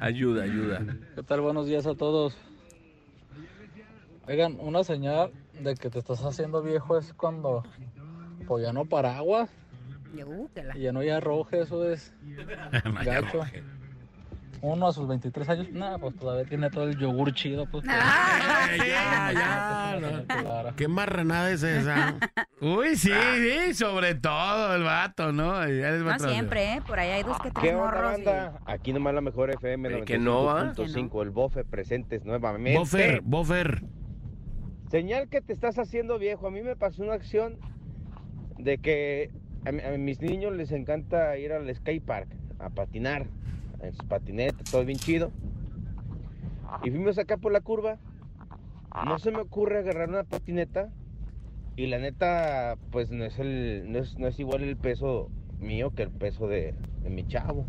Ayuda, 0.00 0.44
ayuda. 0.44 0.80
¿Qué 1.14 1.22
tal? 1.24 1.40
Buenos 1.42 1.66
días 1.66 1.86
a 1.86 1.94
todos. 1.94 2.36
Oigan, 4.26 4.56
una 4.60 4.84
señal 4.84 5.32
de 5.60 5.74
que 5.74 5.90
te 5.90 5.98
estás 5.98 6.22
haciendo 6.24 6.62
viejo 6.62 6.98
es 6.98 7.12
cuando 7.12 7.64
pues 8.46 8.64
ya 8.64 8.72
no 8.72 8.86
paraguas 8.86 9.50
y 10.74 10.80
ya 10.80 10.92
no 10.92 11.00
hay 11.00 11.10
arroje, 11.10 11.60
eso 11.62 11.88
es 11.90 12.12
gacho. 13.04 13.40
Uno 14.60 14.88
a 14.88 14.92
sus 14.92 15.06
23 15.06 15.48
años, 15.50 15.70
nada, 15.72 15.98
pues 15.98 16.16
todavía 16.16 16.44
tiene 16.44 16.68
todo 16.70 16.84
el 16.84 16.98
yogur 16.98 17.32
chido, 17.32 17.66
pues. 17.66 17.84
Ah, 17.88 18.66
Eh, 18.72 18.78
ya, 18.78 19.32
ya. 19.32 19.98
no. 20.00 20.76
¿Qué 20.76 20.88
marranada 20.88 21.50
es 21.50 21.62
esa? 21.62 22.16
Uy, 22.60 22.96
sí, 22.96 23.10
sí, 23.12 23.74
sobre 23.74 24.14
todo 24.16 24.74
el 24.74 24.82
vato, 24.82 25.32
¿no? 25.32 25.48
Va 25.52 25.66
No 25.66 26.18
siempre, 26.18 26.74
¿eh? 26.74 26.82
Por 26.86 26.98
ahí 26.98 27.10
hay 27.10 27.22
dos 27.22 27.38
que 27.38 27.50
¿Qué 27.50 27.60
tres 27.60 27.74
onda, 27.74 27.84
morros. 27.84 28.18
y-? 28.66 28.72
Aquí 28.72 28.92
nomás 28.92 29.14
la 29.14 29.20
mejor 29.20 29.50
FM 29.50 29.88
Eh, 29.98 30.02
que 30.04 30.18
no, 30.18 30.50
¿ah? 30.50 30.72
95.5, 30.74 31.22
el 31.22 31.30
Bofe 31.30 31.64
presentes 31.64 32.24
nuevamente. 32.24 32.78
Bofer, 32.78 33.20
Bofer. 33.22 33.82
Señal 34.90 35.28
que 35.28 35.40
te 35.40 35.52
estás 35.52 35.78
haciendo 35.78 36.18
viejo. 36.18 36.46
A 36.46 36.50
mí 36.50 36.62
me 36.62 36.74
pasó 36.74 37.02
una 37.02 37.14
acción 37.14 37.58
de 38.58 38.78
que 38.78 39.30
a, 39.64 39.68
a 39.68 39.98
mis 39.98 40.20
niños 40.20 40.52
les 40.56 40.72
encanta 40.72 41.36
ir 41.38 41.52
al 41.52 41.72
skate 41.74 42.04
park 42.04 42.28
a 42.58 42.70
patinar 42.70 43.26
en 43.80 43.92
sus 43.92 44.04
patinetas, 44.04 44.70
todo 44.70 44.84
bien 44.84 44.98
chido. 44.98 45.30
Y 46.82 46.90
fuimos 46.90 47.18
acá 47.18 47.36
por 47.36 47.52
la 47.52 47.60
curva. 47.60 47.98
No 49.04 49.18
se 49.18 49.30
me 49.30 49.38
ocurre 49.40 49.78
agarrar 49.78 50.08
una 50.08 50.24
patineta 50.24 50.90
y 51.76 51.86
la 51.86 51.98
neta, 51.98 52.76
pues 52.90 53.10
no 53.10 53.24
es 53.24 53.38
el, 53.38 53.86
no 53.92 53.98
es, 53.98 54.18
no 54.18 54.26
es 54.26 54.38
igual 54.40 54.62
el 54.62 54.76
peso 54.76 55.30
mío 55.60 55.92
que 55.94 56.02
el 56.02 56.10
peso 56.10 56.48
de, 56.48 56.74
de 57.02 57.10
mi 57.10 57.26
chavo. 57.26 57.64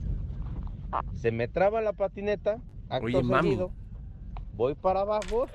Se 1.13 1.31
me 1.31 1.47
traba 1.47 1.81
la 1.81 1.93
patineta, 1.93 2.59
acto 2.89 3.05
Oye, 3.19 3.23
seguido, 3.23 3.71
voy 4.55 4.73
para 4.73 5.01
abajo 5.01 5.45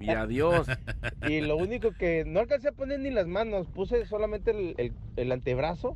Y 0.00 0.08
adiós. 0.10 0.66
y 1.28 1.40
lo 1.42 1.56
único 1.58 1.90
que 1.92 2.24
no 2.24 2.40
alcancé 2.40 2.68
a 2.68 2.72
poner 2.72 3.00
ni 3.00 3.10
las 3.10 3.26
manos, 3.26 3.66
puse 3.68 4.06
solamente 4.06 4.52
el, 4.52 4.74
el- 4.78 4.92
el 5.16 5.32
antebrazo 5.32 5.94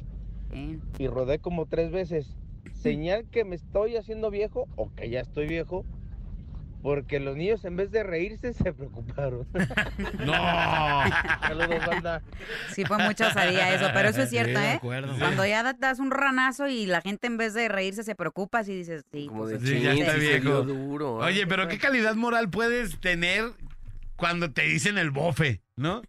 Sí. 0.52 0.78
y 0.98 1.08
rodé 1.08 1.38
como 1.40 1.66
tres 1.66 1.90
veces. 1.90 2.36
Señal 2.74 3.24
que 3.30 3.44
me 3.44 3.56
estoy 3.56 3.96
haciendo 3.96 4.30
viejo 4.30 4.66
o 4.76 4.92
que 4.94 5.08
ya 5.10 5.20
estoy 5.20 5.46
viejo 5.46 5.84
porque 6.82 7.18
los 7.18 7.36
niños 7.36 7.64
en 7.64 7.74
vez 7.74 7.90
de 7.90 8.04
reírse 8.04 8.52
se 8.54 8.72
preocuparon. 8.72 9.46
No. 10.24 10.32
Saludos, 10.32 11.86
banda. 11.86 12.22
Sí, 12.74 12.84
fue 12.84 12.98
mucha 12.98 13.28
osadía 13.28 13.74
eso, 13.74 13.88
pero 13.92 14.08
eso 14.08 14.22
es 14.22 14.30
cierto, 14.30 14.58
Sí, 14.60 14.64
¿eh? 14.66 14.72
acuerdo. 14.72 15.18
Cuando 15.18 15.44
ya 15.46 15.62
da- 15.62 15.72
das 15.72 15.98
un 15.98 16.10
ranazo 16.12 16.68
y 16.68 16.86
la 16.86 17.00
gente 17.00 17.26
en 17.26 17.38
vez 17.38 17.54
de 17.54 17.68
reírse 17.68 18.04
se 18.04 18.14
preocupa, 18.14 18.60
así 18.60 18.76
dices, 18.76 19.04
sí. 19.10 19.26
Como 19.26 19.44
pues, 19.44 19.60
de 19.60 19.66
Sí, 19.68 19.82
ya 19.82 19.94
está 19.94 20.14
viejo. 20.14 20.62
duro. 20.62 21.22
¿eh? 21.22 21.26
Oye, 21.26 21.46
pero 21.46 21.66
qué 21.66 21.78
calidad 21.78 22.14
moral 22.14 22.50
puedes 22.50 23.00
tener 23.00 23.46
cuando 24.16 24.52
te 24.52 24.62
dicen 24.62 24.96
el 24.98 25.10
bofe, 25.10 25.62
¿no? 25.76 26.02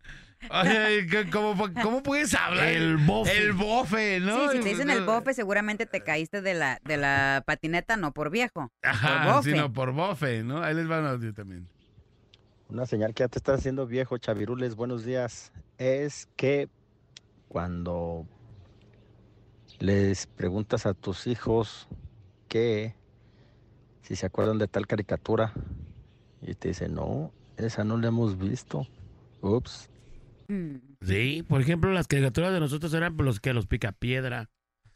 Oye, 0.51 1.07
¿qué- 1.07 1.29
¿cómo, 1.31 1.55
cómo 1.81 2.03
puedes 2.03 2.33
hablar? 2.35 2.67
El 2.67 2.97
bofe. 2.97 3.38
El 3.38 3.53
bofe, 3.53 4.19
¿no? 4.19 4.49
Sí, 4.51 4.57
si 4.57 4.63
te 4.63 4.69
dicen 4.69 4.89
el 4.89 5.03
bofe, 5.03 5.33
seguramente 5.33 5.85
te 5.85 6.01
caíste 6.01 6.41
de 6.41 6.53
la, 6.53 6.79
de 6.83 6.97
la 6.97 7.43
patineta, 7.45 7.97
no 7.97 8.11
por 8.13 8.29
viejo. 8.29 8.71
por 8.81 8.89
Ajá, 8.89 9.33
bofe. 9.35 9.51
sino 9.51 9.73
por 9.73 9.91
bofe, 9.93 10.43
¿no? 10.43 10.61
Ahí 10.63 10.75
les 10.75 10.89
va 10.89 10.99
un 10.99 11.07
audio 11.07 11.33
también. 11.33 11.67
Una 12.69 12.85
señal 12.85 13.13
que 13.13 13.23
ya 13.23 13.27
te 13.29 13.39
estás 13.39 13.59
haciendo 13.59 13.88
viejo, 13.88 14.17
Chavirules, 14.17 14.75
buenos 14.75 15.03
días, 15.05 15.51
es 15.77 16.27
que 16.35 16.69
cuando 17.47 18.25
les 19.79 20.27
preguntas 20.27 20.85
a 20.85 20.93
tus 20.93 21.27
hijos 21.27 21.88
que 22.47 22.95
si 24.01 24.15
se 24.15 24.25
acuerdan 24.25 24.57
de 24.57 24.67
tal 24.67 24.88
caricatura 24.88 25.53
y 26.41 26.55
te 26.55 26.69
dicen, 26.69 26.93
no, 26.93 27.31
esa 27.57 27.83
no 27.83 27.97
la 27.97 28.07
hemos 28.07 28.38
visto. 28.38 28.88
Ups. 29.41 29.89
Mm, 30.47 30.75
Sí, 31.01 31.43
por 31.47 31.61
ejemplo, 31.61 31.91
las 31.91 32.07
caricaturas 32.07 32.53
de 32.53 32.59
nosotros 32.59 32.93
eran 32.93 33.15
los 33.17 33.39
que 33.39 33.53
los 33.53 33.67
picapiedra, 33.67 34.49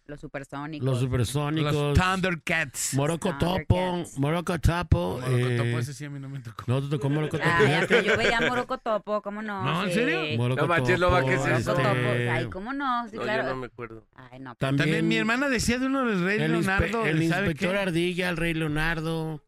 los 0.07 0.19
supersónicos. 0.19 0.85
los 0.85 0.99
supersónicos, 0.99 1.73
Los 1.73 1.97
Thundercats. 1.97 2.93
Moroco 2.95 3.37
Topo. 3.37 4.03
Moroco 4.17 4.59
Topo. 4.59 5.19
Morocotopo, 5.21 5.21
eh, 5.27 5.79
ese 5.79 5.93
sí 5.93 6.05
a 6.05 6.09
mí 6.09 6.19
no 6.19 6.27
me 6.27 6.39
tocó. 6.39 6.63
No 6.67 6.81
te 6.81 6.89
tocó 6.89 7.09
Moroco 7.09 7.37
Topo. 7.37 7.49
Ay, 7.49 7.73
hasta 7.73 8.01
yo 8.01 8.17
veía 8.17 8.41
Moroco 8.41 8.77
Topo, 8.77 9.21
¿cómo 9.21 9.41
no? 9.41 9.63
No, 9.63 9.83
¿en 9.83 9.89
Sí. 9.89 9.95
serio? 9.95 10.37
Moroco 10.37 10.61
No 10.61 10.67
manches, 10.67 10.99
Topo, 10.99 11.15
¿qué 11.25 11.33
es? 11.35 11.39
Moroco 11.39 11.73
Topo. 11.81 11.89
este, 11.89 12.29
Ay, 12.29 12.45
¿cómo 12.49 12.73
no? 12.73 13.07
Sí, 13.09 13.15
No, 13.17 13.21
claro. 13.21 13.43
yo 13.43 13.49
no 13.49 13.55
me 13.57 13.65
acuerdo. 13.67 14.07
Ay, 14.15 14.39
no. 14.39 14.55
También, 14.55 14.77
También 14.85 15.07
mi 15.07 15.15
hermana 15.17 15.47
decía 15.49 15.79
de 15.79 15.85
uno 15.85 16.05
del 16.05 16.23
Rey 16.25 16.41
el, 16.41 16.51
Leonardo. 16.51 17.05
el 17.05 17.29
¿sabe 17.29 17.47
inspector 17.47 17.71
qué? 17.73 17.79
Ardilla, 17.79 18.29
el 18.29 18.37
Rey 18.37 18.53
Leonardo. 18.53 19.45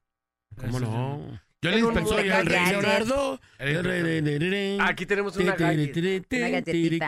¿Cómo 0.55 0.77
Eso 0.77 0.85
no? 0.85 1.41
Yo 1.63 1.77
inspector 1.77 2.19
Soy 2.19 2.29
el 2.29 2.45
Rey 2.45 2.59
Gadget. 2.59 2.71
Leonardo. 2.81 3.39
Aquí 4.83 5.05
tenemos 5.05 5.37
una 5.37 5.55
gallet. 5.55 5.95
Una 6.31 6.49
galletita. 6.49 7.07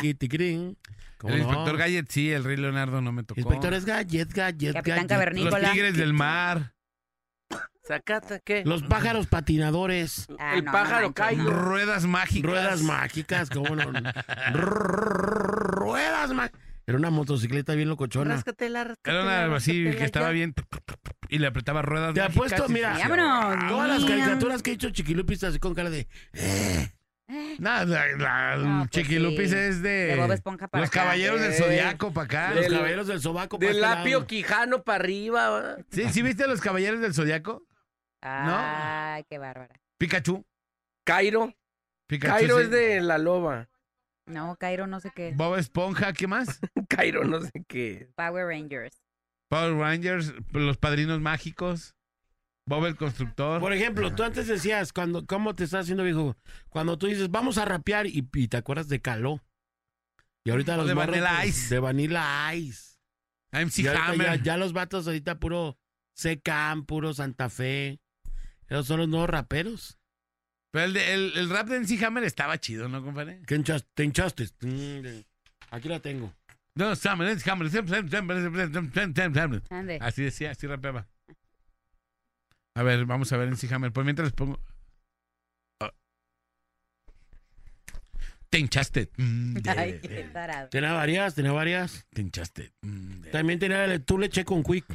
¿Cómo 1.17 1.33
el 1.33 1.39
inspector 1.41 1.77
Gadget, 1.77 2.09
sí, 2.09 2.31
el 2.31 2.43
Rey 2.43 2.57
Leonardo 2.57 3.01
no 3.01 3.11
me 3.11 3.23
tocó. 3.23 3.39
Inspector 3.39 3.73
es 3.73 3.85
Gallet, 3.85 4.31
Gallet, 4.33 4.73
Capitán 4.73 4.83
Gallet. 4.83 4.99
Los 5.01 5.07
Cavernícola. 5.07 5.71
tigres 5.71 5.97
del 5.97 6.13
mar. 6.13 6.73
¿Sacata 7.83 8.39
qué? 8.39 8.63
Los 8.65 8.83
pájaros 8.83 9.27
patinadores. 9.27 10.27
Ah, 10.39 10.55
el 10.55 10.65
no, 10.65 10.71
pájaro 10.71 11.07
no 11.07 11.13
Cairo. 11.13 11.51
Ruedas 11.51 12.05
mágicas. 12.05 12.51
Ruedas 12.51 12.81
mágicas, 12.81 13.49
¿cómo 13.49 13.75
no? 13.75 13.83
Ruedas 14.53 16.33
mágicas. 16.33 16.64
Era 16.87 16.97
una 16.97 17.09
motocicleta 17.09 17.73
bien 17.73 17.89
locochona. 17.89 18.35
Ráscatela, 18.35 18.81
Era 18.81 18.89
ráscatela, 18.89 19.47
una 19.47 19.55
así 19.55 19.83
que 19.91 20.03
estaba 20.03 20.27
ya. 20.27 20.31
bien 20.33 20.53
y 21.29 21.39
le 21.39 21.47
apretaba 21.47 21.81
ruedas 21.81 22.13
Te 22.13 22.21
mágicas 22.21 22.35
apuesto, 22.53 22.65
y 22.69 22.73
mira, 22.73 22.95
se- 22.95 23.07
Vámonos. 23.07 23.67
todas 23.69 23.89
las 23.89 24.05
caricaturas 24.05 24.61
que 24.61 24.71
ha 24.71 24.73
hecho 24.75 24.89
Chiquilupis 24.91 25.43
así 25.43 25.57
con 25.59 25.73
cara 25.73 25.89
de... 25.89 26.07
La, 27.57 27.85
la- 27.85 28.55
No, 28.57 28.79
pues 28.81 28.89
Chiquilupis 28.91 29.49
sí. 29.49 29.55
es 29.55 29.81
de, 29.81 29.89
De 29.89 30.15
Bob 30.15 30.31
Esponja 30.31 30.67
para 30.67 30.81
los 30.81 30.89
acá. 30.91 31.01
caballeros 31.01 31.41
del 31.41 31.51
Eh, 31.53 31.55
zodiaco 31.57 32.13
para 32.13 32.25
acá. 32.25 32.53
Los 32.53 32.63
Del- 32.65 32.73
caballeros 32.73 33.07
del 33.07 33.19
sobaco. 33.19 33.57
para 33.57 33.67
Del 33.73 33.77
este 33.83 33.95
lapio 33.95 34.17
lado. 34.19 34.27
quijano 34.27 34.83
para 34.83 34.95
arriba. 35.03 35.77
¿Sí, 35.89 36.07
¿Sí 36.09 36.21
viste 36.21 36.45
los 36.47 36.61
caballeros 36.61 37.01
del 37.01 37.15
zodiaco? 37.15 37.63
Ay, 38.21 39.23
qué 39.29 39.39
bárbara. 39.39 39.73
Pikachu. 39.97 40.45
Cairo. 41.03 41.53
Pikachu 42.07 42.33
Cairo 42.35 42.57
sí. 42.57 42.63
es 42.65 42.69
de 42.69 43.01
la 43.01 43.17
loba. 43.17 43.69
No, 44.25 44.55
Cairo 44.57 44.87
no 44.87 44.99
sé 44.99 45.11
qué. 45.15 45.33
Bob 45.35 45.57
Esponja, 45.57 46.13
¿qué 46.13 46.27
más? 46.27 46.59
Cairo 46.89 47.23
no 47.23 47.41
sé 47.41 47.63
qué. 47.67 48.09
Power 48.15 48.47
Rangers. 48.47 49.01
Power 49.49 49.75
Rangers, 49.75 50.33
los 50.51 50.77
padrinos 50.77 51.21
mágicos. 51.21 51.95
Bob 52.67 52.85
el 52.87 52.95
constructor. 52.95 53.61
Por 53.61 53.73
ejemplo, 53.73 54.15
tú 54.15 54.23
antes 54.23 54.47
decías, 54.47 54.91
cuando, 54.91 55.25
¿cómo 55.27 55.53
te 55.53 55.65
estás 55.65 55.81
haciendo 55.81 56.03
viejo? 56.03 56.35
Cuando 56.69 56.97
tú 56.97 57.05
dices, 57.05 57.29
vamos 57.29 57.59
a 57.59 57.65
rapear 57.65 58.07
y, 58.07 58.27
y 58.33 58.47
te 58.47 58.57
acuerdas 58.57 58.89
de 58.89 59.01
Caló. 59.01 59.43
Y 60.43 60.49
ahorita 60.49 60.73
O 60.73 60.77
los 60.77 60.87
de 60.87 60.93
Vanilla 60.95 61.45
Ice. 61.45 61.73
De 61.73 61.79
Vanilla 61.79 62.53
Ice. 62.55 62.97
MC 63.51 63.87
Hammer. 63.87 64.37
ya, 64.37 64.43
ya 64.43 64.57
los 64.57 64.73
vatos 64.73 65.05
ahorita 65.07 65.39
puro 65.39 65.77
Secam, 66.15 66.85
puro 66.85 67.13
Santa 67.13 67.49
Fe. 67.49 67.99
Esos 68.67 68.87
son 68.87 68.99
los 68.99 69.09
nuevos 69.09 69.29
raperos. 69.29 69.99
Pero 70.75 70.87
el, 70.87 70.93
de- 70.93 71.13
el, 71.13 71.37
el 71.37 71.49
rap 71.49 71.69
de 71.69 71.79
MC 71.79 72.03
Hammer 72.03 72.25
estaba 72.25 72.57
chido, 72.59 72.89
¿no, 72.89 73.01
compadre? 73.01 73.41
¿Qué 73.47 73.55
hinchas- 73.55 73.85
te 73.93 74.03
hinchaste? 74.03 74.49
Mm, 74.59 75.21
Aquí 75.71 75.87
la 75.87 76.01
tengo. 76.01 76.33
No, 76.75 76.91
Hammer, 77.05 77.29
MC 77.33 77.49
Hammer, 77.49 77.67
Hammer, 77.77 78.13
Hammer, 78.13 78.41
Hammer, 78.75 79.39
Hammer. 79.39 79.63
Ande. 79.69 79.99
Así 80.01 80.21
decía, 80.23 80.51
así 80.51 80.67
rapeaba. 80.67 81.07
A 82.75 82.83
ver, 82.83 83.05
vamos 83.05 83.31
a 83.31 83.37
ver 83.37 83.47
MC 83.47 83.71
Hammer. 83.73 83.93
Pues 83.93 84.03
mientras 84.03 84.25
les 84.25 84.33
pongo. 84.33 84.59
Ah. 85.81 85.93
Te 88.49 88.59
hinchaste. 88.59 89.11
Mm, 89.15 89.53
de- 89.53 89.69
Ay, 89.71 89.99
qué 90.01 90.29
tarado. 90.33 90.67
Tenía 90.67 90.91
varias, 90.91 91.35
tenía 91.35 91.53
varias. 91.53 92.05
Te 92.09 92.21
hinchaste. 92.21 92.73
Mm, 92.81 93.21
de- 93.21 93.31
También 93.31 93.59
tenía 93.59 93.85
el 93.85 94.03
tú 94.03 94.17
leche 94.17 94.43
con 94.43 94.61
Quick. 94.61 94.85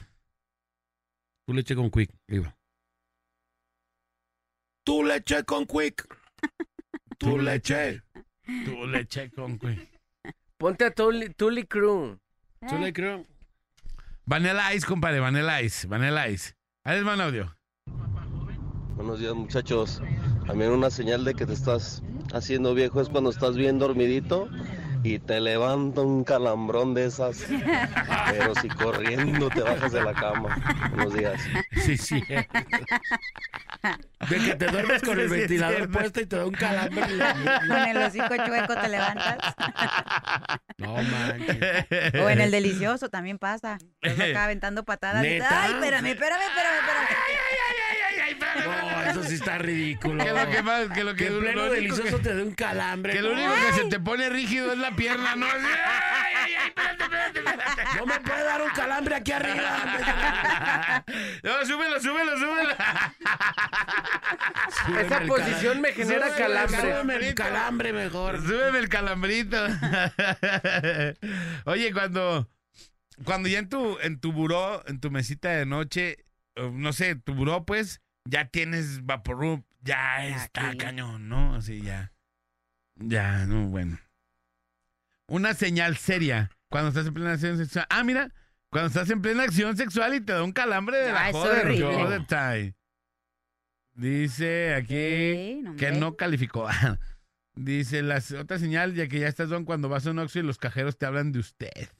Tú 1.47 1.55
leche 1.55 1.75
con 1.75 1.91
Quick. 1.91 2.11
Iba. 2.29 2.55
Tú 4.91 5.05
leche 5.05 5.45
con 5.45 5.67
Quick. 5.67 6.05
Tú 7.17 7.39
leche. 7.39 8.03
Tu 8.65 8.87
leche 8.89 9.31
con 9.31 9.57
güey. 9.57 9.89
Ponte 10.59 10.87
a 10.87 10.91
Tully, 10.91 11.33
Tully 11.33 11.65
Crew. 11.65 12.19
Tú 12.69 12.77
le 12.77 12.93
creo. 12.93 13.25
Vanilla 14.25 14.75
Ice, 14.75 14.85
compadre, 14.85 15.21
Vanilla 15.21 15.63
Ice, 15.63 15.87
Vanilla 15.87 16.29
Ice. 16.29 16.57
Ahí 16.83 16.97
les 16.97 17.07
va 17.07 17.15
un 17.15 17.21
audio. 17.21 17.57
Buenos 18.97 19.21
días 19.21 19.33
muchachos. 19.33 20.03
También 20.49 20.73
una 20.73 20.91
señal 20.91 21.25
de 21.25 21.35
que 21.35 21.47
te 21.47 21.53
estás 21.53 22.03
haciendo 22.35 22.75
viejo 22.75 23.01
es 23.01 23.09
cuando 23.09 23.31
estás 23.31 23.57
bien 23.57 23.79
dormidito 23.79 24.49
y 25.03 25.19
te 25.19 25.41
levanta 25.41 26.01
un 26.03 26.25
calambrón 26.25 26.95
de 26.95 27.07
esas. 27.07 27.45
Pero 28.31 28.55
si 28.57 28.69
corriendo 28.69 29.49
te 29.51 29.63
bajas 29.63 29.93
de 29.93 30.03
la 30.03 30.13
cama. 30.15 30.57
Buenos 30.95 31.15
días. 31.15 31.41
Sí, 31.85 31.97
sí. 31.97 32.23
De 34.29 34.37
que 34.37 34.55
te 34.57 34.67
duermes 34.67 35.03
con 35.03 35.19
el 35.19 35.29
Sí, 35.31 35.37
ventilador 35.37 35.91
puesto 35.91 36.21
y 36.21 36.27
te 36.27 36.37
da 36.37 36.45
un 36.47 36.53
calambre. 36.53 37.03
en 37.05 37.19
la- 37.19 37.35
Con 37.67 37.79
el 37.89 37.97
hocico 37.97 38.37
chueco 38.47 38.75
te 38.77 38.89
levantas. 38.89 39.39
No 40.79 40.95
manches. 40.95 42.15
O 42.23 42.29
en 42.29 42.41
el 42.41 42.51
delicioso 42.51 43.09
también 43.09 43.39
pasa. 43.39 43.79
Estás 44.03 44.29
acá 44.31 44.45
aventando 44.45 44.85
patadas. 44.85 45.25
y- 45.25 45.29
¿Neta? 45.29 45.63
Ay, 45.65 45.73
espérame, 45.73 46.07
espérame, 46.07 46.43
espérame, 46.43 46.79
espérame. 46.81 47.07
No, 48.65 49.03
eso 49.11 49.25
sí 49.25 49.35
está 49.35 49.59
ridículo. 49.59 50.25
Que 50.25 50.31
lo 50.33 50.51
que 50.51 50.63
más, 50.63 50.89
que 50.91 51.05
lo 51.05 51.15
que, 51.15 51.27
Que 51.27 51.33
en 51.33 51.41
pleno 51.41 51.61
único 51.63 51.75
delicioso 51.75 52.17
que- 52.19 52.23
te 52.23 52.35
dé 52.35 52.43
un 52.43 52.55
calambre. 52.55 53.13
Que 53.13 53.23
lo 53.23 53.33
único 53.33 53.53
que 53.67 53.73
se 53.83 53.89
te 53.89 54.01
pone 54.01 54.29
rígido 54.29 54.73
es 54.73 54.79
la 54.79 54.95
pierna, 54.95 55.37
¿no? 55.37 55.47
Ay, 55.47 55.53
ay, 55.63 56.53
ay, 56.59 56.67
espérate, 56.69 57.05
espérate, 57.05 57.39
espérate. 57.39 57.99
No 57.99 58.07
me 58.07 58.21
puede 58.21 58.45
dar 58.45 58.63
un 58.63 58.71
calambre 58.71 59.15
aquí 59.17 59.33
arriba. 59.33 61.05
No, 61.43 61.65
súbelo, 61.65 62.01
súbelo, 62.01 62.37
súbelo. 62.39 62.75
Súbeme 64.87 65.07
Esa 65.07 65.21
posición 65.21 65.81
me 65.81 65.93
genera 65.93 66.27
Súbeme 66.29 66.37
el 66.37 66.39
calambre. 66.39 66.81
Súbeme 66.81 67.15
el 67.17 67.35
calambre 67.35 67.93
mejor. 67.93 68.41
Súbeme 68.47 68.79
el 68.79 68.89
calambrito. 68.89 69.57
Oye, 71.65 71.93
cuando, 71.93 72.49
cuando 73.25 73.49
ya 73.49 73.59
en 73.59 73.69
tu, 73.69 73.99
en 74.01 74.21
tu 74.21 74.33
buró, 74.33 74.83
en 74.87 75.01
tu 75.01 75.11
mesita 75.11 75.51
de 75.51 75.67
noche, 75.67 76.25
no 76.73 76.93
sé, 76.93 77.15
tu 77.17 77.35
buró, 77.35 77.65
pues, 77.65 78.01
ya 78.25 78.49
tienes 78.49 79.05
Vaporub, 79.05 79.65
ya 79.83 80.27
está 80.27 80.69
Aquí. 80.69 80.79
cañón, 80.79 81.29
¿no? 81.29 81.55
Así 81.57 81.81
ya. 81.83 82.13
Ya, 82.97 83.47
no, 83.47 83.69
bueno. 83.69 83.99
Una 85.29 85.55
señal 85.55 85.97
seria 85.97 86.51
cuando 86.69 86.89
estás 86.89 87.07
en 87.07 87.15
plena 87.15 87.33
acción 87.33 87.57
sexual. 87.57 87.87
Ah, 87.89 88.05
mira, 88.05 88.33
cuando 88.71 88.89
estás 88.89 89.09
en 89.11 89.23
plena 89.23 89.45
acción 89.45 89.77
sexual 89.77 90.15
y 90.15 90.21
te 90.21 90.33
da 90.33 90.43
un 90.43 90.53
calambre 90.53 90.99
de 90.99 91.13
la 91.13 91.25
Ah, 91.27 91.31
es 91.31 91.37
joder, 91.37 91.67
horrible. 91.67 91.95
joder 91.95 92.27
time. 92.27 92.75
Dice 93.95 94.75
aquí 94.75 94.95
Sí, 94.95 95.61
no, 95.63 95.77
que 95.77 95.87
hombre. 95.87 96.01
no 96.01 96.17
calificó. 96.17 96.69
Dice 97.55 98.03
la 98.03 98.23
otra 98.39 98.59
señal, 98.59 98.95
ya 98.95 99.09
que 99.09 99.19
ya 99.21 99.29
estás 99.29 99.49
don 99.49 99.65
cuando 99.65 99.89
vas 99.89 100.07
a 100.07 100.11
un 100.13 100.19
Oxxo 100.21 100.39
y 100.39 100.43
los 100.43 100.57
cajeros 100.59 100.97
te 100.97 101.07
hablan 101.07 101.33
de 101.33 101.41
usted. 101.41 101.91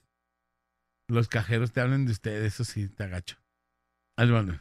Los 1.07 1.27
cajeros 1.27 1.71
te 1.73 1.81
hablan 1.81 2.05
de 2.05 2.13
usted, 2.13 2.43
eso 2.45 2.63
sí, 2.63 2.87
te 2.87 3.03
agacho. 3.03 3.37
Al 4.17 4.31
bueno. 4.31 4.59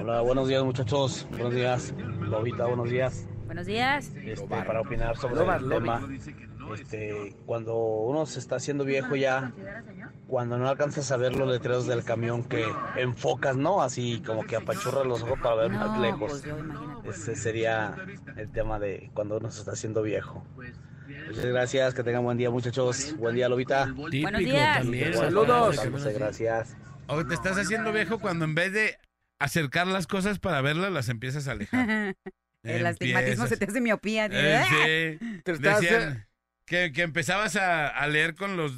Hola, 0.00 0.20
buenos 0.22 0.48
días 0.48 0.64
muchachos. 0.64 1.26
Buenos 1.30 1.54
días, 1.54 1.94
Lobita, 2.20 2.66
buenos 2.66 2.88
días. 2.90 3.26
Buenos 3.46 3.66
días. 3.66 4.12
Este, 4.16 4.46
para 4.46 4.80
opinar 4.80 5.16
sobre 5.16 5.42
el 5.42 5.68
tema, 5.68 6.08
este, 6.74 7.36
cuando 7.46 7.76
uno 7.76 8.26
se 8.26 8.38
está 8.38 8.56
haciendo 8.56 8.84
viejo 8.84 9.16
ya, 9.16 9.52
cuando 10.28 10.56
no 10.56 10.68
alcanzas 10.68 11.10
a 11.12 11.16
ver 11.16 11.34
los 11.36 11.48
letreros 11.48 11.86
del 11.86 12.04
camión 12.04 12.44
que 12.44 12.64
enfocas, 12.96 13.56
¿no? 13.56 13.82
Así 13.82 14.22
como 14.24 14.44
que 14.44 14.56
apachurras 14.56 15.04
los 15.06 15.22
ojos 15.22 15.38
para 15.40 15.56
ver 15.56 15.70
más 15.72 16.00
lejos. 16.00 16.44
pues. 17.02 17.18
Ese 17.18 17.36
sería 17.36 17.96
el 18.36 18.50
tema 18.52 18.78
de 18.78 19.10
cuando 19.14 19.36
uno 19.38 19.50
se 19.50 19.60
está 19.60 19.72
haciendo 19.72 20.02
viejo. 20.02 20.44
Muchas 21.26 21.44
gracias, 21.44 21.94
que 21.94 22.02
tengan 22.02 22.22
buen 22.22 22.38
día 22.38 22.50
muchachos. 22.50 23.16
Buen 23.18 23.34
día, 23.34 23.48
Lobita. 23.48 23.92
Buenos 23.92 24.38
días. 24.38 24.78
también, 24.78 25.12
Saludos. 25.14 25.90
Muchas 25.90 26.14
gracias. 26.14 26.76
O 27.10 27.26
te 27.26 27.34
estás 27.34 27.58
haciendo 27.58 27.92
viejo 27.92 28.18
cuando 28.18 28.44
en 28.44 28.54
vez 28.54 28.72
de 28.72 28.98
acercar 29.38 29.86
las 29.86 30.06
cosas 30.06 30.38
para 30.38 30.60
verlas, 30.60 30.92
las 30.92 31.08
empiezas 31.08 31.48
a 31.48 31.52
alejar. 31.52 32.14
El 32.62 32.84
astigmatismo 32.86 33.46
se 33.46 33.56
te 33.56 33.64
hace 33.64 33.80
miopía. 33.80 34.28
tío. 34.28 34.38
Eh, 34.38 35.18
sí. 35.20 35.40
Te 35.44 35.52
estás- 35.52 35.80
Decían 35.80 36.28
que, 36.66 36.92
que 36.92 37.02
empezabas 37.02 37.56
a, 37.56 37.88
a 37.88 38.06
leer 38.06 38.34
con 38.34 38.56
los 38.56 38.72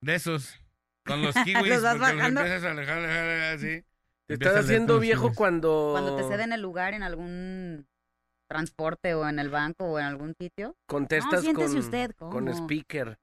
de 0.00 0.14
esos, 0.16 0.60
con 1.04 1.22
los 1.22 1.34
kiwis, 1.44 1.68
Los 1.68 1.82
vas 1.82 1.92
porque 1.96 2.12
los 2.12 2.16
bajando. 2.18 2.40
empiezas 2.40 2.64
a 2.64 2.70
alejar, 2.72 2.98
alejar, 2.98 3.18
alejar, 3.24 3.54
así. 3.54 3.84
Te 4.26 4.34
estás 4.34 4.52
leer 4.54 4.64
haciendo 4.64 4.86
con 4.86 4.96
los 4.96 5.02
viejo 5.02 5.22
kiwis. 5.22 5.36
cuando... 5.36 5.88
Cuando 5.92 6.16
te 6.16 6.22
ceden 6.24 6.52
el 6.52 6.60
lugar 6.60 6.92
en 6.94 7.02
algún 7.02 7.86
transporte 8.48 9.14
o 9.14 9.28
en 9.28 9.38
el 9.38 9.48
banco 9.48 9.84
o 9.86 9.98
en 9.98 10.04
algún 10.06 10.34
sitio. 10.38 10.68
No, 10.68 10.74
Contestas 10.86 11.40
siéntese 11.42 11.68
con, 11.68 11.78
usted. 11.78 12.10
con 12.16 12.30
¿cómo? 12.30 12.50
speaker. 12.52 13.18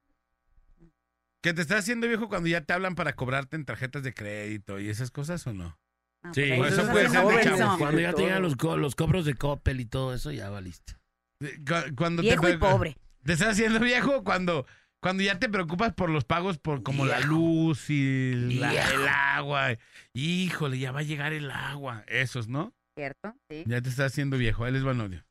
Que 1.44 1.54
te 1.54 1.62
estás 1.62 1.80
haciendo 1.80 2.08
viejo 2.08 2.30
cuando 2.30 2.48
ya 2.50 2.62
te 2.62 2.74
hablan 2.74 2.96
para 2.96 3.14
cobrarte 3.16 3.56
en 3.56 3.66
tarjetas 3.66 4.04
de 4.04 4.14
crédito 4.14 4.80
y 4.80 4.89
esas 4.89 5.10
cosas 5.12 5.46
o 5.48 5.54
no. 5.54 5.78
No, 6.24 6.34
Sí, 6.36 6.52
pues 6.56 6.74
eso 6.74 6.88
puede 6.92 7.10
ser 7.10 7.18
de 7.20 7.24
joven, 7.24 7.44
chavo. 7.44 7.56
eso. 7.56 7.78
Cuando 7.80 8.00
ya 8.00 8.08
de 8.10 8.14
te 8.14 8.22
llegan 8.22 8.38
todo. 8.38 8.48
los, 8.48 8.56
co- 8.56 8.78
los 8.78 8.96
cobros 8.96 9.26
de 9.26 9.34
Coppel 9.34 9.80
y 9.80 9.86
todo 9.86 10.14
eso, 10.14 10.32
ya 10.32 10.50
valiste. 10.52 10.94
Cu- 11.42 11.96
Cuando 11.96 12.22
Viejo 12.22 12.46
te, 12.46 12.52
y 12.54 12.58
pobre. 12.58 12.98
Te 13.24 13.34
estás 13.34 13.50
haciendo 13.50 13.80
viejo 13.80 14.24
cuando, 14.24 14.66
cuando 15.02 15.22
ya 15.24 15.38
te 15.39 15.48
preocupas 15.50 15.94
por 15.94 16.10
los 16.10 16.26
pagos 16.26 16.58
por 16.60 16.82
como 16.84 17.06
la 17.06 17.20
luz 17.22 17.89
y 17.89 18.34
la- 18.60 18.74
el 18.94 19.08
agua. 19.08 19.78
Híjole, 20.14 20.78
ya 20.80 20.92
va 20.92 21.00
a 21.00 21.04
llegar 21.04 21.34
el 21.34 21.50
agua. 21.52 22.04
Esos, 22.08 22.48
¿no? 22.48 22.74
¿Cierto? 22.96 23.34
Sí. 23.50 23.64
Ya 23.68 23.82
te 23.82 23.89
estás 23.89 24.08
haciendo 24.12 24.38
viejo. 24.38 24.64
Ahí 24.66 24.72
les 24.74 24.86
va 24.86 24.92
el 24.92 25.02
audio. 25.02 25.24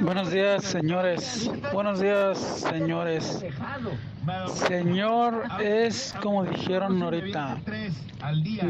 Buenos 0.00 0.30
días, 0.30 0.64
señores. 0.64 1.50
Buenos 1.72 2.00
días, 2.00 2.38
señores. 2.38 3.44
Señor 4.68 5.44
es 5.60 6.14
como 6.20 6.44
dijeron 6.44 7.02
ahorita. 7.02 7.58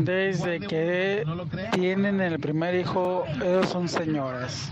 Desde 0.01 0.61
que 0.61 1.25
tienen 1.73 2.21
el 2.21 2.39
primer 2.39 2.75
hijo, 2.75 3.25
ellos 3.37 3.69
son 3.69 3.89
señores. 3.89 4.71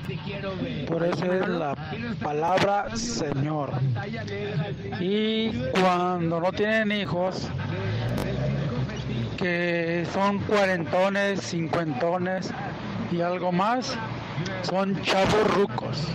Por 0.89 1.05
eso 1.05 1.33
es 1.33 1.49
la 1.49 1.75
palabra 2.23 2.95
señor. 2.97 3.73
Y 5.01 5.53
cuando 5.81 6.41
no 6.41 6.53
tienen 6.53 6.93
hijos, 6.93 7.49
que 9.37 10.07
son 10.13 10.39
cuarentones, 10.41 11.41
cincuentones 11.41 12.53
y 13.11 13.21
algo 13.21 13.53
más, 13.53 13.97
son 14.63 15.01
chavos 15.03 15.55
rucos. 15.55 16.09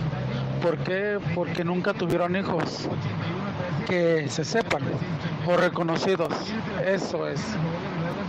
¿Por 0.62 0.76
qué? 0.78 1.18
Porque 1.34 1.64
nunca 1.64 1.94
tuvieron 1.94 2.36
hijos. 2.36 2.88
Que 3.86 4.28
se 4.28 4.44
sepan 4.44 4.82
o 5.46 5.56
reconocidos. 5.56 6.32
Eso 6.84 7.26
es. 7.26 7.40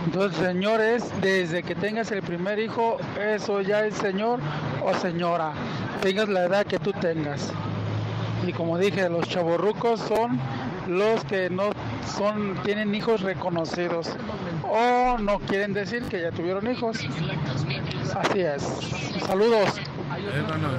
Entonces, 0.06 0.38
señores, 0.38 1.04
desde 1.20 1.62
que 1.62 1.74
tengas 1.74 2.10
el 2.10 2.22
primer 2.22 2.58
hijo, 2.58 2.96
eso 3.20 3.60
ya 3.60 3.84
es 3.86 3.94
señor 3.94 4.40
o 4.84 4.94
señora. 4.94 5.52
Tengas 6.00 6.28
la 6.28 6.46
edad 6.46 6.66
que 6.66 6.78
tú 6.78 6.92
tengas. 6.92 7.52
Y 8.46 8.52
como 8.52 8.78
dije, 8.78 9.08
los 9.08 9.28
chavorrucos 9.28 10.00
son 10.00 10.40
los 10.88 11.24
que 11.24 11.50
no 11.50 11.70
son 12.04 12.56
tienen 12.64 12.94
hijos 12.94 13.22
reconocidos 13.22 14.16
o 14.68 15.18
no 15.18 15.38
quieren 15.40 15.72
decir 15.72 16.02
que 16.04 16.22
ya 16.22 16.30
tuvieron 16.30 16.70
hijos. 16.70 16.98
Así 18.14 18.40
es. 18.40 18.62
Saludos. 19.26 19.80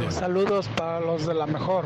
Saludos 0.09 0.69
para 0.75 0.99
los 0.99 1.25
de 1.25 1.33
la 1.33 1.45
mejor. 1.47 1.85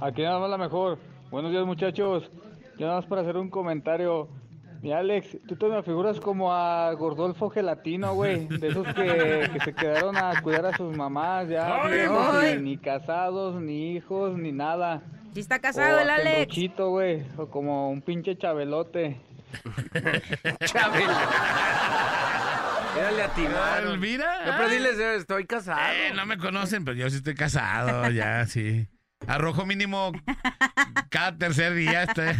Aquí 0.00 0.22
nada 0.22 0.38
más 0.40 0.50
la 0.50 0.58
mejor. 0.58 0.98
Buenos 1.30 1.50
días 1.50 1.66
muchachos. 1.66 2.30
Ya 2.78 2.86
nada 2.86 3.00
más 3.00 3.06
para 3.06 3.22
hacer 3.22 3.36
un 3.36 3.50
comentario. 3.50 4.28
Mi 4.82 4.92
Alex, 4.92 5.36
tú 5.46 5.56
te 5.56 5.66
me 5.68 5.82
figuras 5.82 6.18
como 6.18 6.54
a 6.54 6.90
Gordolfo 6.94 7.50
Gelatino, 7.50 8.14
güey. 8.14 8.46
De 8.46 8.68
esos 8.68 8.86
que, 8.94 9.50
que 9.52 9.60
se 9.60 9.74
quedaron 9.74 10.16
a 10.16 10.40
cuidar 10.40 10.64
a 10.64 10.76
sus 10.76 10.96
mamás 10.96 11.48
ya. 11.50 11.82
Ay, 11.82 11.92
viejos, 11.92 12.28
ay. 12.32 12.56
Ni, 12.56 12.70
ni 12.70 12.76
casados, 12.78 13.60
ni 13.60 13.92
hijos, 13.92 14.38
ni 14.38 14.52
nada. 14.52 15.02
Sí 15.34 15.40
está 15.40 15.58
casado 15.60 15.96
O 15.98 16.00
el 16.00 16.10
Alex. 16.10 16.54
Güey. 16.76 17.24
O 17.36 17.48
como 17.48 17.90
un 17.90 18.02
pinche 18.02 18.36
chabelote. 18.36 19.20
Chabelo. 20.64 21.12
Mírale 22.94 23.22
a 23.22 23.28
ti, 23.34 23.46
Elvira. 23.84 24.46
No, 24.46 24.52
pero 24.56 24.68
diles, 24.68 24.98
eh, 24.98 25.14
estoy 25.16 25.46
casado. 25.46 25.80
Eh, 25.92 26.12
no 26.14 26.26
me 26.26 26.36
conocen, 26.38 26.84
pero 26.84 26.96
yo 26.96 27.08
sí 27.10 27.16
estoy 27.16 27.34
casado, 27.34 28.10
ya, 28.10 28.44
sí. 28.46 28.88
Arrojo 29.26 29.66
mínimo 29.66 30.12
cada 31.10 31.36
tercer 31.36 31.74
día. 31.74 32.04
estoy- 32.04 32.34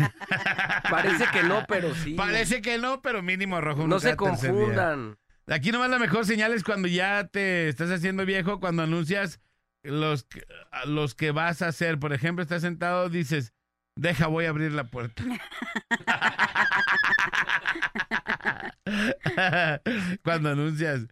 Parece 0.90 1.26
que 1.32 1.42
no, 1.44 1.64
pero 1.68 1.94
sí. 2.04 2.14
Parece 2.14 2.62
que 2.62 2.78
no, 2.78 3.00
pero 3.02 3.22
mínimo 3.22 3.56
arrojo 3.56 3.82
uno 3.84 3.94
No 3.96 4.00
se 4.00 4.16
cada 4.16 4.30
tercer 4.32 4.50
día. 4.52 4.58
confundan. 4.60 5.16
Aquí 5.48 5.72
nomás 5.72 5.90
la 5.90 5.98
mejor 5.98 6.24
señal 6.26 6.52
es 6.52 6.64
cuando 6.64 6.88
ya 6.88 7.26
te 7.28 7.68
estás 7.68 7.90
haciendo 7.90 8.24
viejo, 8.24 8.60
cuando 8.60 8.82
anuncias 8.82 9.40
los, 9.82 10.24
que- 10.24 10.46
los 10.86 11.14
que 11.14 11.30
vas 11.32 11.62
a 11.62 11.68
hacer. 11.68 11.98
Por 11.98 12.12
ejemplo, 12.12 12.42
estás 12.42 12.62
sentado, 12.62 13.08
dices, 13.08 13.52
deja, 13.96 14.26
voy 14.26 14.46
a 14.46 14.50
abrir 14.50 14.72
la 14.72 14.84
puerta. 14.84 15.22
cuando 20.22 20.50
anuncias. 20.50 21.06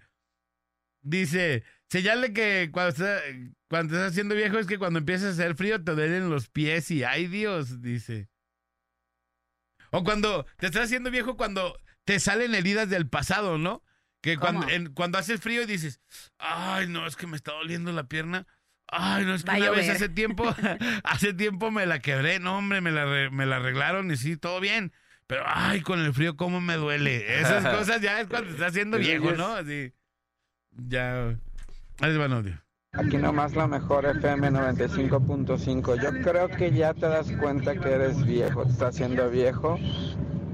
Dice, 1.02 1.64
señal 1.88 2.20
de 2.22 2.32
que 2.32 2.70
cuando 2.72 2.90
estás, 2.90 3.22
cuando 3.68 3.94
estás 3.94 4.12
haciendo 4.12 4.34
viejo 4.34 4.58
es 4.58 4.66
que 4.66 4.78
cuando 4.78 4.98
empiezas 4.98 5.28
a 5.28 5.32
hacer 5.42 5.54
frío 5.56 5.82
te 5.82 5.92
duelen 5.92 6.30
los 6.30 6.48
pies 6.48 6.90
y, 6.90 7.04
ay 7.04 7.26
Dios, 7.28 7.80
dice. 7.80 8.28
O 9.90 10.04
cuando 10.04 10.44
te 10.58 10.66
estás 10.66 10.84
haciendo 10.86 11.10
viejo 11.10 11.36
cuando 11.36 11.78
te 12.04 12.20
salen 12.20 12.54
heridas 12.54 12.90
del 12.90 13.08
pasado, 13.08 13.58
¿no? 13.58 13.82
Que 14.20 14.36
cuando, 14.36 14.68
en- 14.68 14.92
cuando 14.92 15.18
hace 15.18 15.38
frío 15.38 15.62
y 15.62 15.66
dices, 15.66 16.00
ay, 16.38 16.88
no, 16.88 17.06
es 17.06 17.16
que 17.16 17.26
me 17.26 17.36
está 17.36 17.52
doliendo 17.52 17.92
la 17.92 18.08
pierna. 18.08 18.46
Ay, 18.90 19.24
no, 19.24 19.34
es 19.34 19.44
que 19.44 19.50
Va 19.50 19.58
una 19.58 19.70
vez 19.70 19.88
hace 19.90 20.08
tiempo, 20.08 20.44
hace 21.04 21.34
tiempo 21.34 21.70
me 21.70 21.84
la 21.86 21.98
quebré, 22.00 22.38
no, 22.40 22.56
hombre, 22.58 22.80
me 22.80 22.90
la, 22.90 23.04
re- 23.04 23.30
me 23.30 23.44
la 23.46 23.56
arreglaron 23.56 24.10
y 24.10 24.16
sí, 24.16 24.36
todo 24.36 24.60
bien. 24.60 24.92
Pero, 25.26 25.42
ay, 25.46 25.82
con 25.82 26.00
el 26.00 26.14
frío, 26.14 26.36
cómo 26.36 26.60
me 26.60 26.76
duele. 26.76 27.40
Esas 27.40 27.64
cosas 27.76 28.00
ya 28.00 28.20
es 28.20 28.28
cuando 28.28 28.48
te 28.48 28.54
estás 28.54 28.70
haciendo 28.70 28.96
viejo, 28.98 29.32
¿no? 29.32 29.48
Así. 29.48 29.92
Ya. 30.70 31.36
Ahí 32.00 32.16
va 32.16 32.24
el 32.26 32.32
audio. 32.32 32.62
Aquí 32.94 33.18
nomás 33.18 33.54
la 33.54 33.66
mejor 33.66 34.06
FM 34.06 34.50
95.5. 34.50 36.02
Yo 36.02 36.10
creo 36.22 36.48
que 36.48 36.72
ya 36.72 36.94
te 36.94 37.06
das 37.06 37.30
cuenta 37.32 37.74
que 37.78 37.90
eres 37.90 38.24
viejo, 38.24 38.64
te 38.64 38.72
estás 38.72 38.94
haciendo 38.94 39.28
viejo. 39.30 39.78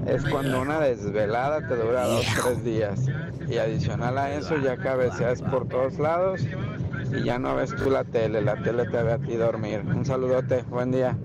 Es 0.07 0.23
cuando 0.25 0.61
una 0.61 0.79
desvelada 0.79 1.67
te 1.67 1.75
dura 1.75 2.05
dos, 2.05 2.25
tres 2.43 2.63
días. 2.63 3.01
Y 3.47 3.57
adicional 3.57 4.17
a 4.17 4.35
eso 4.35 4.57
ya 4.57 4.77
cabeceas 4.77 5.41
por 5.41 5.67
todos 5.67 5.97
lados 5.97 6.41
y 7.11 7.23
ya 7.23 7.39
no 7.39 7.55
ves 7.55 7.75
tú 7.75 7.89
la 7.89 8.03
tele, 8.03 8.41
la 8.41 8.61
tele 8.61 8.85
te 8.85 9.03
ve 9.03 9.13
a 9.13 9.17
ti 9.19 9.35
dormir. 9.35 9.81
Un 9.81 10.05
saludote, 10.05 10.63
buen 10.63 10.91
día. 10.91 11.17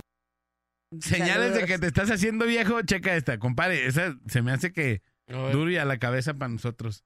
Señales 1.01 1.55
de 1.55 1.66
que 1.66 1.78
te 1.78 1.86
estás 1.86 2.11
haciendo 2.11 2.47
viejo, 2.47 2.82
checa 2.82 3.15
esta, 3.15 3.39
compadre. 3.39 3.86
Esa 3.86 4.16
se 4.27 4.43
me 4.43 4.52
hace 4.52 4.73
que 4.73 5.02
duro 5.27 5.70
y 5.70 5.77
a 5.77 5.85
la 5.85 5.98
cabeza 5.98 6.35
para 6.35 6.48
nosotros. 6.48 7.05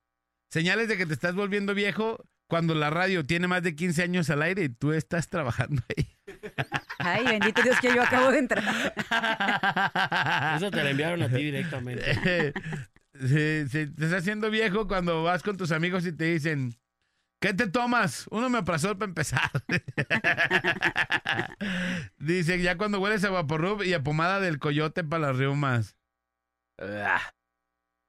Señales 0.51 0.88
de 0.88 0.96
que 0.96 1.06
te 1.06 1.12
estás 1.12 1.34
volviendo 1.34 1.74
viejo 1.74 2.24
cuando 2.48 2.74
la 2.74 2.90
radio 2.90 3.26
tiene 3.26 3.48
más 3.48 3.62
de 3.62 3.74
15 3.74 4.02
años 4.02 4.30
al 4.30 4.42
aire 4.42 4.64
y 4.64 4.68
tú 4.68 4.92
estás 4.92 5.28
trabajando 5.28 5.82
ahí. 5.96 6.14
Ay, 7.05 7.24
bendito 7.24 7.62
Dios 7.62 7.78
que 7.81 7.94
yo 7.94 8.02
acabo 8.02 8.31
de 8.31 8.39
entrar. 8.39 8.64
Eso 10.56 10.70
te 10.70 10.82
la 10.82 10.90
enviaron 10.90 11.22
a 11.22 11.28
ti 11.28 11.44
directamente. 11.44 12.52
Sí, 13.20 13.68
sí, 13.68 13.86
te 13.86 14.05
estás 14.06 14.22
haciendo 14.22 14.51
viejo 14.51 14.89
cuando 14.89 15.22
vas 15.22 15.44
con 15.44 15.56
tus 15.56 15.70
amigos 15.70 16.05
y 16.05 16.10
te 16.10 16.24
dicen, 16.24 16.74
¿qué 17.40 17.55
te 17.55 17.68
tomas? 17.68 18.26
Uno 18.32 18.51
me 18.51 18.59
apresó 18.59 18.98
para 18.98 19.09
empezar. 19.09 19.52
Dice, 22.18 22.60
ya 22.60 22.76
cuando 22.76 22.98
hueles 22.98 23.24
a 23.24 23.31
vaporrub 23.31 23.85
y 23.85 23.94
a 23.94 24.02
pomada 24.02 24.40
del 24.40 24.59
coyote 24.59 25.05
para 25.05 25.28
las 25.28 25.36
riumas. 25.36 25.97
Ah, 26.76 27.20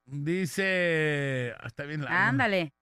Dice, 0.07 1.53
ah, 1.59 1.67
está 1.67 1.83
bien 1.83 2.03
largo. 2.03 2.17
Ándale. 2.17 2.73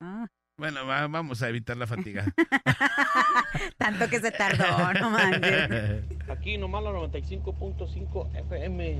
Ah, 0.00 0.26
Bueno, 0.60 0.86
va- 0.86 1.06
vamos 1.06 1.42
a 1.42 1.48
evitar 1.48 1.74
la 1.78 1.86
fatiga. 1.86 2.26
tanto 3.78 4.08
que 4.10 4.20
se 4.20 4.30
tardó, 4.30 4.92
no 5.00 5.08
manches. 5.10 6.02
Aquí 6.28 6.58
nomás 6.58 6.82
la 6.84 6.90
95.5 6.90 8.28
FM. 8.46 8.98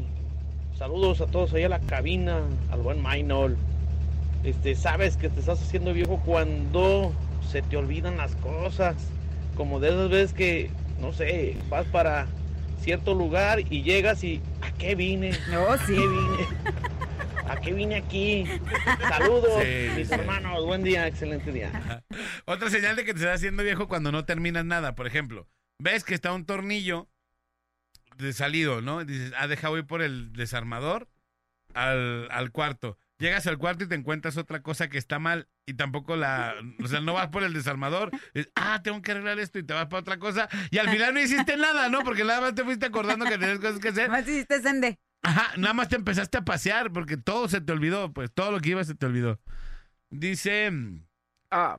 Saludos 0.78 1.20
a 1.20 1.26
todos 1.26 1.52
ahí 1.52 1.64
a 1.64 1.68
la 1.68 1.80
cabina, 1.80 2.38
al 2.70 2.80
buen 2.80 3.02
Maynol. 3.02 3.58
Este, 4.42 4.74
sabes 4.74 5.18
que 5.18 5.28
te 5.28 5.40
estás 5.40 5.60
haciendo 5.60 5.92
viejo 5.92 6.18
cuando 6.24 7.12
se 7.46 7.60
te 7.60 7.76
olvidan 7.76 8.16
las 8.16 8.34
cosas. 8.36 8.96
Como 9.54 9.80
de 9.80 9.90
esas 9.90 10.08
veces 10.08 10.32
que, 10.32 10.70
no 10.98 11.12
sé, 11.12 11.58
vas 11.68 11.84
para 11.88 12.26
cierto 12.80 13.12
lugar 13.12 13.60
y 13.70 13.82
llegas 13.82 14.24
y 14.24 14.40
¿a 14.62 14.70
qué 14.78 14.94
vine? 14.94 15.32
No, 15.50 15.76
sí. 15.86 15.92
¿A 15.92 15.98
qué 15.98 16.08
vine? 16.08 16.48
¿A 17.50 17.60
qué 17.60 17.72
vine 17.72 17.96
aquí? 17.96 18.44
Saludos, 19.08 19.60
Sí, 19.60 19.88
mis 19.96 20.06
sí. 20.06 20.14
hermanos. 20.14 20.64
Buen 20.64 20.84
día, 20.84 21.08
excelente 21.08 21.50
día. 21.50 22.04
Otra 22.44 22.70
señal 22.70 22.94
de 22.94 23.04
que 23.04 23.12
te 23.12 23.18
estás 23.18 23.34
haciendo 23.34 23.64
viejo 23.64 23.88
cuando 23.88 24.12
no 24.12 24.24
terminas 24.24 24.64
nada. 24.64 24.94
Por 24.94 25.08
ejemplo, 25.08 25.48
ves 25.80 26.04
que 26.04 26.14
está 26.14 26.32
un 26.32 26.46
tornillo 26.46 27.08
de 28.18 28.32
salido, 28.32 28.82
¿no? 28.82 29.04
Dices, 29.04 29.32
ah, 29.36 29.48
deja 29.48 29.68
voy 29.68 29.82
por 29.82 30.00
el 30.00 30.32
desarmador 30.32 31.08
al, 31.74 32.28
al 32.30 32.52
cuarto. 32.52 32.96
Llegas 33.18 33.48
al 33.48 33.58
cuarto 33.58 33.82
y 33.82 33.88
te 33.88 33.96
encuentras 33.96 34.36
otra 34.36 34.62
cosa 34.62 34.88
que 34.88 34.96
está 34.98 35.18
mal 35.18 35.48
y 35.66 35.74
tampoco 35.74 36.14
la... 36.14 36.54
O 36.84 36.86
sea, 36.86 37.00
no 37.00 37.14
vas 37.14 37.28
por 37.30 37.42
el 37.42 37.52
desarmador. 37.52 38.12
dices, 38.32 38.52
ah, 38.54 38.80
tengo 38.84 39.02
que 39.02 39.10
arreglar 39.10 39.40
esto 39.40 39.58
y 39.58 39.64
te 39.64 39.74
vas 39.74 39.86
para 39.86 40.00
otra 40.02 40.18
cosa. 40.20 40.48
Y 40.70 40.78
al 40.78 40.88
final 40.88 41.14
no 41.14 41.20
hiciste 41.20 41.56
nada, 41.56 41.88
¿no? 41.88 42.02
Porque 42.04 42.22
nada 42.22 42.40
más 42.42 42.54
te 42.54 42.62
fuiste 42.62 42.86
acordando 42.86 43.24
que 43.24 43.38
tenías 43.38 43.58
cosas 43.58 43.80
que 43.80 43.88
hacer. 43.88 44.08
Más 44.08 44.22
hiciste 44.22 44.62
sende. 44.62 45.00
Ajá, 45.22 45.56
nada 45.58 45.74
más 45.74 45.88
te 45.88 45.96
empezaste 45.96 46.38
a 46.38 46.44
pasear 46.44 46.92
porque 46.92 47.16
todo 47.16 47.48
se 47.48 47.60
te 47.60 47.72
olvidó, 47.72 48.12
pues 48.12 48.32
todo 48.32 48.52
lo 48.52 48.60
que 48.60 48.70
iba 48.70 48.84
se 48.84 48.94
te 48.94 49.06
olvidó. 49.06 49.38
Dice, 50.08 50.72
ah, 51.50 51.78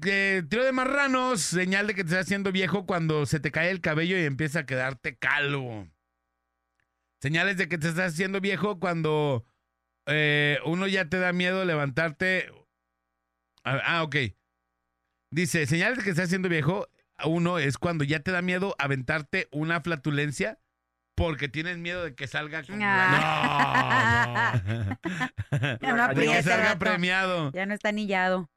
tiro 0.00 0.64
de 0.64 0.72
marranos, 0.72 1.40
señal 1.40 1.86
de 1.88 1.94
que 1.94 2.04
te 2.04 2.10
estás 2.10 2.26
haciendo 2.26 2.52
viejo 2.52 2.86
cuando 2.86 3.26
se 3.26 3.40
te 3.40 3.50
cae 3.50 3.70
el 3.70 3.80
cabello 3.80 4.16
y 4.16 4.24
empieza 4.24 4.60
a 4.60 4.66
quedarte 4.66 5.16
calvo. 5.16 5.88
Señales 7.20 7.56
de 7.56 7.68
que 7.68 7.76
te 7.76 7.88
estás 7.88 8.12
haciendo 8.12 8.40
viejo 8.40 8.78
cuando 8.78 9.44
eh, 10.06 10.58
uno 10.64 10.86
ya 10.86 11.08
te 11.08 11.18
da 11.18 11.32
miedo 11.32 11.64
levantarte. 11.64 12.50
Ah, 13.64 14.02
ok. 14.04 14.16
Dice, 15.30 15.66
señales 15.66 15.98
de 15.98 16.04
que 16.04 16.06
te 16.06 16.10
estás 16.12 16.26
haciendo 16.26 16.48
viejo, 16.48 16.88
uno 17.24 17.58
es 17.58 17.78
cuando 17.78 18.04
ya 18.04 18.20
te 18.20 18.30
da 18.30 18.42
miedo 18.42 18.74
aventarte 18.78 19.48
una 19.50 19.80
flatulencia 19.82 20.59
porque 21.20 21.48
tienes 21.50 21.76
miedo 21.76 22.02
de 22.02 22.14
que 22.14 22.26
salga 22.26 22.62
como 22.62 22.78
Ah. 22.82 24.54
la- 24.64 24.98
Ya 25.82 25.92
no 25.92 26.14
que 26.14 26.42
salga 26.42 26.78
premiado. 26.78 27.52
Ya 27.52 27.66
no 27.66 27.74
está 27.74 27.90
anillado. 27.90 28.48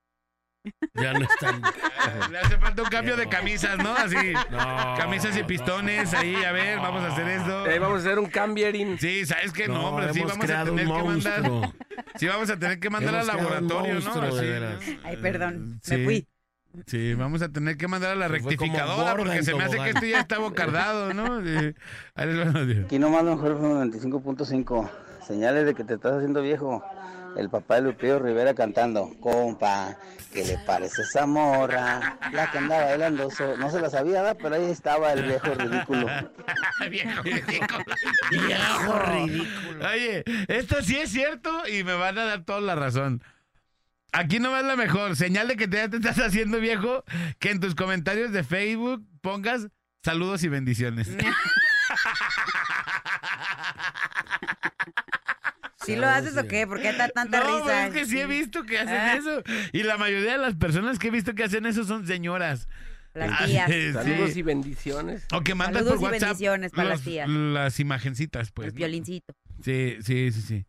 Ya 0.93 1.11
no 1.11 1.25
están. 1.25 1.61
Le 2.31 2.39
hace 2.39 2.57
falta 2.57 2.83
un 2.83 2.87
cambio 2.87 3.17
de 3.17 3.27
camisas, 3.27 3.77
¿no? 3.79 3.93
Así. 3.93 4.15
Camisas 4.97 5.35
y 5.35 5.43
pistones 5.43 6.13
ahí, 6.13 6.35
a 6.41 6.53
ver, 6.53 6.79
vamos 6.79 7.03
a 7.03 7.07
hacer 7.07 7.27
esto. 7.27 7.65
Ahí 7.65 7.79
vamos 7.79 7.97
a 7.97 7.99
hacer 8.07 8.17
un 8.17 8.27
cambiering. 8.27 8.97
Sí, 8.97 9.25
¿sabes 9.25 9.51
qué? 9.51 9.67
No, 9.67 9.73
No, 9.73 9.89
hombre, 9.89 10.13
sí 10.13 10.21
vamos 10.21 10.49
a 10.49 10.63
tener 10.63 10.87
que 10.87 11.03
mandar. 11.03 11.51
Sí, 12.15 12.27
vamos 12.27 12.49
a 12.49 12.57
tener 12.57 12.79
que 12.79 12.89
mandar 12.89 13.13
Hemos 13.15 13.29
al 13.29 13.35
laboratorio, 13.37 13.93
¿no? 13.95 14.15
monstruo, 14.15 14.37
Así. 14.77 14.99
Ay, 15.03 15.17
perdón, 15.17 15.81
Sí. 15.83 15.97
me 15.97 16.05
fui. 16.05 16.27
Sí, 16.87 17.13
vamos 17.13 17.41
a 17.41 17.49
tener 17.49 17.77
que 17.77 17.87
mandar 17.87 18.11
a 18.11 18.15
la 18.15 18.27
rectificadora 18.27 19.15
porque 19.15 19.43
se 19.43 19.53
me 19.53 19.63
hace 19.63 19.77
que 19.77 19.89
esto 19.91 20.05
ya 20.05 20.19
está 20.21 20.39
bocardado, 20.39 21.13
¿no? 21.13 21.41
Sí. 21.43 21.75
Aquí 22.85 22.99
nomás 22.99 23.23
lo 23.23 23.35
mejor 23.35 23.57
fue 23.59 23.67
95.5. 23.69 24.89
Señales 25.27 25.65
de 25.65 25.73
que 25.75 25.83
te 25.83 25.93
estás 25.95 26.13
haciendo 26.13 26.41
viejo. 26.41 26.83
El 27.37 27.49
papá 27.49 27.75
de 27.75 27.81
Lupillo 27.81 28.19
Rivera 28.19 28.53
cantando. 28.53 29.09
Compa, 29.19 29.97
¿qué 30.31 30.45
le 30.45 30.57
parece 30.67 31.01
esa 31.01 31.25
morra? 31.25 32.17
La 32.31 32.51
que 32.51 32.59
andaba 32.59 32.85
bailando. 32.85 33.31
so- 33.31 33.57
No 33.57 33.71
se 33.71 33.79
la 33.81 33.89
sabía, 33.89 34.21
¿verdad? 34.21 34.37
pero 34.39 34.55
ahí 34.55 34.69
estaba 34.69 35.13
el 35.13 35.23
viejo 35.23 35.47
ridículo. 35.55 36.05
Viejo 36.91 37.21
ridículo. 37.23 37.85
Viejo 38.31 38.99
ridículo. 38.99 39.89
Oye, 39.91 40.23
esto 40.47 40.81
sí 40.83 40.97
es 40.97 41.09
cierto 41.11 41.49
y 41.67 41.83
me 41.83 41.93
van 41.93 42.17
a 42.19 42.25
dar 42.25 42.43
toda 42.43 42.61
la 42.61 42.75
razón. 42.75 43.23
Aquí 44.13 44.39
no 44.39 44.55
es 44.57 44.63
la 44.65 44.75
mejor. 44.75 45.15
Señal 45.15 45.47
de 45.47 45.55
que 45.57 45.67
te, 45.67 45.77
ya 45.77 45.89
te 45.89 45.97
estás 45.97 46.19
haciendo 46.19 46.59
viejo, 46.59 47.03
que 47.39 47.49
en 47.51 47.59
tus 47.59 47.75
comentarios 47.75 48.31
de 48.31 48.43
Facebook 48.43 49.05
pongas 49.21 49.67
saludos 50.03 50.43
y 50.43 50.49
bendiciones. 50.49 51.09
¿Sí 55.85 55.95
lo 55.97 56.07
haces 56.07 56.37
o 56.37 56.47
qué? 56.47 56.65
¿Por 56.65 56.81
qué 56.81 56.93
da 56.93 57.09
tanta 57.09 57.41
no, 57.43 57.59
risa? 57.59 57.87
es 57.87 57.93
que 57.93 58.05
sí 58.05 58.17
he 58.19 58.25
visto 58.25 58.63
que 58.63 58.79
hacen 58.79 58.95
Ah. 58.95 59.15
eso. 59.15 59.43
Y 59.73 59.83
la 59.83 59.97
mayoría 59.97 60.31
de 60.33 60.37
las 60.37 60.55
personas 60.55 60.97
que 60.97 61.09
he 61.09 61.11
visto 61.11 61.35
que 61.35 61.43
hacen 61.43 61.65
eso 61.65 61.83
son 61.83 62.07
señoras. 62.07 62.69
Las 63.13 63.31
Ah, 63.41 63.45
tías. 63.45 63.69
sí. 63.69 63.91
Saludos 63.91 64.37
y 64.37 64.41
bendiciones. 64.43 65.25
O 65.33 65.41
que 65.41 65.55
mandas 65.55 65.83
Saludos 65.83 65.99
por 65.99 66.09
y 66.09 66.13
WhatsApp 66.13 66.29
bendiciones 66.29 66.71
para 66.71 66.89
las 66.89 67.01
tías. 67.01 67.27
las 67.29 67.79
imagencitas, 67.81 68.51
pues. 68.51 68.69
El 68.69 68.73
¿no? 68.75 68.77
violincito. 68.77 69.33
Sí, 69.61 69.97
sí, 70.01 70.31
sí, 70.31 70.41
sí. 70.41 70.65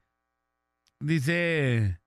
Dice, 1.01 2.01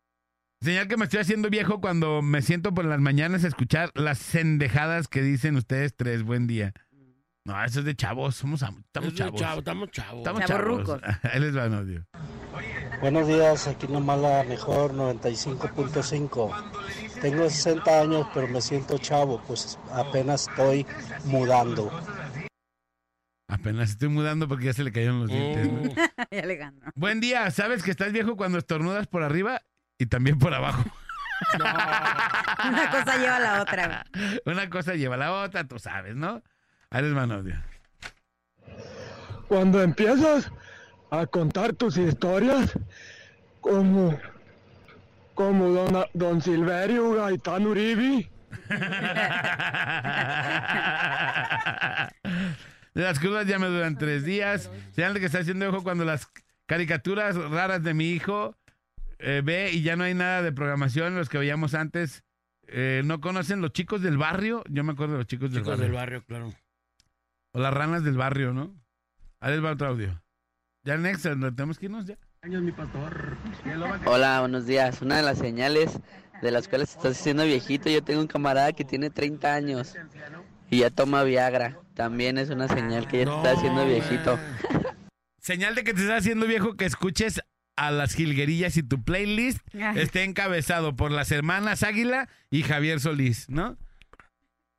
señal 0.62 0.88
que 0.88 0.98
me 0.98 1.06
estoy 1.06 1.20
haciendo 1.20 1.50
viejo 1.50 1.80
cuando 1.82 2.22
me 2.22 2.42
siento 2.42 2.74
por 2.74 2.86
las 2.86 3.00
mañanas 3.00 3.44
a 3.44 3.48
escuchar 3.48 3.92
las 3.96 4.20
cendejadas 4.20 5.08
que 5.08 5.22
dicen 5.22 5.56
ustedes 5.56 5.96
tres. 5.96 6.24
Buen 6.24 6.48
día. 6.48 6.74
No, 7.46 7.64
eso 7.64 7.80
es 7.80 7.86
de 7.86 7.96
chavos, 7.96 8.36
somos 8.36 8.62
am- 8.64 8.84
estamos 8.86 9.10
Es 9.10 9.14
de 9.14 9.20
chavos. 9.24 9.40
chavo, 9.40 9.60
estamos 9.60 9.92
chavos. 9.92 10.18
Estamos 10.18 10.46
chavos. 10.46 11.02
Ahí 11.24 11.40
les 11.40 11.56
va 11.56 11.66
el 11.66 11.74
audio. 11.76 12.06
Buenos 13.00 13.28
días, 13.28 13.68
aquí 13.68 13.88
nomás 13.88 14.20
la 14.20 14.44
mejor 14.44 14.94
95.5. 14.94 17.22
Tengo 17.22 17.50
60 17.50 18.02
años, 18.02 18.28
pero 18.34 18.48
me 18.50 18.60
siento 18.62 18.98
chavo, 18.98 19.42
pues 19.48 19.80
apenas 19.94 20.48
estoy 20.50 20.86
mudando. 21.26 21.90
Apenas 23.50 23.92
estoy 23.92 24.10
mudando 24.10 24.48
porque 24.50 24.66
ya 24.66 24.74
se 24.74 24.84
le 24.84 24.92
cayeron 24.92 25.22
los 25.22 25.30
dientes. 25.30 25.72
¿no? 25.72 26.04
Y 26.32 26.38
Alejandro. 26.38 26.92
Buen 26.96 27.22
día, 27.22 27.50
¿sabes 27.52 27.82
que 27.82 27.92
estás 27.92 28.12
viejo 28.12 28.36
cuando 28.36 28.58
estornudas 28.58 29.08
por 29.08 29.24
arriba 29.24 29.62
y 29.98 30.06
también 30.06 30.40
por 30.40 30.54
abajo? 30.54 30.84
Una 32.70 32.90
cosa 32.90 33.18
lleva 33.18 33.36
a 33.36 33.40
la 33.40 33.62
otra. 33.62 34.06
Una 34.46 34.70
cosa 34.70 34.96
lleva 34.96 35.16
a 35.16 35.20
la 35.20 35.32
otra, 35.34 35.64
tú 35.66 35.80
sabes, 35.80 36.16
¿no? 36.16 36.42
El 36.92 37.18
audio. 37.18 37.56
Cuando 39.48 39.82
empiezas 39.82 40.52
a 41.12 41.26
contar 41.26 41.74
tus 41.74 41.98
historias, 41.98 42.78
como, 43.62 44.20
como 45.36 45.70
don, 45.70 46.06
don 46.14 46.42
Silverio 46.42 47.14
Gaitán 47.14 47.68
Uribe, 47.68 48.30
Las 52.94 53.20
crudas 53.20 53.46
ya 53.46 53.60
me 53.60 53.68
duran 53.68 53.98
tres 53.98 54.24
días. 54.24 54.72
Señal 54.94 55.14
de 55.14 55.20
que 55.20 55.28
está 55.28 55.40
haciendo 55.40 55.70
ojo 55.70 55.84
cuando 55.84 56.06
las 56.06 56.28
caricaturas 56.66 57.36
raras 57.36 57.84
de 57.84 57.94
mi 57.94 58.10
hijo 58.10 58.57
eh, 59.20 59.42
ve 59.44 59.72
y 59.72 59.82
ya 59.82 59.96
no 59.96 60.04
hay 60.04 60.14
nada 60.14 60.42
de 60.42 60.52
programación. 60.52 61.16
Los 61.16 61.30
que 61.30 61.38
veíamos 61.38 61.74
antes 61.74 62.24
eh, 62.68 63.02
no 63.06 63.20
conocen 63.22 63.62
los 63.62 63.72
chicos 63.72 64.02
del 64.02 64.18
barrio. 64.18 64.64
Yo 64.70 64.84
me 64.84 64.94
acuerdo 64.94 65.14
de 65.14 65.20
los 65.20 65.28
chicos, 65.28 65.52
del 65.52 65.62
Chicos 65.62 65.78
barrio. 65.78 65.84
del 65.86 65.94
barrio, 65.96 66.24
claro. 66.26 66.54
O 67.52 67.60
las 67.60 67.74
ranas 67.74 68.04
del 68.04 68.18
barrio, 68.18 68.54
¿no? 68.54 68.76
Ahí 69.40 69.54
les 69.54 69.64
va 69.64 69.72
otro 69.72 69.88
audio. 69.88 70.22
Ya 70.84 70.98
next, 70.98 71.26
¿no 71.26 71.54
tenemos 71.54 71.80
que 71.80 71.86
irnos 71.86 72.06
ya. 72.06 72.18
Hola, 74.06 74.40
buenos 74.40 74.66
días. 74.66 75.02
Una 75.02 75.18
de 75.18 75.24
las 75.24 75.38
señales 75.38 76.00
de 76.42 76.52
las 76.52 76.68
cuales 76.68 76.92
estás 76.92 77.20
haciendo 77.20 77.44
viejito, 77.44 77.90
yo 77.90 78.04
tengo 78.04 78.22
un 78.22 78.28
camarada 78.28 78.72
que 78.74 78.86
tiene 78.86 79.10
30 79.10 79.54
años 79.54 79.96
y 80.70 80.80
ya 80.80 80.90
toma 80.90 81.24
Viagra. 81.24 81.80
También 81.94 82.38
es 82.38 82.50
una 82.50 82.68
señal 82.68 83.08
que 83.08 83.20
ya 83.20 83.26
te 83.26 83.36
está 83.36 83.52
haciendo 83.52 83.86
viejito. 83.86 84.40
Señal 85.40 85.76
de 85.76 85.84
que 85.84 85.94
te 85.94 86.02
estás 86.02 86.20
haciendo 86.20 86.46
viejo 86.46 86.76
que 86.76 86.86
escuches 86.86 87.42
a 87.78 87.92
las 87.92 88.14
jilguerillas 88.14 88.76
y 88.78 88.84
tu 88.84 89.04
playlist 89.04 89.60
Ay. 89.76 90.00
esté 90.00 90.24
encabezado 90.24 90.96
por 90.96 91.12
las 91.12 91.32
hermanas 91.32 91.84
Águila 91.84 92.28
y 92.52 92.64
Javier 92.64 93.00
Solís, 93.00 93.50
¿no? 93.50 93.78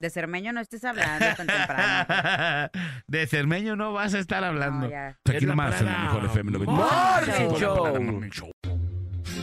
De 0.00 0.10
Cermeño 0.10 0.52
no 0.52 0.60
estés 0.60 0.84
hablando 0.84 1.26
tan 1.36 1.46
temprano. 1.48 2.70
De 3.08 3.26
Cermeño 3.26 3.74
no 3.74 3.92
vas 3.92 4.14
a 4.14 4.20
estar 4.20 4.44
hablando. 4.44 4.86
No, 4.86 4.90
ya. 4.90 5.18
Aquí 5.28 5.44
nomás 5.46 5.80
en 5.80 5.86
parada 5.86 6.04
mejor 6.04 6.24
FM 6.26 6.50
95. 6.52 6.72
Morning 6.72 7.52
La 7.52 7.58
Show. 7.58 7.76
parada 7.82 8.00
Morning 8.00 8.30
Show. 8.30 8.50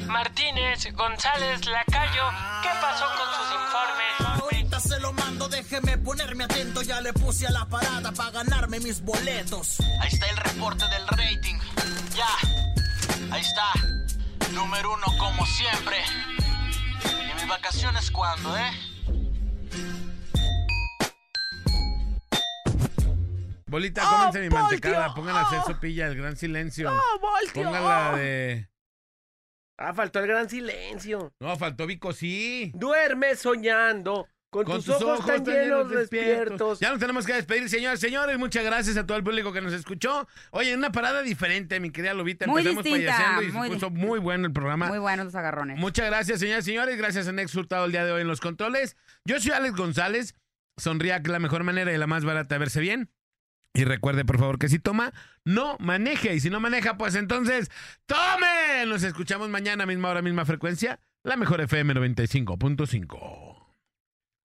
Martínez, 0.07 0.93
González, 0.93 1.65
Lacayo, 1.65 2.23
¿qué 2.61 2.69
pasó 2.81 3.05
con 3.17 3.27
sus 3.35 3.53
informes? 3.53 4.41
Ahorita 4.43 4.79
se 4.79 4.99
lo 5.01 5.11
mando, 5.13 5.49
déjeme 5.49 5.97
ponerme 5.97 6.45
atento. 6.45 6.81
Ya 6.83 7.01
le 7.01 7.11
puse 7.11 7.47
a 7.47 7.51
la 7.51 7.65
parada 7.65 8.11
para 8.13 8.31
ganarme 8.31 8.79
mis 8.79 9.01
boletos. 9.01 9.79
Ahí 10.01 10.09
está 10.13 10.27
el 10.29 10.37
reporte 10.37 10.85
del 10.85 11.07
rating. 11.07 11.55
Ya, 12.15 12.54
ahí 13.35 13.41
está. 13.41 13.71
Número 14.53 14.93
uno 14.93 15.05
como 15.19 15.45
siempre. 15.45 15.97
¿Y 17.03 17.35
mis 17.35 17.47
vacaciones 17.47 18.09
cuándo, 18.09 18.55
eh? 18.57 18.71
Bolita, 23.67 24.03
¡Oh, 24.07 24.17
cómense 24.17 24.39
mi 24.39 24.49
mantecada. 24.49 25.13
Pónganla 25.13 25.41
a 25.41 25.43
hacer 25.43 25.61
sopilla, 25.63 26.07
el 26.07 26.15
gran 26.15 26.37
silencio. 26.37 26.91
¡Oh, 26.91 27.19
Voltio! 27.19 27.63
Pónganla 27.63 28.17
de. 28.17 28.69
Ah, 29.77 29.93
faltó 29.93 30.19
el 30.19 30.27
gran 30.27 30.49
silencio. 30.49 31.33
No, 31.41 31.57
faltó 31.57 31.85
Vico, 31.85 32.13
sí. 32.13 32.71
Duerme 32.73 33.35
soñando 33.35 34.29
Con, 34.63 34.81
tus, 34.81 34.89
ojos, 34.89 35.25
tan 35.25 35.43
llenos 35.43 35.89
despiertos. 35.89 36.79
Ya 36.79 36.91
nos 36.91 36.99
tenemos 36.99 37.25
que 37.25 37.33
despedir, 37.33 37.67
señores. 37.67 37.99
Señores, 37.99 38.37
muchas 38.37 38.63
gracias 38.63 38.95
a 38.95 39.05
todo 39.05 39.17
el 39.17 39.23
público 39.23 39.51
que 39.51 39.59
nos 39.59 39.73
escuchó. 39.73 40.27
Oye, 40.51 40.71
en 40.71 40.79
una 40.79 40.93
parada 40.93 41.21
diferente, 41.23 41.79
mi 41.81 41.89
querida 41.89 42.13
Lobita. 42.13 42.47
Muy 42.47 42.61
Empezamos 42.61 42.83
distinta, 42.85 43.41
y 43.43 43.51
muy 43.51 43.67
se 43.67 43.73
puso 43.73 43.89
muy 43.89 44.19
bueno 44.19 44.47
el 44.47 44.53
programa. 44.53 44.87
Muy 44.87 44.99
buenos 44.99 45.25
los 45.25 45.35
agarrones. 45.35 45.77
Muchas 45.77 46.05
gracias, 46.05 46.39
señores 46.39 46.65
y 46.65 46.71
señores. 46.71 46.97
Gracias 46.97 47.27
a 47.27 47.33
Nex 47.33 47.53
Hurtado 47.53 47.85
el 47.85 47.91
día 47.91 48.05
de 48.05 48.13
hoy 48.13 48.21
en 48.21 48.27
los 48.27 48.39
controles. 48.39 48.95
Yo 49.25 49.39
soy 49.39 49.51
Alex 49.51 49.75
González. 49.75 50.35
Sonría 50.77 51.21
que 51.21 51.31
la 51.31 51.39
mejor 51.39 51.63
manera 51.63 51.93
y 51.93 51.97
la 51.97 52.07
más 52.07 52.23
barata 52.23 52.55
de 52.55 52.59
verse 52.59 52.79
bien. 52.79 53.09
Y 53.73 53.83
recuerde, 53.83 54.23
por 54.23 54.39
favor, 54.39 54.57
que 54.57 54.69
si 54.69 54.79
toma, 54.79 55.11
no 55.43 55.75
maneje. 55.79 56.33
Y 56.33 56.39
si 56.39 56.49
no 56.49 56.61
maneja, 56.61 56.97
pues 56.97 57.15
entonces, 57.15 57.69
¡tome! 58.05 58.85
Nos 58.87 59.03
escuchamos 59.03 59.49
mañana, 59.49 59.85
misma 59.85 60.09
hora, 60.09 60.21
misma 60.21 60.45
frecuencia. 60.45 60.99
La 61.23 61.35
mejor 61.35 61.59
FM 61.59 61.93
95.5. 61.93 63.44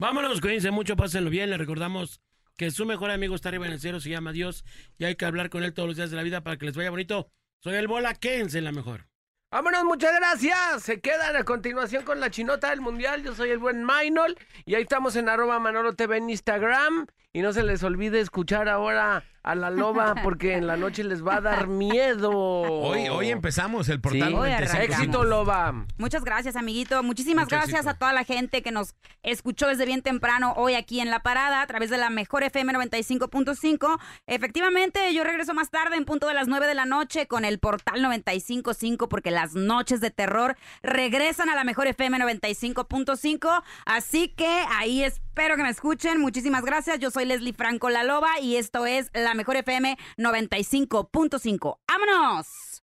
Vámonos, 0.01 0.41
cuídense 0.41 0.71
mucho, 0.71 0.97
pásenlo 0.97 1.29
bien. 1.29 1.51
Le 1.51 1.59
recordamos 1.59 2.23
que 2.57 2.71
su 2.71 2.87
mejor 2.87 3.11
amigo 3.11 3.35
está 3.35 3.51
arriba 3.51 3.67
en 3.67 3.73
el 3.73 3.81
cielo, 3.81 4.01
se 4.01 4.09
llama 4.09 4.33
Dios 4.33 4.65
y 4.97 5.05
hay 5.05 5.15
que 5.15 5.27
hablar 5.27 5.51
con 5.51 5.63
él 5.63 5.75
todos 5.75 5.89
los 5.89 5.97
días 5.99 6.09
de 6.09 6.17
la 6.17 6.23
vida 6.23 6.43
para 6.43 6.57
que 6.57 6.65
les 6.65 6.75
vaya 6.75 6.89
bonito. 6.89 7.31
Soy 7.59 7.75
el 7.75 7.87
Bola, 7.87 8.15
quédense 8.15 8.57
en 8.57 8.65
la 8.65 8.73
mejor. 8.73 9.09
Vámonos, 9.51 9.85
muchas 9.85 10.17
gracias. 10.17 10.85
Se 10.85 11.03
quedan 11.03 11.37
a 11.37 11.45
continuación 11.45 12.03
con 12.03 12.19
la 12.19 12.31
chinota 12.31 12.71
del 12.71 12.81
mundial. 12.81 13.23
Yo 13.23 13.35
soy 13.35 13.51
el 13.51 13.59
buen 13.59 13.85
Maynol 13.85 14.39
y 14.65 14.75
ahí 14.75 14.83
estamos 14.85 15.17
en 15.17 15.29
arroba 15.29 15.59
Manolo 15.59 15.95
TV 15.95 16.17
en 16.17 16.31
Instagram. 16.31 17.07
Y 17.33 17.43
no 17.43 17.53
se 17.53 17.63
les 17.63 17.85
olvide 17.85 18.19
escuchar 18.19 18.69
ahora 18.69 19.23
a 19.45 19.55
la 19.55 19.71
loba 19.71 20.17
porque 20.25 20.55
en 20.55 20.67
la 20.67 20.77
noche 20.77 21.05
les 21.05 21.25
va 21.25 21.37
a 21.37 21.41
dar 21.41 21.69
miedo. 21.69 22.29
Hoy, 22.33 23.09
hoy 23.09 23.31
empezamos 23.31 23.89
el 23.89 24.01
portal 24.01 24.31
Sí. 24.31 24.35
95. 24.35 24.83
Éxito, 24.83 25.23
loba. 25.25 25.87
Muchas 25.97 26.25
gracias, 26.25 26.57
amiguito. 26.57 27.01
Muchísimas 27.05 27.45
Mucho 27.45 27.55
gracias 27.55 27.75
éxito. 27.83 27.91
a 27.91 27.99
toda 27.99 28.13
la 28.13 28.25
gente 28.25 28.63
que 28.63 28.73
nos 28.73 28.97
escuchó 29.23 29.69
desde 29.69 29.87
bien 29.87 30.03
temprano 30.03 30.55
hoy 30.57 30.75
aquí 30.75 30.99
en 31.01 31.09
La 31.09 31.21
Parada 31.23 31.63
a 31.63 31.67
través 31.69 31.89
de 31.89 31.99
la 31.99 32.11
mejor 32.11 32.43
FM 32.43 32.73
95.5. 32.73 34.01
Efectivamente, 34.27 35.15
yo 35.15 35.23
regreso 35.23 35.55
más 35.55 35.71
tarde 35.71 35.97
en 35.97 36.05
punto 36.07 36.27
de 36.27 36.35
las 36.35 36.49
9 36.49 36.67
de 36.67 36.75
la 36.75 36.85
noche 36.85 37.29
con 37.29 37.45
el 37.45 37.61
portal 37.61 38.01
95.5 38.05 39.07
porque 39.07 39.31
las 39.31 39.55
noches 39.55 40.01
de 40.01 40.11
terror 40.11 40.57
regresan 40.83 41.49
a 41.49 41.55
la 41.55 41.63
mejor 41.63 41.87
FM 41.87 42.19
95.5. 42.19 43.63
Así 43.87 44.29
que 44.29 44.65
ahí 44.77 45.05
espero 45.31 45.57
que 45.57 45.63
me 45.63 45.71
escuchen. 45.71 46.21
Muchísimas 46.21 46.65
gracias. 46.65 46.99
Yo 46.99 47.11
soy 47.11 47.25
Leslie 47.25 47.53
Franco 47.53 47.89
La 47.89 48.03
Loba 48.03 48.41
y 48.41 48.57
esto 48.57 48.85
es 48.85 49.11
la 49.15 49.35
mejor 49.35 49.57
FM 49.57 49.97
95.5. 50.19 51.79
¡Vámonos! 51.89 52.83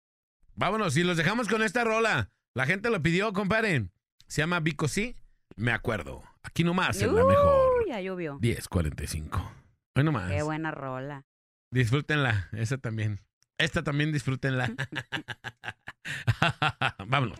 Vámonos, 0.55 0.97
y 0.97 1.03
los 1.03 1.17
dejamos 1.17 1.47
con 1.47 1.61
esta 1.61 1.83
rola. 1.83 2.31
La 2.55 2.65
gente 2.65 2.89
lo 2.89 3.01
pidió, 3.01 3.31
compadre. 3.31 3.89
Se 4.27 4.41
llama 4.41 4.59
Vico 4.59 4.87
Sí, 4.87 5.15
me 5.55 5.71
acuerdo. 5.71 6.23
Aquí 6.43 6.63
nomás, 6.63 6.99
en 7.01 7.15
la 7.15 7.23
mejor. 7.23 7.83
Uy, 7.83 7.89
ya 7.89 8.01
llovió. 8.01 8.39
10.45. 8.39 9.41
Hoy 9.95 10.03
nomás. 10.03 10.31
Qué 10.31 10.41
buena 10.41 10.71
rola. 10.71 11.23
Disfrútenla, 11.71 12.49
esa 12.53 12.77
también. 12.79 13.21
Esta 13.59 13.83
también 13.83 14.11
disfrútenla. 14.11 14.73
Vámonos. 17.07 17.39